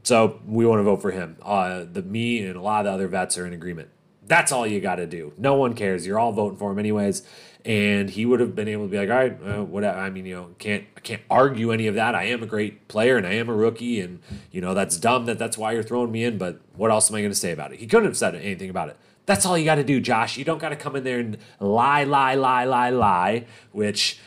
So 0.03 0.41
we 0.47 0.67
want 0.67 0.81
to 0.81 0.85
vote 0.85 1.01
for 1.01 1.11
him. 1.11 1.37
Uh, 1.43 1.85
the 1.91 2.03
me 2.03 2.45
and 2.45 2.57
a 2.57 2.61
lot 2.61 2.81
of 2.81 2.85
the 2.85 2.93
other 2.93 3.09
vets 3.09 3.39
are 3.39 3.47
in 3.47 3.53
agreement. 3.53 3.89
That's 4.27 4.53
all 4.53 4.67
you 4.67 4.81
got 4.81 4.97
to 4.97 5.07
do. 5.07 5.33
No 5.37 5.55
one 5.55 5.75
cares. 5.75 6.07
You're 6.07 6.19
all 6.19 6.33
voting 6.33 6.59
for 6.59 6.71
him 6.71 6.79
anyways. 6.79 7.27
And 7.65 8.11
he 8.11 8.27
would 8.27 8.41
have 8.41 8.55
been 8.55 8.69
able 8.69 8.85
to 8.85 8.91
be 8.91 8.99
like, 8.99 9.09
all 9.09 9.17
right, 9.17 9.59
uh, 9.59 9.65
whatever. 9.65 9.99
I 9.99 10.11
mean, 10.11 10.27
you 10.27 10.35
know, 10.35 10.51
can't 10.59 10.85
I 10.97 11.01
can't 11.01 11.23
argue 11.31 11.73
any 11.73 11.87
of 11.87 11.95
that. 11.95 12.15
I 12.15 12.25
am 12.25 12.43
a 12.43 12.47
great 12.47 12.89
player 12.89 13.17
and 13.17 13.27
I 13.27 13.33
am 13.33 13.49
a 13.49 13.55
rookie, 13.55 14.01
and 14.01 14.21
you 14.51 14.61
know 14.61 14.75
that's 14.75 14.99
dumb 14.99 15.25
that 15.27 15.39
that's 15.39 15.57
why 15.57 15.73
you're 15.73 15.83
throwing 15.83 16.13
me 16.13 16.25
in. 16.25 16.37
But 16.37 16.61
what 16.77 16.91
else 16.91 17.11
am 17.11 17.17
I 17.17 17.21
going 17.21 17.33
to 17.33 17.39
say 17.39 17.53
about 17.53 17.73
it? 17.73 17.81
He 17.81 17.87
couldn't 17.87 18.05
have 18.05 18.19
said 18.19 18.35
anything 18.35 18.69
about 18.69 18.91
it. 18.91 18.99
That's 19.25 19.47
all 19.47 19.57
you 19.57 19.65
got 19.65 19.77
to 19.77 19.85
do, 19.85 19.99
Josh. 19.99 20.37
You 20.37 20.45
don't 20.45 20.59
got 20.59 20.69
to 20.71 20.77
come 20.77 20.95
in 20.95 21.05
there 21.05 21.19
and 21.19 21.39
lie, 21.59 22.05
lie, 22.05 22.35
lie, 22.35 22.65
lie, 22.65 22.91
lie. 22.91 23.47
Which 23.73 24.21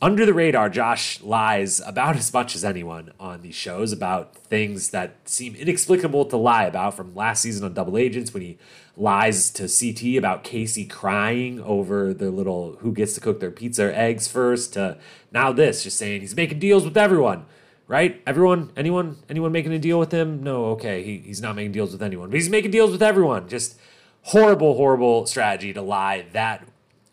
under 0.00 0.24
the 0.24 0.32
radar, 0.32 0.70
Josh 0.70 1.20
lies 1.22 1.80
about 1.84 2.16
as 2.16 2.32
much 2.32 2.54
as 2.54 2.64
anyone 2.64 3.12
on 3.18 3.42
these 3.42 3.56
shows 3.56 3.92
about 3.92 4.34
things 4.36 4.90
that 4.90 5.16
seem 5.24 5.56
inexplicable 5.56 6.24
to 6.26 6.36
lie 6.36 6.64
about. 6.64 6.94
From 6.94 7.16
last 7.16 7.42
season 7.42 7.64
on 7.64 7.74
Double 7.74 7.98
Agents, 7.98 8.32
when 8.32 8.42
he 8.42 8.58
lies 8.96 9.50
to 9.50 9.62
CT 9.62 10.16
about 10.16 10.44
Kaycee 10.44 10.88
crying 10.88 11.60
over 11.60 12.14
the 12.14 12.30
little 12.30 12.76
who 12.80 12.92
gets 12.92 13.14
to 13.14 13.20
cook 13.20 13.40
their 13.40 13.50
pizza 13.50 13.86
or 13.86 13.92
eggs 13.92 14.28
first, 14.28 14.74
to 14.74 14.98
now 15.32 15.52
this, 15.52 15.82
just 15.82 15.96
saying 15.96 16.20
he's 16.20 16.36
making 16.36 16.60
deals 16.60 16.84
with 16.84 16.96
everyone. 16.96 17.46
Right? 17.88 18.22
Everyone, 18.26 18.70
anyone, 18.76 19.16
anyone 19.30 19.50
making 19.50 19.72
a 19.72 19.78
deal 19.78 19.98
with 19.98 20.12
him? 20.12 20.42
No, 20.42 20.66
okay, 20.66 21.02
he, 21.02 21.18
he's 21.18 21.40
not 21.40 21.56
making 21.56 21.72
deals 21.72 21.90
with 21.90 22.02
anyone, 22.02 22.28
but 22.28 22.34
he's 22.34 22.50
making 22.50 22.70
deals 22.70 22.92
with 22.92 23.02
everyone. 23.02 23.48
Just 23.48 23.78
horrible, 24.22 24.76
horrible 24.76 25.26
strategy 25.26 25.72
to 25.72 25.80
lie 25.80 26.26
that 26.32 26.68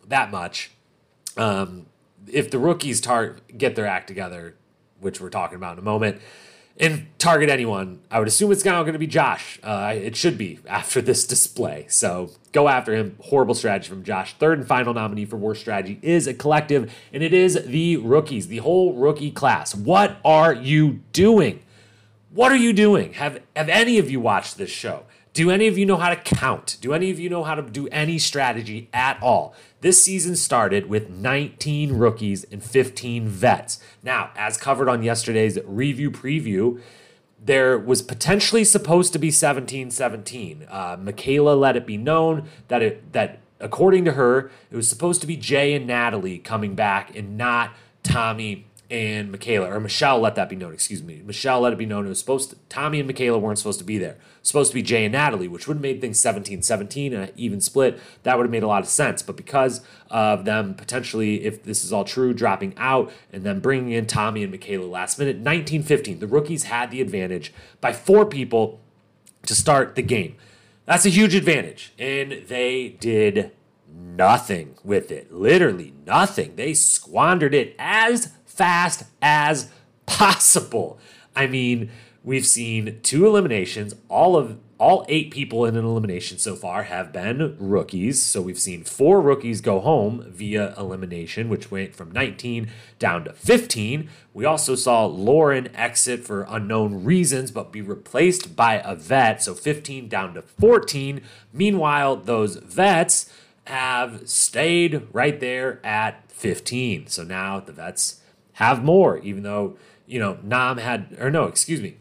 that 0.07 0.31
much. 0.31 0.71
Um, 1.37 1.87
if 2.31 2.51
the 2.51 2.59
rookies 2.59 3.01
tar- 3.01 3.37
get 3.57 3.75
their 3.75 3.87
act 3.87 4.07
together, 4.07 4.55
which 4.99 5.19
we're 5.21 5.29
talking 5.29 5.55
about 5.55 5.73
in 5.73 5.79
a 5.79 5.83
moment, 5.83 6.21
and 6.77 7.07
target 7.19 7.49
anyone, 7.49 8.01
I 8.11 8.19
would 8.19 8.27
assume 8.27 8.51
it's 8.51 8.65
now 8.65 8.83
going 8.83 8.93
to 8.93 8.99
be 8.99 9.07
Josh. 9.07 9.59
Uh, 9.63 9.93
it 9.95 10.15
should 10.15 10.37
be 10.37 10.59
after 10.67 11.01
this 11.01 11.25
display. 11.25 11.85
So 11.87 12.31
go 12.51 12.67
after 12.67 12.93
him. 12.93 13.17
Horrible 13.21 13.55
strategy 13.55 13.89
from 13.89 14.03
Josh. 14.03 14.33
Third 14.33 14.59
and 14.59 14.67
final 14.67 14.93
nominee 14.93 15.25
for 15.25 15.37
worst 15.37 15.61
strategy 15.61 15.99
is 16.01 16.27
a 16.27 16.33
collective, 16.33 16.93
and 17.13 17.23
it 17.23 17.33
is 17.33 17.63
the 17.65 17.97
rookies, 17.97 18.47
the 18.47 18.57
whole 18.57 18.93
rookie 18.93 19.31
class. 19.31 19.73
What 19.73 20.17
are 20.25 20.53
you 20.53 20.99
doing? 21.13 21.63
What 22.31 22.51
are 22.51 22.57
you 22.57 22.73
doing? 22.73 23.13
Have 23.13 23.39
have 23.55 23.69
any 23.69 23.97
of 23.97 24.11
you 24.11 24.19
watched 24.19 24.57
this 24.57 24.69
show? 24.69 25.03
Do 25.35 25.51
any 25.51 25.67
of 25.67 25.77
you 25.77 25.85
know 25.85 25.97
how 25.97 26.07
to 26.07 26.15
count? 26.15 26.77
Do 26.79 26.93
any 26.93 27.11
of 27.11 27.19
you 27.19 27.29
know 27.29 27.43
how 27.43 27.55
to 27.55 27.61
do 27.61 27.89
any 27.89 28.17
strategy 28.17 28.87
at 28.93 29.21
all? 29.21 29.53
This 29.81 30.01
season 30.01 30.37
started 30.37 30.87
with 30.87 31.09
19 31.09 31.91
rookies 31.91 32.45
and 32.45 32.63
15 32.63 33.27
vets. 33.27 33.77
Now, 34.01 34.31
as 34.37 34.55
covered 34.55 34.87
on 34.87 35.03
yesterday's 35.03 35.59
review 35.65 36.09
preview, 36.09 36.81
there 37.37 37.77
was 37.77 38.01
potentially 38.01 38.63
supposed 38.63 39.11
to 39.11 39.19
be 39.19 39.29
17 39.29 39.91
17. 39.91 40.67
Uh, 40.69 40.95
Michaela 41.01 41.53
let 41.53 41.75
it 41.75 41.85
be 41.85 41.97
known 41.97 42.47
that 42.69 42.81
it 42.81 43.11
that 43.11 43.39
according 43.59 44.05
to 44.05 44.13
her, 44.13 44.49
it 44.71 44.77
was 44.77 44.87
supposed 44.87 45.19
to 45.19 45.27
be 45.27 45.35
Jay 45.35 45.73
and 45.73 45.85
Natalie 45.85 46.39
coming 46.39 46.75
back 46.75 47.13
and 47.13 47.37
not 47.37 47.73
Tommy 48.03 48.67
and 48.89 49.31
Michaela, 49.31 49.71
or 49.71 49.79
Michele 49.79 50.19
let 50.19 50.35
that 50.35 50.49
be 50.49 50.55
known, 50.55 50.73
excuse 50.73 51.01
me. 51.01 51.21
Michele 51.25 51.61
let 51.61 51.73
it 51.73 51.79
be 51.79 51.85
known 51.85 52.05
it 52.05 52.09
was 52.09 52.19
supposed 52.19 52.51
to, 52.51 52.55
Tommy 52.69 52.99
and 52.99 53.07
Michaela 53.07 53.39
weren't 53.39 53.57
supposed 53.57 53.79
to 53.79 53.85
be 53.85 53.97
there. 53.97 54.17
supposed 54.43 54.71
to 54.71 54.75
be 54.75 54.83
Jay 54.83 55.05
and 55.05 55.13
Natalie, 55.13 55.47
which 55.47 55.67
would 55.67 55.77
have 55.77 55.81
made 55.81 56.01
things 56.01 56.19
17 56.19 56.61
17 56.61 57.13
and 57.13 57.23
an 57.23 57.31
even 57.35 57.61
split. 57.61 57.99
That 58.23 58.37
would 58.37 58.43
have 58.43 58.51
made 58.51 58.63
a 58.63 58.67
lot 58.67 58.83
of 58.83 58.89
sense. 58.89 59.23
But 59.23 59.37
because 59.37 59.81
of 60.09 60.45
them 60.45 60.75
potentially, 60.75 61.45
if 61.45 61.63
this 61.63 61.83
is 61.83 61.91
all 61.91 62.03
true, 62.03 62.33
dropping 62.33 62.73
out 62.77 63.11
and 63.33 63.43
then 63.43 63.59
bringing 63.59 63.91
in 63.91 64.05
Tommy 64.05 64.43
and 64.43 64.51
Michaela 64.51 64.85
last 64.85 65.17
minute, 65.17 65.37
19 65.37 65.83
15, 65.83 66.19
the 66.19 66.27
rookies 66.27 66.65
had 66.65 66.91
the 66.91 67.01
advantage 67.01 67.53
by 67.81 67.91
four 67.91 68.25
people 68.25 68.79
to 69.47 69.55
start 69.55 69.95
the 69.95 70.01
game. 70.01 70.35
That's 70.85 71.05
a 71.05 71.09
huge 71.09 71.33
advantage. 71.33 71.93
And 71.97 72.43
they 72.47 72.89
did 72.99 73.51
nothing 73.95 74.75
with 74.83 75.11
it. 75.11 75.31
Literally 75.33 75.93
nothing. 76.05 76.55
They 76.55 76.73
squandered 76.73 77.53
it 77.53 77.75
as 77.79 78.33
fast 78.55 79.03
as 79.21 79.69
possible. 80.05 80.97
I 81.35 81.47
mean, 81.47 81.91
we've 82.23 82.45
seen 82.45 82.99
two 83.03 83.27
eliminations. 83.27 83.95
All 84.09 84.35
of 84.35 84.57
all 84.77 85.05
eight 85.07 85.31
people 85.31 85.65
in 85.65 85.77
an 85.77 85.85
elimination 85.85 86.37
so 86.37 86.55
far 86.55 86.83
have 86.83 87.13
been 87.13 87.55
rookies. 87.59 88.21
So 88.21 88.41
we've 88.41 88.59
seen 88.59 88.83
four 88.83 89.21
rookies 89.21 89.61
go 89.61 89.79
home 89.79 90.25
via 90.27 90.73
elimination, 90.77 91.47
which 91.47 91.71
went 91.71 91.95
from 91.95 92.11
19 92.11 92.69
down 92.99 93.23
to 93.25 93.33
15. 93.33 94.09
We 94.33 94.43
also 94.43 94.75
saw 94.75 95.05
Lauren 95.05 95.73
exit 95.75 96.25
for 96.25 96.45
unknown 96.49 97.05
reasons, 97.05 97.51
but 97.51 97.71
be 97.71 97.81
replaced 97.81 98.55
by 98.55 98.81
a 98.83 98.95
vet. 98.95 99.41
So 99.43 99.53
15 99.53 100.09
down 100.09 100.33
to 100.33 100.41
14. 100.41 101.21
Meanwhile, 101.53 102.17
those 102.17 102.57
vets 102.57 103.31
have 103.67 104.27
stayed 104.27 105.07
right 105.13 105.39
there 105.39 105.79
at 105.85 106.29
15. 106.31 107.07
So 107.07 107.23
now 107.23 107.61
the 107.61 107.71
vets 107.71 108.21
have 108.55 108.83
more, 108.83 109.17
even 109.19 109.43
though, 109.43 109.77
you 110.05 110.19
know, 110.19 110.37
Nam 110.43 110.77
had, 110.77 111.15
or 111.19 111.29
no, 111.29 111.45
excuse 111.45 111.81
me, 111.81 111.97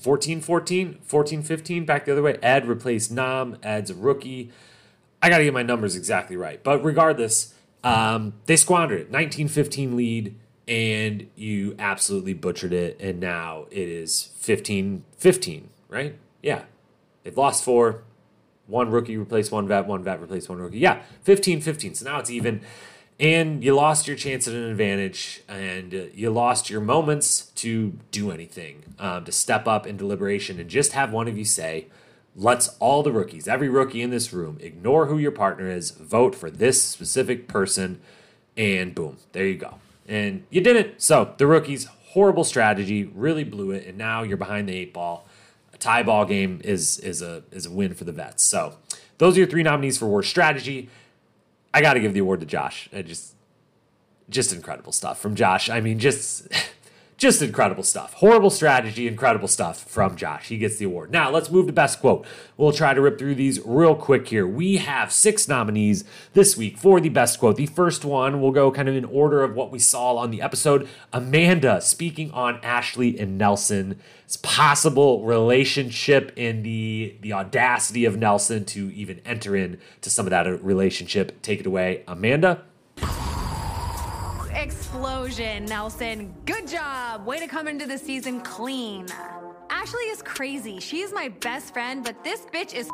14 0.00 0.40
14, 0.40 0.98
14 1.02 1.42
15, 1.42 1.84
back 1.84 2.04
the 2.04 2.12
other 2.12 2.22
way. 2.22 2.38
Ed 2.42 2.66
replaced 2.66 3.10
Nam, 3.10 3.56
Ed's 3.62 3.90
a 3.90 3.94
rookie. 3.94 4.50
I 5.20 5.28
got 5.28 5.38
to 5.38 5.44
get 5.44 5.52
my 5.52 5.62
numbers 5.62 5.96
exactly 5.96 6.36
right. 6.36 6.62
But 6.62 6.82
regardless, 6.84 7.54
um, 7.84 8.34
they 8.46 8.56
squandered 8.56 9.00
it. 9.00 9.10
19 9.10 9.48
15 9.48 9.96
lead, 9.96 10.34
and 10.66 11.28
you 11.34 11.74
absolutely 11.78 12.34
butchered 12.34 12.72
it. 12.72 12.98
And 13.00 13.20
now 13.20 13.66
it 13.70 13.88
is 13.88 14.30
15 14.36 15.04
15, 15.18 15.68
right? 15.88 16.16
Yeah. 16.42 16.62
They've 17.24 17.36
lost 17.36 17.64
four. 17.64 18.04
One 18.66 18.90
rookie 18.90 19.16
replaced 19.16 19.50
one 19.50 19.66
vet, 19.66 19.86
one 19.86 20.02
vet 20.02 20.20
replaced 20.20 20.48
one 20.48 20.58
rookie. 20.58 20.78
Yeah, 20.78 21.02
15 21.22 21.60
15. 21.60 21.94
So 21.94 22.10
now 22.10 22.20
it's 22.20 22.30
even 22.30 22.62
and 23.20 23.64
you 23.64 23.74
lost 23.74 24.06
your 24.06 24.16
chance 24.16 24.46
at 24.46 24.54
an 24.54 24.64
advantage 24.64 25.42
and 25.48 25.94
uh, 25.94 26.02
you 26.14 26.30
lost 26.30 26.70
your 26.70 26.80
moments 26.80 27.46
to 27.56 27.98
do 28.10 28.30
anything 28.30 28.94
um, 28.98 29.24
to 29.24 29.32
step 29.32 29.66
up 29.66 29.86
in 29.86 29.96
deliberation 29.96 30.60
and 30.60 30.70
just 30.70 30.92
have 30.92 31.12
one 31.12 31.28
of 31.28 31.36
you 31.36 31.44
say 31.44 31.86
let's 32.36 32.68
all 32.78 33.02
the 33.02 33.12
rookies 33.12 33.48
every 33.48 33.68
rookie 33.68 34.02
in 34.02 34.10
this 34.10 34.32
room 34.32 34.56
ignore 34.60 35.06
who 35.06 35.18
your 35.18 35.32
partner 35.32 35.68
is 35.70 35.90
vote 35.90 36.34
for 36.34 36.50
this 36.50 36.82
specific 36.82 37.48
person 37.48 38.00
and 38.56 38.94
boom 38.94 39.16
there 39.32 39.46
you 39.46 39.56
go. 39.56 39.78
And 40.08 40.46
you 40.48 40.62
did 40.62 40.76
it. 40.76 41.00
So 41.02 41.34
the 41.36 41.46
rookies 41.46 41.84
horrible 41.84 42.44
strategy 42.44 43.04
really 43.04 43.44
blew 43.44 43.70
it 43.70 43.86
and 43.86 43.98
now 43.98 44.22
you're 44.22 44.38
behind 44.38 44.68
the 44.68 44.74
eight 44.74 44.94
ball. 44.94 45.26
A 45.74 45.76
tie 45.76 46.02
ball 46.02 46.24
game 46.24 46.60
is 46.64 46.98
is 46.98 47.22
a 47.22 47.44
is 47.52 47.66
a 47.66 47.70
win 47.70 47.94
for 47.94 48.04
the 48.04 48.12
vets. 48.12 48.42
So 48.42 48.76
those 49.18 49.36
are 49.36 49.40
your 49.40 49.48
three 49.48 49.62
nominees 49.62 49.98
for 49.98 50.06
worst 50.06 50.30
strategy 50.30 50.88
I 51.72 51.80
got 51.80 51.94
to 51.94 52.00
give 52.00 52.14
the 52.14 52.20
award 52.20 52.40
to 52.40 52.46
Josh. 52.46 52.88
I 52.92 53.02
just, 53.02 53.34
just 54.28 54.52
incredible 54.52 54.92
stuff 54.92 55.20
from 55.20 55.34
Josh. 55.34 55.68
I 55.70 55.80
mean, 55.80 55.98
just, 55.98 56.48
just 57.18 57.42
incredible 57.42 57.82
stuff. 57.82 58.14
Horrible 58.14 58.48
strategy, 58.48 59.08
incredible 59.08 59.48
stuff 59.48 59.82
from 59.82 60.14
Josh. 60.14 60.48
He 60.48 60.56
gets 60.56 60.76
the 60.76 60.84
award. 60.84 61.10
Now 61.10 61.30
let's 61.30 61.50
move 61.50 61.66
to 61.66 61.72
best 61.72 62.00
quote. 62.00 62.24
We'll 62.56 62.72
try 62.72 62.94
to 62.94 63.00
rip 63.00 63.18
through 63.18 63.34
these 63.34 63.60
real 63.66 63.96
quick 63.96 64.28
here. 64.28 64.46
We 64.46 64.76
have 64.76 65.12
six 65.12 65.48
nominees 65.48 66.04
this 66.34 66.56
week 66.56 66.78
for 66.78 67.00
the 67.00 67.08
best 67.08 67.40
quote. 67.40 67.56
The 67.56 67.66
first 67.66 68.04
one 68.04 68.40
will 68.40 68.52
go 68.52 68.70
kind 68.70 68.88
of 68.88 68.94
in 68.94 69.04
order 69.04 69.42
of 69.42 69.56
what 69.56 69.72
we 69.72 69.80
saw 69.80 70.14
on 70.14 70.30
the 70.30 70.40
episode. 70.40 70.88
Amanda 71.12 71.80
speaking 71.80 72.30
on 72.30 72.60
Ashley 72.62 73.18
and 73.18 73.36
Nelson 73.36 74.00
possible 74.42 75.24
relationship 75.24 76.32
and 76.36 76.62
the 76.62 77.16
the 77.22 77.32
audacity 77.32 78.04
of 78.04 78.16
Nelson 78.16 78.64
to 78.66 78.92
even 78.94 79.20
enter 79.24 79.56
in 79.56 79.80
to 80.02 80.10
some 80.10 80.26
of 80.26 80.30
that 80.30 80.62
relationship. 80.62 81.40
Take 81.42 81.60
it 81.60 81.66
away, 81.66 82.04
Amanda. 82.06 82.62
Explosion, 84.58 85.64
Nelson. 85.66 86.34
Good 86.44 86.68
job. 86.68 87.24
Way 87.24 87.38
to 87.38 87.46
come 87.46 87.68
into 87.68 87.86
the 87.86 87.96
season 87.96 88.40
clean. 88.40 89.06
Ashley 89.70 90.04
is 90.04 90.20
crazy. 90.20 90.80
She's 90.80 91.12
my 91.12 91.28
best 91.28 91.72
friend, 91.72 92.04
but 92.04 92.22
this 92.24 92.42
bitch 92.52 92.74
is 92.74 92.90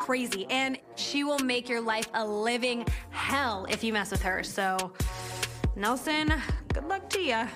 crazy 0.00 0.44
and 0.50 0.78
she 0.96 1.22
will 1.22 1.38
make 1.38 1.68
your 1.68 1.80
life 1.80 2.08
a 2.14 2.26
living 2.26 2.84
hell 3.10 3.66
if 3.70 3.84
you 3.84 3.92
mess 3.92 4.10
with 4.10 4.22
her. 4.22 4.42
So, 4.42 4.92
Nelson, 5.76 6.34
good 6.72 6.84
luck 6.88 7.08
to 7.10 7.20
you 7.20 7.46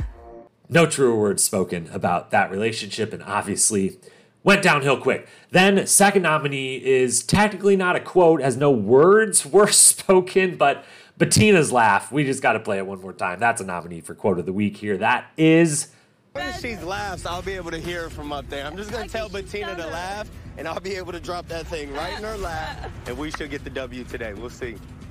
no 0.69 0.87
truer 0.87 1.17
words 1.17 1.43
spoken 1.43 1.89
about 1.93 2.31
that 2.31 2.51
relationship, 2.51 3.13
and 3.13 3.23
obviously 3.23 3.99
went 4.43 4.63
downhill 4.63 4.99
quick. 4.99 5.27
Then, 5.51 5.87
second 5.87 6.23
nominee 6.23 6.77
is 6.77 7.23
technically 7.23 7.77
not 7.77 7.97
a 7.97 8.01
quote, 8.01 8.41
as 8.41 8.57
no 8.57 8.71
words 8.71 9.47
were 9.53 9.69
spoken, 9.69 10.57
but 10.57 10.85
Bettina's 11.19 11.73
laugh. 11.73 12.13
We 12.13 12.25
just 12.25 12.43
got 12.43 12.53
to 12.53 12.61
play 12.61 12.79
it 12.79 12.87
one 12.87 13.01
more 13.01 13.13
time. 13.13 13.41
That's 13.41 13.61
a 13.61 13.65
nominee 13.65 14.01
for 14.01 14.15
quote 14.15 14.39
of 14.39 14.47
the 14.47 14.53
week 14.53 14.77
here. 14.77 14.97
That 14.97 15.27
is. 15.37 15.89
When 16.33 16.53
she 16.61 16.77
laughs, 16.77 17.27
I'll 17.27 17.43
be 17.43 17.55
able 17.55 17.73
to 17.73 17.79
hear 17.79 18.05
her 18.05 18.11
from 18.11 18.33
up 18.33 18.49
there. 18.49 18.65
I'm 18.65 18.77
just 18.77 18.93
gonna 18.93 19.09
tell 19.09 19.29
Bettina 19.29 19.75
to 19.75 19.87
laugh, 19.89 20.31
and 20.57 20.69
I'll 20.69 20.79
be 20.79 20.95
able 20.95 21.11
to 21.11 21.19
drop 21.19 21.49
that 21.49 21.67
thing 21.67 21.93
right 21.93 22.17
in 22.17 22.23
her 22.23 22.37
lap, 22.37 22.93
and 23.07 23.19
we 23.19 23.33
should 23.33 23.51
get 23.51 23.65
the 23.65 23.71
W 23.71 24.05
today. 24.05 24.35
We'll 24.35 24.51
see. 24.51 24.77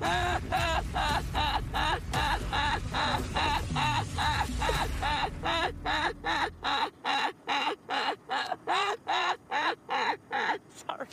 Sorry. 10.86 11.08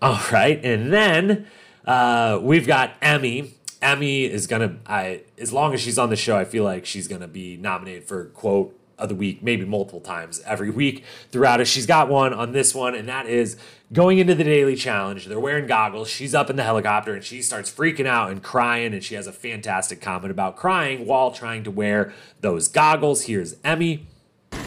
All 0.00 0.20
right, 0.32 0.60
and 0.64 0.92
then 0.92 1.46
uh, 1.86 2.38
we've 2.42 2.66
got 2.66 3.00
Emy. 3.00 3.50
Emy 3.80 4.30
is 4.30 4.46
gonna, 4.46 4.78
I 4.86 5.22
as 5.38 5.52
long 5.52 5.74
as 5.74 5.80
she's 5.80 5.98
on 5.98 6.10
the 6.10 6.16
show, 6.16 6.36
I 6.36 6.44
feel 6.44 6.64
like 6.64 6.86
she's 6.86 7.08
gonna 7.08 7.28
be 7.28 7.56
nominated 7.56 8.04
for 8.04 8.26
quote 8.26 8.78
of 8.98 9.08
the 9.08 9.14
week, 9.14 9.42
maybe 9.42 9.64
multiple 9.64 10.00
times 10.00 10.40
every 10.46 10.70
week 10.70 11.04
throughout 11.30 11.60
it. 11.60 11.66
She's 11.66 11.86
got 11.86 12.08
one 12.08 12.32
on 12.32 12.52
this 12.52 12.74
one, 12.74 12.94
and 12.94 13.08
that 13.08 13.26
is 13.26 13.56
going 13.92 14.18
into 14.18 14.34
the 14.34 14.44
daily 14.44 14.76
challenge. 14.76 15.26
They're 15.26 15.40
wearing 15.40 15.66
goggles. 15.66 16.08
She's 16.08 16.34
up 16.34 16.48
in 16.48 16.56
the 16.56 16.62
helicopter 16.62 17.14
and 17.14 17.22
she 17.22 17.42
starts 17.42 17.70
freaking 17.70 18.06
out 18.06 18.30
and 18.30 18.42
crying. 18.42 18.94
And 18.94 19.04
she 19.04 19.14
has 19.16 19.26
a 19.26 19.32
fantastic 19.32 20.00
comment 20.00 20.30
about 20.30 20.56
crying 20.56 21.06
while 21.06 21.30
trying 21.30 21.64
to 21.64 21.70
wear 21.70 22.12
those 22.40 22.68
goggles. 22.68 23.24
Here's 23.24 23.56
Emy. 23.56 24.04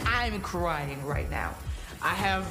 I'm 0.05 0.39
crying 0.41 1.03
right 1.05 1.30
now. 1.30 1.55
I 2.01 2.09
have 2.09 2.43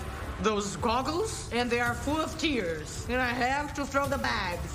those 0.43 0.77
goggles 0.77 1.49
and 1.53 1.71
they 1.71 1.81
are 1.81 1.95
full 1.95 2.21
of 2.21 2.37
tears, 2.39 3.07
and 3.09 3.21
I 3.21 3.29
have 3.29 3.75
to 3.75 3.85
throw 3.85 4.07
the 4.07 4.19
bags. 4.19 4.75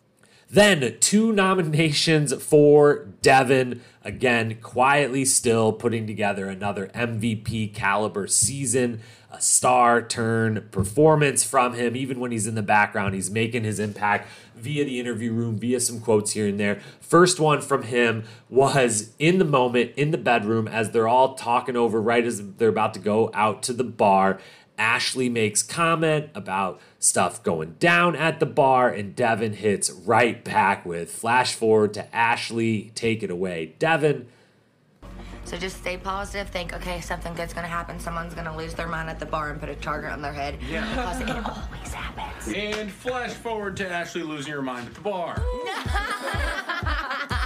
Then 0.49 0.97
two 0.99 1.31
nominations 1.31 2.33
for 2.41 3.05
Devin. 3.21 3.81
Again, 4.03 4.57
quietly 4.61 5.23
still 5.23 5.71
putting 5.71 6.07
together 6.07 6.47
another 6.47 6.87
MVP 6.87 7.73
caliber 7.75 8.25
season. 8.25 9.01
A 9.31 9.39
star 9.39 10.01
turn 10.01 10.67
performance 10.71 11.43
from 11.43 11.75
him. 11.75 11.95
Even 11.95 12.19
when 12.19 12.31
he's 12.31 12.47
in 12.47 12.55
the 12.55 12.63
background, 12.63 13.13
he's 13.13 13.29
making 13.29 13.63
his 13.63 13.79
impact 13.79 14.27
via 14.55 14.83
the 14.83 14.99
interview 14.99 15.31
room, 15.31 15.59
via 15.59 15.79
some 15.79 15.99
quotes 15.99 16.31
here 16.31 16.47
and 16.47 16.59
there. 16.59 16.81
First 16.99 17.39
one 17.39 17.61
from 17.61 17.83
him 17.83 18.23
was 18.49 19.11
in 19.19 19.37
the 19.37 19.45
moment 19.45 19.91
in 19.95 20.09
the 20.09 20.17
bedroom 20.17 20.67
as 20.67 20.89
they're 20.89 21.07
all 21.07 21.35
talking 21.35 21.75
over 21.75 22.01
right 22.01 22.25
as 22.25 22.53
they're 22.55 22.69
about 22.69 22.95
to 22.95 22.99
go 22.99 23.29
out 23.35 23.61
to 23.63 23.73
the 23.73 23.83
bar. 23.83 24.39
Ashley 24.79 25.29
makes 25.29 25.61
comment 25.61 26.29
about 26.33 26.79
stuff 26.97 27.43
going 27.43 27.75
down 27.79 28.15
at 28.15 28.39
the 28.39 28.45
bar, 28.45 28.89
and 28.89 29.15
Devin 29.15 29.53
hits 29.53 29.91
right 29.91 30.43
back 30.43 30.85
with 30.85 31.11
flash 31.11 31.53
forward 31.53 31.93
to 31.95 32.15
Ashley. 32.15 32.91
Take 32.95 33.21
it 33.21 33.29
away, 33.29 33.75
Devin. 33.77 34.27
So 35.43 35.57
just 35.57 35.77
stay 35.77 35.97
positive. 35.97 36.49
Think, 36.49 36.73
okay, 36.73 37.01
something 37.01 37.33
good's 37.33 37.53
gonna 37.53 37.67
happen. 37.67 37.99
Someone's 37.99 38.33
gonna 38.35 38.55
lose 38.55 38.75
their 38.75 38.87
mind 38.87 39.09
at 39.09 39.19
the 39.19 39.25
bar 39.25 39.49
and 39.49 39.59
put 39.59 39.67
a 39.67 39.75
target 39.75 40.11
on 40.11 40.21
their 40.21 40.31
head. 40.33 40.59
Yeah. 40.69 40.87
Because 40.89 41.21
it 41.21 41.29
always 41.29 41.93
happens. 41.93 42.55
And 42.55 42.91
flash 42.91 43.33
forward 43.33 43.75
to 43.77 43.89
Ashley 43.89 44.21
losing 44.21 44.53
her 44.53 44.61
mind 44.61 44.87
at 44.87 44.93
the 44.93 45.01
bar. 45.01 45.41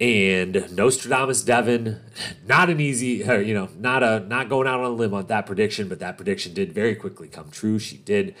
and 0.00 0.54
Nostradamus 0.74 1.42
Devin, 1.42 2.00
not 2.46 2.68
an 2.68 2.80
easy, 2.80 3.28
or, 3.28 3.40
you 3.40 3.54
know, 3.54 3.68
not 3.78 4.02
a 4.02 4.20
not 4.20 4.48
going 4.48 4.66
out 4.66 4.80
on 4.80 4.86
a 4.86 4.90
limb 4.90 5.14
on 5.14 5.26
that 5.26 5.46
prediction, 5.46 5.88
but 5.88 6.00
that 6.00 6.16
prediction 6.16 6.52
did 6.52 6.72
very 6.72 6.94
quickly 6.94 7.28
come 7.28 7.50
true. 7.50 7.78
She 7.78 7.96
did 7.98 8.34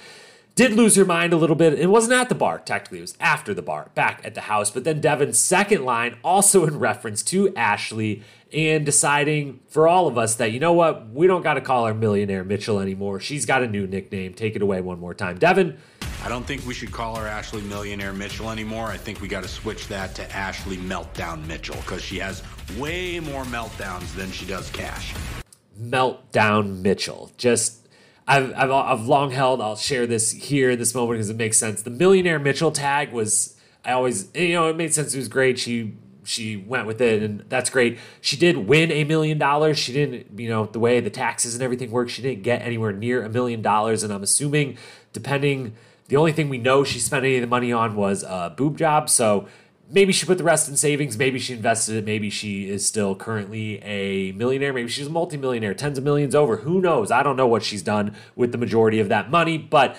did 0.56 0.72
lose 0.72 0.94
her 0.96 1.04
mind 1.04 1.32
a 1.32 1.36
little 1.36 1.56
bit. 1.56 1.78
It 1.78 1.86
wasn't 1.86 2.14
at 2.14 2.28
the 2.28 2.34
bar, 2.34 2.58
technically, 2.58 2.98
it 2.98 3.02
was 3.02 3.16
after 3.18 3.54
the 3.54 3.62
bar, 3.62 3.90
back 3.94 4.20
at 4.24 4.34
the 4.34 4.42
house. 4.42 4.70
But 4.70 4.84
then 4.84 5.00
Devin's 5.00 5.38
second 5.38 5.84
line, 5.84 6.16
also 6.22 6.64
in 6.64 6.78
reference 6.78 7.22
to 7.24 7.54
Ashley, 7.56 8.22
and 8.52 8.86
deciding 8.86 9.60
for 9.68 9.88
all 9.88 10.06
of 10.06 10.16
us 10.16 10.36
that, 10.36 10.52
you 10.52 10.60
know 10.60 10.72
what, 10.72 11.10
we 11.10 11.26
don't 11.26 11.42
got 11.42 11.54
to 11.54 11.60
call 11.60 11.86
her 11.86 11.94
Millionaire 11.94 12.44
Mitchell 12.44 12.78
anymore. 12.78 13.18
She's 13.18 13.46
got 13.46 13.64
a 13.64 13.66
new 13.66 13.86
nickname. 13.86 14.32
Take 14.32 14.54
it 14.54 14.62
away 14.62 14.80
one 14.80 15.00
more 15.00 15.14
time. 15.14 15.38
Devin. 15.38 15.78
I 16.24 16.30
don't 16.30 16.46
think 16.46 16.64
we 16.64 16.72
should 16.72 16.90
call 16.90 17.16
her 17.16 17.26
Ashley 17.26 17.60
Millionaire 17.60 18.14
Mitchell 18.14 18.50
anymore. 18.50 18.86
I 18.86 18.96
think 18.96 19.20
we 19.20 19.28
got 19.28 19.42
to 19.42 19.48
switch 19.48 19.88
that 19.88 20.14
to 20.14 20.34
Ashley 20.34 20.78
Meltdown 20.78 21.46
Mitchell 21.46 21.76
because 21.76 22.00
she 22.00 22.18
has 22.18 22.42
way 22.78 23.20
more 23.20 23.44
meltdowns 23.44 24.14
than 24.14 24.30
she 24.32 24.46
does 24.46 24.70
cash. 24.70 25.12
Meltdown 25.78 26.80
Mitchell. 26.80 27.30
Just 27.36 27.86
I've, 28.26 28.54
I've, 28.54 28.70
I've 28.70 29.06
long 29.06 29.32
held, 29.32 29.60
I'll 29.60 29.76
share 29.76 30.06
this 30.06 30.30
here 30.30 30.70
in 30.70 30.78
this 30.78 30.94
moment 30.94 31.18
because 31.18 31.28
it 31.28 31.36
makes 31.36 31.58
sense. 31.58 31.82
The 31.82 31.90
Millionaire 31.90 32.38
Mitchell 32.38 32.72
tag 32.72 33.12
was, 33.12 33.60
I 33.84 33.92
always, 33.92 34.34
you 34.34 34.54
know, 34.54 34.70
it 34.70 34.76
made 34.76 34.94
sense. 34.94 35.12
It 35.12 35.18
was 35.18 35.28
great. 35.28 35.58
She, 35.58 35.92
she 36.24 36.56
went 36.56 36.86
with 36.86 37.02
it 37.02 37.22
and 37.22 37.44
that's 37.50 37.68
great. 37.68 37.98
She 38.22 38.38
did 38.38 38.56
win 38.56 38.90
a 38.90 39.04
million 39.04 39.36
dollars. 39.36 39.78
She 39.78 39.92
didn't, 39.92 40.40
you 40.40 40.48
know, 40.48 40.64
the 40.64 40.78
way 40.78 41.00
the 41.00 41.10
taxes 41.10 41.52
and 41.52 41.62
everything 41.62 41.90
work, 41.90 42.08
she 42.08 42.22
didn't 42.22 42.44
get 42.44 42.62
anywhere 42.62 42.92
near 42.92 43.22
a 43.22 43.28
million 43.28 43.60
dollars. 43.60 44.02
And 44.02 44.10
I'm 44.10 44.22
assuming, 44.22 44.78
depending, 45.12 45.74
the 46.08 46.16
only 46.16 46.32
thing 46.32 46.48
we 46.48 46.58
know 46.58 46.84
she 46.84 46.98
spent 46.98 47.24
any 47.24 47.36
of 47.36 47.40
the 47.40 47.46
money 47.46 47.72
on 47.72 47.96
was 47.96 48.22
a 48.22 48.52
boob 48.56 48.76
job. 48.76 49.08
So 49.08 49.46
maybe 49.90 50.12
she 50.12 50.26
put 50.26 50.38
the 50.38 50.44
rest 50.44 50.68
in 50.68 50.76
savings. 50.76 51.16
Maybe 51.16 51.38
she 51.38 51.54
invested 51.54 51.96
it. 51.96 52.04
Maybe 52.04 52.30
she 52.30 52.68
is 52.68 52.86
still 52.86 53.14
currently 53.14 53.82
a 53.82 54.32
millionaire. 54.32 54.72
Maybe 54.72 54.88
she's 54.88 55.06
a 55.06 55.10
multimillionaire, 55.10 55.74
tens 55.74 55.98
of 55.98 56.04
millions 56.04 56.34
over. 56.34 56.58
Who 56.58 56.80
knows? 56.80 57.10
I 57.10 57.22
don't 57.22 57.36
know 57.36 57.46
what 57.46 57.62
she's 57.62 57.82
done 57.82 58.14
with 58.36 58.52
the 58.52 58.58
majority 58.58 59.00
of 59.00 59.08
that 59.08 59.30
money, 59.30 59.56
but 59.58 59.96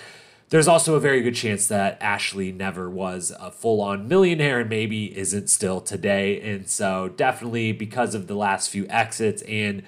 there's 0.49 0.67
also 0.67 0.93
a 0.93 0.99
very 0.99 1.21
good 1.21 1.35
chance 1.35 1.67
that 1.67 1.97
Ashley 2.01 2.51
never 2.51 2.87
was 2.89 3.33
a 3.39 3.49
full 3.49 3.81
on 3.81 4.07
millionaire 4.07 4.59
and 4.59 4.69
maybe 4.69 5.17
isn't 5.17 5.49
still 5.49 5.81
today. 5.81 6.39
And 6.39 6.69
so, 6.69 7.09
definitely 7.09 7.71
because 7.71 8.13
of 8.13 8.27
the 8.27 8.35
last 8.35 8.69
few 8.69 8.85
exits 8.87 9.41
and 9.43 9.81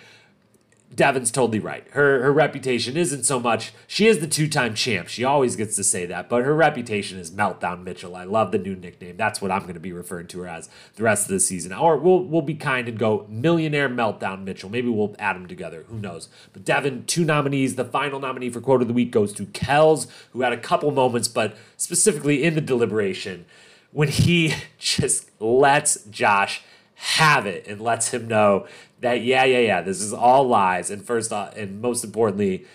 Devin's 0.94 1.32
totally 1.32 1.60
right. 1.60 1.86
Her 1.92 2.24
her 2.24 2.32
reputation 2.32 2.96
isn't 2.96 3.24
so 3.24 3.40
much 3.40 3.74
she 3.88 4.08
is 4.08 4.20
the 4.20 4.28
two-time 4.28 4.74
champ. 4.74 5.10
She 5.10 5.24
always 5.24 5.56
gets 5.56 5.76
to 5.76 5.84
say 5.84 6.06
that, 6.06 6.30
but 6.30 6.44
her 6.44 6.56
reputation 6.56 7.20
is 7.20 7.30
Meltdown 7.30 7.84
Mitchell. 7.84 8.16
I 8.16 8.24
love 8.24 8.52
the 8.52 8.58
new 8.58 8.76
nickname. 8.76 9.18
That's 9.18 9.42
what 9.42 9.52
I'm 9.52 9.64
going 9.64 9.74
to 9.74 9.80
be 9.80 9.92
referring 9.92 10.28
to 10.28 10.40
her 10.42 10.48
as 10.48 10.70
the 10.96 11.04
rest 11.04 11.26
of 11.26 11.32
the 11.32 11.40
season. 11.40 11.74
Or 11.74 11.98
we'll 11.98 12.24
we'll 12.24 12.42
be 12.42 12.56
kind 12.56 12.88
and 12.88 12.98
go 12.98 13.26
Millionaire 13.30 13.90
Meltdown 13.90 14.44
Mitchell. 14.44 14.70
Maybe 14.70 14.88
we'll 14.88 15.16
add 15.20 15.36
them 15.36 15.48
together. 15.48 15.84
Who 15.90 15.98
knows? 15.98 16.30
But 16.54 16.64
Devin, 16.64 17.06
two 17.06 17.26
nominees. 17.26 17.76
The 17.76 17.86
final 17.86 18.20
nominee 18.20 18.50
for 18.50 18.62
quote 18.62 18.82
of 18.82 18.88
the 18.88 18.94
week 18.94 19.12
goes 19.12 19.34
to 19.34 19.46
Kelz, 19.48 20.08
who 20.32 20.42
had 20.42 20.54
a 20.54 20.58
couple 20.58 20.92
moments, 20.92 21.28
but 21.28 21.56
specifically 21.76 22.44
in 22.44 22.56
the 22.56 22.62
deliberation 22.62 23.46
when 23.92 24.08
he 24.08 24.54
just 24.78 25.30
lets 25.42 26.04
Josh 26.06 26.62
have 26.96 27.46
it 27.46 27.68
and 27.68 27.80
lets 27.80 28.10
him 28.10 28.28
know 28.28 28.66
that 29.02 29.22
yeah, 29.22 29.44
yeah, 29.46 29.60
yeah, 29.60 29.82
this 29.82 30.02
is 30.02 30.14
all 30.14 30.48
lies. 30.48 30.90
And 30.92 31.04
first 31.04 31.32
off, 31.32 31.56
and 31.56 31.82
most 31.82 32.04
importantly, 32.04 32.66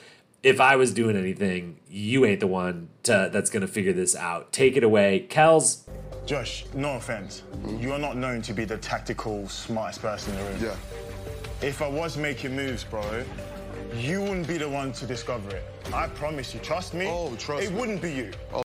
if 0.42 0.60
I 0.60 0.76
was 0.76 0.92
doing 0.92 1.16
anything, 1.16 1.78
you 1.88 2.24
ain't 2.24 2.40
the 2.40 2.46
one 2.46 2.88
to, 3.04 3.30
that's 3.32 3.50
gonna 3.50 3.68
figure 3.68 3.92
this 3.92 4.16
out. 4.16 4.52
Take 4.52 4.76
it 4.76 4.84
away, 4.84 5.26
Kelz. 5.28 5.88
Josh, 6.26 6.64
no 6.74 6.96
offense, 6.96 7.42
mm-hmm. 7.50 7.78
you 7.80 7.92
are 7.92 7.98
not 7.98 8.16
known 8.16 8.42
to 8.42 8.52
be 8.52 8.64
the 8.64 8.78
tactical, 8.78 9.48
smartest 9.48 10.00
person 10.00 10.34
in 10.34 10.44
the 10.44 10.50
room. 10.50 10.62
Yeah. 10.62 11.66
If 11.66 11.82
I 11.82 11.88
was 11.88 12.16
making 12.16 12.54
moves, 12.54 12.84
bro, 12.84 13.02
you 13.96 14.20
wouldn't 14.20 14.48
be 14.48 14.56
the 14.56 14.68
one 14.68 14.92
to 14.92 15.06
discover 15.06 15.54
it. 15.54 15.64
I 15.92 16.06
promise 16.08 16.54
you. 16.54 16.60
Trust 16.60 16.94
me. 16.94 17.06
Oh, 17.08 17.34
trust 17.36 17.64
It 17.64 17.72
me. 17.72 17.80
wouldn't 17.80 18.00
be 18.00 18.12
you. 18.12 18.30
Oh. 18.52 18.62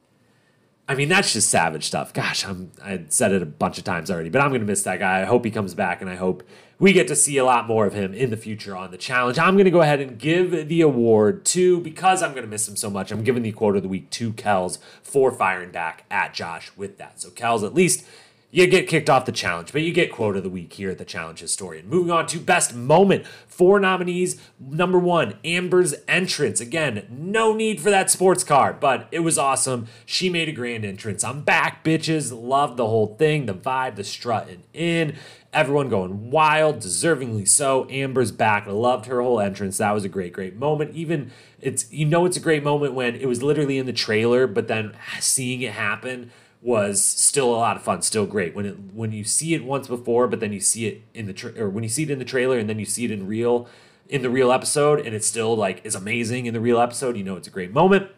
I 0.88 0.96
mean, 0.96 1.10
that's 1.10 1.34
just 1.34 1.50
savage 1.50 1.86
stuff. 1.86 2.14
Gosh, 2.14 2.46
I'm, 2.46 2.72
I 2.84 3.04
said 3.10 3.34
it 3.34 3.42
a 3.42 3.46
bunch 3.46 3.78
of 3.78 3.84
times 3.84 4.10
already, 4.10 4.30
but 4.30 4.42
I'm 4.42 4.50
going 4.50 4.62
to 4.62 4.68
miss 4.68 4.84
that 4.84 5.00
guy. 5.00 5.22
I 5.22 5.26
hope 5.26 5.44
he 5.44 5.52
comes 5.52 5.74
back, 5.74 6.02
and 6.02 6.10
I 6.10 6.16
hope 6.16 6.44
we 6.80 6.94
get 6.94 7.08
to 7.08 7.16
see 7.16 7.38
a 7.38 7.46
lot 7.46 7.68
more 7.68 7.86
of 7.86 7.94
him 7.94 8.14
in 8.14 8.30
the 8.30 8.38
future 8.38 8.76
on 8.76 8.92
the 8.92 8.98
challenge. 8.98 9.40
I'm 9.40 9.56
going 9.56 9.66
to 9.66 9.72
go 9.72 9.82
ahead 9.82 10.00
and 10.00 10.20
give 10.20 10.68
the 10.68 10.82
award 10.82 11.46
to, 11.46 11.80
because 11.82 12.22
I'm 12.22 12.32
going 12.32 12.44
to 12.44 12.50
miss 12.50 12.68
him 12.68 12.76
so 12.76 12.90
much, 12.90 13.12
I'm 13.12 13.24
giving 13.24 13.44
the 13.44 13.52
quote 13.52 13.76
of 13.76 13.84
the 13.84 13.90
week 13.90 14.10
to 14.12 14.34
Kelz 14.34 14.78
for 15.02 15.32
firing 15.32 15.72
back 15.72 16.06
at 16.12 16.34
Josh 16.34 16.72
with 16.76 16.98
that. 16.98 17.20
So, 17.22 17.30
Kelz, 17.30 17.66
at 17.66 17.74
least 17.74 18.06
you 18.50 18.66
get 18.66 18.88
kicked 18.88 19.10
off 19.10 19.26
the 19.26 19.34
challenge, 19.34 19.74
but 19.74 19.82
you 19.82 19.92
get 19.92 20.12
quote 20.12 20.38
of 20.38 20.44
the 20.44 20.50
week 20.50 20.72
here 20.72 20.90
at 20.90 20.98
the 20.98 21.06
Challenge 21.06 21.38
Historian. 21.40 21.90
Moving 21.90 22.12
on 22.12 22.28
to 22.28 22.40
best 22.40 22.74
moment. 22.74 23.28
Four 23.46 23.80
nominees. 23.80 24.40
Number 24.58 24.98
one, 24.98 25.36
Amber's 25.44 25.94
entrance. 26.08 26.62
Again, 26.62 27.06
no 27.10 27.54
need 27.54 27.82
for 27.82 27.90
that 27.90 28.10
sports 28.10 28.46
car, 28.46 28.72
but 28.72 29.10
it 29.12 29.20
was 29.20 29.38
awesome. 29.38 29.88
She 30.06 30.30
made 30.30 30.48
a 30.48 30.54
grand 30.54 30.86
entrance. 30.86 31.26
I'm 31.26 31.42
back, 31.42 31.84
bitches. 31.84 32.32
Love 32.32 32.78
the 32.78 32.88
whole 32.88 33.18
thing, 33.18 33.48
the 33.48 33.54
vibe, 33.54 33.96
the 33.96 34.06
strutting 34.06 34.64
in. 34.74 35.18
Everyone 35.58 35.90
going 35.90 36.30
wild, 36.30 36.82
deservingly 36.82 37.48
so. 37.48 37.90
Amber's 37.90 38.32
back. 38.32 38.68
I 38.68 38.72
loved 38.72 39.08
her 39.08 39.24
whole 39.24 39.40
entrance. 39.40 39.80
That 39.80 39.92
was 39.92 40.04
a 40.04 40.10
great, 40.10 40.32
great 40.32 40.56
moment. 40.56 40.94
Even 40.94 41.32
it's 41.60 41.92
you 41.92 42.06
know 42.06 42.26
it's 42.26 42.38
a 42.38 42.40
great 42.40 42.64
moment 42.64 42.94
when 42.94 43.16
it 43.16 43.26
was 43.26 43.42
literally 43.42 43.80
in 43.80 43.88
the 43.88 43.92
trailer, 43.92 44.46
but 44.46 44.68
then 44.68 44.94
seeing 45.20 45.64
it 45.64 45.74
happen 45.74 46.30
was 46.62 47.04
still 47.04 47.50
a 47.50 47.58
lot 47.58 47.76
of 47.76 47.82
fun, 47.82 48.04
still 48.04 48.28
great. 48.28 48.54
When 48.54 48.68
it 48.68 48.76
when 48.94 49.12
you 49.12 49.24
see 49.24 49.56
it 49.56 49.66
once 49.66 49.88
before, 49.88 50.28
but 50.28 50.42
then 50.42 50.54
you 50.54 50.60
see 50.60 50.86
it 50.86 51.02
in 51.16 51.26
the 51.26 51.34
tra- 51.34 51.60
or 51.60 51.70
when 51.70 51.84
you 51.84 51.90
see 51.90 52.04
it 52.04 52.12
in 52.12 52.20
the 52.20 52.26
trailer 52.26 52.60
and 52.60 52.70
then 52.70 52.78
you 52.78 52.86
see 52.86 53.06
it 53.06 53.10
in 53.10 53.26
real 53.26 53.68
in 54.08 54.22
the 54.22 54.30
real 54.30 54.52
episode, 54.52 55.00
and 55.00 55.16
it's 55.16 55.26
still 55.26 55.58
like 55.58 55.84
is 55.84 55.96
amazing 55.96 56.46
in 56.46 56.54
the 56.54 56.62
real 56.62 56.80
episode. 56.80 57.18
You 57.18 57.24
know, 57.24 57.36
it's 57.36 57.48
a 57.48 57.52
great 57.52 57.74
moment. 57.74 58.12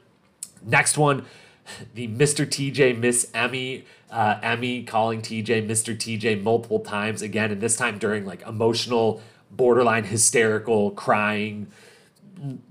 Next 0.61 0.97
one, 0.97 1.25
the 1.93 2.09
Mr. 2.09 2.45
TJ 2.45 2.97
Miss 2.97 3.27
Emy, 3.27 3.85
uh, 4.11 4.39
Emy 4.39 4.87
calling 4.87 5.21
TJ 5.21 5.67
Mr. 5.67 5.95
TJ 5.95 6.41
multiple 6.41 6.79
times 6.79 7.21
again, 7.21 7.51
and 7.51 7.61
this 7.61 7.75
time 7.75 7.97
during 7.97 8.25
like 8.25 8.41
emotional, 8.47 9.21
borderline 9.51 10.05
hysterical, 10.05 10.91
crying, 10.91 11.67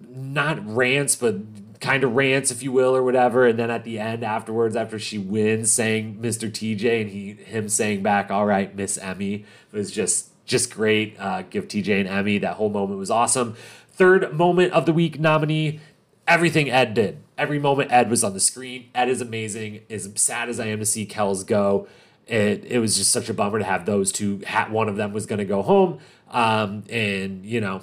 not 0.09 0.67
rants, 0.67 1.17
but 1.17 1.37
kind 1.81 2.03
of 2.03 2.15
rants, 2.15 2.51
if 2.51 2.63
you 2.63 2.73
will, 2.73 2.95
or 2.95 3.03
whatever. 3.03 3.47
And 3.47 3.59
then 3.59 3.71
at 3.71 3.85
the 3.85 3.99
end, 3.99 4.25
afterwards, 4.25 4.75
after 4.77 4.99
she 4.99 5.19
wins, 5.19 5.71
saying 5.71 6.19
Mr. 6.21 6.51
TJ 6.51 7.03
and 7.03 7.11
he 7.11 7.33
him 7.35 7.69
saying 7.69 8.03
back, 8.03 8.31
"All 8.31 8.47
right, 8.47 8.75
Miss 8.75 8.99
Emy," 8.99 9.45
was 9.73 9.91
just 9.91 10.31
just 10.45 10.73
great. 10.73 11.17
Uh, 11.19 11.43
give 11.43 11.69
TJ 11.69 12.01
and 12.01 12.09
Emy. 12.09 12.41
That 12.41 12.55
whole 12.55 12.71
moment 12.71 12.99
was 12.99 13.11
awesome. 13.11 13.55
Third 13.93 14.33
moment 14.33 14.73
of 14.73 14.87
the 14.87 14.93
week 14.93 15.21
nominee. 15.21 15.81
Everything 16.27 16.71
Ed 16.71 16.95
did. 16.95 17.19
Every 17.39 17.59
moment 17.59 17.93
Ed 17.93 18.11
was 18.11 18.25
on 18.25 18.35
the 18.35 18.41
screen. 18.41 18.91
Ed 18.95 19.09
is 19.09 19.21
amazing. 19.21 19.83
As 19.89 20.11
sad 20.17 20.49
as 20.49 20.59
I 20.59 20.67
am 20.67 20.81
to 20.81 20.85
see 20.85 21.07
Kelz 21.07 21.47
go, 21.47 21.89
it 22.27 22.65
it 22.67 22.81
was 22.81 22.97
just 22.97 23.13
such 23.13 23.29
a 23.29 23.35
bummer 23.35 23.61
to 23.61 23.65
have 23.65 23.87
those 23.87 24.13
two. 24.13 24.43
One 24.69 24.89
of 24.89 24.97
them 24.97 25.13
was 25.13 25.25
going 25.25 25.39
to 25.39 25.45
go 25.45 25.63
home, 25.63 26.01
um, 26.31 26.85
and 26.91 27.47
you 27.47 27.61
know 27.61 27.83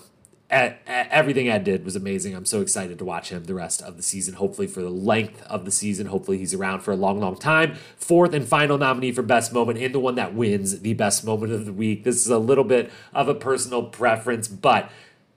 everything 0.50 1.50
Ed 1.50 1.64
did 1.64 1.84
was 1.84 1.96
amazing. 1.96 2.36
I'm 2.36 2.46
so 2.46 2.62
excited 2.62 3.00
to 3.00 3.06
watch 3.06 3.30
him 3.30 3.46
the 3.46 3.56
rest 3.56 3.82
of 3.82 3.98
the 3.98 4.04
season. 4.04 4.36
Hopefully, 4.36 4.68
for 4.68 4.82
the 4.82 4.90
length 4.90 5.42
of 5.44 5.66
the 5.66 5.72
season. 5.72 6.08
Hopefully, 6.08 6.38
he's 6.38 6.54
around 6.54 6.82
for 6.82 6.92
a 6.92 6.96
long, 6.96 7.20
long 7.20 7.38
time. 7.38 7.76
Fourth 7.98 8.34
and 8.34 8.48
final 8.48 8.78
nominee 8.78 9.12
for 9.12 9.22
best 9.22 9.54
moment, 9.54 9.80
and 9.80 9.94
the 9.94 10.00
one 10.00 10.16
that 10.16 10.34
wins 10.34 10.80
the 10.82 10.94
best 10.94 11.26
moment 11.26 11.52
of 11.52 11.66
the 11.66 11.74
week. 11.74 12.04
This 12.04 12.18
is 12.18 12.28
a 12.28 12.38
little 12.38 12.64
bit 12.64 12.92
of 13.14 13.28
a 13.28 13.34
personal 13.34 13.84
preference, 13.84 14.48
but 14.48 14.92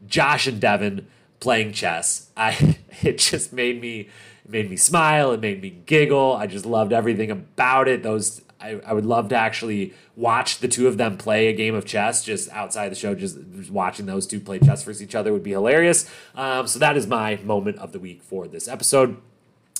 Josh 0.07 0.47
and 0.47 0.61
Devin 0.61 1.07
playing 1.40 1.73
chess. 1.73 2.31
I 2.36 2.78
it 3.02 3.19
just 3.19 3.52
made 3.52 3.81
me 3.81 4.09
made 4.47 4.70
me 4.70 4.77
smile. 4.77 5.32
It 5.32 5.40
made 5.40 5.60
me 5.62 5.70
giggle. 5.70 6.35
I 6.35 6.47
just 6.47 6.66
loved 6.66 6.93
everything 6.93 7.31
about 7.31 7.89
it. 7.89 8.02
Those 8.02 8.43
I, 8.60 8.81
I 8.85 8.93
would 8.93 9.06
love 9.06 9.28
to 9.28 9.36
actually 9.36 9.94
watch 10.16 10.59
the 10.59 10.69
two 10.69 10.89
of 10.89 10.97
them 10.97 11.16
play 11.16 11.48
a 11.48 11.52
game 11.52 11.74
of 11.74 11.85
chess 11.85 12.24
just 12.24 12.51
outside 12.51 12.90
the 12.90 12.97
show. 12.97 13.15
Just, 13.15 13.39
just 13.55 13.70
watching 13.70 14.06
those 14.06 14.27
two 14.27 14.40
play 14.40 14.59
chess 14.59 14.82
versus 14.82 15.02
each 15.02 15.15
other 15.15 15.32
would 15.32 15.43
be 15.43 15.52
hilarious. 15.52 16.10
Um, 16.35 16.66
so 16.66 16.78
that 16.78 16.97
is 16.97 17.06
my 17.06 17.36
moment 17.36 17.78
of 17.78 17.93
the 17.93 18.01
week 18.01 18.23
for 18.23 18.48
this 18.48 18.66
episode. 18.66 19.19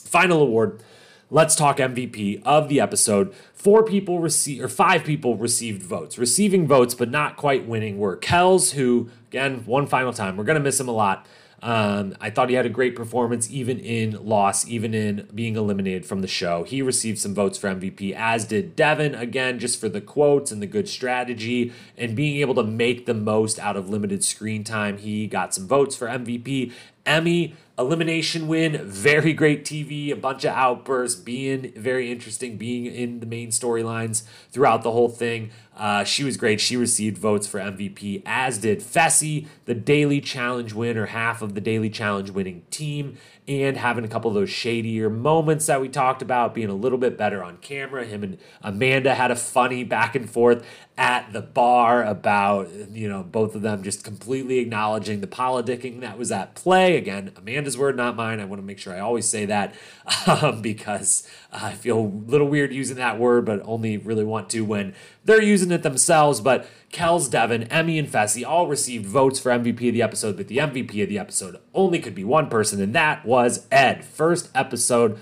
Final 0.05 0.41
award. 0.41 0.83
let's 1.31 1.55
talk 1.55 1.79
MVP 1.79 2.43
of 2.45 2.69
the 2.69 2.81
episode. 2.81 3.35
Four 3.53 3.83
people 3.83 4.21
received, 4.21 4.63
or 4.63 4.69
five 4.69 5.05
people 5.05 5.37
received 5.37 5.83
votes. 5.83 6.17
Receiving 6.17 6.67
votes, 6.67 6.95
but 6.95 7.11
not 7.11 7.37
quite 7.37 7.67
winning, 7.67 7.99
were 7.99 8.17
Kelz, 8.17 8.73
who, 8.73 9.11
again, 9.29 9.65
one 9.67 9.87
final 9.87 10.13
time. 10.13 10.37
We're 10.37 10.45
going 10.45 10.59
to 10.59 10.63
miss 10.63 10.79
him 10.79 10.89
a 10.89 10.93
lot. 10.93 11.27
Um, 11.61 12.17
I 12.21 12.31
thought 12.31 12.49
he 12.49 12.55
had 12.55 12.67
a 12.67 12.71
great 12.71 12.95
performance, 12.95 13.51
even 13.51 13.81
in 13.81 14.25
loss, 14.25 14.67
even 14.69 14.95
in 14.95 15.29
being 15.35 15.57
eliminated 15.57 16.07
from 16.07 16.21
the 16.21 16.29
show. 16.29 16.63
He 16.63 16.83
received 16.83 17.19
some 17.19 17.35
votes 17.35 17.59
for 17.59 17.69
MVP, 17.69 18.15
as 18.15 18.45
did 18.45 18.77
Devin, 18.77 19.15
again, 19.15 19.59
just 19.59 19.81
for 19.81 19.89
the 19.89 20.01
quotes 20.01 20.53
and 20.53 20.63
the 20.63 20.67
good 20.67 20.89
strategy 20.89 21.73
and 21.97 22.15
being 22.15 22.41
able 22.41 22.55
to 22.55 22.63
make 22.63 23.07
the 23.07 23.15
most 23.15 23.59
out 23.59 23.77
of 23.77 23.89
limited 23.89 24.23
screen 24.23 24.63
time. 24.63 24.99
He 24.99 25.27
got 25.27 25.53
some 25.55 25.67
votes 25.67 25.97
for 25.97 26.07
MVP. 26.07 26.73
Emy, 27.09 27.55
elimination 27.79 28.49
win, 28.49 28.85
very 28.87 29.33
great 29.33 29.65
TV, 29.65 30.11
a 30.11 30.17
bunch 30.17 30.45
of 30.45 30.53
outbursts, 30.53 31.19
being 31.19 31.73
very 31.75 32.13
interesting, 32.13 32.59
being 32.59 32.87
in 32.87 33.21
the 33.21 33.27
main 33.27 33.49
storylines 33.49 34.25
throughout 34.51 34.83
the 34.83 34.93
whole 34.93 35.09
thing. 35.09 35.51
Uh, 35.77 36.05
she 36.05 36.25
was 36.25 36.37
great. 36.37 36.61
She 36.61 36.77
received 36.77 37.17
votes 37.17 37.47
for 37.47 37.61
MVP, 37.61 38.23
as 38.27 38.59
did 38.59 38.81
Fessy, 38.81 39.47
the 39.65 39.75
daily 39.75 40.21
challenge 40.21 40.75
winner, 40.75 41.07
half 41.07 41.41
of 41.41 41.55
the 41.55 41.61
daily 41.61 41.89
challenge 41.89 42.31
winning 42.31 42.63
team, 42.71 43.17
and 43.49 43.79
having 43.79 44.05
a 44.05 44.09
couple 44.09 44.31
of 44.31 44.35
those 44.35 44.51
shadier 44.51 45.09
moments 45.09 45.67
that 45.67 45.81
we 45.81 45.89
talked 45.89 46.21
about, 46.21 46.55
being 46.55 46.69
a 46.69 46.75
little 46.75 46.99
bit 46.99 47.17
better 47.17 47.43
on 47.43 47.57
camera. 47.57 48.05
Him 48.05 48.23
and 48.23 48.39
Amanda 48.63 49.15
had 49.15 49.31
a 49.31 49.37
funny 49.37 49.85
back 49.85 50.15
and 50.15 50.29
forth 50.29 50.65
at 50.99 51.33
the 51.33 51.41
bar 51.41 52.05
about, 52.05 52.69
you 52.91 53.09
know, 53.09 53.23
both 53.23 53.55
of 53.55 53.63
them 53.63 53.83
just 53.83 54.05
completely 54.05 54.59
acknowledging 54.59 55.23
the 55.23 55.27
politicking 55.27 56.01
that 56.01 56.19
was 56.19 56.31
at 56.31 56.55
play. 56.55 56.99
Again, 56.99 57.33
Amanda's 57.37 57.79
word, 57.79 57.97
not 57.97 58.17
mine. 58.17 58.39
I 58.39 58.45
want 58.45 58.61
to 58.61 58.67
make 58.67 58.79
sure 58.79 58.93
I 58.93 59.01
always 59.01 59.27
say 59.27 59.47
that 59.47 59.75
um, 60.27 60.61
because 60.61 61.27
I 61.51 61.73
feel 61.73 61.99
a 61.99 62.01
little 62.03 62.49
weird 62.49 62.75
using 62.75 62.97
that 62.97 63.19
word, 63.19 63.47
but 63.47 63.63
only 63.65 63.97
really 63.97 64.25
want 64.25 64.51
to 64.51 64.61
when 64.61 64.95
they're 65.25 65.41
using 65.41 65.71
it 65.71 65.83
themselves. 65.83 66.43
But 66.43 66.69
Kelz, 66.93 67.31
Devin, 67.31 67.65
Emy, 67.65 67.99
and 67.99 68.09
Fessy 68.09 68.47
all 68.47 68.67
received 68.67 69.07
votes 69.07 69.39
for 69.39 69.51
MVP 69.51 69.89
of 69.89 69.95
the 69.95 70.03
episode, 70.03 70.37
but 70.37 70.49
the 70.49 70.57
MVP 70.57 71.03
of 71.03 71.09
the 71.09 71.19
episode 71.19 71.59
only 71.75 71.99
could 71.99 72.15
be 72.15 72.25
one 72.25 72.49
person, 72.49 72.81
and 72.81 72.95
that 72.95 73.25
was 73.27 73.67
Ed. 73.71 74.05
First 74.05 74.51
episode 74.55 75.19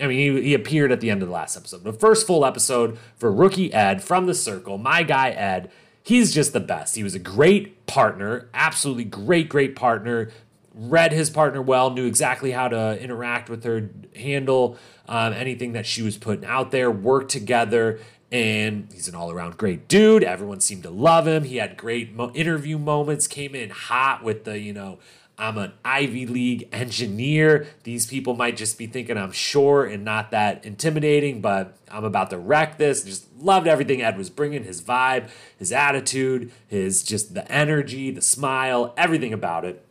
I 0.00 0.06
mean, 0.06 0.36
he, 0.36 0.42
he 0.42 0.54
appeared 0.54 0.92
at 0.92 1.00
the 1.00 1.10
end 1.10 1.22
of 1.22 1.28
the 1.28 1.34
last 1.34 1.56
episode. 1.56 1.84
The 1.84 1.92
first 1.92 2.26
full 2.26 2.44
episode 2.44 2.98
for 3.16 3.30
rookie 3.30 3.72
Ed 3.72 4.02
from 4.02 4.26
the 4.26 4.34
circle, 4.34 4.78
my 4.78 5.02
guy 5.02 5.30
Ed. 5.30 5.70
He's 6.02 6.32
just 6.32 6.52
the 6.54 6.60
best. 6.60 6.96
He 6.96 7.04
was 7.04 7.14
a 7.14 7.18
great 7.18 7.86
partner, 7.86 8.48
absolutely 8.54 9.04
great, 9.04 9.48
great 9.50 9.76
partner. 9.76 10.30
Read 10.72 11.12
his 11.12 11.28
partner 11.28 11.60
well, 11.60 11.90
knew 11.90 12.06
exactly 12.06 12.52
how 12.52 12.68
to 12.68 12.98
interact 13.00 13.50
with 13.50 13.64
her, 13.64 13.90
handle 14.16 14.78
um, 15.06 15.34
anything 15.34 15.72
that 15.72 15.84
she 15.84 16.00
was 16.00 16.16
putting 16.16 16.46
out 16.46 16.70
there, 16.70 16.90
work 16.90 17.28
together. 17.28 18.00
And 18.32 18.88
he's 18.92 19.08
an 19.08 19.14
all 19.14 19.30
around 19.32 19.56
great 19.56 19.88
dude. 19.88 20.22
Everyone 20.22 20.60
seemed 20.60 20.84
to 20.84 20.90
love 20.90 21.26
him. 21.26 21.44
He 21.44 21.56
had 21.56 21.76
great 21.76 22.14
mo- 22.14 22.30
interview 22.32 22.78
moments, 22.78 23.26
came 23.26 23.54
in 23.54 23.70
hot 23.70 24.22
with 24.22 24.44
the, 24.44 24.58
you 24.58 24.72
know, 24.72 24.98
I'm 25.40 25.56
an 25.56 25.72
Ivy 25.84 26.26
League 26.26 26.68
engineer. 26.70 27.66
These 27.82 28.06
people 28.06 28.36
might 28.36 28.58
just 28.58 28.76
be 28.76 28.86
thinking 28.86 29.16
I'm 29.16 29.32
short 29.32 29.90
and 29.90 30.04
not 30.04 30.32
that 30.32 30.66
intimidating, 30.66 31.40
but 31.40 31.78
I'm 31.90 32.04
about 32.04 32.28
to 32.30 32.38
wreck 32.38 32.76
this. 32.76 33.02
Just 33.02 33.26
loved 33.38 33.66
everything 33.66 34.02
Ed 34.02 34.18
was 34.18 34.28
bringing 34.28 34.64
his 34.64 34.82
vibe, 34.82 35.30
his 35.56 35.72
attitude, 35.72 36.52
his 36.68 37.02
just 37.02 37.32
the 37.32 37.50
energy, 37.50 38.10
the 38.10 38.20
smile, 38.20 38.92
everything 38.98 39.32
about 39.32 39.64
it. 39.64 39.84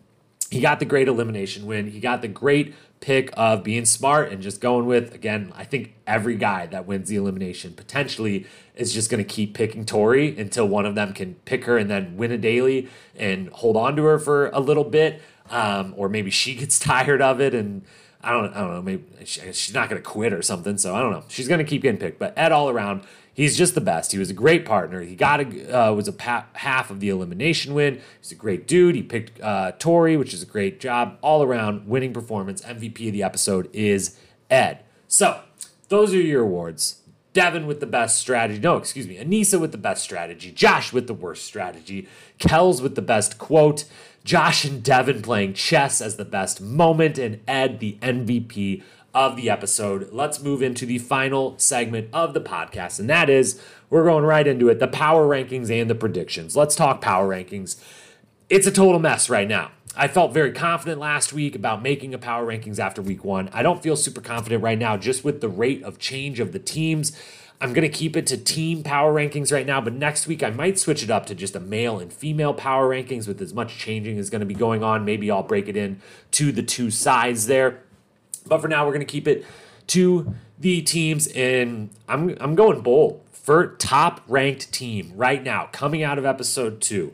He 0.52 0.62
got 0.62 0.80
the 0.80 0.86
great 0.86 1.08
elimination 1.08 1.66
win. 1.66 1.90
He 1.90 2.00
got 2.00 2.22
the 2.22 2.28
great 2.28 2.76
pick 3.00 3.32
of 3.38 3.64
being 3.64 3.86
smart 3.86 4.32
and 4.32 4.42
just 4.42 4.60
going 4.62 4.86
with, 4.86 5.14
again, 5.14 5.54
I 5.56 5.64
think 5.64 5.96
every 6.06 6.36
guy 6.36 6.66
that 6.68 6.86
wins 6.86 7.10
the 7.10 7.16
elimination 7.16 7.74
potentially 7.74 8.46
is 8.76 8.94
just 8.94 9.10
going 9.10 9.24
to 9.24 9.30
keep 9.30 9.54
picking 9.54 9.86
Tori 9.86 10.38
until 10.38 10.68
one 10.68 10.86
of 10.86 10.96
them 10.96 11.14
can 11.14 11.36
pick 11.46 11.66
her 11.66 11.78
and 11.78 11.90
then 11.90 12.18
win 12.18 12.32
a 12.32 12.38
daily 12.38 12.90
and 13.16 13.50
hold 13.50 13.78
on 13.78 13.96
to 13.96 14.04
her 14.06 14.20
for 14.20 14.50
a 14.50 14.60
little 14.60 14.84
bit 14.84 15.22
um, 15.50 15.94
or 15.98 16.10
maybe 16.10 16.30
she 16.30 16.56
gets 16.62 16.80
tired 16.80 17.22
of 17.22 17.42
it 17.42 17.54
and 17.54 17.84
I 18.22 18.32
don't, 18.32 18.54
I 18.54 18.60
don't 18.60 18.74
know. 18.74 18.82
Maybe 18.82 19.04
she's 19.24 19.74
not 19.74 19.90
going 19.90 20.02
to 20.02 20.08
quit 20.08 20.34
or 20.34 20.42
something. 20.42 20.78
So 20.78 20.94
I 20.94 21.00
don't 21.00 21.12
know. 21.12 21.24
She's 21.30 21.48
going 21.48 21.60
to 21.60 21.64
keep 21.64 21.84
getting 21.84 22.00
picked. 22.00 22.20
But 22.20 22.34
Ed, 22.36 22.52
all 22.52 22.70
around, 22.70 23.04
he's 23.40 23.58
just 23.58 23.74
the 23.74 23.82
best. 23.82 24.12
He 24.12 24.18
was 24.18 24.30
a 24.30 24.34
great 24.34 24.66
partner. 24.66 25.02
He 25.02 25.16
got 25.16 25.40
a 25.40 25.80
uh, 25.90 25.94
was 25.94 26.10
a 26.10 26.14
pa- 26.14 26.48
half 26.54 26.92
of 26.92 27.00
the 27.00 27.10
elimination 27.10 27.74
win. 27.74 28.02
He's 28.20 28.34
a 28.34 28.36
great 28.36 28.68
dude. 28.68 28.96
He 28.96 29.02
picked 29.02 29.40
uh, 29.42 29.72
Tori, 29.80 30.18
which 30.18 30.34
is 30.34 30.44
a 30.44 30.46
great 30.46 30.80
job. 30.80 31.18
All 31.22 31.42
around 31.42 31.88
winning 31.88 32.14
performance. 32.14 32.62
MVP 32.62 33.08
of 33.08 33.14
the 33.14 33.24
episode 33.24 33.70
is 33.72 34.18
Ed. 34.50 34.84
So 35.08 35.42
those 35.88 36.14
are 36.14 36.18
your 36.22 36.44
awards. 36.44 36.98
Devin 37.32 37.66
with 37.66 37.80
the 37.80 37.86
best 37.86 38.20
strategy. 38.20 38.60
No, 38.60 38.76
excuse 38.76 39.08
me. 39.08 39.16
Aneesa 39.18 39.60
with 39.62 39.72
the 39.72 39.78
best 39.78 40.04
strategy. 40.04 40.52
Josh 40.52 40.92
with 40.92 41.08
the 41.08 41.14
worst 41.14 41.46
strategy. 41.46 42.08
Kelz 42.40 42.82
with 42.82 42.96
the 42.96 43.02
best 43.02 43.38
quote. 43.38 43.86
Josh 44.26 44.66
and 44.66 44.84
Devin 44.84 45.22
playing 45.22 45.54
chess 45.54 46.02
as 46.02 46.18
the 46.18 46.26
best 46.26 46.60
moment, 46.60 47.18
and 47.18 47.40
Ed, 47.48 47.80
the 47.80 47.98
MVP 48.02 48.84
of 49.14 49.36
the 49.36 49.50
episode. 49.50 50.10
Let's 50.12 50.42
move 50.42 50.62
into 50.62 50.86
the 50.86 51.00
final 51.00 51.58
segment 51.58 52.10
of 52.14 52.34
the 52.34 52.42
podcast, 52.42 53.00
and 53.00 53.10
that 53.10 53.30
is 53.30 53.62
we're 53.90 54.06
going 54.06 54.24
right 54.24 54.48
into 54.48 54.70
it 54.70 54.80
the 54.80 54.88
power 54.88 55.28
rankings 55.28 55.70
and 55.70 55.90
the 55.90 55.96
predictions. 55.96 56.56
Let's 56.56 56.76
talk 56.76 57.02
power 57.02 57.28
rankings. 57.28 57.82
It's 58.50 58.68
a 58.68 58.72
total 58.72 59.00
mess 59.00 59.30
right 59.30 59.48
now. 59.48 59.72
I 59.96 60.08
felt 60.08 60.34
very 60.34 60.52
confident 60.52 61.00
last 61.00 61.34
week 61.34 61.56
about 61.56 61.82
making 61.82 62.14
a 62.14 62.18
power 62.18 62.46
rankings 62.46 62.80
after 62.80 63.02
week 63.02 63.24
one. 63.24 63.50
I 63.52 63.64
don't 63.64 63.82
feel 63.82 63.96
super 63.96 64.22
confident 64.22 64.64
right 64.64 64.78
now, 64.78 64.98
just 64.98 65.24
with 65.24 65.42
the 65.42 65.50
rate 65.50 65.84
of 65.84 66.00
change 66.00 66.40
of 66.40 66.52
the 66.52 66.60
teams. 66.60 67.12
I'm 67.62 67.74
going 67.74 67.90
to 67.90 67.90
keep 67.90 68.16
it 68.16 68.26
to 68.28 68.38
team 68.38 68.84
power 68.84 69.14
rankings 69.14 69.52
right 69.52 69.66
now, 69.66 69.82
but 69.82 69.94
next 69.94 70.28
week 70.28 70.42
I 70.44 70.50
might 70.50 70.80
switch 70.80 71.04
it 71.04 71.10
up 71.10 71.26
to 71.26 71.36
just 71.36 71.56
a 71.56 71.60
male 71.60 72.00
and 72.00 72.14
female 72.14 72.54
power 72.54 72.90
rankings 72.90 73.28
with 73.28 73.42
as 73.42 73.54
much 73.54 73.78
changing 73.78 74.18
as 74.18 74.30
going 74.30 74.40
to 74.40 74.46
be 74.46 74.54
going 74.54 74.82
on. 74.82 75.04
Maybe 75.04 75.30
I'll 75.30 75.44
break 75.44 75.68
it 75.68 75.76
in 75.76 76.02
to 76.32 76.54
the 76.54 76.64
two 76.64 76.90
sides 76.90 77.48
there. 77.48 77.82
But 78.46 78.62
for 78.62 78.68
now, 78.68 78.86
we're 78.86 78.94
going 78.94 79.06
to 79.06 79.12
keep 79.12 79.28
it 79.28 79.46
to 79.88 80.34
the 80.60 80.82
teams 80.82 81.28
and 81.28 81.90
I'm 82.08 82.38
I'm 82.40 82.54
going 82.56 82.82
bold 82.82 83.22
for 83.32 83.76
top 83.78 84.22
ranked 84.28 84.72
team 84.72 85.14
right 85.16 85.42
now 85.42 85.70
coming 85.72 86.04
out 86.04 86.20
of 86.20 86.26
episode 86.26 86.82
2. 86.82 87.14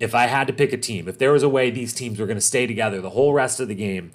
If 0.00 0.14
I 0.14 0.26
had 0.26 0.46
to 0.46 0.52
pick 0.52 0.72
a 0.72 0.76
team, 0.76 1.08
if 1.08 1.18
there 1.18 1.32
was 1.32 1.42
a 1.42 1.48
way 1.48 1.70
these 1.70 1.92
teams 1.92 2.18
were 2.18 2.26
going 2.26 2.38
to 2.38 2.42
stay 2.42 2.66
together 2.66 3.00
the 3.00 3.10
whole 3.10 3.32
rest 3.32 3.60
of 3.60 3.68
the 3.68 3.74
game, 3.74 4.12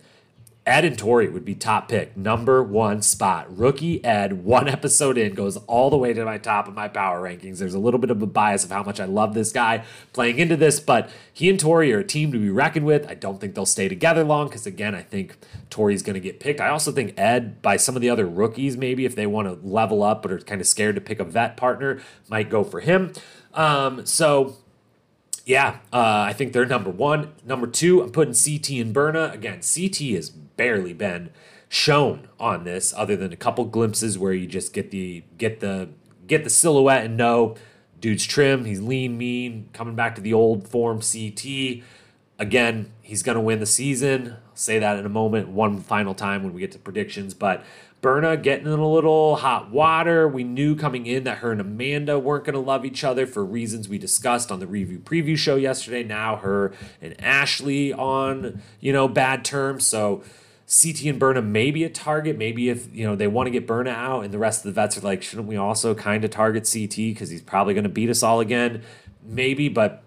Ed 0.64 0.86
and 0.86 0.96
Tori 0.96 1.28
would 1.28 1.44
be 1.44 1.56
top 1.56 1.90
pick, 1.90 2.16
number 2.16 2.62
one 2.62 3.02
spot. 3.02 3.58
Rookie 3.58 4.04
Ed, 4.06 4.44
one 4.44 4.68
episode 4.68 5.18
in, 5.18 5.34
goes 5.34 5.58
all 5.58 5.90
the 5.90 5.98
way 5.98 6.14
to 6.14 6.24
my 6.24 6.38
top 6.38 6.68
of 6.68 6.76
my 6.76 6.88
power 6.88 7.20
rankings. 7.20 7.58
There's 7.58 7.74
a 7.74 7.80
little 7.80 8.00
bit 8.00 8.12
of 8.12 8.22
a 8.22 8.28
bias 8.28 8.64
of 8.64 8.70
how 8.70 8.84
much 8.84 9.00
I 9.00 9.06
love 9.06 9.34
this 9.34 9.52
guy 9.52 9.84
playing 10.14 10.38
into 10.38 10.56
this, 10.56 10.80
but 10.80 11.10
he 11.34 11.50
and 11.50 11.60
Tori 11.60 11.92
are 11.94 12.00
a 12.00 12.04
team 12.04 12.32
to 12.32 12.38
be 12.38 12.52
reckoned 12.52 12.86
with. 12.86 13.10
I 13.10 13.16
don't 13.16 13.42
think 13.42 13.56
they'll 13.56 13.66
stay 13.66 13.90
together 13.90 14.24
long 14.24 14.50
because, 14.50 14.68
again, 14.68 14.94
I 14.94 15.02
think 15.02 15.36
Tori's 15.72 16.04
going 16.04 16.14
to 16.14 16.20
get 16.20 16.40
picked. 16.40 16.62
I 16.62 16.70
also 16.70 16.92
think 16.92 17.18
Ed, 17.18 17.64
by 17.64 17.78
some 17.78 17.96
of 17.96 18.04
the 18.04 18.12
other 18.12 18.28
rookies, 18.28 18.78
maybe 18.78 19.04
if 19.06 19.16
they 19.16 19.26
want 19.26 19.48
to 19.48 19.68
level 19.68 20.04
up 20.04 20.22
but 20.22 20.32
are 20.32 20.40
kind 20.40 20.62
of 20.62 20.68
scared 20.68 20.94
to 20.94 21.02
pick 21.02 21.20
a 21.20 21.24
vet 21.24 21.58
partner, 21.58 22.00
might 22.30 22.52
go 22.52 22.64
for 22.64 22.82
him. 22.82 23.14
Um, 23.56 24.06
so 24.06 24.58
yeah, 25.46 25.80
uh, 25.92 26.26
I 26.28 26.34
think 26.34 26.54
they're 26.54 26.66
number 26.66 26.90
one. 26.90 27.34
Number 27.46 27.68
two, 27.68 28.02
I'm 28.02 28.12
putting 28.12 28.34
CT 28.34 28.82
and 28.82 28.94
Berna. 28.94 29.32
Again, 29.34 29.62
CT 29.62 29.98
has 30.16 30.30
barely 30.30 30.94
been 30.94 31.32
shown 31.68 32.28
on 32.40 32.64
this, 32.64 32.94
other 32.96 33.16
than 33.16 33.32
a 33.32 33.38
couple 33.38 33.66
glimpses 33.66 34.18
where 34.18 34.34
you 34.34 34.46
just 34.46 34.74
get 34.74 34.92
the 34.92 35.24
get 35.38 35.60
the 35.60 35.90
get 36.28 36.44
the 36.44 36.50
silhouette 36.50 37.06
and 37.06 37.18
know 37.18 37.56
dude's 38.00 38.26
trim. 38.26 38.66
He's 38.66 38.82
lean, 38.82 39.18
mean, 39.18 39.70
coming 39.74 39.96
back 39.96 40.16
to 40.16 40.22
the 40.22 40.34
old 40.34 40.68
form. 40.68 41.00
CT. 41.00 41.84
Again, 42.40 42.92
he's 43.02 43.22
to 43.24 43.40
win 43.40 43.60
the 43.60 43.66
season. 43.66 44.38
I'll 44.50 44.56
say 44.56 44.80
that 44.80 44.98
in 44.98 45.06
a 45.06 45.10
moment, 45.10 45.50
one 45.50 45.80
final 45.80 46.16
time 46.16 46.44
when 46.44 46.54
we 46.54 46.60
get 46.60 46.72
to 46.72 46.80
predictions. 46.80 47.34
But 47.34 47.64
Berna 48.02 48.36
getting 48.36 48.66
in 48.66 48.80
a 48.80 48.88
little 48.88 49.36
hot 49.36 49.70
water. 49.70 50.28
We 50.28 50.44
knew 50.44 50.76
coming 50.76 51.06
in 51.06 51.24
that 51.26 51.38
her 51.38 51.52
and 51.52 51.62
Amanda 51.62 52.18
weren't 52.18 52.46
going 52.46 52.56
to 52.56 52.60
love 52.60 52.84
each 52.84 53.04
other 53.04 53.28
for 53.28 53.46
reasons 53.46 53.88
we 53.88 54.00
discussed 54.00 54.52
on 54.52 54.60
the 54.60 54.66
review 54.66 55.00
preview 55.00 55.38
show 55.38 55.56
yesterday. 55.56 56.04
Now 56.04 56.38
her 56.38 56.74
and 57.00 57.16
Ashley 57.22 57.94
on, 57.94 58.62
you 58.80 58.92
know, 58.92 59.08
bad 59.08 59.46
terms. 59.46 59.86
So 59.86 60.24
CT 60.68 61.04
and 61.04 61.20
Berna 61.20 61.44
may 61.44 61.70
be 61.70 61.84
a 61.84 61.90
target. 61.90 62.38
Maybe 62.38 62.70
if, 62.70 62.94
you 62.94 63.06
know, 63.06 63.16
they 63.16 63.28
want 63.28 63.48
to 63.48 63.52
get 63.52 63.68
Berna 63.68 63.92
out 63.92 64.26
and 64.26 64.34
the 64.34 64.40
rest 64.40 64.66
of 64.66 64.74
the 64.74 64.82
vets 64.82 64.98
are 64.98 65.02
like, 65.02 65.22
shouldn't 65.22 65.48
we 65.48 65.58
also 65.58 65.94
kind 65.94 66.26
of 66.26 66.32
target 66.32 66.68
CT 66.72 66.96
because 66.96 67.30
he's 67.30 67.42
probably 67.42 67.76
going 67.76 67.84
to 67.84 67.90
beat 67.90 68.10
us 68.10 68.24
all 68.24 68.40
again? 68.40 68.82
Maybe, 69.24 69.70
but 69.70 70.04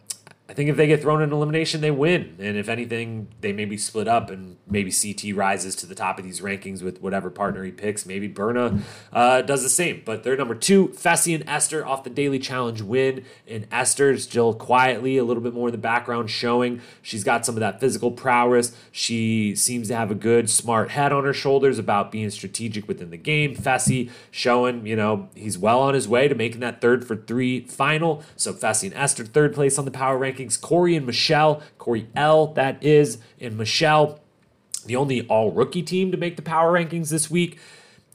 I 0.47 0.53
think 0.53 0.69
if 0.69 0.77
they 0.77 0.87
get 0.87 1.01
thrown 1.01 1.23
in 1.23 1.33
elimination, 1.33 1.81
they 1.81 1.91
win. 1.91 2.37
And 2.39 2.59
if 2.59 2.69
anything, 2.69 3.29
they 3.41 3.55
maybe 3.55 3.79
split 3.79 4.07
up 4.07 4.29
and 4.29 4.59
maybe 4.69 4.93
CT 4.93 5.35
rises 5.35 5.75
to 5.77 5.87
the 5.87 5.95
top 5.95 6.19
of 6.19 6.25
these 6.25 6.41
rankings 6.43 6.83
with 6.83 7.01
whatever 7.01 7.31
partner 7.31 7.65
he 7.65 7.71
picks. 7.71 8.05
Maybe 8.05 8.29
Berna 8.29 8.81
uh, 9.11 9.41
does 9.41 9.63
the 9.63 9.71
same. 9.71 10.03
But 10.05 10.23
they're 10.23 10.37
number 10.37 10.55
two. 10.55 10.89
Fessy 10.89 11.35
and 11.35 11.49
Esther 11.49 11.87
off 11.87 12.05
the 12.05 12.11
daily 12.11 12.39
challenge 12.39 12.83
win. 12.83 13.25
And 13.49 13.67
Esther 13.73 14.19
still 14.19 14.53
quietly, 14.53 15.17
a 15.17 15.25
little 15.25 15.43
bit 15.43 15.55
more 15.55 15.69
in 15.69 15.73
the 15.73 15.79
background, 15.79 16.29
showing 16.29 16.83
she's 17.01 17.25
got 17.25 17.47
some 17.47 17.57
of 17.57 17.61
that 17.61 17.81
physical 17.81 18.11
prowess. 18.11 18.77
She 18.93 19.57
seems 19.57 19.89
to 19.89 19.97
have 19.97 20.11
a 20.11 20.15
good, 20.15 20.51
smart 20.51 20.91
head 20.91 21.11
on 21.11 21.25
her 21.25 21.33
shoulders 21.33 21.79
about 21.79 22.13
being 22.13 22.29
strategic 22.29 22.87
within 22.87 23.09
the 23.09 23.17
game. 23.17 23.57
Fessy 23.57 24.11
showing, 24.31 24.87
you 24.87 24.95
know, 24.95 25.31
he's 25.35 25.57
well 25.57 25.81
on 25.81 25.95
his 25.95 26.07
way 26.07 26.29
to 26.29 26.35
making 26.35 26.61
that 26.61 26.83
third 26.83 27.07
for 27.07 27.17
three 27.17 27.61
final. 27.65 28.23
So 28.37 28.53
Fessy 28.53 28.89
and 28.89 28.95
Esther, 28.95 29.25
third 29.25 29.55
place 29.55 29.79
on 29.79 29.87
the 29.87 29.91
power 29.91 30.19
ranking 30.19 30.34
rankings. 30.35 30.61
Cory 30.61 30.97
and 30.97 31.07
Michele, 31.07 31.63
Cory 31.79 32.09
L, 32.15 32.49
that 32.55 32.83
is, 32.83 33.19
and 33.41 33.57
Michele, 33.57 34.21
the 34.87 34.97
only 34.97 35.27
all 35.29 35.53
rookie 35.53 35.83
team 35.83 36.11
to 36.11 36.17
make 36.17 36.37
the 36.37 36.43
power 36.43 36.73
rankings 36.73 37.11
this 37.11 37.31
week. 37.31 37.59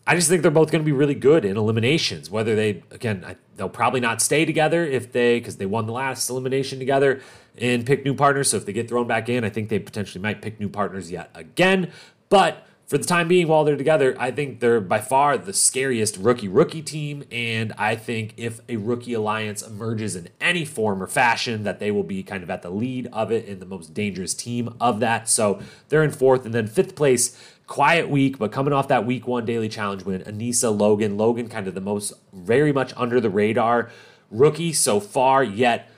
I 0.05 0.15
just 0.15 0.27
think 0.27 0.41
they're 0.41 0.49
both 0.49 0.71
going 0.71 0.83
to 0.83 0.85
be 0.85 0.91
really 0.91 1.13
good 1.13 1.45
in 1.45 1.55
eliminations. 1.55 2.31
Whether 2.31 2.55
they, 2.55 2.83
again, 2.89 3.23
I, 3.25 3.35
they'll 3.57 3.69
probably 3.69 3.99
not 3.99 4.21
stay 4.21 4.43
together 4.43 4.83
if 4.83 5.11
they, 5.11 5.39
because 5.39 5.57
they 5.57 5.67
won 5.67 5.85
the 5.85 5.93
last 5.93 6.29
elimination 6.29 6.79
together 6.79 7.21
and 7.57 7.85
pick 7.85 8.03
new 8.03 8.15
partners. 8.15 8.49
So 8.49 8.57
if 8.57 8.65
they 8.65 8.73
get 8.73 8.89
thrown 8.89 9.05
back 9.05 9.29
in, 9.29 9.43
I 9.43 9.49
think 9.49 9.69
they 9.69 9.77
potentially 9.77 10.21
might 10.21 10.41
pick 10.41 10.59
new 10.59 10.69
partners 10.69 11.11
yet 11.11 11.29
again. 11.35 11.91
But 12.29 12.65
for 12.90 12.98
the 12.98 13.06
time 13.06 13.28
being 13.28 13.48
while 13.48 13.64
they're 13.64 13.78
together, 13.78 14.16
I 14.20 14.32
think 14.32 14.61
they're 14.61 14.82
by 14.82 14.99
far 14.99 15.38
the 15.38 15.53
scariest 15.53 16.18
rookie 16.18 16.48
rookie 16.48 16.82
team. 16.82 17.24
And 17.32 17.72
I 17.78 17.95
think 17.95 18.34
if 18.36 18.61
a 18.68 18.78
rookie 18.78 19.14
alliance 19.14 19.61
emerges 19.61 20.16
in 20.16 20.30
any 20.41 20.66
form 20.66 21.03
or 21.03 21.06
fashion, 21.06 21.61
that 21.66 21.80
they 21.80 21.91
will 21.91 22.03
be 22.03 22.24
kind 22.24 22.41
of 22.41 22.49
at 22.49 22.64
the 22.64 22.72
lead 22.72 23.07
of 23.14 23.32
it 23.32 23.48
and 23.48 23.61
the 23.61 23.68
most 23.68 23.94
dangerous 23.94 24.34
team 24.34 24.74
of 24.82 25.02
that. 25.02 25.30
So 25.30 25.61
they're 25.90 26.03
in 26.03 26.10
fourth. 26.10 26.45
And 26.45 26.53
then 26.53 26.66
fifth 26.66 26.95
place, 26.95 27.40
quiet 27.68 28.10
week, 28.10 28.40
but 28.40 28.52
coming 28.52 28.74
off 28.74 28.88
that 28.88 29.06
week 29.06 29.28
one 29.28 29.45
daily 29.45 29.70
challenge 29.70 30.03
win, 30.03 30.24
Aneesa 30.24 30.76
Logan. 30.76 31.16
Logan, 31.16 31.48
kind 31.48 31.68
of 31.68 31.76
the 31.76 31.82
most 31.82 32.11
very 32.34 32.74
much 32.74 32.91
under 32.98 33.22
the 33.22 33.30
radar 33.30 33.91
rookie 34.32 34.74
so 34.74 34.99
far, 34.99 35.44
yet 35.44 35.91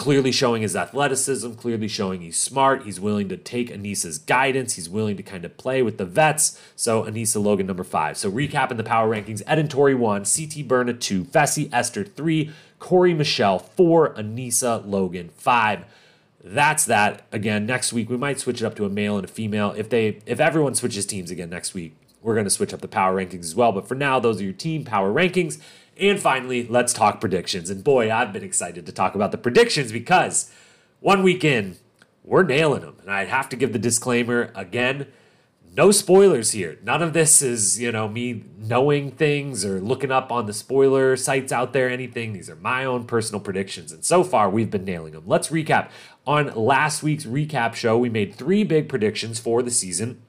clearly 0.00 0.32
showing 0.32 0.62
his 0.62 0.74
athleticism, 0.74 1.52
clearly 1.52 1.86
showing 1.86 2.22
he's 2.22 2.38
smart. 2.38 2.84
He's 2.84 2.98
willing 2.98 3.28
to 3.28 3.36
take 3.36 3.68
Aneesa's 3.70 4.16
guidance. 4.16 4.76
He's 4.76 4.88
willing 4.88 5.18
to 5.18 5.22
kind 5.22 5.44
of 5.44 5.58
play 5.58 5.82
with 5.82 5.98
the 5.98 6.06
vets. 6.06 6.58
So 6.74 7.04
Aneesa 7.04 7.40
Logan, 7.40 7.66
number 7.66 7.84
five. 7.84 8.16
So 8.16 8.32
recapping 8.32 8.78
the 8.78 8.82
power 8.82 9.14
rankings 9.14 9.42
Ed 9.46 9.58
and 9.58 9.70
Tori 9.70 9.94
one, 9.94 10.24
CT 10.24 10.66
Berna 10.66 10.94
two, 10.94 11.24
Fessy 11.24 11.68
Esther 11.70 12.02
three, 12.02 12.50
Cory 12.78 13.12
Michele 13.12 13.58
four, 13.58 14.14
Aneesa 14.14 14.82
Logan 14.86 15.28
five. 15.36 15.84
That's 16.42 16.86
that. 16.86 17.26
Again, 17.30 17.66
next 17.66 17.92
week 17.92 18.08
we 18.08 18.16
might 18.16 18.40
switch 18.40 18.62
it 18.62 18.64
up 18.64 18.76
to 18.76 18.86
a 18.86 18.88
male 18.88 19.16
and 19.16 19.26
a 19.26 19.28
female. 19.28 19.74
If 19.76 19.90
they 19.90 20.22
if 20.24 20.40
everyone 20.40 20.74
switches 20.74 21.04
teams 21.04 21.30
again 21.30 21.50
next 21.50 21.74
week, 21.74 21.94
we're 22.22 22.34
going 22.34 22.44
to 22.44 22.50
switch 22.50 22.72
up 22.72 22.80
the 22.80 22.88
power 22.88 23.14
rankings 23.14 23.40
as 23.40 23.54
well. 23.54 23.70
But 23.70 23.86
for 23.86 23.94
now, 23.94 24.18
those 24.18 24.40
are 24.40 24.44
your 24.44 24.54
team 24.54 24.82
power 24.82 25.12
rankings. 25.12 25.60
And 26.00 26.18
finally, 26.18 26.66
let's 26.66 26.92
talk 26.92 27.20
predictions. 27.20 27.68
And 27.68 27.84
boy, 27.84 28.10
I've 28.10 28.32
been 28.32 28.42
excited 28.42 28.86
to 28.86 28.92
talk 28.92 29.14
about 29.14 29.32
the 29.32 29.38
predictions 29.38 29.92
because 29.92 30.50
one 31.00 31.22
week 31.22 31.44
in, 31.44 31.76
we're 32.24 32.42
nailing 32.42 32.80
them. 32.80 32.96
And 33.02 33.10
I 33.10 33.26
have 33.26 33.48
to 33.50 33.56
give 33.56 33.72
the 33.72 33.78
disclaimer 33.78 34.50
again 34.54 35.06
no 35.76 35.92
spoilers 35.92 36.50
here. 36.50 36.78
None 36.82 37.02
of 37.02 37.12
this 37.12 37.42
is, 37.42 37.80
you 37.80 37.92
know, 37.92 38.08
me 38.08 38.44
knowing 38.58 39.12
things 39.12 39.64
or 39.64 39.80
looking 39.80 40.10
up 40.10 40.32
on 40.32 40.46
the 40.46 40.52
spoiler 40.52 41.16
sites 41.16 41.52
out 41.52 41.72
there, 41.72 41.88
anything. 41.88 42.32
These 42.32 42.50
are 42.50 42.56
my 42.56 42.84
own 42.84 43.04
personal 43.04 43.40
predictions. 43.40 43.92
And 43.92 44.04
so 44.04 44.24
far, 44.24 44.50
we've 44.50 44.70
been 44.70 44.84
nailing 44.84 45.12
them. 45.12 45.24
Let's 45.26 45.48
recap. 45.48 45.90
On 46.26 46.52
last 46.54 47.02
week's 47.02 47.24
recap 47.24 47.74
show, 47.74 47.96
we 47.96 48.08
made 48.08 48.34
three 48.34 48.64
big 48.64 48.88
predictions 48.88 49.38
for 49.38 49.62
the 49.62 49.70
season, 49.70 50.22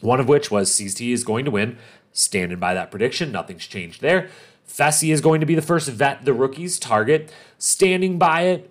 one 0.00 0.18
of 0.18 0.28
which 0.28 0.50
was 0.50 0.76
CT 0.76 1.00
is 1.02 1.24
going 1.24 1.44
to 1.44 1.50
win. 1.52 1.78
Standing 2.12 2.58
by 2.58 2.74
that 2.74 2.90
prediction, 2.90 3.30
nothing's 3.30 3.68
changed 3.68 4.00
there. 4.00 4.28
Fessy 4.70 5.12
is 5.12 5.20
going 5.20 5.40
to 5.40 5.46
be 5.46 5.54
the 5.54 5.62
first 5.62 5.88
vet 5.88 6.24
the 6.24 6.32
rookies 6.32 6.78
target. 6.78 7.32
Standing 7.58 8.18
by 8.18 8.42
it, 8.42 8.70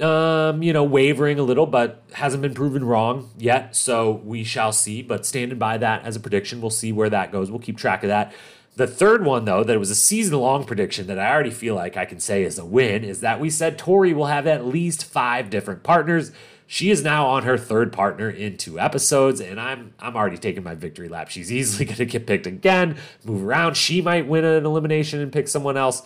um, 0.00 0.62
you 0.62 0.72
know, 0.72 0.84
wavering 0.84 1.38
a 1.38 1.42
little, 1.42 1.66
but 1.66 2.02
hasn't 2.12 2.42
been 2.42 2.54
proven 2.54 2.84
wrong 2.84 3.30
yet. 3.38 3.74
So 3.74 4.20
we 4.24 4.44
shall 4.44 4.72
see. 4.72 5.02
But 5.02 5.26
standing 5.26 5.58
by 5.58 5.78
that 5.78 6.04
as 6.04 6.14
a 6.16 6.20
prediction, 6.20 6.60
we'll 6.60 6.70
see 6.70 6.92
where 6.92 7.10
that 7.10 7.32
goes. 7.32 7.50
We'll 7.50 7.60
keep 7.60 7.78
track 7.78 8.02
of 8.04 8.08
that. 8.08 8.32
The 8.76 8.86
third 8.86 9.24
one, 9.24 9.44
though, 9.44 9.64
that 9.64 9.78
was 9.80 9.90
a 9.90 9.96
season 9.96 10.38
long 10.38 10.64
prediction 10.64 11.08
that 11.08 11.18
I 11.18 11.32
already 11.32 11.50
feel 11.50 11.74
like 11.74 11.96
I 11.96 12.04
can 12.04 12.20
say 12.20 12.44
is 12.44 12.60
a 12.60 12.64
win, 12.64 13.02
is 13.02 13.20
that 13.22 13.40
we 13.40 13.50
said 13.50 13.76
Tori 13.76 14.12
will 14.12 14.26
have 14.26 14.46
at 14.46 14.66
least 14.66 15.04
five 15.04 15.50
different 15.50 15.82
partners. 15.82 16.30
She 16.70 16.90
is 16.90 17.02
now 17.02 17.26
on 17.26 17.44
her 17.44 17.56
third 17.56 17.94
partner 17.94 18.28
in 18.28 18.58
two 18.58 18.78
episodes, 18.78 19.40
and 19.40 19.58
I'm 19.58 19.94
I'm 19.98 20.14
already 20.14 20.36
taking 20.36 20.62
my 20.62 20.74
victory 20.74 21.08
lap. 21.08 21.30
She's 21.30 21.50
easily 21.58 21.86
going 21.86 21.96
to 21.96 22.04
get 22.04 22.26
picked 22.26 22.46
again, 22.46 22.98
move 23.24 23.42
around. 23.42 23.74
She 23.78 24.02
might 24.02 24.28
win 24.28 24.44
an 24.44 24.66
elimination 24.66 25.20
and 25.20 25.32
pick 25.32 25.48
someone 25.48 25.78
else. 25.78 26.02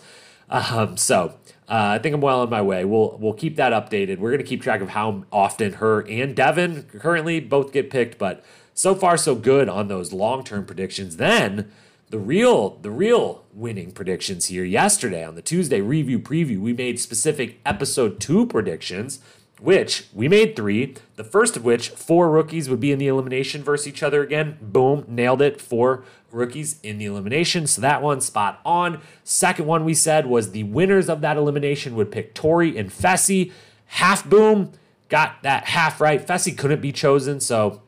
Um, 0.49 0.95
so 0.95 1.35
uh, 1.67 1.95
I 1.95 1.99
think 1.99 2.15
I'm 2.15 2.21
well 2.21 2.39
on 2.39 2.49
my 2.49 2.61
way. 2.61 2.85
We'll 2.85 3.17
we'll 3.19 3.33
keep 3.33 3.57
that 3.57 3.73
updated. 3.73 4.19
We're 4.19 4.31
going 4.31 4.41
to 4.41 4.47
keep 4.47 4.61
track 4.61 4.79
of 4.79 4.89
how 4.89 5.25
often 5.33 5.73
her 5.73 6.07
and 6.07 6.33
Devin 6.33 6.83
currently 6.97 7.41
both 7.41 7.73
get 7.73 7.89
picked, 7.89 8.17
but 8.17 8.41
so 8.73 8.95
far 8.95 9.17
so 9.17 9.35
good 9.35 9.67
on 9.67 9.89
those 9.89 10.13
long 10.13 10.45
term 10.45 10.65
predictions. 10.65 11.17
Then 11.17 11.73
the 12.09 12.19
real 12.19 12.77
the 12.77 12.91
real 12.91 13.43
winning 13.51 13.91
predictions 13.91 14.45
here 14.45 14.63
yesterday 14.63 15.25
on 15.25 15.35
the 15.35 15.41
Tuesday 15.41 15.81
review 15.81 16.19
preview, 16.19 16.61
we 16.61 16.71
made 16.71 17.01
specific 17.01 17.59
episode 17.65 18.21
two 18.21 18.45
predictions 18.45 19.19
which 19.63 20.07
we 20.13 20.27
made 20.27 20.57
three. 20.57 20.93
The 21.15 21.23
first 21.23 21.55
of 21.55 21.63
which, 21.63 21.87
four 21.87 22.29
rookies 22.29 22.69
would 22.69 22.81
be 22.81 22.91
in 22.91 22.99
the 22.99 23.07
elimination 23.07 23.63
versus 23.63 23.87
each 23.87 24.03
other 24.03 24.21
again. 24.21 24.57
Boom, 24.61 25.05
nailed 25.07 25.41
it. 25.41 25.61
Four 25.61 26.03
rookies 26.31 26.81
in 26.83 26.97
the 26.97 27.05
elimination. 27.05 27.65
So 27.65 27.79
that 27.79 28.01
one 28.01 28.19
spot 28.19 28.59
on. 28.65 28.99
Second 29.23 29.65
one 29.65 29.85
we 29.85 29.93
said 29.93 30.25
was 30.25 30.51
the 30.51 30.63
winners 30.63 31.07
of 31.07 31.21
that 31.21 31.37
elimination 31.37 31.95
would 31.95 32.11
pick 32.11 32.33
Tori 32.33 32.77
and 32.77 32.89
Fessy. 32.89 33.53
Half 33.85 34.29
boom, 34.29 34.73
got 35.07 35.41
that 35.43 35.63
half 35.69 36.01
right. 36.01 36.27
Fessy 36.27 36.57
couldn't 36.57 36.81
be 36.81 36.91
chosen, 36.91 37.39
so 37.39 37.81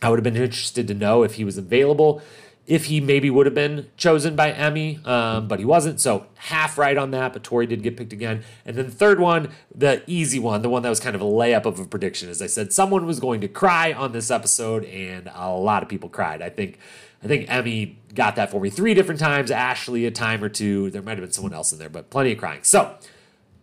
I 0.00 0.10
would 0.10 0.20
have 0.20 0.24
been 0.24 0.36
interested 0.36 0.86
to 0.86 0.94
know 0.94 1.24
if 1.24 1.34
he 1.34 1.44
was 1.44 1.58
available 1.58 2.22
if 2.68 2.84
he 2.84 3.00
maybe 3.00 3.30
would 3.30 3.46
have 3.46 3.54
been 3.54 3.86
chosen 3.96 4.36
by 4.36 4.52
Emy, 4.52 5.04
um, 5.06 5.48
but 5.48 5.58
he 5.58 5.64
wasn't. 5.64 5.98
So 6.00 6.26
half 6.36 6.76
right 6.76 6.98
on 6.98 7.12
that, 7.12 7.32
but 7.32 7.42
Tori 7.42 7.66
did 7.66 7.82
get 7.82 7.96
picked 7.96 8.12
again. 8.12 8.44
And 8.66 8.76
then 8.76 8.84
the 8.84 8.92
third 8.92 9.18
one, 9.18 9.48
the 9.74 10.02
easy 10.06 10.38
one, 10.38 10.60
the 10.60 10.68
one 10.68 10.82
that 10.82 10.90
was 10.90 11.00
kind 11.00 11.16
of 11.16 11.22
a 11.22 11.24
layup 11.24 11.64
of 11.64 11.80
a 11.80 11.86
prediction, 11.86 12.28
as 12.28 12.42
I 12.42 12.46
said, 12.46 12.74
someone 12.74 13.06
was 13.06 13.20
going 13.20 13.40
to 13.40 13.48
cry 13.48 13.94
on 13.94 14.12
this 14.12 14.30
episode, 14.30 14.84
and 14.84 15.30
a 15.34 15.50
lot 15.50 15.82
of 15.82 15.88
people 15.88 16.08
cried. 16.08 16.42
I 16.42 16.50
think. 16.50 16.78
I 17.20 17.26
think 17.26 17.48
Emy 17.48 17.96
got 18.14 18.36
that 18.36 18.48
for 18.48 18.60
me 18.60 18.70
three 18.70 18.94
different 18.94 19.18
times. 19.18 19.50
Ashley 19.50 20.06
a 20.06 20.10
time 20.12 20.44
or 20.44 20.48
two. 20.48 20.88
There 20.90 21.02
might 21.02 21.18
have 21.18 21.22
been 21.22 21.32
someone 21.32 21.52
else 21.52 21.72
in 21.72 21.80
there, 21.80 21.88
but 21.88 22.10
plenty 22.10 22.30
of 22.30 22.38
crying. 22.38 22.62
So, 22.62 22.94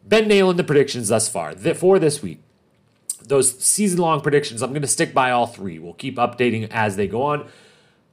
been 0.05 0.27
nailing 0.27 0.57
the 0.57 0.63
predictions 0.65 1.07
thus 1.07 1.29
far 1.29 1.55
for 1.55 1.97
this 1.97 2.21
week. 2.21 2.41
Those 3.23 3.57
season 3.57 3.99
long 3.99 4.19
predictions, 4.19 4.61
I'm 4.61 4.71
going 4.71 4.81
to 4.81 4.89
stick 4.89 5.13
by 5.13 5.31
all 5.31 5.47
three. 5.47 5.79
We'll 5.79 5.93
keep 5.93 6.17
updating 6.17 6.67
as 6.69 6.97
they 6.97 7.07
go 7.07 7.21
on. 7.21 7.47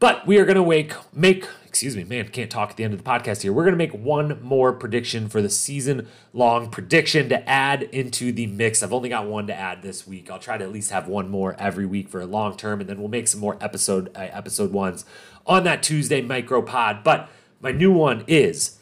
But 0.02 0.26
we 0.26 0.38
are 0.38 0.44
going 0.44 0.56
to 0.56 0.66
make, 0.68 0.94
make, 1.14 1.46
excuse 1.64 1.96
me, 1.96 2.02
man, 2.02 2.26
can't 2.26 2.50
talk 2.50 2.70
at 2.70 2.76
the 2.76 2.82
end 2.82 2.92
of 2.92 3.04
the 3.04 3.08
podcast 3.08 3.42
here. 3.42 3.52
We're 3.52 3.62
going 3.62 3.74
to 3.74 3.78
make 3.78 3.92
one 3.92 4.42
more 4.42 4.72
prediction 4.72 5.28
for 5.28 5.40
the 5.40 5.48
season 5.48 6.08
long 6.32 6.70
prediction 6.70 7.28
to 7.28 7.48
add 7.48 7.84
into 7.84 8.32
the 8.32 8.48
mix. 8.48 8.82
I've 8.82 8.92
only 8.92 9.10
got 9.10 9.28
one 9.28 9.46
to 9.46 9.54
add 9.54 9.82
this 9.82 10.04
week. 10.04 10.28
I'll 10.28 10.40
try 10.40 10.58
to 10.58 10.64
at 10.64 10.72
least 10.72 10.90
have 10.90 11.06
one 11.06 11.28
more 11.28 11.54
every 11.56 11.86
week 11.86 12.08
for 12.08 12.20
a 12.20 12.26
long 12.26 12.56
term, 12.56 12.80
and 12.80 12.90
then 12.90 12.98
we'll 12.98 13.06
make 13.06 13.28
some 13.28 13.40
more 13.40 13.56
episode 13.60 14.08
uh, 14.16 14.26
episode 14.32 14.72
ones 14.72 15.04
on 15.46 15.62
that 15.62 15.84
Tuesday 15.84 16.20
micro 16.20 16.62
pod. 16.62 17.04
But 17.04 17.30
my 17.60 17.70
new 17.70 17.92
one 17.92 18.24
is 18.26 18.80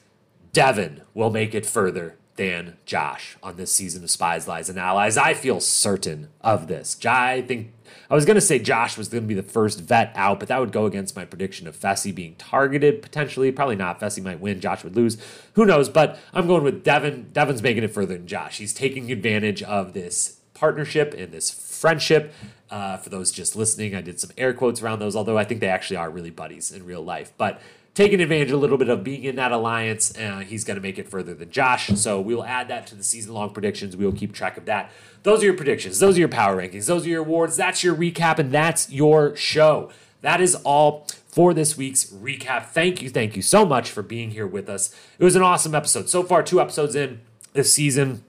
Devin 0.54 1.02
will 1.12 1.28
make 1.28 1.54
it 1.54 1.66
further 1.66 2.16
than 2.36 2.78
Josh 2.86 3.36
on 3.42 3.56
this 3.56 3.76
season 3.76 4.02
of 4.04 4.10
Spies, 4.10 4.48
Lies, 4.48 4.70
and 4.70 4.78
Allies. 4.78 5.18
I 5.18 5.34
feel 5.34 5.60
certain 5.60 6.30
of 6.40 6.66
this. 6.66 6.96
I 7.04 7.42
think 7.42 7.72
I 8.10 8.14
was 8.14 8.24
going 8.24 8.34
to 8.34 8.40
say 8.40 8.58
Josh 8.58 8.98
was 8.98 9.08
going 9.08 9.22
to 9.22 9.28
be 9.28 9.34
the 9.34 9.42
first 9.42 9.80
vet 9.80 10.12
out, 10.16 10.40
but 10.40 10.48
that 10.48 10.58
would 10.58 10.72
go 10.72 10.84
against 10.84 11.14
my 11.14 11.24
prediction 11.24 11.68
of 11.68 11.78
Fessy 11.78 12.12
being 12.12 12.34
targeted 12.34 13.02
potentially. 13.02 13.52
Probably 13.52 13.76
not. 13.76 14.00
Fessy 14.00 14.20
might 14.20 14.40
win. 14.40 14.60
Josh 14.60 14.82
would 14.82 14.96
lose. 14.96 15.16
Who 15.54 15.64
knows? 15.64 15.88
But 15.88 16.18
I'm 16.34 16.48
going 16.48 16.64
with 16.64 16.82
Devin. 16.82 17.30
Devin's 17.32 17.62
making 17.62 17.84
it 17.84 17.94
further 17.94 18.16
than 18.16 18.26
Josh. 18.26 18.58
He's 18.58 18.74
taking 18.74 19.12
advantage 19.12 19.62
of 19.62 19.92
this 19.92 20.40
partnership 20.54 21.14
and 21.16 21.30
this 21.30 21.50
friendship. 21.50 22.34
Uh, 22.68 22.96
for 22.96 23.10
those 23.10 23.30
just 23.30 23.54
listening, 23.54 23.94
I 23.94 24.00
did 24.00 24.18
some 24.18 24.30
air 24.36 24.52
quotes 24.54 24.82
around 24.82 24.98
those, 24.98 25.14
although 25.14 25.38
I 25.38 25.44
think 25.44 25.60
they 25.60 25.68
actually 25.68 25.96
are 25.96 26.10
really 26.10 26.30
buddies 26.30 26.72
in 26.72 26.84
real 26.84 27.02
life. 27.02 27.32
But 27.38 27.60
taking 28.00 28.22
advantage 28.22 28.50
a 28.50 28.56
little 28.56 28.78
bit 28.78 28.88
of 28.88 29.04
being 29.04 29.24
in 29.24 29.36
that 29.36 29.52
alliance. 29.52 30.16
Uh, 30.16 30.38
he's 30.38 30.64
going 30.64 30.76
to 30.76 30.80
make 30.80 30.98
it 30.98 31.06
further 31.06 31.34
than 31.34 31.50
Josh. 31.50 31.88
So 31.88 32.18
we 32.18 32.34
will 32.34 32.44
add 32.44 32.68
that 32.68 32.86
to 32.86 32.94
the 32.94 33.04
season 33.04 33.34
long 33.34 33.50
predictions. 33.52 33.94
We 33.94 34.06
will 34.06 34.12
keep 34.14 34.32
track 34.32 34.56
of 34.56 34.64
that. 34.64 34.90
Those 35.22 35.42
are 35.42 35.44
your 35.44 35.56
predictions. 35.56 35.98
Those 35.98 36.16
are 36.16 36.20
your 36.20 36.28
power 36.28 36.56
rankings. 36.56 36.86
Those 36.86 37.04
are 37.04 37.10
your 37.10 37.20
awards. 37.20 37.58
That's 37.58 37.84
your 37.84 37.94
recap, 37.94 38.38
and 38.38 38.50
that's 38.50 38.90
your 38.90 39.36
show. 39.36 39.90
That 40.22 40.40
is 40.40 40.54
all 40.64 41.08
for 41.28 41.52
this 41.52 41.76
week's 41.76 42.06
recap. 42.06 42.68
Thank 42.68 43.02
you, 43.02 43.10
thank 43.10 43.36
you 43.36 43.42
so 43.42 43.66
much 43.66 43.90
for 43.90 44.02
being 44.02 44.30
here 44.30 44.46
with 44.46 44.70
us. 44.70 44.94
It 45.18 45.24
was 45.24 45.36
an 45.36 45.42
awesome 45.42 45.74
episode. 45.74 46.08
So 46.08 46.22
far, 46.22 46.42
two 46.42 46.58
episodes 46.58 46.94
in 46.94 47.20
this 47.52 47.72
season. 47.72 48.24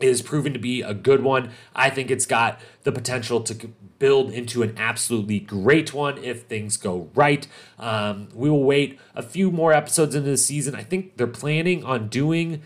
Is 0.00 0.22
proven 0.22 0.52
to 0.52 0.58
be 0.58 0.82
a 0.82 0.94
good 0.94 1.22
one. 1.22 1.50
I 1.74 1.90
think 1.90 2.10
it's 2.10 2.26
got 2.26 2.60
the 2.82 2.92
potential 2.92 3.40
to 3.42 3.68
build 3.98 4.32
into 4.32 4.62
an 4.62 4.74
absolutely 4.76 5.40
great 5.40 5.94
one 5.94 6.18
if 6.18 6.42
things 6.42 6.76
go 6.76 7.10
right. 7.14 7.46
Um, 7.78 8.28
we 8.34 8.50
will 8.50 8.64
wait 8.64 8.98
a 9.14 9.22
few 9.22 9.50
more 9.50 9.72
episodes 9.72 10.14
into 10.14 10.30
the 10.30 10.36
season. 10.36 10.74
I 10.74 10.82
think 10.82 11.16
they're 11.16 11.26
planning 11.26 11.84
on 11.84 12.08
doing, 12.08 12.62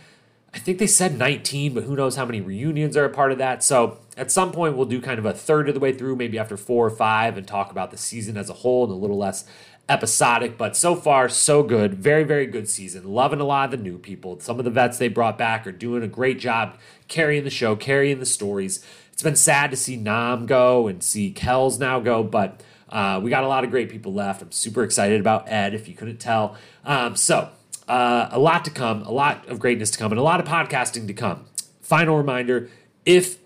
I 0.55 0.59
think 0.59 0.78
they 0.78 0.86
said 0.86 1.18
19, 1.18 1.74
but 1.74 1.84
who 1.84 1.94
knows 1.94 2.16
how 2.16 2.24
many 2.24 2.40
reunions 2.40 2.96
are 2.96 3.05
a 3.05 3.10
part 3.10 3.30
of 3.30 3.38
that. 3.38 3.62
So 3.62 3.98
at 4.16 4.32
some 4.32 4.50
point, 4.50 4.76
we'll 4.76 4.86
do 4.86 5.00
kind 5.00 5.18
of 5.18 5.26
a 5.26 5.32
third 5.32 5.68
of 5.68 5.74
the 5.74 5.80
way 5.80 5.92
through, 5.92 6.16
maybe 6.16 6.38
after 6.38 6.56
four 6.56 6.86
or 6.86 6.90
five, 6.90 7.36
and 7.36 7.46
talk 7.46 7.70
about 7.70 7.90
the 7.90 7.98
season 7.98 8.36
as 8.36 8.48
a 8.48 8.55
whole 8.55 8.84
and 8.84 8.92
a 8.92 8.96
little 8.96 9.18
less 9.18 9.44
episodic, 9.89 10.59
but 10.59 10.77
so 10.77 10.94
far, 10.94 11.28
so 11.28 11.62
good. 11.62 11.94
Very, 11.94 12.24
very 12.24 12.47
good 12.47 12.69
season. 12.69 13.05
Loving 13.05 13.40
a 13.40 13.44
lot 13.44 13.73
of 13.73 13.78
the 13.78 13.82
new 13.82 13.98
people. 13.98 14.39
Some 14.40 14.59
of 14.59 14.65
the 14.65 14.70
vets 14.70 14.98
they 14.98 15.09
brought 15.09 15.39
back 15.39 15.66
are 15.66 15.73
doing 15.73 16.02
a 16.02 16.09
great 16.09 16.39
job 16.39 16.77
carrying 17.09 17.44
the 17.44 17.51
show, 17.51 17.74
carrying 17.74 18.19
the 18.19 18.27
stories. 18.27 18.85
It's 19.12 19.23
been 19.23 19.36
sad 19.36 19.70
to 19.70 19.77
see 19.77 19.97
Nam 19.97 20.47
go 20.47 20.86
and 20.86 21.02
see 21.02 21.32
Kelz 21.32 21.78
now 21.78 22.01
go, 22.01 22.23
but 22.23 22.62
uh, 22.90 23.20
we 23.23 23.31
got 23.31 23.44
a 23.44 23.48
lot 23.48 23.65
of 23.65 23.70
great 23.70 23.89
people 23.89 24.12
left. 24.12 24.43
I'm 24.43 24.52
super 24.52 24.85
excited 24.85 25.20
about 25.20 25.48
Ed, 25.48 25.74
if 25.74 25.89
you 25.89 25.94
couldn't 25.94 26.19
tell. 26.19 26.56
Um, 26.85 27.16
so, 27.16 27.48
uh, 27.89 28.28
a 28.31 28.39
lot 28.39 28.65
to 28.66 28.70
come, 28.70 29.02
a 29.02 29.10
lot 29.10 29.48
of 29.48 29.59
greatness 29.59 29.90
to 29.90 29.98
come, 29.98 30.12
and 30.12 30.19
a 30.19 30.23
lot 30.23 30.40
of 30.40 30.47
podcasting 30.47 31.06
to 31.06 31.15
come. 31.15 31.47
Final 31.81 32.16
reminder 32.16 32.69
if 33.05 33.39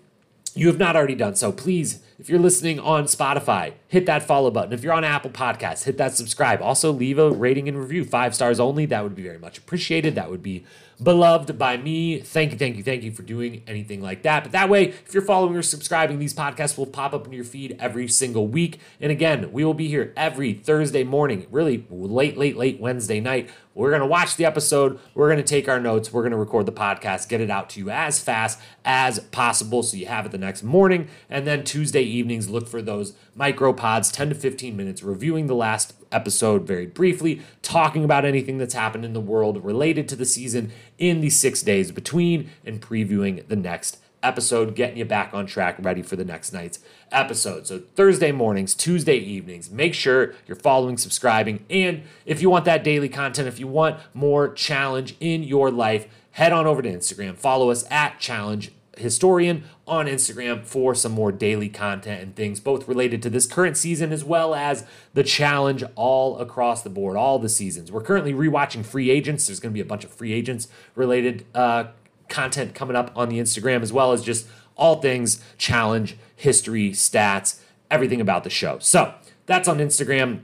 you 0.53 0.67
have 0.67 0.77
not 0.77 0.95
already 0.95 1.15
done 1.15 1.35
so, 1.35 1.51
please, 1.51 1.99
if 2.23 2.29
you're 2.29 2.39
listening 2.39 2.79
on 2.79 3.03
Spotify, 3.03 3.73
hit 3.89 4.05
that 4.05 4.23
follow 4.23 4.49
button. 4.49 4.71
If 4.71 4.81
you're 4.81 4.93
on 4.93 5.03
Apple 5.03 5.29
Podcasts, 5.29 5.83
hit 5.83 5.97
that 5.97 6.15
subscribe. 6.15 6.61
Also, 6.61 6.89
leave 6.89 7.19
a 7.19 7.29
rating 7.29 7.67
and 7.67 7.77
review, 7.77 8.05
five 8.05 8.33
stars 8.33 8.61
only. 8.61 8.85
That 8.85 9.03
would 9.03 9.13
be 9.13 9.23
very 9.23 9.39
much 9.39 9.57
appreciated. 9.57 10.15
That 10.15 10.31
would 10.31 10.41
be 10.41 10.63
beloved 11.03 11.57
by 11.57 11.75
me. 11.75 12.21
Thank 12.21 12.53
you, 12.53 12.57
thank 12.57 12.77
you, 12.77 12.83
thank 12.83 13.03
you 13.03 13.11
for 13.11 13.23
doing 13.23 13.61
anything 13.67 14.01
like 14.01 14.23
that. 14.23 14.43
But 14.43 14.53
that 14.53 14.69
way, 14.69 14.85
if 14.85 15.13
you're 15.13 15.21
following 15.21 15.57
or 15.57 15.61
subscribing, 15.61 16.17
these 16.17 16.33
podcasts 16.33 16.77
will 16.77 16.85
pop 16.85 17.13
up 17.13 17.27
in 17.27 17.33
your 17.33 17.43
feed 17.43 17.75
every 17.77 18.07
single 18.07 18.47
week. 18.47 18.79
And 19.01 19.11
again, 19.11 19.51
we 19.51 19.65
will 19.65 19.73
be 19.73 19.89
here 19.89 20.13
every 20.15 20.53
Thursday 20.53 21.03
morning, 21.03 21.47
really 21.51 21.85
late, 21.89 22.37
late, 22.37 22.55
late 22.55 22.79
Wednesday 22.79 23.19
night 23.19 23.49
we're 23.75 23.89
going 23.89 24.01
to 24.01 24.07
watch 24.07 24.35
the 24.35 24.45
episode. 24.45 24.99
We're 25.13 25.27
going 25.27 25.37
to 25.37 25.43
take 25.43 25.67
our 25.67 25.79
notes. 25.79 26.13
We're 26.13 26.21
going 26.21 26.31
to 26.31 26.37
record 26.37 26.65
the 26.65 26.71
podcast, 26.71 27.27
get 27.27 27.41
it 27.41 27.49
out 27.49 27.69
to 27.71 27.79
you 27.79 27.89
as 27.89 28.19
fast 28.19 28.59
as 28.85 29.19
possible 29.19 29.83
so 29.83 29.97
you 29.97 30.05
have 30.05 30.25
it 30.25 30.31
the 30.31 30.37
next 30.37 30.63
morning. 30.63 31.07
And 31.29 31.47
then 31.47 31.63
Tuesday 31.63 32.03
evenings, 32.03 32.49
look 32.49 32.67
for 32.67 32.81
those 32.81 33.13
micro 33.35 33.73
pods, 33.73 34.11
10 34.11 34.29
to 34.29 34.35
15 34.35 34.77
minutes, 34.77 35.01
reviewing 35.01 35.47
the 35.47 35.55
last 35.55 35.95
episode 36.11 36.67
very 36.67 36.85
briefly, 36.85 37.41
talking 37.61 38.03
about 38.03 38.25
anything 38.25 38.59
that's 38.59 38.75
happened 38.75 39.05
in 39.05 39.13
the 39.13 39.19
world 39.19 39.63
related 39.63 40.07
to 40.09 40.15
the 40.15 40.25
season 40.25 40.71
in 40.99 41.21
the 41.21 41.29
six 41.29 41.63
days 41.63 41.91
between, 41.91 42.51
and 42.63 42.81
previewing 42.81 43.47
the 43.47 43.55
next 43.55 43.97
episode, 44.23 44.75
getting 44.75 44.97
you 44.97 45.05
back 45.05 45.33
on 45.33 45.45
track, 45.45 45.75
ready 45.79 46.01
for 46.01 46.15
the 46.15 46.25
next 46.25 46.53
night's 46.53 46.79
episode. 47.11 47.67
So, 47.67 47.79
Thursday 47.95 48.31
mornings, 48.31 48.73
Tuesday 48.73 49.17
evenings, 49.17 49.69
make 49.69 49.93
sure 49.93 50.33
you're 50.47 50.55
following, 50.55 50.97
subscribing. 50.97 51.65
And 51.69 52.03
if 52.25 52.41
you 52.41 52.49
want 52.49 52.65
that 52.65 52.83
daily 52.83 53.09
content, 53.09 53.47
if 53.47 53.59
you 53.59 53.67
want 53.67 53.99
more 54.13 54.51
challenge 54.53 55.15
in 55.19 55.43
your 55.43 55.69
life, 55.69 56.07
head 56.31 56.51
on 56.51 56.65
over 56.65 56.81
to 56.81 56.89
Instagram. 56.89 57.37
Follow 57.37 57.69
us 57.69 57.85
at 57.91 58.19
Challenge 58.19 58.71
Historian 58.97 59.63
on 59.87 60.05
Instagram 60.05 60.63
for 60.63 60.93
some 60.93 61.11
more 61.11 61.31
daily 61.31 61.69
content 61.69 62.21
and 62.21 62.35
things, 62.35 62.59
both 62.59 62.87
related 62.87 63.21
to 63.23 63.29
this 63.29 63.47
current 63.47 63.75
season 63.75 64.11
as 64.11 64.23
well 64.23 64.53
as 64.53 64.85
the 65.13 65.23
challenge 65.23 65.83
all 65.95 66.37
across 66.37 66.83
the 66.83 66.89
board, 66.89 67.17
all 67.17 67.39
the 67.39 67.49
seasons. 67.49 67.91
We're 67.91 68.03
currently 68.03 68.33
rewatching 68.33 68.85
Free 68.85 69.09
Agents. 69.09 69.47
There's 69.47 69.59
going 69.59 69.71
to 69.71 69.73
be 69.73 69.81
a 69.81 69.85
bunch 69.85 70.03
of 70.03 70.11
Free 70.11 70.33
Agents 70.33 70.67
related 70.95 71.45
uh, 71.55 71.85
content 72.33 72.73
coming 72.73 72.95
up 72.95 73.11
on 73.15 73.29
the 73.29 73.39
Instagram, 73.39 73.81
as 73.81 73.93
well 73.93 74.11
as 74.11 74.23
just 74.23 74.47
all 74.75 75.01
things 75.01 75.39
challenge, 75.57 76.17
history, 76.35 76.89
stats, 76.89 77.59
everything 77.89 78.19
about 78.19 78.43
the 78.43 78.49
show. 78.49 78.79
So 78.79 79.13
that's 79.45 79.67
on 79.67 79.77
Instagram. 79.77 80.41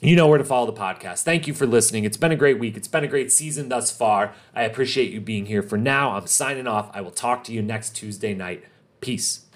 You 0.00 0.14
know 0.14 0.26
where 0.28 0.38
to 0.38 0.44
follow 0.44 0.66
the 0.66 0.78
podcast. 0.78 1.22
Thank 1.22 1.46
you 1.46 1.54
for 1.54 1.66
listening. 1.66 2.04
It's 2.04 2.16
been 2.16 2.32
a 2.32 2.36
great 2.36 2.58
week. 2.58 2.76
It's 2.76 2.88
been 2.88 3.04
a 3.04 3.08
great 3.08 3.32
season 3.32 3.68
thus 3.68 3.90
far. 3.90 4.34
I 4.54 4.64
appreciate 4.64 5.10
you 5.10 5.20
being 5.20 5.46
here. 5.46 5.62
For 5.62 5.78
now, 5.78 6.12
I'm 6.12 6.26
signing 6.26 6.66
off. 6.66 6.90
I 6.92 7.00
will 7.00 7.10
talk 7.10 7.42
to 7.44 7.52
you 7.52 7.62
next 7.62 7.96
Tuesday 7.96 8.34
night. 8.34 8.64
Peace. 9.00 9.47